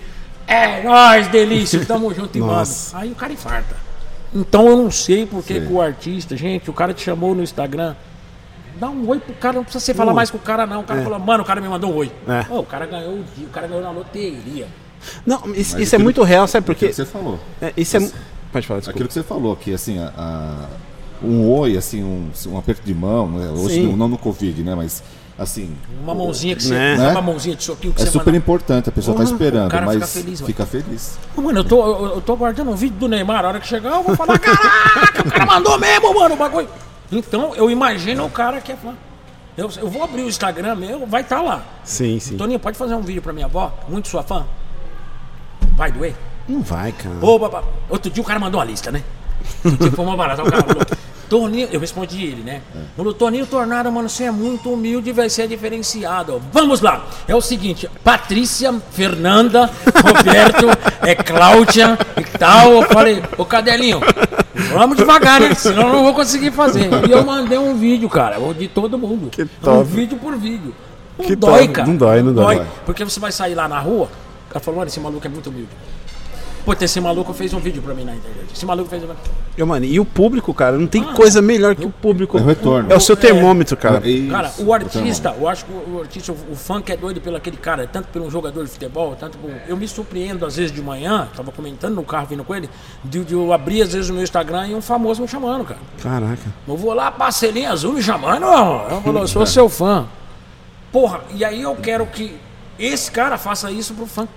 É 0.52 0.84
nóis, 0.84 1.28
delícia. 1.30 1.86
Tamo 1.86 2.14
junto 2.14 2.38
e 2.38 2.42
mano. 2.42 2.68
Aí 2.94 3.12
o 3.12 3.16
cara 3.16 3.32
infarta. 3.32 3.76
Então 4.34 4.68
eu 4.68 4.76
não 4.76 4.92
sei 4.92 5.26
porque 5.26 5.62
que 5.62 5.72
o 5.72 5.82
artista, 5.82 6.36
gente, 6.36 6.70
o 6.70 6.74
cara 6.74 6.94
te 6.94 7.02
chamou 7.02 7.34
no 7.34 7.42
Instagram. 7.42 7.96
Dá 8.80 8.90
um 8.90 9.08
oi 9.08 9.20
pro 9.20 9.34
cara, 9.36 9.56
não 9.56 9.64
precisa 9.64 9.84
você 9.84 9.94
falar 9.94 10.14
mais 10.14 10.30
com 10.30 10.38
o 10.38 10.42
cara, 10.42 10.66
não. 10.66 10.82
O 10.82 10.84
cara 10.84 11.02
falou, 11.04 11.20
mano, 11.20 11.44
o 11.44 11.46
cara 11.46 11.62
me 11.62 11.68
mandou 11.68 11.92
um 11.94 11.96
oi. 11.96 12.12
É. 12.28 12.46
Ô, 12.52 12.60
o 12.60 12.66
cara 12.66 12.86
ganhou 12.86 13.14
o 13.14 13.24
dia, 13.36 13.46
o 13.48 13.50
cara 13.50 13.68
ganhou 13.68 13.82
na 13.84 13.92
loteria. 13.92 14.68
Não, 15.26 15.38
isso, 15.54 15.74
Mas 15.74 15.84
isso 15.84 15.96
é 15.96 15.98
muito 15.98 16.24
real, 16.24 16.48
sabe 16.48 16.66
por 16.66 16.76
quê? 16.76 16.88
que 16.88 16.94
você 16.94 17.06
falou. 17.06 17.40
É, 17.62 17.72
isso 17.78 17.96
é. 17.96 18.00
mu- 18.00 18.12
Pode 18.52 18.66
falar, 18.68 18.80
desculpa. 18.80 18.98
Aquilo 18.98 19.08
que 19.08 19.14
você 19.14 19.24
falou, 19.24 19.56
que 19.56 19.74
assim, 19.74 20.00
a- 20.00 20.12
a- 20.18 20.68
um 21.24 21.48
oi, 21.50 21.78
assim, 21.78 22.04
um, 22.04 22.30
um 22.48 22.58
aperto 22.58 22.82
de 22.84 22.94
mão, 22.94 23.30
né? 23.30 23.50
hoje 23.56 23.82
não, 23.84 23.96
não 23.96 24.08
no 24.08 24.18
Covid, 24.18 24.62
né? 24.64 24.74
Mas 24.76 25.04
assim. 25.38 25.76
Uma 26.02 26.16
mãozinha 26.16 26.56
que 26.56 26.64
você. 26.64 26.74
Né? 26.74 27.10
Uma 27.12 27.22
mãozinha 27.22 27.56
de 27.56 27.64
soquinho 27.64 27.94
que 27.94 28.02
É 28.02 28.06
você 28.06 28.12
super 28.12 28.26
manda. 28.28 28.38
importante, 28.38 28.90
a 28.90 28.92
pessoa 28.92 29.16
Porra, 29.16 29.28
tá 29.28 29.32
esperando, 29.34 29.68
o 29.68 29.72
cara 29.72 29.86
mas 29.86 29.96
fica 29.96 30.08
feliz, 30.08 30.42
mano. 30.42 30.48
fica 30.48 30.66
feliz. 30.66 31.18
Mano, 31.38 31.60
eu 31.60 31.64
tô, 31.64 31.86
eu, 31.86 32.06
eu 32.16 32.22
tô 32.22 32.34
aguardando 32.34 32.72
um 32.72 32.76
vídeo 32.76 32.98
do 32.98 33.08
Neymar. 33.08 33.46
A 33.46 33.48
hora 33.50 33.60
que 33.60 33.68
chegar, 33.68 33.96
eu 33.96 34.04
vou 34.04 34.16
falar: 34.16 34.40
caraca, 34.40 35.22
o 35.28 35.32
cara 35.32 35.46
mandou 35.46 35.78
mesmo, 35.80 36.14
mano, 36.14 36.36
o 36.36 36.38
bagulho. 36.38 36.68
Então, 37.12 37.56
eu 37.56 37.70
imagino 37.70 38.26
o 38.26 38.30
cara 38.30 38.60
que 38.62 38.72
é 38.72 38.76
fã. 38.76 38.94
Eu, 39.58 39.70
eu 39.78 39.90
vou 39.90 40.04
abrir 40.04 40.24
o 40.24 40.28
Instagram 40.28 40.76
meu, 40.76 41.06
vai 41.06 41.22
estar 41.22 41.42
lá. 41.42 41.64
Sim, 41.84 42.20
sim. 42.20 42.36
Toninho, 42.36 42.60
pode 42.60 42.78
fazer 42.78 42.94
um 42.94 43.02
vídeo 43.02 43.22
pra 43.22 43.32
minha 43.32 43.46
avó? 43.46 43.74
Muito 43.88 44.08
sua 44.10 44.22
fã? 44.22 44.46
Vai 45.76 45.92
doer? 45.92 46.14
Não 46.48 46.62
vai, 46.62 46.92
cara. 46.92 47.16
Ô, 47.22 47.40
babá. 47.40 47.64
Outro 47.90 48.12
dia 48.12 48.22
o 48.22 48.26
cara 48.26 48.40
mandou 48.40 48.60
uma 48.60 48.66
lista, 48.66 48.92
né? 48.92 49.02
Outro 49.64 49.80
dia 49.80 49.92
foi 49.92 50.06
uma 50.06 50.18
barata. 50.18 50.44
O 50.44 50.50
cara 50.50 50.64
falou: 50.64 50.84
Toninho, 51.30 51.70
eu 51.72 51.80
respondi 51.80 52.24
ele, 52.24 52.44
né? 52.44 52.62
Falou: 52.96 53.14
Toninho 53.14 53.46
Tornado, 53.46 53.92
mano, 53.92 54.10
você 54.10 54.26
é 54.26 54.32
muito 54.32 54.72
humilde 54.72 55.10
e 55.10 55.14
vai 55.14 55.30
ser 55.30 55.48
diferenciado. 55.48 56.42
Vamos 56.52 56.82
lá. 56.82 57.06
É 57.28 57.36
o 57.36 57.42
seguinte: 57.42 57.90
Patrícia, 58.04 58.74
Fernanda, 58.92 59.70
Roberto, 60.04 60.68
é 61.02 61.16
Cláudia 61.16 61.98
e 62.18 62.38
tal. 62.38 62.74
Eu 62.74 62.84
falei: 62.84 63.24
Ô, 63.38 63.46
Cadelinho. 63.46 64.02
Vamos 64.74 64.98
devagar, 64.98 65.40
né? 65.42 65.54
Senão 65.54 65.88
eu 65.88 65.94
não 65.94 66.04
vou 66.04 66.14
conseguir 66.14 66.52
fazer. 66.52 66.90
E 67.08 67.12
eu 67.12 67.24
mandei 67.26 67.58
um 67.58 67.76
vídeo, 67.76 68.10
cara, 68.10 68.38
de 68.54 68.68
todo 68.68 68.98
mundo. 68.98 69.30
Que 69.30 69.44
Um 69.44 69.48
top. 69.62 69.84
vídeo 69.90 70.18
por 70.18 70.36
vídeo. 70.38 70.74
Não 71.18 71.26
Que 71.26 71.36
dói, 71.36 71.62
top. 71.62 71.74
cara. 71.74 71.88
Não 71.88 71.96
dói, 71.96 72.22
não 72.22 72.34
dói. 72.34 72.62
Porque 72.86 73.04
você 73.04 73.20
vai 73.20 73.32
sair 73.32 73.56
lá 73.56 73.68
na 73.68 73.80
rua, 73.80 74.10
o 74.50 74.54
cara 74.54 74.64
falou, 74.64 74.80
olha, 74.82 74.88
esse 74.88 75.00
maluco 75.00 75.26
é 75.26 75.30
muito 75.30 75.50
humilde. 75.50 75.70
Pô, 76.66 76.74
esse 76.82 77.00
maluco 77.00 77.32
fez 77.32 77.54
um 77.54 77.60
vídeo 77.60 77.80
pra 77.80 77.94
mim 77.94 78.04
na 78.04 78.16
internet. 78.16 78.48
Esse 78.52 78.66
maluco 78.66 78.90
fez 78.90 79.04
um... 79.04 79.08
Eu, 79.56 79.68
mano, 79.68 79.86
e 79.86 80.00
o 80.00 80.04
público, 80.04 80.52
cara, 80.52 80.76
não 80.78 80.88
tem 80.88 81.04
coisa 81.14 81.40
melhor 81.40 81.76
que 81.76 81.86
o 81.86 81.92
público. 81.92 82.40
É 82.40 82.42
o 82.42 82.44
retorno. 82.44 82.92
É 82.92 82.96
o 82.96 83.00
seu 83.00 83.16
termômetro, 83.16 83.78
cara. 83.78 84.06
Isso, 84.06 84.32
Cara, 84.32 84.52
o 84.58 84.74
artista, 84.74 85.36
eu 85.40 85.48
acho 85.48 85.64
que 85.64 85.72
o 85.72 86.00
artista, 86.02 86.32
o 86.32 86.56
fã 86.56 86.82
que 86.82 86.92
é 86.92 86.98
doido 86.98 87.22
pelo 87.22 87.38
aquele 87.38 87.56
cara, 87.56 87.88
tanto 87.88 88.08
pelo 88.08 88.32
jogador 88.32 88.64
de 88.64 88.72
futebol, 88.72 89.16
tanto 89.16 89.38
por... 89.38 89.52
Eu 89.68 89.78
me 89.78 89.88
surpreendo 89.88 90.44
às 90.44 90.56
vezes 90.56 90.72
de 90.72 90.82
manhã, 90.82 91.30
tava 91.36 91.52
comentando 91.52 91.94
no 91.94 92.04
carro 92.04 92.26
vindo 92.26 92.44
com 92.44 92.56
ele, 92.56 92.68
de, 93.04 93.24
de 93.24 93.34
eu 93.36 93.54
abrir 93.54 93.84
às 93.84 93.94
vezes 93.94 94.10
o 94.10 94.14
meu 94.14 94.24
Instagram 94.24 94.68
e 94.70 94.74
um 94.74 94.82
famoso 94.82 95.22
me 95.22 95.28
chamando, 95.28 95.66
cara. 95.66 95.80
Caraca. 96.02 96.52
Eu 96.68 96.76
vou 96.76 96.96
lá, 96.96 97.12
parcelinha 97.12 97.72
azul 97.72 97.94
me 97.94 98.02
chamando, 98.02 98.44
ó. 98.44 98.88
eu 98.90 99.02
falo, 99.02 99.20
eu 99.20 99.28
sou 99.28 99.46
seu 99.46 99.70
fã. 99.70 100.08
Porra, 100.92 101.22
e 101.36 101.46
aí 101.46 101.62
eu 101.62 101.76
quero 101.76 102.08
que 102.08 102.36
esse 102.80 103.12
cara 103.12 103.38
faça 103.38 103.70
isso 103.70 103.94
pro 103.94 104.08
fã. 104.08 104.28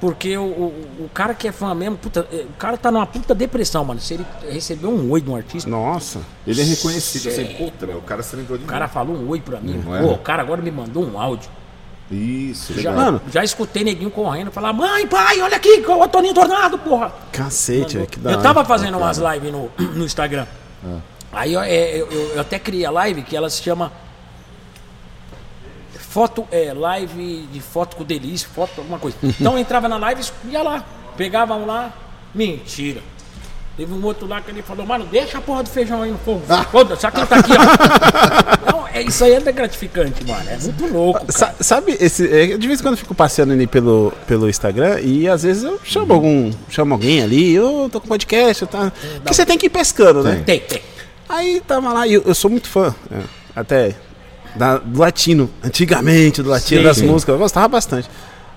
Porque 0.00 0.36
o, 0.36 0.42
o, 0.44 0.86
o 1.06 1.10
cara 1.12 1.34
que 1.34 1.48
é 1.48 1.52
fã 1.52 1.74
mesmo, 1.74 1.96
puta, 1.96 2.26
é, 2.30 2.42
o 2.42 2.52
cara 2.58 2.76
tá 2.76 2.90
numa 2.90 3.06
puta 3.06 3.34
depressão, 3.34 3.84
mano. 3.84 3.98
Se 4.00 4.14
ele 4.14 4.26
receber 4.50 4.86
um 4.86 5.10
oi 5.10 5.20
de 5.20 5.30
um 5.30 5.36
artista, 5.36 5.68
Nossa. 5.70 6.20
Ele 6.46 6.60
é 6.60 6.64
reconhecido, 6.64 7.28
assim, 7.28 7.44
puta, 7.54 7.86
meu, 7.86 7.98
o 7.98 8.02
cara 8.02 8.22
se 8.22 8.36
lembrou 8.36 8.58
de 8.58 8.64
o 8.64 8.66
cara 8.66 8.88
falou 8.88 9.16
um 9.16 9.28
oi 9.28 9.40
pra 9.40 9.58
mim. 9.60 9.82
Não 9.84 9.96
é? 9.96 10.02
Pô, 10.02 10.12
o 10.12 10.18
cara 10.18 10.42
agora 10.42 10.60
me 10.60 10.70
mandou 10.70 11.04
um 11.04 11.18
áudio. 11.20 11.48
Isso, 12.10 12.72
Já. 12.80 12.92
Mano. 12.92 13.20
já 13.32 13.42
escutei 13.42 13.82
neguinho 13.82 14.10
correndo 14.10 14.52
falar: 14.52 14.72
Mãe, 14.72 15.06
pai, 15.08 15.40
olha 15.40 15.56
aqui, 15.56 15.82
o 15.86 16.08
Toninho 16.08 16.34
Tornado, 16.34 16.78
porra. 16.78 17.12
Cacete, 17.32 17.98
é 17.98 18.06
que 18.06 18.20
da 18.20 18.30
Eu 18.32 18.40
tava 18.40 18.64
fazendo 18.64 18.96
umas 18.96 19.18
lives 19.18 19.50
no, 19.50 19.68
no 19.96 20.04
Instagram. 20.04 20.46
Ah. 20.84 20.98
Aí 21.32 21.52
eu, 21.54 21.60
é, 21.60 22.00
eu, 22.00 22.06
eu- 22.10 22.28
eu 22.34 22.40
até 22.40 22.58
criei 22.60 22.84
a 22.86 22.90
live 22.90 23.22
que 23.22 23.36
ela 23.36 23.50
se 23.50 23.60
chama 23.60 23.90
Foto, 26.16 26.48
é, 26.50 26.72
live 26.72 27.46
de 27.52 27.60
foto 27.60 27.94
com 27.94 28.02
delícia, 28.02 28.48
foto, 28.54 28.72
alguma 28.78 28.98
coisa. 28.98 29.18
Então 29.22 29.52
eu 29.52 29.58
entrava 29.58 29.86
na 29.86 29.98
live 29.98 30.22
e 30.46 30.52
ia 30.52 30.62
lá. 30.62 30.82
Pegava 31.14 31.54
um 31.54 31.66
lá, 31.66 31.92
mentira. 32.34 33.02
Teve 33.76 33.92
um 33.92 34.02
outro 34.02 34.26
lá 34.26 34.40
que 34.40 34.50
ele 34.50 34.62
falou, 34.62 34.86
mano, 34.86 35.04
deixa 35.04 35.36
a 35.36 35.42
porra 35.42 35.62
do 35.62 35.68
feijão 35.68 36.00
aí 36.00 36.10
no 36.10 36.16
fogo. 36.16 36.40
Foda-se, 36.72 37.02
só 37.02 37.10
que 37.10 37.18
ele 37.18 37.26
tá 37.26 37.36
aqui, 37.36 37.52
ó. 37.52 38.72
Não, 38.72 38.88
é, 38.88 39.02
isso 39.02 39.22
aí 39.24 39.34
é 39.34 39.40
gratificante, 39.52 40.24
mano. 40.26 40.48
É 40.48 40.56
muito 40.56 40.86
louco. 40.90 41.30
Sa- 41.30 41.54
sabe, 41.60 41.94
esse, 42.00 42.26
é, 42.34 42.56
de 42.56 42.66
vez 42.66 42.80
em 42.80 42.82
quando 42.82 42.94
eu 42.94 42.98
fico 42.98 43.14
passeando 43.14 43.52
ali 43.52 43.66
pelo, 43.66 44.10
pelo 44.26 44.48
Instagram 44.48 44.98
e 45.02 45.28
às 45.28 45.42
vezes 45.42 45.64
eu 45.64 45.78
chamo 45.84 46.14
algum. 46.14 46.50
chamo 46.70 46.94
alguém 46.94 47.22
ali, 47.22 47.52
eu 47.52 47.90
tô 47.92 48.00
com 48.00 48.08
podcast, 48.08 48.64
tá. 48.68 48.90
Porque 49.16 49.34
você 49.34 49.44
tem 49.44 49.58
que 49.58 49.66
ir 49.66 49.70
pescando, 49.70 50.22
né? 50.22 50.42
Tem, 50.46 50.60
tem. 50.60 50.80
Aí 51.28 51.60
tava 51.60 51.92
lá, 51.92 52.06
e 52.06 52.14
eu, 52.14 52.22
eu 52.24 52.34
sou 52.34 52.50
muito 52.50 52.68
fã, 52.70 52.94
é, 53.12 53.20
até 53.54 53.94
da- 54.56 54.78
do 54.78 54.98
latino, 55.00 55.50
antigamente, 55.62 56.42
do 56.42 56.48
latino, 56.50 56.80
Sim, 56.80 56.86
das 56.86 56.96
sim. 56.98 57.06
músicas, 57.06 57.32
eu 57.34 57.38
gostava 57.38 57.68
bastante. 57.68 58.08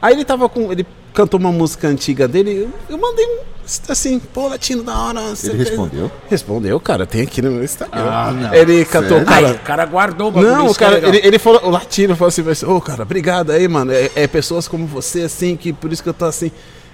Aí 0.01 0.13
ele 0.13 0.25
tava 0.25 0.47
com. 0.47 0.71
Ele 0.71 0.85
cantou 1.13 1.39
uma 1.39 1.51
música 1.51 1.87
antiga 1.87 2.27
dele, 2.27 2.63
eu, 2.63 2.69
eu 2.95 2.97
mandei 2.97 3.25
um. 3.25 3.39
Assim, 3.87 4.17
pô, 4.17 4.47
latino 4.47 4.81
da 4.81 4.97
hora. 4.97 5.21
você 5.35 5.51
Ele 5.51 5.59
respondeu? 5.59 6.11
Respondeu, 6.27 6.79
cara, 6.79 7.05
tem 7.05 7.21
aqui 7.21 7.39
no 7.39 7.51
meu 7.51 7.63
Instagram. 7.63 8.01
Ah, 8.03 8.49
ele 8.53 8.83
cantou, 8.83 9.19
Sério? 9.19 9.25
cara. 9.27 9.47
Aí, 9.47 9.53
o 9.53 9.59
cara 9.59 9.85
guardou 9.85 10.29
o 10.29 10.31
bagulho, 10.31 10.51
Não, 10.51 10.67
o 10.67 10.71
é 10.71 10.73
cara, 10.73 10.95
legal. 10.95 11.09
ele, 11.13 11.27
ele 11.27 11.37
falou, 11.37 11.61
o 11.65 11.69
latino 11.69 12.15
falou 12.15 12.29
assim, 12.29 12.65
ô 12.65 12.81
cara, 12.81 13.03
obrigado 13.03 13.51
aí, 13.51 13.67
mano. 13.67 13.91
É, 13.91 14.09
é 14.15 14.25
pessoas 14.27 14.67
como 14.67 14.87
você, 14.87 15.21
assim, 15.21 15.55
que 15.55 15.71
por 15.71 15.93
isso 15.93 16.01
que 16.01 16.09
eu 16.09 16.13
tô 16.15 16.25
assim. 16.25 16.51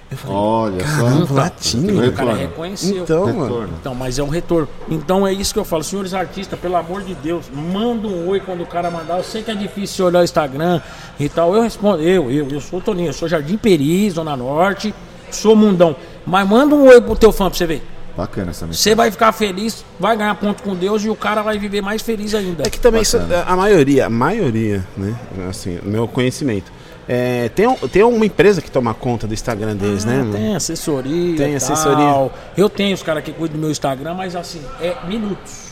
Eu 0.08 0.16
falei, 0.16 0.36
Olha 0.36 0.84
caramba, 0.84 1.26
só. 1.26 1.34
latino. 1.34 2.00
Tem 2.00 2.08
O 2.08 2.12
cara 2.12 2.34
reconheceu. 2.34 3.02
Então, 3.02 3.26
mano. 3.26 3.42
Retorno. 3.42 3.74
Então, 3.80 3.94
mas 3.94 4.18
é 4.18 4.22
um 4.22 4.28
retorno. 4.28 4.68
Então 4.88 5.26
é 5.26 5.32
isso 5.32 5.52
que 5.52 5.58
eu 5.58 5.64
falo, 5.64 5.82
senhores 5.82 6.14
artistas, 6.14 6.58
pelo 6.58 6.76
amor 6.76 7.02
de 7.02 7.14
Deus, 7.14 7.46
manda 7.52 8.06
um 8.06 8.28
oi 8.28 8.38
quando 8.38 8.62
o 8.62 8.66
cara 8.66 8.88
mandar. 8.90 9.18
Eu 9.18 9.24
sei 9.24 9.42
que 9.42 9.50
é 9.50 9.54
difícil 9.54 10.06
olhar 10.06 10.20
o 10.20 10.24
Instagram 10.24 10.80
e 11.18 11.28
tal. 11.28 11.54
Eu 11.54 11.62
respondo, 11.62 12.02
eu, 12.02 12.30
eu, 12.30 12.48
eu 12.48 12.60
sou 12.60 12.78
o 12.78 12.82
Toninho, 12.82 13.08
eu 13.08 13.12
sou 13.12 13.28
Jardim 13.28 13.56
Peri, 13.56 14.08
Zona 14.10 14.36
Norte, 14.36 14.94
sou 15.30 15.56
mundão. 15.56 15.96
Mas 16.24 16.48
manda 16.48 16.74
um 16.74 16.86
oi 16.86 17.00
pro 17.00 17.16
teu 17.16 17.32
fã 17.32 17.48
pra 17.48 17.58
você 17.58 17.66
ver. 17.66 17.82
Bacana 18.16 18.50
essa 18.50 18.64
mensagem. 18.64 18.82
Você 18.82 18.94
vai 18.94 19.10
ficar 19.10 19.30
feliz, 19.32 19.84
vai 20.00 20.16
ganhar 20.16 20.34
ponto 20.36 20.62
com 20.62 20.74
Deus 20.74 21.04
e 21.04 21.10
o 21.10 21.16
cara 21.16 21.42
vai 21.42 21.58
viver 21.58 21.82
mais 21.82 22.00
feliz 22.00 22.32
ainda. 22.32 22.62
É 22.66 22.70
que 22.70 22.80
também 22.80 23.02
isso, 23.02 23.18
a 23.46 23.56
maioria, 23.56 24.06
a 24.06 24.10
maioria, 24.10 24.86
né? 24.96 25.14
Assim, 25.50 25.78
meu 25.82 26.08
conhecimento. 26.08 26.72
É, 27.08 27.48
tem, 27.50 27.72
tem 27.92 28.02
uma 28.02 28.26
empresa 28.26 28.60
que 28.60 28.70
toma 28.70 28.92
conta 28.92 29.26
do 29.28 29.34
Instagram 29.34 29.76
deles, 29.76 30.04
né? 30.04 30.26
Ah, 30.28 30.32
Tem 30.32 30.56
assessoria. 30.56 31.36
Tem 31.36 31.54
assessoria. 31.54 31.96
tal. 32.04 32.32
Eu 32.56 32.68
tenho 32.68 32.94
os 32.94 33.02
caras 33.02 33.22
que 33.22 33.32
cuidam 33.32 33.56
do 33.56 33.60
meu 33.60 33.70
Instagram, 33.70 34.14
mas 34.14 34.34
assim, 34.34 34.60
é 34.80 34.96
minutos. 35.06 35.70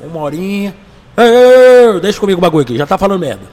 Uma 0.00 0.20
horinha. 0.20 0.74
Ei, 1.16 1.24
ei, 1.24 1.94
ei, 1.94 2.00
deixa 2.00 2.20
comigo 2.20 2.38
o 2.38 2.40
bagulho 2.40 2.62
aqui, 2.62 2.76
já 2.78 2.86
tá 2.86 2.96
falando 2.96 3.20
merda. 3.20 3.44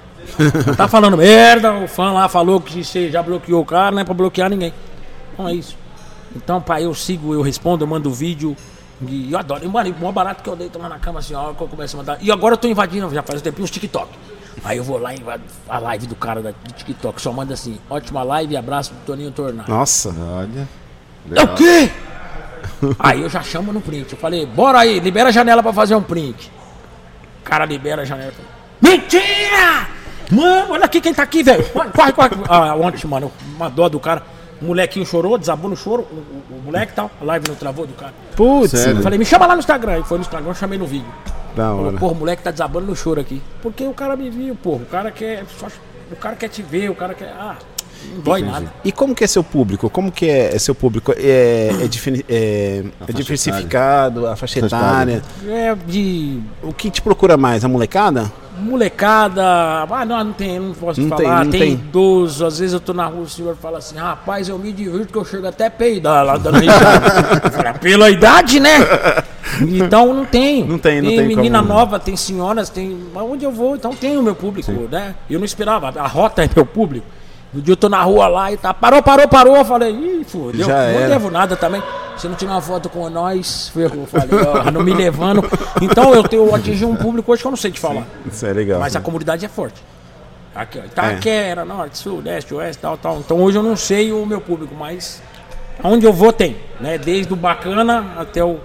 Já 0.66 0.76
tá 0.76 0.88
falando 0.88 1.18
merda, 1.18 1.74
o 1.74 1.88
fã 1.88 2.12
lá 2.12 2.30
falou 2.30 2.62
que 2.62 2.84
você 2.84 3.10
já 3.10 3.24
bloqueou 3.24 3.62
o 3.62 3.66
cara, 3.66 3.92
não 3.92 4.00
é 4.02 4.06
pra 4.06 4.14
bloquear 4.14 4.50
ninguém. 4.50 4.74
Então 5.34 5.48
é 5.48 5.54
isso. 5.56 5.76
Então, 6.36 6.62
pai, 6.62 6.86
eu 6.86 6.94
sigo, 6.94 7.34
eu 7.34 7.42
respondo, 7.42 7.84
eu 7.84 7.88
mando 7.88 8.12
vídeo. 8.12 8.56
E 9.08 9.32
eu 9.32 9.40
adoro. 9.40 9.64
E, 9.66 9.68
mano, 9.68 9.90
o 9.90 10.00
maior 10.00 10.12
barato 10.12 10.44
que 10.44 10.50
eu 10.50 10.56
deito 10.56 10.78
lá 10.78 10.88
na 10.90 11.00
cama 11.00 11.20
assim, 11.20 11.34
ó, 11.34 11.54
que 11.54 11.62
eu 11.62 11.68
começo 11.68 11.96
a 11.96 12.00
mandar. 12.00 12.18
E 12.22 12.32
agora 12.32 12.54
eu 12.54 12.58
tô 12.58 12.68
invadindo, 12.68 13.10
já 13.14 13.24
faz 13.24 13.40
um 13.40 13.44
tempinho, 13.44 13.66
os 13.66 13.72
TikTok. 13.72 14.08
Aí 14.64 14.78
eu 14.78 14.84
vou 14.84 14.98
lá 14.98 15.14
e 15.14 15.24
a 15.68 15.80
live 15.80 16.08
do 16.08 16.16
cara 16.16 16.42
da, 16.42 16.52
do 16.52 16.74
TikTok. 16.74 17.22
Só 17.22 17.32
manda 17.32 17.54
assim, 17.54 17.80
ótima 17.90 18.24
live 18.24 18.54
e 18.54 18.58
abraço 18.58 18.94
do 18.94 19.00
Toninho 19.06 19.32
Tornado. 19.32 19.70
Nossa. 19.70 20.10
Olha. 20.10 20.68
É 21.36 21.44
o 21.44 21.56
quê? 21.56 21.92
Aí 22.98 23.22
eu 23.22 23.30
já 23.30 23.42
chamo 23.42 23.74
no 23.74 23.82
print. 23.82 24.14
Eu 24.14 24.20
falei, 24.20 24.46
bora 24.46 24.80
aí, 24.80 25.00
libera 25.00 25.30
a 25.30 25.32
janela 25.32 25.62
pra 25.62 25.74
fazer 25.74 25.96
um 25.96 26.02
print. 26.02 26.52
O 27.42 27.44
cara 27.44 27.66
libera 27.66 28.02
a 28.04 28.06
janela. 28.06 28.34
Mentira! 28.82 29.88
Mano, 30.32 30.74
olha 30.74 30.86
aqui 30.86 31.02
quem 31.02 31.14
tá 31.14 31.24
aqui, 31.24 31.42
velho. 31.42 31.66
Corre, 31.96 32.12
corre. 32.14 32.30
Ah, 32.48 32.76
ontem, 32.76 33.06
mano, 33.08 33.32
uma 33.56 33.70
dó 33.70 33.90
do 33.90 34.00
cara. 34.00 34.24
O 34.62 34.66
molequinho 34.66 35.06
chorou, 35.06 35.38
desabou 35.38 35.70
no 35.70 35.76
choro, 35.78 36.06
o, 36.12 36.54
o- 36.54 36.58
o 36.60 36.62
moleque 36.66 36.92
e 36.92 36.96
tal, 36.96 37.10
a 37.22 37.24
live 37.24 37.48
não 37.48 37.56
travou 37.56 37.86
do 37.88 37.94
cara. 37.94 38.14
Putz? 38.36 38.74
Eu 38.74 39.02
falei, 39.02 39.18
me 39.18 39.26
chama 39.26 39.46
lá 39.48 39.54
no 39.54 39.60
Instagram. 39.60 39.94
Aí 39.94 40.04
foi 40.04 40.18
no 40.18 40.22
Instagram, 40.24 40.50
eu 40.50 40.56
chamei 40.56 40.78
no 40.78 40.86
vídeo. 40.86 41.08
da 41.56 41.74
hora. 41.74 41.98
porra, 41.98 42.12
o 42.14 42.16
moleque 42.16 42.44
tá 42.44 42.52
desabando 42.52 42.88
no 42.88 42.96
choro 42.96 43.20
aqui. 43.22 43.42
Porque 43.62 43.86
o 43.86 43.94
cara 43.94 44.16
me 44.16 44.30
viu, 44.30 44.56
porra. 44.56 44.84
O 44.84 44.86
cara 44.86 45.12
quer. 45.12 45.44
só- 45.60 45.68
o 46.12 46.16
cara 46.16 46.36
quer 46.36 46.50
te 46.50 46.62
ver, 46.62 46.90
o 46.90 46.96
cara 46.96 47.14
quer. 47.14 47.34
Ah, 47.40 47.56
não 48.16 48.22
dói 48.22 48.42
nada. 48.42 48.74
E 48.84 48.92
como 48.92 49.14
que 49.16 49.24
é 49.24 49.28
seu 49.28 49.44
público? 49.44 49.90
Como 49.90 50.12
que 50.12 50.26
é, 50.30 50.56
é 50.56 50.60
seu 50.60 50.74
público? 50.76 51.12
É, 51.18 51.70
é, 51.70 51.88
é- 52.30 52.84
é 53.08 53.14
diversificado, 53.14 54.26
a 54.28 54.36
faixa 54.36 54.60
Faixa 54.62 54.76
etária? 54.76 55.22
É 55.48 55.76
de 55.88 56.40
O 56.64 56.74
que 56.74 56.90
te 56.90 57.02
procura 57.02 57.38
mais? 57.38 57.64
A 57.64 57.68
molecada? 57.68 58.32
Molecada. 58.60 59.44
Ah, 59.90 60.06
não, 60.06 60.24
não 60.24 60.34
tem, 60.34 60.60
não 60.60 60.74
posso 60.74 61.02
Não 61.02 61.16
tem, 61.16 61.26
falar. 61.26 61.44
não 61.46 61.52
tem, 61.52 61.60
tem. 61.62 61.72
idoso. 61.74 62.46
Às 62.46 62.60
vezes 62.60 62.74
eu 62.74 62.80
tô 62.80 62.94
na 62.94 63.06
rua, 63.06 63.22
o 63.24 63.30
senhor 63.30 63.56
fala 63.56 63.78
assim: 63.80 63.98
rapaz, 63.98 64.48
eu 64.50 64.58
me 64.60 64.72
divirto 64.72 65.12
que 65.12 65.18
eu 65.18 65.26
chego 65.26 65.48
até 65.48 65.70
peidar 65.70 66.26
lá. 66.26 66.36
Eu 66.36 66.42
falei, 66.42 66.68
"Ah, 66.70 67.74
Pela 67.80 68.10
idade, 68.10 68.60
né? 68.60 68.78
Então 69.62 70.14
não 70.14 70.26
tem. 70.26 70.64
Não 70.64 70.78
tem, 70.78 71.02
não 71.02 71.10
tem 71.10 71.28
menina 71.28 71.60
como- 71.60 71.74
nova, 71.74 72.00
tem 72.00 72.16
senhoras, 72.16 72.70
tem. 72.70 72.98
Onde 73.16 73.46
eu 73.46 73.52
vou, 73.52 73.76
então 73.76 73.94
tem 73.94 74.18
o 74.18 74.22
meu 74.24 74.36
público, 74.36 74.72
né? 74.92 75.16
Eu 75.30 75.40
não 75.40 75.46
esperava. 75.46 75.90
A 76.00 76.08
rota 76.08 76.44
é 76.44 76.50
meu 76.56 76.66
público. 76.66 77.06
No 77.52 77.62
dia 77.62 77.74
eu 77.74 77.78
tô 77.78 77.90
na 77.90 78.02
rua 78.04 78.28
lá 78.28 78.52
e 78.52 78.58
tá. 78.58 78.74
Parou, 78.74 79.02
parou, 79.02 79.28
parou. 79.28 79.56
Eu 79.56 79.66
falei, 79.66 79.92
ih, 79.92 80.24
fodeu. 80.24 80.68
Já 80.68 80.76
não 80.76 81.00
era. 81.00 81.08
devo 81.08 81.32
nada 81.32 81.56
também. 81.56 81.82
Se 82.16 82.28
não 82.28 82.36
tirar 82.36 82.52
uma 82.52 82.62
foto 82.62 82.90
com 82.90 83.10
nós, 83.10 83.70
ferrou. 83.70 84.06
Falei, 84.06 84.30
ó, 84.46 84.70
não 84.70 84.84
me 84.84 84.94
levando. 84.94 85.44
Então 85.82 86.14
eu 86.14 86.24
tenho 86.24 86.46
eu 86.46 86.56
atingi 86.56 86.86
um 86.86 86.96
público 86.96 87.32
hoje 87.32 87.42
que 87.42 87.48
eu 87.48 87.52
não 87.52 87.58
sei 87.58 87.72
te 87.72 87.80
falar. 87.80 88.06
Isso 88.26 88.46
é 88.46 88.54
legal. 88.54 88.80
Mas 88.80 88.96
a 88.96 89.02
comunidade 89.02 89.46
é 89.46 89.50
forte. 89.50 89.82
Aqui, 90.54 90.80
ó, 90.80 90.86
Itaquera, 90.86 91.64
norte, 91.64 91.98
sul, 91.98 92.22
leste, 92.24 92.54
oeste, 92.54 92.82
tal, 92.82 92.98
tal. 92.98 93.18
Então 93.20 93.42
hoje 93.42 93.58
eu 93.58 93.64
não 93.64 93.76
sei 93.76 94.12
o 94.12 94.26
meu 94.26 94.42
público, 94.42 94.76
mas 94.76 95.22
aonde 95.82 96.06
eu 96.06 96.14
vou 96.14 96.34
tem, 96.34 96.58
né? 96.80 96.98
Desde 96.98 97.32
o 97.32 97.36
bacana 97.36 98.14
até 98.18 98.44
o, 98.44 98.60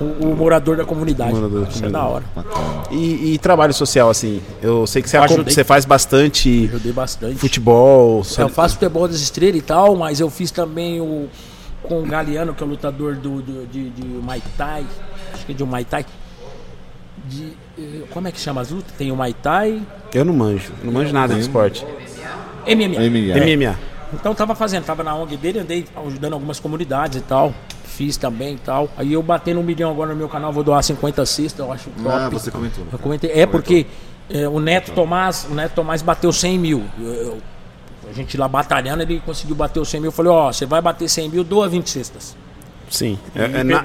o, 0.00 0.04
o 0.28 0.36
morador 0.36 0.76
da 0.76 0.84
comunidade. 0.84 1.32
Morador 1.34 1.62
da 1.64 1.68
Isso 1.68 1.84
é 1.84 1.88
da 1.88 2.04
hora. 2.04 2.24
E, 2.90 3.34
e 3.34 3.38
trabalho 3.38 3.72
social, 3.74 4.08
assim? 4.10 4.40
Eu 4.62 4.86
sei 4.86 5.02
que 5.02 5.10
você, 5.10 5.16
ajudei. 5.16 5.52
você 5.52 5.64
faz 5.64 5.84
bastante 5.84 6.66
Ajudei 6.68 6.92
bastante. 6.92 7.36
futebol. 7.36 8.22
só- 8.24 8.42
Eu 8.42 8.48
faço 8.48 8.74
futebol 8.74 9.06
das 9.08 9.20
estrelas 9.20 9.56
e 9.56 9.62
tal, 9.62 9.96
mas 9.96 10.20
eu 10.20 10.30
fiz 10.30 10.50
também 10.50 11.00
o 11.00 11.28
com 11.82 12.00
o 12.02 12.06
Galeano, 12.06 12.52
que 12.54 12.62
é 12.62 12.66
o 12.66 12.68
lutador 12.68 13.14
do, 13.14 13.40
do- 13.40 13.66
de, 13.66 13.88
de 13.90 14.04
Muay 14.04 14.42
Thai. 14.56 14.84
Acho 15.32 15.46
que 15.46 15.52
é 15.52 15.54
de 15.54 15.62
um 15.62 15.66
Muay 15.66 15.84
Thai. 15.84 16.04
De, 17.26 17.52
eh, 17.78 18.02
como 18.10 18.26
é 18.28 18.32
que 18.32 18.40
chama 18.40 18.60
as 18.60 18.70
lutas? 18.70 18.92
Tem 18.96 19.10
o 19.12 19.16
Muay 19.16 19.32
Thai. 19.34 19.82
Eu 20.14 20.24
não 20.24 20.32
manjo, 20.34 20.72
não 20.82 20.92
manjo 20.92 21.12
nada 21.12 21.34
de 21.34 21.40
esporte. 21.40 21.84
MMA. 22.66 23.00
MMA. 23.00 23.56
MMA. 23.66 23.78
Então 24.12 24.34
tava 24.34 24.54
fazendo, 24.54 24.84
tava 24.84 25.02
na 25.02 25.14
ONG 25.14 25.36
dele, 25.36 25.58
andei 25.60 25.84
ajudando 26.06 26.32
algumas 26.32 26.58
comunidades 26.58 27.18
e 27.18 27.20
tal. 27.22 27.52
Fiz 27.98 28.16
também 28.16 28.54
e 28.54 28.58
tal. 28.58 28.88
Aí 28.96 29.12
eu 29.12 29.20
batei 29.24 29.52
no 29.52 29.60
milhão 29.60 29.90
agora 29.90 30.10
no 30.10 30.16
meu 30.16 30.28
canal, 30.28 30.52
vou 30.52 30.62
doar 30.62 30.80
50 30.84 31.26
cestas, 31.26 31.58
eu 31.66 31.72
acho 31.72 31.90
top. 31.90 32.08
Ah, 32.08 32.28
você 32.28 32.48
comentou. 32.48 32.84
Eu 32.92 32.98
comentei. 33.00 33.32
É 33.32 33.44
porque 33.44 33.86
é, 34.30 34.46
o 34.48 34.60
Neto 34.60 34.92
Tomás, 34.92 35.48
o 35.50 35.54
Neto 35.54 35.72
Tomás 35.74 36.00
bateu 36.00 36.32
100 36.32 36.58
mil. 36.60 36.84
Eu- 37.00 37.06
eu- 37.12 37.38
a 38.08 38.12
gente 38.12 38.36
lá 38.36 38.46
batalhando, 38.46 39.02
ele 39.02 39.20
conseguiu 39.26 39.56
bater 39.56 39.80
os 39.80 39.88
100 39.88 39.98
mil. 40.00 40.08
Eu 40.08 40.12
falei, 40.12 40.30
ó, 40.30 40.52
você 40.52 40.64
vai 40.64 40.80
bater 40.80 41.08
100 41.08 41.28
mil, 41.28 41.42
doa 41.42 41.68
20 41.68 41.90
cestas. 41.90 42.36
Sim. 42.88 43.18
É, 43.34 43.42
é, 43.60 43.64
na- 43.64 43.84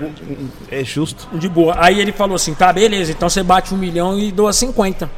é 0.69 0.83
justo. 0.83 1.27
De 1.35 1.49
boa. 1.49 1.75
Aí 1.79 1.99
ele 1.99 2.11
falou 2.11 2.35
assim, 2.35 2.53
tá, 2.53 2.71
beleza, 2.71 3.11
então 3.11 3.27
você 3.27 3.41
bate 3.41 3.73
um 3.73 3.77
milhão 3.77 4.17
e 4.19 4.31
doa 4.31 4.53
50. 4.53 5.09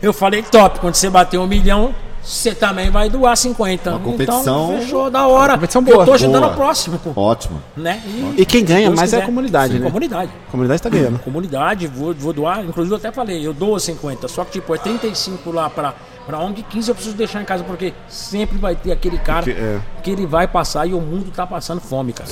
Eu 0.00 0.12
falei, 0.12 0.42
top, 0.42 0.78
quando 0.78 0.94
você 0.94 1.10
bater 1.10 1.36
um 1.38 1.48
milhão, 1.48 1.92
você 2.26 2.54
também 2.54 2.90
vai 2.90 3.08
doar 3.08 3.36
50. 3.36 3.90
Uma 3.90 4.00
competição- 4.00 4.40
Então, 4.42 4.80
fechou, 4.80 5.10
da 5.10 5.26
hora. 5.28 5.54
competição 5.54 5.82
boa. 5.82 6.02
Eu 6.02 6.04
tô 6.06 6.12
ajudando 6.14 6.42
Boa. 6.42 6.52
o 6.52 6.56
próximo. 6.56 7.00
Ótimo. 7.14 7.62
Né? 7.76 8.02
E 8.36 8.44
quem 8.44 8.64
ganha 8.64 8.90
mais 8.90 9.12
é 9.12 9.16
a 9.16 9.20
quiser. 9.20 9.26
comunidade, 9.26 9.72
Sim, 9.74 9.78
né? 9.78 9.86
Comunidade. 9.86 10.30
A 10.48 10.50
comunidade 10.50 10.82
tá 10.82 10.88
ganhando. 10.88 11.18
Comunidade, 11.20 11.86
vou, 11.86 12.12
vou 12.12 12.32
doar. 12.32 12.64
Inclusive 12.64 12.92
eu 12.94 12.98
até 12.98 13.12
falei, 13.12 13.46
eu 13.46 13.52
dou 13.54 13.78
50. 13.78 14.26
Só 14.28 14.44
que 14.44 14.52
tipo, 14.52 14.74
é 14.74 14.78
35 14.78 15.52
lá 15.52 15.70
pra, 15.70 15.94
pra 16.26 16.38
ONG, 16.40 16.62
15 16.64 16.88
eu 16.90 16.94
preciso 16.94 17.16
deixar 17.16 17.40
em 17.40 17.44
casa, 17.44 17.62
porque 17.62 17.94
sempre 18.08 18.58
vai 18.58 18.74
ter 18.74 18.90
aquele 18.92 19.18
cara 19.18 19.44
Que- 19.44 19.50
é. 19.52 19.80
que 20.02 20.10
ele 20.10 20.26
vai 20.26 20.48
passar 20.48 20.84
e 20.86 20.94
o 20.94 21.00
mundo 21.00 21.30
tá 21.30 21.46
passando 21.46 21.80
fome, 21.80 22.12
cara. 22.12 22.28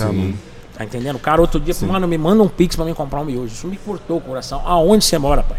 Tá 0.76 0.84
entendendo? 0.84 1.14
O 1.14 1.20
cara 1.20 1.40
outro 1.40 1.60
dia 1.60 1.72
falou, 1.72 1.92
mano, 1.92 2.08
me 2.08 2.18
manda 2.18 2.42
um 2.42 2.48
pix 2.48 2.74
pra 2.74 2.84
mim 2.84 2.94
comprar 2.94 3.20
um 3.20 3.24
miojo. 3.24 3.46
Isso 3.46 3.68
me 3.68 3.76
cortou 3.76 4.16
o 4.16 4.20
coração. 4.20 4.60
Aonde 4.66 5.04
você 5.04 5.16
mora, 5.18 5.40
pai? 5.44 5.58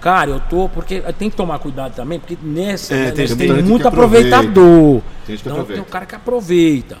Cara, 0.00 0.30
eu 0.30 0.40
tô, 0.40 0.68
porque 0.68 1.00
tem 1.18 1.28
que 1.28 1.36
tomar 1.36 1.58
cuidado 1.58 1.94
também, 1.94 2.18
porque 2.18 2.36
nessa 2.42 2.94
É, 2.94 3.06
né, 3.06 3.10
tem 3.12 3.26
tem 3.36 3.62
muito 3.62 3.86
aproveita. 3.86 4.38
aproveitador. 4.38 5.02
Tem 5.26 5.34
então 5.36 5.64
tem 5.64 5.80
o 5.80 5.84
cara 5.84 6.06
que 6.06 6.14
aproveita. 6.14 6.96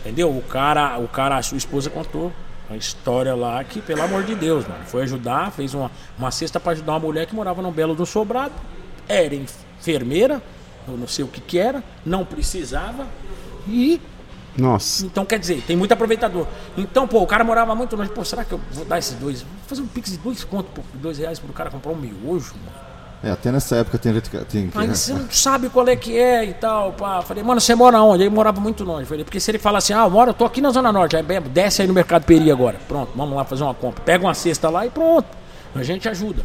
Entendeu? 0.00 0.30
O 0.30 0.42
cara, 0.42 0.98
o 0.98 1.06
cara, 1.06 1.36
a 1.36 1.42
sua 1.42 1.58
esposa 1.58 1.88
contou 1.90 2.32
a 2.70 2.76
história 2.76 3.34
lá 3.34 3.62
que, 3.64 3.80
pelo 3.80 4.02
amor 4.02 4.22
de 4.22 4.34
Deus, 4.34 4.66
mano, 4.66 4.84
foi 4.86 5.02
ajudar, 5.02 5.50
fez 5.52 5.74
uma, 5.74 5.90
uma 6.18 6.30
cesta 6.30 6.58
pra 6.60 6.72
ajudar 6.72 6.92
uma 6.92 7.00
mulher 7.00 7.26
que 7.26 7.34
morava 7.34 7.60
num 7.60 7.72
belo 7.72 7.94
do 7.94 8.06
sobrado, 8.06 8.54
era 9.08 9.34
enfermeira, 9.34 10.40
eu 10.88 10.96
não 10.96 11.08
sei 11.08 11.24
o 11.24 11.28
que 11.28 11.40
que 11.40 11.58
era, 11.58 11.82
não 12.06 12.24
precisava 12.24 13.06
e 13.68 14.00
Nossa. 14.56 15.06
então, 15.06 15.24
quer 15.24 15.38
dizer, 15.38 15.62
tem 15.66 15.76
muito 15.76 15.92
aproveitador. 15.92 16.46
Então, 16.76 17.06
pô, 17.06 17.20
o 17.22 17.26
cara 17.26 17.44
morava 17.44 17.74
muito 17.74 17.96
longe. 17.96 18.10
Pô, 18.10 18.24
será 18.24 18.44
que 18.44 18.52
eu 18.52 18.60
vou 18.72 18.84
dar 18.84 18.98
esses 18.98 19.14
dois? 19.14 19.42
Vou 19.42 19.50
fazer 19.66 19.82
um 19.82 19.86
pix 19.86 20.10
de 20.10 20.18
dois 20.18 20.44
contos, 20.44 20.70
pô, 20.74 20.82
dois 20.94 21.18
reais 21.18 21.38
pro 21.38 21.52
cara 21.52 21.70
comprar 21.70 21.92
um 21.92 21.96
miojo, 21.96 22.54
mano. 22.64 22.90
É, 23.22 23.30
até 23.30 23.52
nessa 23.52 23.76
época 23.76 23.98
tem, 23.98 24.14
gente 24.14 24.30
que- 24.30 24.38
tem 24.46 24.68
que. 24.70 24.78
Aí 24.78 24.88
você 24.88 25.12
não 25.12 25.30
sabe 25.30 25.68
qual 25.68 25.86
é 25.86 25.94
que 25.94 26.18
é 26.18 26.42
e 26.46 26.54
tal, 26.54 26.92
pá. 26.92 27.20
Falei, 27.20 27.42
mano, 27.44 27.60
você 27.60 27.74
mora 27.74 28.00
onde? 28.02 28.22
Ele 28.22 28.30
morava 28.34 28.58
muito 28.62 28.82
longe. 28.82 29.04
Falei, 29.04 29.24
porque 29.24 29.38
se 29.38 29.50
ele 29.50 29.58
fala 29.58 29.76
assim, 29.76 29.92
ah, 29.92 30.04
eu 30.04 30.10
moro, 30.10 30.30
eu 30.30 30.34
tô 30.34 30.46
aqui 30.46 30.60
na 30.62 30.70
Zona 30.70 30.90
Norte, 30.90 31.16
aí 31.16 31.22
desce 31.52 31.82
aí 31.82 31.88
no 31.88 31.92
Mercado 31.92 32.24
Peri 32.24 32.50
agora. 32.50 32.78
Pronto, 32.88 33.10
vamos 33.14 33.36
lá 33.36 33.44
fazer 33.44 33.62
uma 33.62 33.74
compra. 33.74 34.02
Pega 34.02 34.24
uma 34.24 34.32
cesta 34.32 34.70
lá 34.70 34.86
e 34.86 34.90
pronto. 34.90 35.28
A 35.74 35.82
gente 35.82 36.08
ajuda. 36.08 36.42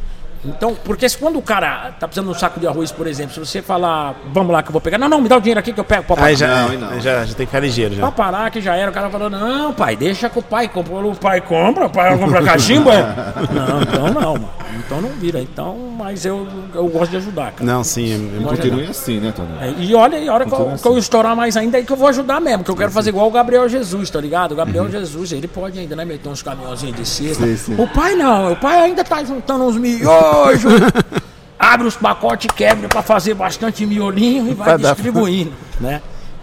Então, 0.48 0.76
porque 0.84 1.08
se 1.10 1.18
quando 1.18 1.38
o 1.38 1.42
cara 1.42 1.92
tá 2.00 2.08
precisando 2.08 2.30
de 2.32 2.36
um 2.36 2.40
saco 2.40 2.60
de 2.60 2.68
arroz, 2.68 2.92
por 2.92 3.08
exemplo, 3.08 3.34
se 3.34 3.40
você 3.40 3.62
falar, 3.62 4.16
vamos 4.34 4.52
lá 4.54 4.62
que 4.62 4.70
eu 4.70 4.74
vou 4.74 4.82
pegar, 4.82 4.98
não, 4.98 5.08
não, 5.10 5.22
me 5.22 5.28
dá 5.30 5.38
o 5.38 5.42
dinheiro 5.42 5.60
aqui 5.60 5.74
que 5.74 5.80
eu 5.80 5.84
pego. 5.84 6.04
Pô, 6.04 6.16
Aí 6.18 6.36
já, 6.36 6.68
Não, 6.68 6.80
não. 6.92 7.00
já, 7.00 7.26
já 7.26 7.34
tem 7.34 7.46
que 7.46 7.52
ficar 7.52 7.60
ligeiro 7.60 7.96
já. 7.96 8.02
Pra 8.02 8.12
parar 8.12 8.52
que 8.52 8.62
já 8.62 8.76
era, 8.76 8.90
o 8.92 8.94
cara 8.94 9.10
falou, 9.10 9.30
não, 9.30 9.74
pai, 9.74 9.96
deixa 9.96 10.30
que 10.30 10.40
o 10.40 10.42
pai 10.44 10.68
comprou. 10.68 11.12
O 11.12 11.16
pai 11.16 11.42
compra, 11.42 11.86
o 11.86 11.90
pai 11.90 12.18
compra 12.18 12.42
cachimbo, 12.44 12.90
é? 12.92 13.02
Não, 13.52 13.82
então 13.82 14.14
não, 14.14 14.34
mano. 14.34 14.50
Então 14.78 15.02
não 15.02 15.10
vira. 15.10 15.40
Então, 15.42 15.78
mas 15.98 16.26
eu, 16.26 16.48
eu 16.74 16.88
gosto 16.88 17.12
de 17.12 17.18
ajudar, 17.18 17.52
cara. 17.54 17.64
Não, 17.64 17.84
sim. 17.84 18.12
é- 18.12 18.16
é- 18.16 18.40
de 18.40 18.44
Continue 18.46 18.84
assim, 18.88 19.20
né, 19.20 19.34
Tony? 19.36 19.50
É, 19.62 19.74
e 19.80 19.96
olha, 19.96 20.18
e 20.18 20.28
a 20.28 20.34
hora 20.34 20.46
que 20.46 20.54
eu, 20.54 20.58
Continua 20.58 20.78
que 20.78 20.88
eu 20.88 20.92
assim. 20.92 21.00
estourar 21.00 21.36
mais 21.36 21.56
ainda, 21.58 21.78
aí 21.78 21.86
que 21.86 21.92
eu 21.92 21.96
vou 21.98 22.08
ajudar 22.10 22.40
mesmo, 22.42 22.64
que 22.64 22.70
eu 22.72 22.76
quero 22.76 22.92
fazer 22.92 23.10
igual 23.10 23.28
o 23.28 23.32
Gabriel 23.32 23.68
Jesus, 23.70 24.10
tá 24.10 24.20
ligado? 24.20 24.52
O 24.52 24.56
Gabriel 24.56 24.90
Jesus, 24.90 25.32
ele 25.32 25.48
pode 25.48 25.80
ainda, 25.80 25.96
né, 25.96 26.04
meter 26.06 26.28
uns 26.30 26.44
caminhãozinhos 26.44 26.96
de 26.98 27.06
cesta. 27.08 27.46
Sim, 27.46 27.58
sim. 27.58 27.76
O 27.82 27.88
pai 27.88 28.16
não, 28.16 28.52
o 28.52 28.56
pai 28.58 28.82
ainda 28.82 29.04
tá 29.04 29.24
juntando 29.24 29.64
uns 29.66 29.78
miojos, 30.36 30.74
abre 31.60 31.88
os 31.88 31.96
pacotes, 31.96 32.48
quebra 32.56 32.88
pra 32.88 33.02
fazer 33.02 33.34
bastante 33.34 33.86
miolinho 33.86 34.50
e 34.50 34.54
vai 34.54 34.66
Pra 34.66 34.78
dar- 34.78 34.94
distribuindo, 34.94 35.54
né? 35.80 36.02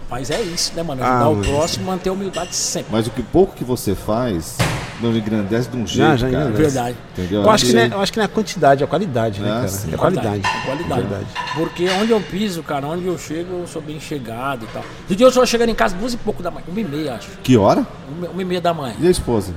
Mas 0.09 0.29
é 0.29 0.39
isso, 0.41 0.73
né, 0.75 0.83
mano? 0.83 1.01
Ajudar 1.01 1.23
Ah, 1.23 1.29
o 1.29 1.37
próximo, 1.37 1.85
manter 1.87 2.09
a 2.09 2.13
humildade 2.13 2.55
sempre. 2.55 2.89
Mas 2.91 3.07
o 3.07 3.09
que 3.09 3.23
pouco 3.23 3.55
que 3.55 3.63
você 3.63 3.95
faz 3.95 4.55
não 5.01 5.11
engrandece 5.11 5.67
de 5.69 5.75
um 5.75 5.87
jeito, 5.87 6.17
já 6.17 6.29
cara. 6.29 6.51
Verdade. 6.51 6.95
Entendeu? 7.13 7.41
Eu 7.41 7.49
acho, 7.49 7.65
que 7.65 7.73
não 7.73 7.79
é, 7.81 7.83
Aí- 7.85 7.91
eu 7.91 7.99
acho 8.01 8.11
que 8.11 8.17
não 8.19 8.23
é 8.23 8.25
a 8.25 8.29
quantidade, 8.29 8.83
é 8.83 8.85
a 8.85 8.87
qualidade, 8.87 9.41
né, 9.41 9.49
Ah, 9.49 9.55
cara? 9.55 9.67
sim. 9.69 9.91
É 9.91 9.95
a 9.95 9.97
qualidade. 9.97 10.41
Qualidade. 10.65 11.01
Verdade. 11.01 11.25
Porque 11.55 11.89
onde 11.89 12.11
eu 12.11 12.21
piso, 12.21 12.61
cara, 12.61 12.85
onde 12.85 13.07
eu 13.07 13.17
chego, 13.17 13.61
eu 13.61 13.65
sou 13.67 13.81
bem 13.81 13.99
chegado 13.99 14.65
e 14.65 14.67
tal. 14.67 14.83
Do 15.07 15.15
dia 15.15 15.25
eu 15.25 15.31
só 15.31 15.43
chegando 15.47 15.69
em 15.69 15.75
casa 15.75 15.95
duas 15.95 16.13
e 16.13 16.17
pouco 16.17 16.43
da 16.43 16.51
manhã, 16.51 16.65
uma 16.67 16.79
e 16.79 16.83
meia, 16.83 17.15
acho. 17.15 17.29
Que 17.41 17.57
hora? 17.57 17.83
Uma, 18.15 18.27
uma 18.29 18.41
e 18.41 18.45
meia 18.45 18.61
da 18.61 18.71
manhã. 18.71 18.93
E 18.99 19.07
a 19.07 19.09
esposa? 19.09 19.51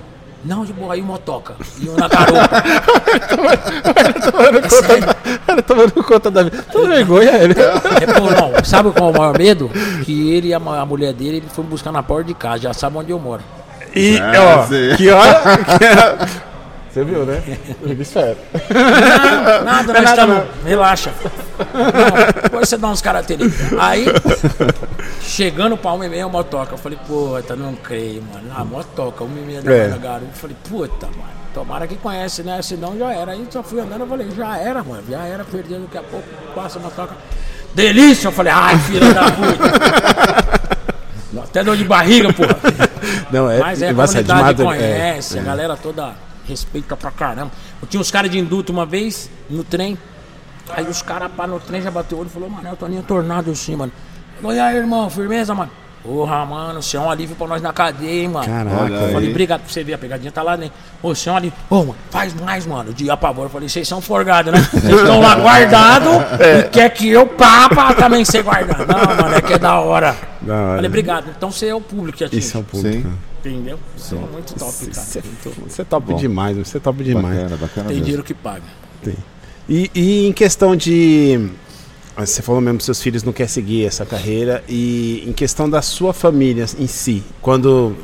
Não, 0.44 0.64
de 0.64 0.72
boa, 0.72 0.94
aí 0.94 1.00
o 1.00 1.04
motoca. 1.04 1.54
E 1.80 1.88
um 1.88 1.96
na 1.96 2.06
garupa. 2.08 2.62
Ele 5.48 5.62
tomando 5.62 6.04
conta 6.04 6.30
da 6.30 6.42
vida. 6.44 6.64
Toda 6.70 6.88
vergonha 6.88 7.32
ele. 7.38 7.54
É, 7.60 8.06
pô, 8.06 8.30
não, 8.30 8.64
sabe 8.64 8.90
qual 8.92 9.10
é 9.10 9.12
o 9.12 9.18
maior 9.18 9.36
medo? 9.38 9.70
Que 10.04 10.32
ele 10.34 10.48
e 10.48 10.54
a, 10.54 10.58
a 10.58 10.86
mulher 10.86 11.12
dele, 11.12 11.38
ele 11.38 11.46
foi 11.48 11.64
buscar 11.64 11.90
na 11.92 12.02
porta 12.02 12.24
de 12.24 12.34
casa, 12.34 12.58
já 12.58 12.72
sabe 12.74 12.96
onde 12.98 13.10
eu 13.10 13.18
moro. 13.18 13.42
E, 13.94 14.18
Ah, 14.18 14.60
ó, 14.60 14.66
sim. 14.66 14.94
que 14.96 15.10
hora. 15.10 15.40
que- 15.78 16.55
Você 16.96 17.04
viu, 17.04 17.26
né? 17.26 17.42
Esperto. 18.00 18.40
Não, 18.72 19.64
nada, 19.64 19.92
nós 19.92 20.02
nada, 20.02 20.08
estamos. 20.22 20.44
Relaxa. 20.64 21.12
Não, 21.74 22.42
depois 22.42 22.66
você 22.70 22.78
dá 22.78 22.88
uns 22.88 23.02
característicos. 23.02 23.78
Aí, 23.78 24.06
chegando 25.20 25.76
pra 25.76 25.92
uma 25.92 26.06
e 26.06 26.08
meia, 26.08 26.26
o 26.26 26.30
motoca. 26.30 26.72
Eu 26.72 26.78
falei, 26.78 26.98
puta, 27.06 27.54
não 27.54 27.74
creio, 27.74 28.22
mano. 28.22 28.50
Ah, 28.56 28.64
motoca, 28.64 29.24
uma 29.24 29.38
e 29.38 29.42
meia 29.42 29.60
da 29.60 29.70
É. 29.74 29.88
garupa. 29.88 30.30
Eu 30.32 30.38
falei, 30.38 30.56
puta, 30.70 31.06
mano. 31.08 31.36
Tomara 31.52 31.86
que 31.86 31.96
conhece, 31.96 32.42
né? 32.42 32.62
Senão 32.62 32.96
já 32.98 33.12
era. 33.12 33.32
Aí 33.32 33.46
só 33.50 33.62
fui 33.62 33.78
andando, 33.78 34.00
eu 34.00 34.06
falei, 34.06 34.30
já 34.34 34.56
era, 34.56 34.82
mano. 34.82 35.02
Já 35.06 35.22
era, 35.26 35.44
perdendo. 35.44 35.82
Daqui 35.82 35.98
a 35.98 36.02
pouco 36.02 36.26
passa 36.54 36.78
a 36.78 36.82
motoca. 36.82 37.14
Delícia! 37.74 38.28
Eu 38.28 38.32
falei, 38.32 38.54
ai, 38.54 38.78
filha 38.78 39.12
da 39.12 39.24
puta. 39.32 40.56
Até 41.44 41.62
dor 41.62 41.76
de 41.76 41.84
barriga, 41.84 42.32
porra. 42.32 42.56
Não, 43.30 43.50
é. 43.50 43.58
Mas 43.58 43.82
é, 43.82 43.88
a 43.88 43.92
de 43.92 43.94
comunidade 43.96 44.42
madru- 44.42 44.72
é, 44.72 44.76
conhece, 44.78 45.38
a 45.38 45.42
galera 45.42 45.76
toda 45.76 46.24
respeita 46.46 46.96
pra 46.96 47.10
caramba. 47.10 47.50
Eu 47.82 47.88
tinha 47.88 48.00
uns 48.00 48.10
caras 48.10 48.30
de 48.30 48.38
induto 48.38 48.72
uma 48.72 48.86
vez 48.86 49.30
no 49.48 49.62
trem. 49.64 49.96
Aí 50.70 50.84
os 50.88 51.00
caras 51.02 51.30
pá 51.36 51.46
no 51.46 51.60
trem 51.60 51.80
já 51.82 51.90
bateu 51.90 52.18
o 52.18 52.20
olho 52.22 52.28
e 52.28 52.32
falou, 52.32 52.50
mano, 52.50 52.68
eu 52.68 52.76
tô 52.76 52.86
nem 52.88 53.00
tornado 53.02 53.50
assim, 53.50 53.76
mano. 53.76 53.92
Falou, 54.40 54.54
e 54.56 54.60
aí, 54.60 54.76
irmão, 54.76 55.08
firmeza, 55.08 55.54
mano? 55.54 55.70
Porra, 56.02 56.44
mano, 56.44 56.80
você 56.82 56.96
é 56.96 57.00
um 57.00 57.10
alívio 57.10 57.34
pra 57.34 57.48
nós 57.48 57.60
na 57.60 57.72
cadeia, 57.72 58.22
hein, 58.22 58.28
mano. 58.28 58.46
Caraca, 58.46 58.92
Eu 58.94 59.12
falei, 59.12 59.28
obrigado 59.30 59.62
por 59.62 59.70
você 59.72 59.82
ver, 59.82 59.94
a 59.94 59.98
pegadinha 59.98 60.30
tá 60.30 60.40
lá, 60.40 60.56
né? 60.56 60.70
Ô, 61.02 61.12
você 61.14 61.28
é 61.28 61.32
um 61.32 61.36
alívio. 61.36 61.58
Ô, 61.68 61.78
mano, 61.80 61.96
faz 62.10 62.32
mais, 62.34 62.64
mano. 62.64 62.92
De 62.94 63.10
apavoro. 63.10 63.46
Eu 63.46 63.50
falei, 63.52 63.68
vocês 63.68 63.88
são 63.88 64.00
forgados, 64.00 64.52
né? 64.52 64.60
Vocês 64.72 64.84
estão 65.00 65.20
lá 65.20 65.34
guardados 65.34 66.12
É. 66.40 66.60
e 66.60 66.62
quer 66.68 66.90
que 66.90 67.08
eu, 67.08 67.26
papa, 67.26 67.92
também 67.94 68.24
ser 68.24 68.42
guardado. 68.44 68.86
Não, 68.86 69.16
mano, 69.16 69.34
é 69.34 69.40
que 69.40 69.54
é 69.54 69.58
da 69.58 69.80
hora. 69.80 70.16
Da 70.40 70.54
hora. 70.54 70.74
Falei, 70.76 70.88
obrigado. 70.88 71.26
Então 71.36 71.50
você 71.50 71.66
é 71.68 71.74
o 71.74 71.80
público 71.80 72.18
que 72.18 72.24
atinge. 72.24 72.38
Isso 72.40 72.56
é 72.56 72.60
um 72.60 72.64
público. 72.64 73.08
Sim. 73.08 73.12
Entendeu? 73.50 73.78
Você 73.96 74.14
é 74.14 74.18
muito 74.18 74.54
top, 74.54 74.86
cara. 74.86 75.06
Você 75.68 75.82
é 75.82 75.84
top 75.84 76.12
Bom. 76.12 76.16
demais, 76.16 76.56
você 76.56 76.76
é 76.76 76.80
top 76.80 77.04
demais. 77.04 77.36
Bacana, 77.36 77.56
bacana 77.56 77.86
Tem 77.88 77.96
mesmo. 77.96 78.04
dinheiro 78.04 78.24
que 78.24 78.34
paga. 78.34 78.64
E, 79.68 79.90
e 79.94 80.26
em 80.26 80.32
questão 80.32 80.76
de. 80.76 81.48
Você 82.16 82.40
falou 82.40 82.60
mesmo 82.60 82.78
que 82.78 82.84
seus 82.84 83.02
filhos 83.02 83.22
não 83.22 83.32
querem 83.32 83.48
seguir 83.48 83.84
essa 83.84 84.06
carreira. 84.06 84.64
E 84.68 85.22
em 85.26 85.32
questão 85.32 85.68
da 85.68 85.82
sua 85.82 86.12
família 86.12 86.64
em 86.78 86.86
si, 86.86 87.22
quando. 87.42 87.94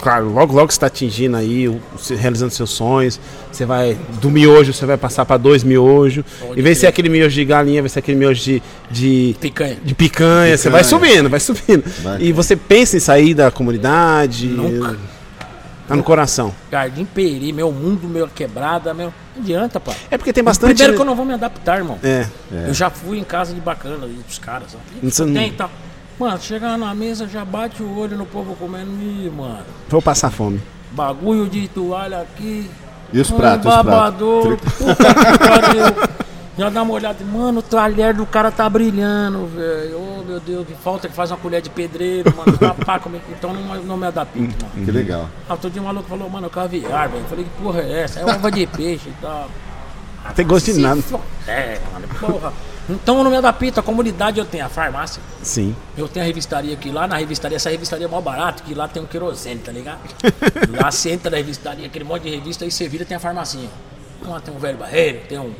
Claro, 0.00 0.32
logo 0.32 0.54
logo 0.54 0.70
você 0.70 0.76
está 0.76 0.86
atingindo 0.86 1.36
aí, 1.36 1.66
realizando 2.18 2.50
seus 2.52 2.70
sonhos. 2.70 3.20
Você 3.52 3.66
vai. 3.66 3.98
Do 4.20 4.30
miojo, 4.30 4.72
você 4.72 4.86
vai 4.86 4.96
passar 4.96 5.24
para 5.26 5.36
dois 5.36 5.62
miojos. 5.62 6.24
Pode 6.40 6.58
Em 6.58 6.62
vez 6.62 6.76
de 6.76 6.80
ser 6.82 6.86
aquele 6.86 7.08
miojo 7.08 7.34
de 7.34 7.44
galinha, 7.44 7.82
vai 7.82 7.88
ser 7.88 7.98
aquele 7.98 8.16
miojo 8.18 8.40
de. 8.42 8.62
de 8.90 9.36
Picanha. 9.40 9.76
de 9.84 9.94
picanha, 9.94 10.56
você 10.56 10.70
vai 10.70 10.82
Picanha. 10.82 11.00
subindo, 11.10 11.28
vai 11.28 11.40
subindo. 11.40 11.84
Vai. 12.02 12.22
E 12.22 12.32
você 12.32 12.56
pensa 12.56 12.96
em 12.96 13.00
sair 13.00 13.34
da 13.34 13.50
comunidade? 13.50 14.46
Nunca. 14.46 14.96
Tá 15.86 15.96
no 15.96 16.04
coração. 16.04 16.54
Jardim 16.70 17.04
Peri, 17.04 17.52
meu 17.52 17.72
mundo, 17.72 18.06
meu 18.08 18.28
quebrada, 18.28 18.94
meu. 18.94 19.12
Não 19.34 19.42
adianta, 19.42 19.80
pai. 19.80 19.96
É 20.10 20.16
porque 20.16 20.32
tem 20.32 20.42
bastante. 20.44 20.70
Primeiro 20.74 20.94
que 20.94 21.00
eu 21.00 21.04
não 21.04 21.16
vou 21.16 21.26
me 21.26 21.34
adaptar, 21.34 21.78
irmão. 21.78 21.98
É. 22.02 22.26
Eu 22.68 22.72
já 22.72 22.88
fui 22.90 23.18
em 23.18 23.24
casa 23.24 23.52
de 23.52 23.60
bacana 23.60 24.04
ali 24.04 24.20
dos 24.26 24.38
caras. 24.38 24.68
ó. 24.74 24.78
Não- 25.02 25.34
Tem, 25.34 25.52
tá. 25.52 25.68
Mano, 26.20 26.38
chega 26.38 26.76
na 26.76 26.94
mesa, 26.94 27.26
já 27.26 27.44
bate 27.46 27.82
o 27.82 27.98
olho 27.98 28.14
no 28.14 28.26
povo 28.26 28.54
comendo. 28.54 28.90
Ih, 29.00 29.32
mano. 29.34 29.64
Vou 29.88 30.02
passar 30.02 30.30
fome. 30.30 30.60
Bagulho 30.92 31.48
de 31.48 31.66
toalha 31.68 32.20
aqui. 32.20 32.70
E 33.10 33.18
os 33.20 33.30
Ai, 33.32 33.36
pratos, 33.38 33.66
os 33.66 33.72
pratos? 33.72 33.90
babador. 33.90 34.56
Puta 34.58 35.14
que 35.14 35.38
pariu. 35.38 36.10
Já 36.58 36.68
dá 36.68 36.82
uma 36.82 36.92
olhada. 36.92 37.24
Mano, 37.24 37.60
o 37.60 37.62
talher 37.62 38.12
do 38.12 38.26
cara 38.26 38.50
tá 38.50 38.68
brilhando, 38.68 39.46
velho. 39.46 39.98
Oh, 39.98 40.22
meu 40.22 40.38
Deus, 40.38 40.66
que 40.66 40.74
falta 40.74 41.08
que 41.08 41.14
faz 41.14 41.30
uma 41.30 41.38
colher 41.38 41.62
de 41.62 41.70
pedreiro, 41.70 42.30
mano. 42.36 42.58
Pá, 42.84 42.98
como 42.98 43.16
é 43.16 43.18
que- 43.18 43.32
Então 43.32 43.54
não, 43.54 43.82
não 43.82 43.96
me 43.96 44.06
adapto, 44.06 44.38
mano. 44.38 44.52
Que 44.84 44.90
legal. 44.90 45.26
Ah, 45.48 45.52
Outro 45.54 45.70
dia 45.70 45.80
um 45.80 45.86
maluco 45.86 46.06
falou, 46.06 46.28
mano, 46.28 46.50
caviar, 46.50 47.08
velho. 47.08 47.22
Eu 47.22 47.28
falei, 47.28 47.44
que 47.46 47.62
porra 47.62 47.80
é 47.80 48.02
essa? 48.02 48.20
É 48.20 48.24
ova 48.26 48.50
de 48.52 48.66
peixe 48.66 49.08
e 49.08 49.14
tal. 49.22 49.48
Tem 50.36 50.46
gosto 50.46 50.70
de 50.70 50.80
nada. 50.80 51.00
É, 51.48 51.80
mano, 51.94 52.06
porra. 52.20 52.52
Então 52.94 53.18
eu 53.18 53.24
não 53.24 53.30
me 53.30 53.36
adapto. 53.36 53.80
A 53.80 53.82
comunidade 53.82 54.38
eu 54.38 54.44
tenho 54.44 54.64
a 54.64 54.68
farmácia. 54.68 55.22
Sim. 55.42 55.74
Eu 55.96 56.08
tenho 56.08 56.24
a 56.24 56.26
revistaria 56.26 56.74
aqui. 56.74 56.90
Lá 56.90 57.06
na 57.06 57.16
revistaria, 57.16 57.56
essa 57.56 57.70
revistaria 57.70 58.06
é 58.06 58.08
mó 58.08 58.20
barato, 58.20 58.62
que 58.62 58.74
lá 58.74 58.88
tem 58.88 59.02
um 59.02 59.06
querosene, 59.06 59.60
tá 59.60 59.72
ligado? 59.72 60.00
lá 60.80 60.90
você 60.90 61.10
entra 61.10 61.30
na 61.30 61.36
revistaria, 61.36 61.86
aquele 61.86 62.04
monte 62.04 62.22
de 62.22 62.30
revista, 62.30 62.64
aí 62.64 62.70
você 62.70 62.88
vira 62.88 63.04
tem 63.04 63.16
a 63.16 63.20
farmacinha. 63.20 63.70
Lá 64.22 64.40
tem 64.40 64.54
um 64.54 64.58
velho 64.58 64.76
barreiro, 64.76 65.20
tem 65.28 65.38
um, 65.38 65.52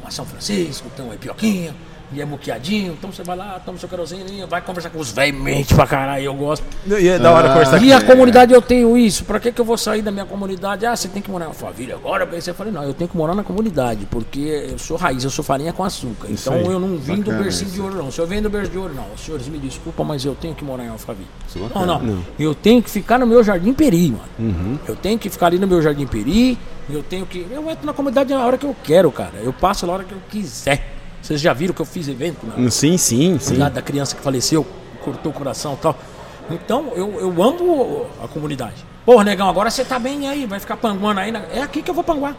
uma 0.00 0.10
São 0.10 0.24
Francisco, 0.26 0.90
tem 0.96 1.04
um 1.04 1.12
Epioquinha, 1.12 1.74
e 2.14 2.20
é 2.20 2.24
muqueadinho. 2.24 2.92
Então 2.92 3.10
você 3.12 3.22
vai 3.22 3.36
lá, 3.36 3.60
toma 3.64 3.78
seu 3.78 3.88
querosene, 3.88 4.44
vai 4.48 4.60
conversar 4.60 4.90
com 4.90 4.98
os 4.98 5.10
velhos, 5.10 5.40
mente 5.40 5.74
pra 5.74 5.86
caralho, 5.86 6.24
eu 6.24 6.34
gosto. 6.34 6.64
E 6.86 7.08
é 7.08 7.18
da 7.18 7.32
hora 7.32 7.48
conversar 7.50 7.82
E 7.82 7.88
com 7.90 7.96
a 7.96 8.00
comunidade 8.02 8.52
eu 8.52 8.62
tenho 8.62 8.96
isso. 8.96 9.24
Pra 9.24 9.38
que, 9.40 9.52
que 9.52 9.60
eu 9.60 9.64
vou 9.64 9.76
sair 9.76 10.02
da 10.02 10.10
minha 10.10 10.24
comunidade? 10.24 10.84
Ah, 10.86 10.94
você 10.94 11.08
tem 11.08 11.22
que 11.22 11.30
morar 11.30 11.46
na 11.46 11.54
família 11.54 11.94
agora. 11.94 12.26
Pensei, 12.26 12.50
eu 12.50 12.54
falei, 12.54 12.72
não, 12.72 12.82
eu 12.82 12.94
tenho 12.94 13.08
que 13.08 13.16
morar 13.16 13.34
na 13.34 13.42
comunidade, 13.42 14.06
porque 14.10 14.68
eu 14.70 14.78
sou 14.78 14.96
raiz, 14.96 15.24
eu 15.24 15.30
sou 15.30 15.44
farinha 15.44 15.72
com 15.72 15.84
açúcar. 15.84 16.28
Então 16.30 16.54
aí. 16.54 16.66
eu 16.66 16.78
não 16.80 16.96
vim 16.98 17.16
do 17.16 17.22
Bacana 17.26 17.42
bercinho 17.42 17.66
isso. 17.66 17.74
de 17.74 17.80
ouro, 17.80 17.96
não. 17.96 18.10
Se 18.10 18.18
eu 18.20 18.26
venho 18.26 18.42
do 18.42 18.50
berço 18.50 18.70
de 18.70 18.78
ouro, 18.78 18.94
não. 18.94 19.06
Senhores, 19.16 19.48
me 19.48 19.58
desculpa, 19.58 20.04
mas 20.04 20.24
eu 20.24 20.34
tenho 20.34 20.54
que 20.54 20.64
morar 20.64 20.84
em 20.84 20.88
Alphaville. 20.88 21.28
É 21.54 21.58
Não, 21.58 21.68
bacana. 21.68 21.98
não, 21.98 22.24
Eu 22.38 22.54
tenho 22.54 22.82
que 22.82 22.90
ficar 22.90 23.18
no 23.18 23.26
meu 23.26 23.42
Jardim 23.42 23.72
Peri, 23.72 24.10
mano. 24.10 24.22
Uhum. 24.38 24.78
Eu 24.86 24.96
tenho 24.96 25.18
que 25.18 25.28
ficar 25.28 25.46
ali 25.46 25.58
no 25.58 25.66
meu 25.66 25.80
Jardim 25.82 26.06
Peri. 26.06 26.58
Eu 26.90 27.02
tenho 27.02 27.24
que. 27.26 27.46
Eu 27.50 27.68
entro 27.70 27.86
na 27.86 27.92
comunidade 27.92 28.32
na 28.32 28.44
hora 28.44 28.58
que 28.58 28.66
eu 28.66 28.74
quero, 28.82 29.10
cara. 29.10 29.34
Eu 29.42 29.52
passo 29.52 29.86
na 29.86 29.92
hora 29.92 30.04
que 30.04 30.12
eu 30.12 30.18
quiser. 30.30 31.01
Vocês 31.22 31.40
já 31.40 31.52
viram 31.52 31.72
que 31.72 31.80
eu 31.80 31.86
fiz 31.86 32.08
evento, 32.08 32.44
né? 32.44 32.68
Sim, 32.70 32.98
sim, 32.98 33.38
sim. 33.38 33.50
Cuidado 33.50 33.74
da 33.74 33.82
criança 33.82 34.16
que 34.16 34.22
faleceu, 34.22 34.66
cortou 35.04 35.30
o 35.30 35.34
coração 35.34 35.74
e 35.74 35.76
tal. 35.76 35.96
Então, 36.50 36.88
eu, 36.96 37.20
eu 37.20 37.42
amo 37.42 38.06
a 38.22 38.26
comunidade. 38.28 38.84
Porra, 39.06 39.24
negão, 39.24 39.48
agora 39.48 39.70
você 39.70 39.84
tá 39.84 39.98
bem 39.98 40.28
aí, 40.28 40.44
vai 40.46 40.58
ficar 40.60 40.76
panguando 40.76 41.20
aí. 41.20 41.30
na- 41.32 41.42
É 41.52 41.62
aqui 41.62 41.80
que 41.82 41.90
eu 41.90 41.94
vou 41.94 42.04
panguar. 42.04 42.34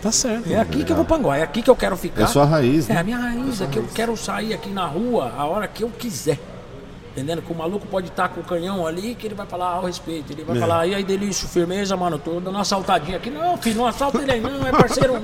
Tá 0.00 0.12
certo. 0.12 0.48
É 0.52 0.60
aqui 0.60 0.84
que 0.84 0.92
eu 0.92 0.96
vou 0.96 1.04
panguar, 1.04 1.38
é 1.40 1.42
aqui 1.42 1.60
que 1.60 1.68
eu 1.68 1.74
quero 1.74 1.96
ficar. 1.96 2.22
É 2.22 2.26
sua 2.26 2.44
raiz, 2.44 2.88
É 2.88 2.94
né? 2.94 3.00
a 3.00 3.04
minha 3.04 3.18
raiz, 3.18 3.60
é 3.60 3.66
que 3.66 3.78
eu 3.78 3.84
quero 3.92 4.16
sair 4.16 4.54
aqui 4.54 4.70
na 4.70 4.86
rua 4.86 5.32
a 5.36 5.44
hora 5.44 5.66
que 5.66 5.82
eu 5.82 5.88
quiser. 5.90 6.38
Entendendo? 7.18 7.42
Que 7.42 7.52
o 7.52 7.54
maluco 7.56 7.86
pode 7.86 8.08
estar 8.08 8.28
com 8.28 8.40
o 8.40 8.44
canhão 8.44 8.86
ali, 8.86 9.14
que 9.14 9.26
ele 9.26 9.34
vai 9.34 9.46
falar 9.46 9.72
ao 9.74 9.84
respeito. 9.86 10.32
Ele 10.32 10.44
vai 10.44 10.56
É. 10.56 10.60
falar, 10.60 10.86
e 10.86 10.94
aí, 10.94 11.02
delício, 11.04 11.48
firmeza, 11.48 11.96
mano, 11.96 12.18
tô 12.18 12.32
dando 12.34 12.50
uma 12.50 12.60
assaltadinha 12.62 13.16
aqui. 13.16 13.30
Não, 13.30 13.56
filho, 13.56 13.76
não 13.78 13.86
assalta 13.86 14.18
ele 14.22 14.32
aí, 14.32 14.40
não, 14.40 14.66
é 14.66 14.70
parceiro 14.70 15.14
meu. 15.14 15.22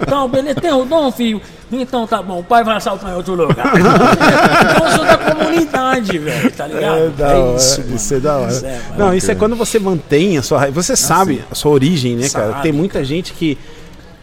Então, 0.00 0.28
beleza, 0.28 0.60
tem 0.60 0.72
o 0.72 0.84
dom, 0.84 1.10
filho. 1.12 1.40
Então 1.72 2.06
tá 2.06 2.22
bom, 2.22 2.38
o 2.40 2.44
pai 2.44 2.62
vai 2.62 2.76
assaltar 2.76 3.10
em 3.12 3.16
outro 3.16 3.34
lugar. 3.34 3.72
então 3.76 4.86
eu 4.86 4.92
sou 4.96 5.04
da 5.04 5.18
comunidade, 5.18 6.18
velho, 6.18 6.50
tá 6.52 6.66
ligado? 6.66 6.96
É 6.98 7.08
da 7.08 7.28
hora, 7.38 7.56
isso, 7.56 7.80
isso, 7.80 8.14
mano. 8.14 8.16
é 8.16 8.20
da 8.20 8.36
hora. 8.36 8.50
Isso 8.52 8.66
é, 8.66 8.80
não, 8.96 9.14
isso 9.14 9.30
é 9.30 9.34
quando 9.34 9.56
você 9.56 9.78
mantém 9.78 10.38
a 10.38 10.42
sua 10.42 10.60
raiz. 10.60 10.74
Você 10.74 10.94
sabe 10.96 11.44
a 11.50 11.54
sua 11.54 11.72
origem, 11.72 12.14
né, 12.16 12.28
cara? 12.28 12.50
Sabe, 12.52 12.62
Tem 12.62 12.72
muita 12.72 13.04
gente 13.04 13.32
que 13.32 13.58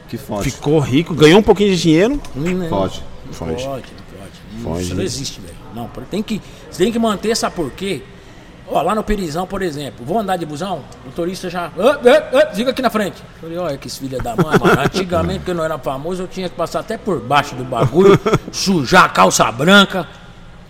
Que 0.08 0.18
foge. 0.18 0.52
ficou 0.52 0.80
rico, 0.80 1.14
ganhou 1.14 1.40
um 1.40 1.44
pouquinho 1.44 1.72
de 1.76 1.82
dinheiro. 1.82 2.20
Não, 2.34 2.70
Foge. 2.70 3.02
Não 3.26 3.34
Foge. 3.34 3.52
pode, 3.66 3.66
não 3.66 3.74
pode. 3.74 4.64
Foge. 4.64 4.86
Isso 4.86 4.96
não 4.96 5.04
existe, 5.04 5.42
velho. 5.42 5.54
Não, 5.76 5.90
tem 6.10 6.22
que, 6.24 6.40
você 6.74 6.84
tem 6.84 6.92
que 6.92 7.00
manter, 7.00 7.36
sabe 7.36 7.56
por 7.56 7.72
quê? 7.72 8.02
Ó, 8.68 8.82
lá 8.82 8.96
no 8.96 9.04
Perizão, 9.04 9.46
por 9.46 9.62
exemplo, 9.62 10.06
vou 10.06 10.18
andar 10.18 10.38
de 10.38 10.46
busão, 10.46 10.84
o 11.04 11.08
motorista 11.08 11.50
já. 11.50 11.66
"Ah, 11.66 11.72
ah, 11.78 12.38
ah", 12.50 12.56
fica 12.56 12.72
aqui 12.72 12.82
na 12.82 12.90
frente. 12.90 13.22
Eu 13.36 13.42
falei, 13.42 13.58
olha 13.58 13.78
que 13.78 13.90
filho 13.90 14.22
da 14.24 14.36
mãe, 14.36 14.58
mano. 14.58 14.82
Antigamente, 14.82 15.44
que 15.44 15.52
eu 15.52 15.56
não 15.56 15.64
era 15.66 15.78
famoso, 15.78 16.24
eu 16.24 16.28
tinha 16.28 16.48
que 16.50 16.56
passar 16.56 16.80
até 16.80 16.98
por 16.98 17.20
baixo 17.20 17.56
do 17.56 17.64
bagulho, 17.66 18.18
sujar 18.52 19.04
a 19.04 19.10
calça 19.10 19.52
branca. 19.52 20.08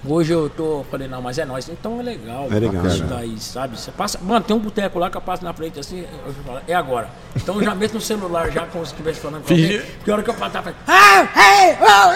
Hoje 0.06 0.34
eu 0.34 0.50
tô. 0.50 0.84
Falei, 0.92 1.08
não, 1.08 1.22
mas 1.22 1.38
é 1.38 1.46
nós. 1.46 1.70
Então 1.70 2.00
é 2.00 2.04
legal. 2.04 2.48
É 2.52 2.60
legal, 2.60 2.86
Isso 2.88 3.04
né? 3.06 3.16
daí, 3.16 3.40
sabe? 3.40 3.80
Você 3.80 3.90
passa. 3.92 4.20
Mano, 4.22 4.44
tem 4.44 4.54
um 4.54 4.60
boteco 4.60 5.00
lá 5.00 5.10
que 5.10 5.16
eu 5.16 5.22
passo 5.22 5.46
na 5.46 5.54
frente 5.54 5.80
assim, 5.80 6.04
eu 6.26 6.34
falo, 6.46 6.60
é 6.68 6.74
agora. 6.74 7.08
Então 7.36 7.56
eu 7.56 7.64
já 7.64 7.74
meto 7.74 7.94
no 7.94 8.02
celular 8.02 8.52
já 8.52 8.66
como 8.66 8.86
se 8.86 8.92
estivesse 8.92 9.22
falando 9.22 9.44
com 9.46 9.54
alguém. 9.54 9.82
Hora 10.10 10.24
que 10.24 10.30
eu 10.30 10.34
passar, 10.34 10.60
eu 10.60 10.64
falo, 10.64 10.76
ah, 10.88 11.28
hey, 11.38 11.78
oh, 11.80 12.16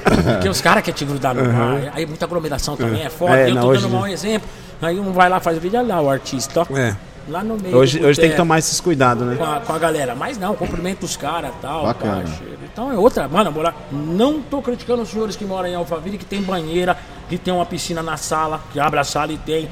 oh." 0.00 0.03
Porque 0.32 0.48
os 0.48 0.60
caras 0.60 0.82
querem 0.82 0.96
te 0.96 1.04
grudar 1.04 1.34
no 1.34 1.44
mar. 1.44 1.92
Aí 1.94 2.06
muita 2.06 2.24
aglomeração 2.24 2.76
também 2.76 3.02
é 3.02 3.10
foda. 3.10 3.38
É, 3.38 3.50
eu 3.50 3.54
não, 3.54 3.62
tô 3.62 3.72
dando 3.74 3.86
um 3.86 3.90
mau 3.90 4.06
exemplo. 4.06 4.48
Aí 4.80 4.98
um 4.98 5.12
vai 5.12 5.28
lá, 5.28 5.40
faz 5.40 5.58
vídeo, 5.58 5.78
olha 5.78 5.94
lá 5.94 6.00
o 6.00 6.10
artista, 6.10 6.66
ó. 6.68 6.76
É. 6.76 6.96
Lá 7.28 7.42
no 7.42 7.56
meio. 7.56 7.76
Hoje, 7.76 8.04
hoje 8.04 8.20
tem 8.20 8.30
que 8.30 8.36
tomar 8.36 8.58
esses 8.58 8.80
cuidados, 8.80 9.26
né? 9.26 9.36
com 9.36 9.44
a, 9.44 9.60
com 9.60 9.72
a 9.72 9.78
galera. 9.78 10.14
Mas 10.14 10.36
não, 10.36 10.54
cumprimenta 10.54 11.06
os 11.06 11.16
caras 11.16 11.52
e 11.58 11.62
tal. 11.62 11.84
Bacana. 11.84 12.26
chega. 12.26 12.58
Então 12.70 12.92
é 12.92 12.98
outra. 12.98 13.26
Mano, 13.28 13.50
morar. 13.50 13.74
Não 13.90 14.42
tô 14.42 14.60
criticando 14.60 15.02
os 15.02 15.08
senhores 15.08 15.34
que 15.34 15.44
moram 15.44 15.68
em 15.68 15.74
Alphaville, 15.74 16.18
que 16.18 16.24
tem 16.24 16.42
banheira, 16.42 16.96
que 17.28 17.38
tem 17.38 17.54
uma 17.54 17.64
piscina 17.64 18.02
na 18.02 18.16
sala, 18.16 18.60
que 18.72 18.78
abre 18.78 19.00
a 19.00 19.04
sala 19.04 19.32
e 19.32 19.38
tem. 19.38 19.68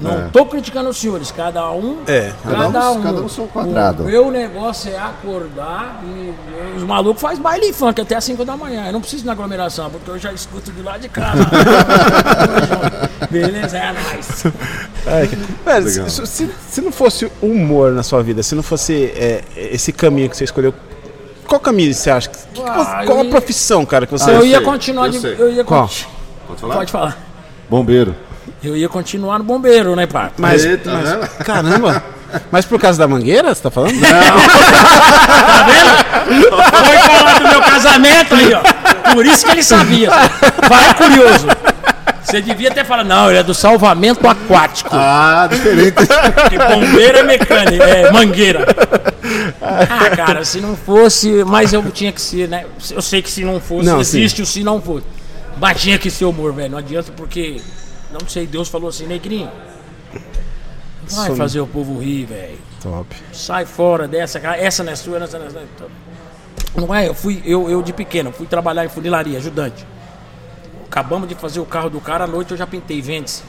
Não 0.00 0.10
É. 0.10 0.28
tô 0.32 0.44
criticando 0.44 0.90
os 0.90 0.96
senhores, 0.96 1.30
cada 1.30 1.70
um. 1.70 1.98
É, 2.06 2.32
cada 2.42 2.90
um- 2.90 3.00
cada 3.02 3.20
um 3.22 3.28
seu 3.28 3.46
quadrado. 3.46 4.02
O 4.02 4.06
meu 4.06 4.28
negócio 4.30 4.90
é 4.92 4.98
acordar 4.98 6.02
e 6.04 6.34
os 6.76 6.82
malucos 6.82 7.22
fazem 7.22 7.40
baile 7.40 7.72
funk 7.72 8.00
até 8.00 8.16
as 8.16 8.24
5 8.24 8.44
da 8.44 8.56
manhã. 8.56 8.86
Eu 8.86 8.92
não 8.92 9.00
preciso 9.00 9.22
de 9.22 9.30
aglomeração, 9.30 9.88
porque 9.90 10.10
eu 10.10 10.18
já 10.18 10.32
escuto 10.32 10.72
de 10.72 10.82
lá 10.82 10.98
de 10.98 11.08
casa. 11.08 11.44
Beleza, 13.30 13.78
é 13.78 13.92
nóis. 13.92 14.44
É, 15.66 15.80
se, 16.08 16.26
se- 16.26 16.50
se 16.70 16.80
não 16.80 16.92
fosse 16.92 17.26
o 17.40 17.46
humor 17.46 17.92
na 17.92 18.02
sua 18.02 18.22
vida, 18.22 18.42
se 18.42 18.54
não 18.54 18.62
fosse 18.62 19.12
é, 19.16 19.42
esse 19.56 19.92
caminho 19.92 20.28
que 20.28 20.36
você 20.36 20.44
escolheu, 20.44 20.74
qual 21.46 21.60
caminho 21.60 21.92
você 21.94 22.10
acha? 22.10 22.28
que- 22.30 22.38
que- 22.38 22.62
Ah, 22.62 23.02
qual 23.06 23.20
a 23.20 23.24
profissão, 23.26 23.84
cara, 23.86 24.06
que 24.06 24.12
você. 24.12 24.30
eu 24.30 24.34
eu 24.36 24.46
ia 24.46 24.56
sei, 24.58 24.64
continuar 24.66 25.06
eu 25.06 25.12
de. 25.12 25.20
sei. 25.20 25.36
Eu 25.38 25.52
ia 25.52 25.64
Qual? 25.64 25.82
conti- 25.82 26.08
Pode 26.46 26.60
falar? 26.60 26.74
Pode 26.74 26.92
falar. 26.92 27.18
Bombeiro. 27.70 28.14
Eu 28.64 28.76
ia 28.76 28.88
continuar 28.88 29.38
no 29.38 29.44
bombeiro, 29.44 29.94
né, 29.94 30.06
pá? 30.06 30.30
Mas, 30.38 30.64
Eita, 30.64 30.90
mas- 30.90 31.04
né? 31.04 31.28
caramba! 31.44 32.02
Mas 32.50 32.64
por 32.64 32.80
causa 32.80 32.98
da 32.98 33.06
mangueira, 33.06 33.54
você 33.54 33.62
tá 33.62 33.70
falando? 33.70 33.94
Foi 36.24 36.98
falar 36.98 37.38
do 37.38 37.48
meu 37.48 37.60
casamento 37.62 38.34
aí, 38.34 38.52
ó. 38.54 39.12
Por 39.14 39.24
isso 39.24 39.46
que 39.46 39.52
ele 39.52 39.62
sabia. 39.62 40.10
Vai 40.68 40.94
curioso. 40.94 41.46
Você 42.24 42.40
devia 42.40 42.72
ter 42.72 42.84
falado, 42.84 43.06
não, 43.06 43.28
ele 43.30 43.38
é 43.38 43.42
do 43.44 43.54
salvamento 43.54 44.26
aquático. 44.26 44.90
Ah, 44.92 45.46
diferente. 45.48 45.94
Porque 46.34 46.58
bombeiro 46.58 47.18
é 47.18 47.22
mecânico, 47.22 47.84
é 47.84 48.10
mangueira. 48.10 48.66
Ah, 49.62 50.16
cara, 50.16 50.44
se 50.44 50.60
não 50.60 50.74
fosse, 50.74 51.44
mas 51.44 51.72
eu 51.72 51.82
tinha 51.92 52.10
que 52.10 52.20
ser, 52.20 52.48
né? 52.48 52.64
Eu 52.90 53.02
sei 53.02 53.22
que 53.22 53.30
se 53.30 53.44
não 53.44 53.60
fosse, 53.60 53.86
Não, 53.88 54.00
existe 54.00 54.42
o 54.42 54.46
se 54.46 54.64
não 54.64 54.80
fosse. 54.82 55.06
Mas 55.60 55.80
tinha 55.80 55.98
que 55.98 56.10
ser 56.10 56.24
humor, 56.24 56.52
velho. 56.52 56.70
Não 56.70 56.78
adianta 56.78 57.12
porque, 57.16 57.60
não 58.20 58.28
sei, 58.28 58.46
Deus 58.46 58.68
falou 58.68 58.88
assim, 58.88 59.06
negrinho. 59.06 59.50
Vai 61.10 61.28
Som- 61.28 61.36
fazer 61.36 61.60
o 61.60 61.66
povo 61.66 61.98
rir, 61.98 62.24
velho. 62.24 62.58
Top. 62.82 63.14
Sai 63.32 63.64
fora 63.66 64.08
dessa, 64.08 64.40
cara. 64.40 64.56
Essa 64.56 64.82
não 64.82 64.92
é 64.92 64.96
sua, 64.96 65.18
essa 65.22 65.38
não 65.38 65.46
é 65.46 65.50
sua. 65.50 65.62
Não 66.76 66.94
é, 66.94 67.08
eu 67.08 67.14
fui, 67.14 67.42
eu, 67.44 67.70
eu 67.70 67.82
de 67.82 67.92
pequeno, 67.92 68.32
fui 68.32 68.46
trabalhar 68.46 68.84
em 68.84 68.88
funilaria, 68.88 69.38
ajudante. 69.38 69.86
acabamos 70.86 71.28
de 71.28 71.34
fazer 71.34 71.60
o 71.60 71.64
carro 71.66 71.88
do 71.90 72.00
cara, 72.00 72.24
à 72.24 72.26
noite 72.26 72.50
eu 72.50 72.56
já 72.56 72.66
pintei 72.66 73.00
Ventes, 73.00 73.42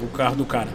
o 0.00 0.06
carro 0.08 0.34
do 0.34 0.44
cara. 0.44 0.68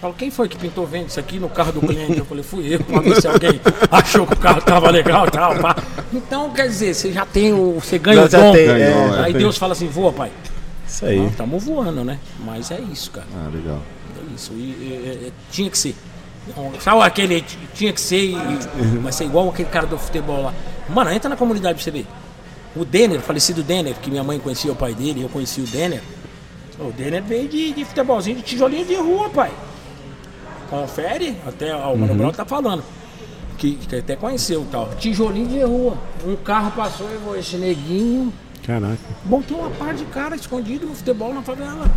Falo, 0.00 0.14
quem 0.14 0.30
foi 0.30 0.48
que 0.48 0.56
pintou 0.58 0.86
Ventes 0.86 1.16
aqui 1.18 1.38
no 1.38 1.48
carro 1.48 1.72
do 1.72 1.80
cliente? 1.80 2.18
Eu 2.18 2.24
falei, 2.26 2.42
fui 2.44 2.74
eu, 2.74 2.80
pra 2.80 3.00
ver 3.00 3.20
se 3.20 3.26
alguém 3.26 3.60
achou 3.90 4.26
que 4.26 4.34
o 4.34 4.36
carro 4.38 4.60
tava 4.60 4.90
legal 4.90 5.26
e 5.26 5.30
tal. 5.30 5.56
pá. 5.58 5.74
Então, 6.12 6.50
quer 6.50 6.68
dizer, 6.68 6.94
você 6.94 7.12
já 7.12 7.24
tem 7.26 7.52
o. 7.52 7.78
Você 7.80 7.98
ganha 7.98 8.24
o 8.24 8.28
Já 8.28 8.38
dom. 8.40 8.52
tem, 8.52 8.66
Ganhou, 8.66 9.16
é, 9.16 9.24
Aí 9.24 9.32
Deus 9.32 9.56
fala 9.56 9.72
assim, 9.72 9.88
voa, 9.88 10.12
pai. 10.12 10.30
Isso 10.86 11.04
aí. 11.04 11.26
Estamos 11.26 11.64
voando, 11.64 12.04
né? 12.04 12.18
Mas 12.44 12.70
é 12.70 12.80
isso, 12.80 13.10
cara. 13.10 13.26
Ah, 13.34 13.50
legal. 13.52 13.82
É 14.16 14.34
isso. 14.34 14.52
E, 14.52 14.56
e, 14.56 15.28
e, 15.28 15.32
tinha 15.50 15.70
que 15.70 15.78
ser. 15.78 15.94
Sabe 16.80 17.02
aquele. 17.02 17.44
Tinha 17.74 17.92
que 17.92 18.00
ser. 18.00 18.34
Vai 19.02 19.12
ser 19.12 19.24
igual 19.24 19.48
aquele 19.48 19.68
cara 19.68 19.86
do 19.86 19.98
futebol 19.98 20.42
lá. 20.42 20.54
Mano, 20.88 21.10
entra 21.10 21.28
na 21.28 21.36
comunidade 21.36 21.74
pra 21.74 21.84
você 21.84 21.90
ver. 21.90 22.06
O 22.76 22.84
Denner, 22.84 23.20
falecido 23.20 23.62
Denner, 23.62 23.94
que 23.94 24.10
minha 24.10 24.22
mãe 24.22 24.38
conhecia 24.38 24.70
o 24.70 24.76
pai 24.76 24.94
dele, 24.94 25.22
eu 25.22 25.28
conheci 25.28 25.60
o 25.60 25.66
Denner. 25.66 26.02
O 26.78 26.92
Denner 26.92 27.22
veio 27.22 27.48
de, 27.48 27.72
de 27.72 27.84
futebolzinho, 27.86 28.36
de 28.36 28.42
tijolinho 28.42 28.84
de 28.84 28.94
rua, 28.96 29.30
pai. 29.30 29.50
Confere, 30.68 31.36
até 31.46 31.74
ó, 31.74 31.94
o 31.94 31.98
Mano 31.98 32.14
Brown 32.14 32.32
tá 32.32 32.44
falando. 32.44 32.84
Que, 33.56 33.76
que 33.76 33.96
até 33.96 34.14
conheceu 34.14 34.62
e 34.62 34.66
tal. 34.66 34.90
Tijolinho 34.98 35.46
de 35.46 35.62
rua. 35.62 35.96
Um 36.26 36.36
carro 36.36 36.70
passou 36.72 37.08
e 37.10 37.16
vou, 37.16 37.34
esse 37.34 37.56
neguinho. 37.56 38.30
Caraca. 38.66 38.98
Bom, 39.24 39.40
tem 39.42 39.56
uma 39.56 39.70
par 39.70 39.94
de 39.94 40.04
cara 40.06 40.34
escondido 40.34 40.86
no 40.86 40.94
futebol 40.94 41.32
na 41.32 41.42
favela. 41.42 41.90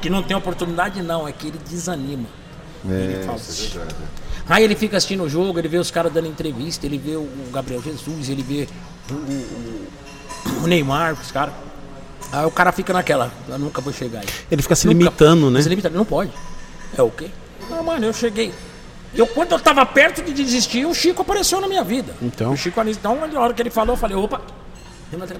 Que 0.00 0.10
não 0.10 0.22
tem 0.22 0.36
oportunidade, 0.36 1.00
não, 1.02 1.26
é 1.26 1.32
que 1.32 1.48
ele 1.48 1.58
desanima. 1.68 2.26
ele 2.84 3.24
fala, 3.24 3.38
isso 3.38 3.76
é 3.76 3.78
verdade. 3.78 3.96
Aí 4.48 4.64
ele 4.64 4.74
fica 4.74 4.96
assistindo 4.96 5.22
o 5.22 5.28
jogo, 5.28 5.58
ele 5.58 5.68
vê 5.68 5.78
os 5.78 5.90
caras 5.90 6.12
dando 6.12 6.26
entrevista, 6.28 6.84
ele 6.84 6.98
vê 6.98 7.14
o 7.16 7.28
Gabriel 7.52 7.80
Jesus, 7.80 8.28
ele 8.28 8.42
vê 8.42 8.68
o, 9.10 9.14
o- 9.14 9.86
o 10.64 10.66
Neymar, 10.66 11.12
os 11.14 11.30
caras. 11.30 11.54
Aí 12.32 12.44
o 12.44 12.50
cara 12.50 12.72
fica 12.72 12.92
naquela, 12.92 13.30
eu 13.48 13.58
nunca 13.58 13.80
vou 13.80 13.92
chegar 13.92 14.20
aí. 14.20 14.26
Ele 14.50 14.60
fica 14.62 14.74
se 14.74 14.86
Nunca- 14.88 14.98
limitando, 14.98 15.50
né? 15.50 15.62
Se 15.62 15.68
limita, 15.68 15.88
não 15.88 16.04
pode. 16.04 16.32
É 16.96 17.02
o 17.02 17.10
quê? 17.10 17.28
Não, 17.70 17.82
mano, 17.84 18.04
eu 18.06 18.12
cheguei. 18.12 18.52
Eu, 19.14 19.26
quando 19.26 19.52
eu 19.52 19.60
tava 19.60 19.84
perto 19.86 20.22
de 20.22 20.32
desistir, 20.32 20.84
o 20.86 20.94
Chico 20.94 21.22
apareceu 21.22 21.60
na 21.60 21.68
minha 21.68 21.84
vida. 21.84 22.14
Então. 22.20 22.52
O 22.52 22.56
Chico 22.56 22.80
Anísio, 22.80 22.98
então, 22.98 23.14
na 23.28 23.40
hora 23.40 23.54
que 23.54 23.62
ele 23.62 23.70
falou, 23.70 23.94
eu 23.94 23.98
falei, 23.98 24.16
opa, 24.16 24.40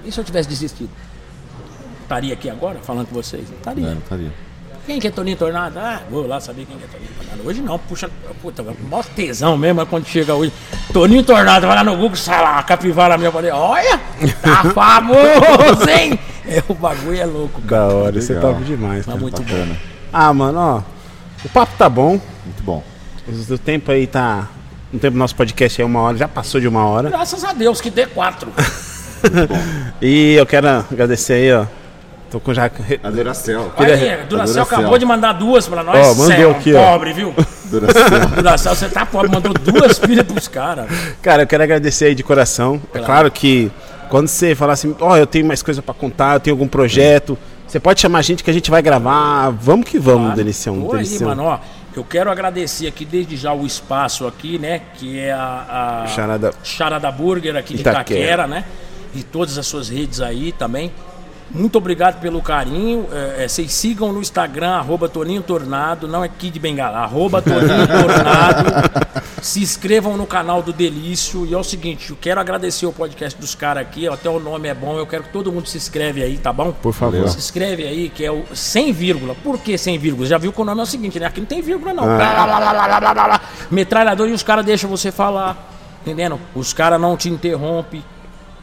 e 0.05 0.11
se 0.11 0.19
eu 0.19 0.23
tivesse 0.23 0.49
desistido? 0.49 0.89
Estaria 2.03 2.33
aqui 2.33 2.49
agora 2.49 2.79
falando 2.81 3.07
com 3.07 3.15
vocês? 3.15 3.49
Não 3.49 3.57
Estaria. 3.57 3.95
Não, 3.95 4.01
ali. 4.11 4.31
Quem 4.85 4.99
que 4.99 5.07
é 5.07 5.11
Toninho 5.11 5.37
Tornado? 5.37 5.79
Ah, 5.79 6.01
vou 6.09 6.27
lá 6.27 6.39
saber 6.41 6.65
quem 6.65 6.77
que 6.77 6.83
é 6.83 6.87
Toninho 6.87 7.11
Tornado. 7.17 7.47
Hoje 7.47 7.61
não, 7.61 7.79
puxa, 7.79 8.09
puta, 8.41 8.63
mostra 8.89 9.15
tesão 9.15 9.57
mesmo 9.57 9.81
é 9.81 9.85
quando 9.85 10.05
chega 10.05 10.35
hoje. 10.35 10.51
Toninho 10.91 11.23
Tornado, 11.23 11.65
vai 11.65 11.75
lá 11.77 11.83
no 11.83 11.95
Google, 11.95 12.17
sai 12.17 12.41
lá, 12.41 12.59
a 12.59 12.63
capivara 12.63 13.17
minha, 13.17 13.31
falei, 13.31 13.51
olha, 13.51 13.99
tá 14.41 14.63
famoso, 14.75 15.89
hein? 15.89 16.19
É, 16.45 16.61
o 16.67 16.73
bagulho 16.73 17.17
é 17.17 17.25
louco, 17.25 17.61
cara. 17.61 17.87
Da 17.87 17.95
hora, 17.95 18.19
isso 18.19 18.33
é 18.33 18.39
top 18.39 18.61
demais. 18.63 19.05
Tá 19.05 19.15
muito 19.15 19.41
bom. 19.41 19.49
Bacana. 19.49 19.77
Ah, 20.11 20.33
mano, 20.33 20.59
ó. 20.59 20.81
O 21.45 21.49
papo 21.49 21.73
tá 21.77 21.89
bom. 21.89 22.19
Muito 22.45 22.63
bom. 22.63 22.83
O 23.49 23.57
tempo 23.57 23.91
aí 23.91 24.05
tá. 24.05 24.49
O 24.93 24.99
tempo 24.99 25.13
do 25.13 25.19
nosso 25.19 25.35
podcast 25.35 25.81
é 25.81 25.85
uma 25.85 26.01
hora, 26.01 26.17
já 26.17 26.27
passou 26.27 26.59
de 26.59 26.67
uma 26.67 26.85
hora. 26.85 27.09
Graças 27.09 27.43
a 27.43 27.53
Deus 27.53 27.79
que 27.79 27.89
dê 27.89 28.05
quatro. 28.05 28.51
E 30.01 30.33
eu 30.35 30.45
quero 30.45 30.67
agradecer 30.67 31.33
aí, 31.33 31.53
ó. 31.53 31.65
Tô 32.29 32.39
com 32.39 32.53
já. 32.53 32.69
A 33.03 33.09
Duracell. 33.11 33.71
Olha 33.77 33.93
aí, 33.93 34.11
a 34.11 34.15
Duracell 34.23 34.27
Duracell. 34.27 34.63
acabou 34.63 34.97
de 34.97 35.05
mandar 35.05 35.33
duas 35.33 35.67
pra 35.67 35.83
nós. 35.83 36.07
Ó, 36.07 36.15
mandou 36.15 36.49
é 36.49 36.51
aqui, 36.51 36.73
ó. 36.73 36.91
pobre, 36.91 37.13
viu? 37.13 37.33
Duracell. 37.69 38.27
Duracell, 38.35 38.75
você 38.75 38.89
tá 38.89 39.05
pobre, 39.05 39.29
mandou 39.31 39.53
duas 39.53 39.99
pilhas 39.99 40.25
pros 40.25 40.47
caras. 40.47 40.87
Cara, 41.21 41.43
eu 41.43 41.47
quero 41.47 41.61
agradecer 41.63 42.05
aí 42.05 42.15
de 42.15 42.23
coração. 42.23 42.81
É 42.93 42.99
claro 42.99 43.29
que 43.31 43.71
quando 44.09 44.27
você 44.27 44.55
falar 44.55 44.73
assim, 44.73 44.95
ó, 44.99 45.15
eu 45.15 45.27
tenho 45.27 45.45
mais 45.45 45.61
coisa 45.61 45.81
pra 45.81 45.93
contar, 45.93 46.35
eu 46.35 46.39
tenho 46.39 46.55
algum 46.55 46.67
projeto, 46.67 47.37
você 47.67 47.79
pode 47.79 48.01
chamar 48.01 48.19
a 48.19 48.23
gente 48.23 48.43
que 48.43 48.49
a 48.49 48.53
gente 48.53 48.69
vai 48.71 48.81
gravar. 48.81 49.49
Vamos 49.51 49.87
que 49.87 49.99
vamos, 49.99 50.23
Claro. 50.23 50.35
Delicião. 50.37 50.75
Aí, 50.75 50.91
Delicião. 51.03 51.29
mano, 51.29 51.43
ó. 51.43 51.59
Eu 51.95 52.03
quero 52.03 52.31
agradecer 52.31 52.87
aqui 52.87 53.05
desde 53.05 53.37
já 53.37 53.53
o 53.53 53.63
espaço 53.67 54.25
aqui, 54.25 54.57
né? 54.57 54.81
Que 54.95 55.19
é 55.19 55.31
a, 55.31 56.01
a 56.03 56.07
Charada- 56.07 56.51
Charada 56.63 57.11
Burger 57.11 57.55
aqui 57.55 57.75
de 57.75 57.81
Itaquera. 57.81 58.19
Itaquera, 58.19 58.47
né? 58.47 58.65
E 59.13 59.23
todas 59.23 59.57
as 59.57 59.67
suas 59.67 59.89
redes 59.89 60.21
aí 60.21 60.51
também. 60.51 60.91
Muito 61.53 61.77
obrigado 61.77 62.19
pelo 62.19 62.41
carinho. 62.41 63.07
É, 63.11 63.43
é, 63.43 63.47
vocês 63.47 63.71
sigam 63.71 64.11
no 64.11 64.19
Instagram, 64.19 64.71
arroba 64.71 65.07
Toninho 65.07 65.43
Tornado, 65.43 66.07
não 66.07 66.23
é 66.23 66.27
Kid 66.27 66.59
Bengala, 66.59 66.99
arroba 66.99 67.43
Toninho 67.43 67.85
Tornado. 67.87 69.21
Se 69.39 69.61
inscrevam 69.61 70.17
no 70.17 70.25
canal 70.25 70.63
do 70.63 70.73
Delício. 70.73 71.45
E 71.45 71.53
é 71.53 71.57
o 71.57 71.63
seguinte, 71.63 72.09
eu 72.09 72.17
quero 72.19 72.39
agradecer 72.39 72.87
o 72.87 72.91
podcast 72.91 73.39
dos 73.39 73.53
caras 73.53 73.83
aqui, 73.83 74.07
até 74.07 74.29
o 74.29 74.39
nome 74.39 74.67
é 74.67 74.73
bom, 74.73 74.97
eu 74.97 75.05
quero 75.05 75.25
que 75.25 75.29
todo 75.29 75.51
mundo 75.51 75.67
se 75.67 75.77
inscreve 75.77 76.23
aí, 76.23 76.39
tá 76.39 76.51
bom? 76.51 76.71
Por 76.71 76.93
favor. 76.93 77.29
Se 77.29 77.37
inscreve 77.37 77.83
aí, 77.83 78.09
que 78.09 78.25
é 78.25 78.31
o 78.31 78.43
sem 78.55 78.91
vírgula. 78.91 79.35
Por 79.35 79.59
que 79.59 79.77
sem 79.77 79.99
vírgula? 79.99 80.25
Já 80.25 80.39
viu 80.39 80.51
que 80.51 80.59
o 80.59 80.65
nome 80.65 80.79
é 80.79 80.83
o 80.83 80.87
seguinte, 80.87 81.19
né? 81.19 81.27
Aqui 81.27 81.39
não 81.39 81.47
tem 81.47 81.61
vírgula, 81.61 81.93
não. 81.93 82.03
Ah. 82.03 83.41
Metralhador 83.69 84.27
e 84.27 84.31
os 84.31 84.41
caras 84.41 84.65
deixam 84.65 84.89
você 84.89 85.11
falar. 85.11 85.71
Entendendo? 86.01 86.39
Os 86.55 86.73
caras 86.73 86.99
não 86.99 87.15
te 87.15 87.29
interrompem. 87.29 88.03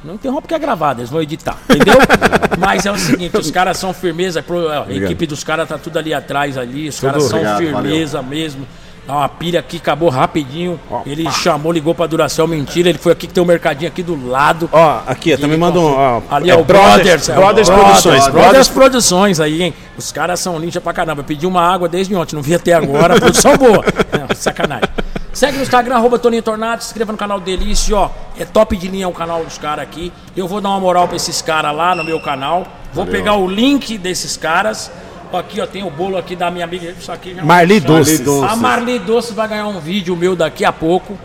Não 0.05 0.15
interrompe 0.15 0.43
porque 0.43 0.55
é 0.55 0.59
gravado, 0.59 1.01
eles 1.01 1.11
vão 1.11 1.21
editar, 1.21 1.59
entendeu? 1.69 1.97
Mas 2.59 2.87
é 2.87 2.91
o 2.91 2.99
seguinte, 2.99 3.37
os 3.37 3.51
caras 3.51 3.77
são 3.77 3.93
firmeza, 3.93 4.43
ó, 4.49 4.85
a 4.89 4.93
equipe 4.93 5.27
dos 5.27 5.45
caras 5.45 5.69
tá 5.69 5.77
tudo 5.77 5.99
ali 5.99 6.15
atrás 6.15 6.57
ali, 6.57 6.89
os 6.89 6.99
caras 6.99 7.25
são 7.25 7.39
Obrigado, 7.39 7.59
firmeza 7.59 8.23
mesmo. 8.23 8.67
Dá 9.07 9.17
uma 9.17 9.29
pilha 9.29 9.59
aqui, 9.61 9.79
acabou 9.79 10.09
rapidinho. 10.09 10.79
Ele 11.05 11.29
chamou, 11.33 11.73
ligou 11.73 11.95
pra 11.95 12.07
Duracell, 12.07 12.47
mentira, 12.47 12.89
ele 12.89 12.99
foi 12.99 13.13
aqui 13.13 13.27
que 13.27 13.33
tem 13.33 13.43
um 13.43 13.47
mercadinho 13.47 13.91
aqui 13.91 14.03
do 14.03 14.29
lado. 14.29 14.69
Ó, 14.71 15.01
aqui, 15.07 15.37
também 15.37 15.59
manda 15.59 15.81
um. 15.81 15.85
Ó, 15.85 16.23
Ali 16.31 16.51
é, 16.51 16.55
o 16.55 16.63
Brothers. 16.65 17.29
é 17.29 17.33
o 17.33 17.37
Brothers 17.37 17.69
Produções. 17.69 18.29
Brothers 18.29 18.69
Produções 18.69 19.41
aí, 19.41 19.63
hein? 19.63 19.75
Os 19.99 20.13
caras 20.13 20.39
são 20.39 20.59
ninja 20.59 20.81
pra 20.81 20.93
caramba. 20.93 21.21
Eu 21.21 21.25
pedi 21.25 21.47
uma 21.47 21.63
água 21.63 21.89
desde 21.89 22.15
ontem, 22.15 22.37
não 22.37 22.43
vi 22.43 22.55
até 22.55 22.73
agora. 22.73 23.19
Produção 23.19 23.57
boa. 23.57 23.85
Não, 24.13 24.37
sacanagem. 24.37 24.89
Segue 25.33 25.57
no 25.59 25.63
Instagram, 25.63 25.95
arroba 25.95 26.19
Toninho 26.19 26.43
Tornado, 26.43 26.83
se 26.83 26.89
inscreva 26.89 27.13
no 27.13 27.19
canal 27.19 27.39
Delício, 27.39 27.97
ó. 27.97 28.11
É 28.39 28.45
top 28.45 28.77
de 28.77 28.89
linha 28.89 29.09
o 29.09 29.13
canal 29.13 29.45
dos 29.45 29.59
caras 29.59 29.85
aqui. 29.85 30.13
Eu 30.37 30.49
vou 30.49 30.61
dar 30.61 30.71
uma 30.71 30.81
moral 30.81 31.07
pra 31.07 31.17
esses 31.17 31.41
caras 31.41 31.75
lá 31.75 31.95
no 31.95 32.03
meu 32.03 32.21
canal. 32.21 32.67
Vou 32.93 33.07
pegar 33.07 33.37
o 33.37 33.49
link 33.49 33.97
desses 33.97 34.37
caras. 34.37 34.91
Aqui, 35.33 35.61
ó, 35.61 35.67
tem 35.67 35.85
o 35.85 35.91
bolo 35.91 36.17
aqui 36.17 36.35
da 36.35 36.51
minha 36.51 36.65
amiga. 36.65 36.91
Isso 36.91 37.13
aqui 37.13 37.35
já 37.35 37.45
Marli 37.45 37.79
Doces. 37.79 38.19
Doces. 38.19 38.51
a 38.51 38.57
Marli 38.57 38.99
Doce 38.99 39.33
vai 39.33 39.47
ganhar 39.47 39.69
um 39.69 39.79
vídeo 39.79 40.17
meu 40.17 40.35
daqui 40.35 40.65
a 40.65 40.73
pouco. 40.73 41.17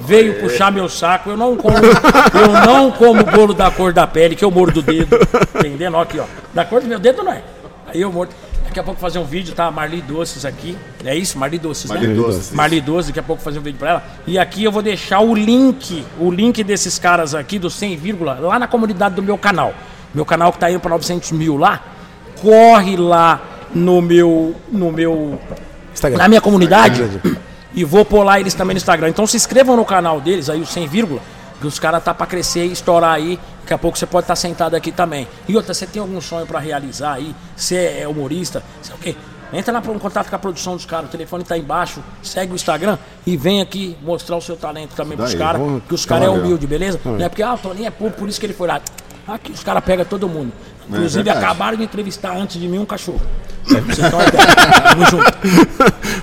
Veio 0.00 0.40
puxar 0.40 0.72
meu 0.72 0.88
saco. 0.88 1.30
Eu 1.30 1.36
não 1.36 1.56
como, 1.56 1.76
eu 1.76 2.66
não 2.66 2.90
como 2.90 3.22
bolo 3.22 3.54
da 3.54 3.70
cor 3.70 3.92
da 3.92 4.04
pele, 4.04 4.34
que 4.34 4.44
eu 4.44 4.50
mordo 4.50 4.80
o 4.80 4.82
dedo. 4.82 5.16
Entendendo? 5.54 5.94
Ó, 5.94 6.02
aqui, 6.02 6.18
ó. 6.18 6.24
Da 6.52 6.64
cor 6.64 6.80
do 6.80 6.88
meu 6.88 6.98
dedo 6.98 7.22
não 7.22 7.32
é. 7.32 7.42
Aí 7.86 8.00
eu 8.00 8.10
mordo. 8.10 8.34
Daqui 8.72 8.80
a 8.80 8.84
pouco 8.84 8.98
fazer 8.98 9.18
um 9.18 9.24
vídeo, 9.24 9.54
tá? 9.54 9.70
Marli 9.70 10.00
Doces 10.00 10.46
aqui. 10.46 10.78
É 11.04 11.14
isso? 11.14 11.38
Marli 11.38 11.58
Doces, 11.58 11.90
Marli 11.90 12.06
né? 12.06 12.14
Doces. 12.14 12.52
Marli 12.52 12.80
Doces, 12.80 13.08
daqui 13.08 13.20
a 13.20 13.22
pouco 13.22 13.42
fazer 13.42 13.58
um 13.58 13.62
vídeo 13.62 13.78
pra 13.78 13.90
ela. 13.90 14.04
E 14.26 14.38
aqui 14.38 14.64
eu 14.64 14.72
vou 14.72 14.80
deixar 14.80 15.20
o 15.20 15.34
link, 15.34 16.02
o 16.18 16.30
link 16.30 16.64
desses 16.64 16.98
caras 16.98 17.34
aqui, 17.34 17.58
do 17.58 17.68
100, 17.68 17.96
vírgula, 17.96 18.38
lá 18.40 18.58
na 18.58 18.66
comunidade 18.66 19.14
do 19.14 19.22
meu 19.22 19.36
canal. 19.36 19.74
Meu 20.14 20.24
canal 20.24 20.50
que 20.50 20.58
tá 20.58 20.70
indo 20.70 20.80
pra 20.80 20.88
900 20.88 21.32
mil 21.32 21.58
lá. 21.58 21.82
Corre 22.40 22.96
lá 22.96 23.42
no 23.74 24.00
meu, 24.00 24.56
no 24.70 24.90
meu 24.90 25.38
Instagram. 25.92 26.16
na 26.16 26.28
minha 26.28 26.40
comunidade 26.40 27.04
e 27.74 27.84
vou 27.84 28.06
pôr 28.06 28.24
lá 28.24 28.40
eles 28.40 28.54
também 28.54 28.72
no 28.72 28.78
Instagram. 28.78 29.10
Então 29.10 29.26
se 29.26 29.36
inscrevam 29.36 29.76
no 29.76 29.84
canal 29.84 30.18
deles, 30.18 30.48
aí 30.48 30.62
o 30.62 30.66
100, 30.66 30.88
vírgula, 30.88 31.20
que 31.62 31.66
os 31.68 31.78
caras 31.78 32.02
tá 32.02 32.12
pra 32.12 32.26
crescer 32.26 32.66
e 32.66 32.72
estourar 32.72 33.14
aí. 33.14 33.38
Daqui 33.60 33.72
a 33.72 33.78
pouco 33.78 33.96
você 33.96 34.04
pode 34.04 34.24
estar 34.24 34.36
sentado 34.36 34.74
aqui 34.74 34.90
também. 34.90 35.28
E 35.48 35.56
outra, 35.56 35.72
você 35.72 35.86
tem 35.86 36.02
algum 36.02 36.20
sonho 36.20 36.44
pra 36.44 36.58
realizar 36.58 37.14
aí? 37.14 37.34
Você 37.56 38.00
é 38.00 38.08
humorista? 38.08 38.62
Você 38.82 38.92
é 38.92 38.94
o 38.94 38.98
quê? 38.98 39.16
Entra 39.52 39.72
lá 39.72 39.80
em 39.80 39.98
contato 39.98 40.28
com 40.28 40.34
a 40.34 40.38
produção 40.38 40.74
dos 40.74 40.86
caras, 40.86 41.08
o 41.08 41.12
telefone 41.12 41.44
tá 41.44 41.58
embaixo, 41.58 42.02
segue 42.22 42.52
o 42.52 42.54
Instagram 42.54 42.96
e 43.26 43.36
vem 43.36 43.60
aqui 43.60 43.98
mostrar 44.02 44.36
o 44.36 44.40
seu 44.40 44.56
talento 44.56 44.94
também 44.96 45.14
pros 45.14 45.30
daí, 45.30 45.38
caras, 45.38 45.60
que 45.86 45.94
os 45.94 46.06
caras 46.06 46.26
é 46.26 46.30
humilde, 46.30 46.66
beleza? 46.66 46.98
Não 47.04 47.20
é 47.20 47.28
porque, 47.28 47.42
ah, 47.42 47.52
o 47.52 47.58
Toninho 47.58 47.86
é 47.86 47.90
público, 47.90 48.18
por 48.18 48.28
isso 48.30 48.40
que 48.40 48.46
ele 48.46 48.54
foi 48.54 48.66
lá. 48.66 48.80
Aqui 49.28 49.52
os 49.52 49.62
caras 49.62 49.84
pegam 49.84 50.06
todo 50.06 50.26
mundo. 50.26 50.52
Inclusive, 50.88 51.22
verdade. 51.22 51.44
acabaram 51.44 51.76
de 51.76 51.84
entrevistar 51.84 52.36
antes 52.36 52.60
de 52.60 52.68
mim 52.68 52.78
um 52.78 52.84
cachorro. 52.84 53.20
Tamo 53.68 55.06
junto. 55.10 55.32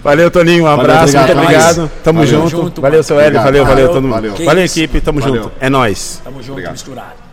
Valeu, 0.03 0.29
Toninho. 0.29 0.65
Um 0.65 0.67
abraço, 0.67 1.17
obrigado, 1.17 1.25
muito 1.27 1.35
Nós. 1.35 1.45
obrigado. 1.45 1.91
Tamo 2.03 2.19
Valeu. 2.19 2.31
junto. 2.41 2.49
Junto, 2.49 2.81
valeu, 2.81 3.03
seu 3.03 3.19
Hélio. 3.19 3.39
Valeu, 3.41 3.63
valeu, 3.65 3.65
Valeu, 3.65 3.88
todo 3.93 4.01
mundo. 4.03 4.11
valeu. 4.13 4.45
Valeu, 4.45 4.65
equipe. 4.65 5.01
Tamo 5.01 5.19
Valeu. 5.21 5.43
junto. 5.43 5.55
É 5.59 5.69
nóis. 5.69 6.21
Tamo 6.23 6.38
junto, 6.41 6.51
Obrigado. 6.51 6.73
misturado. 6.73 7.28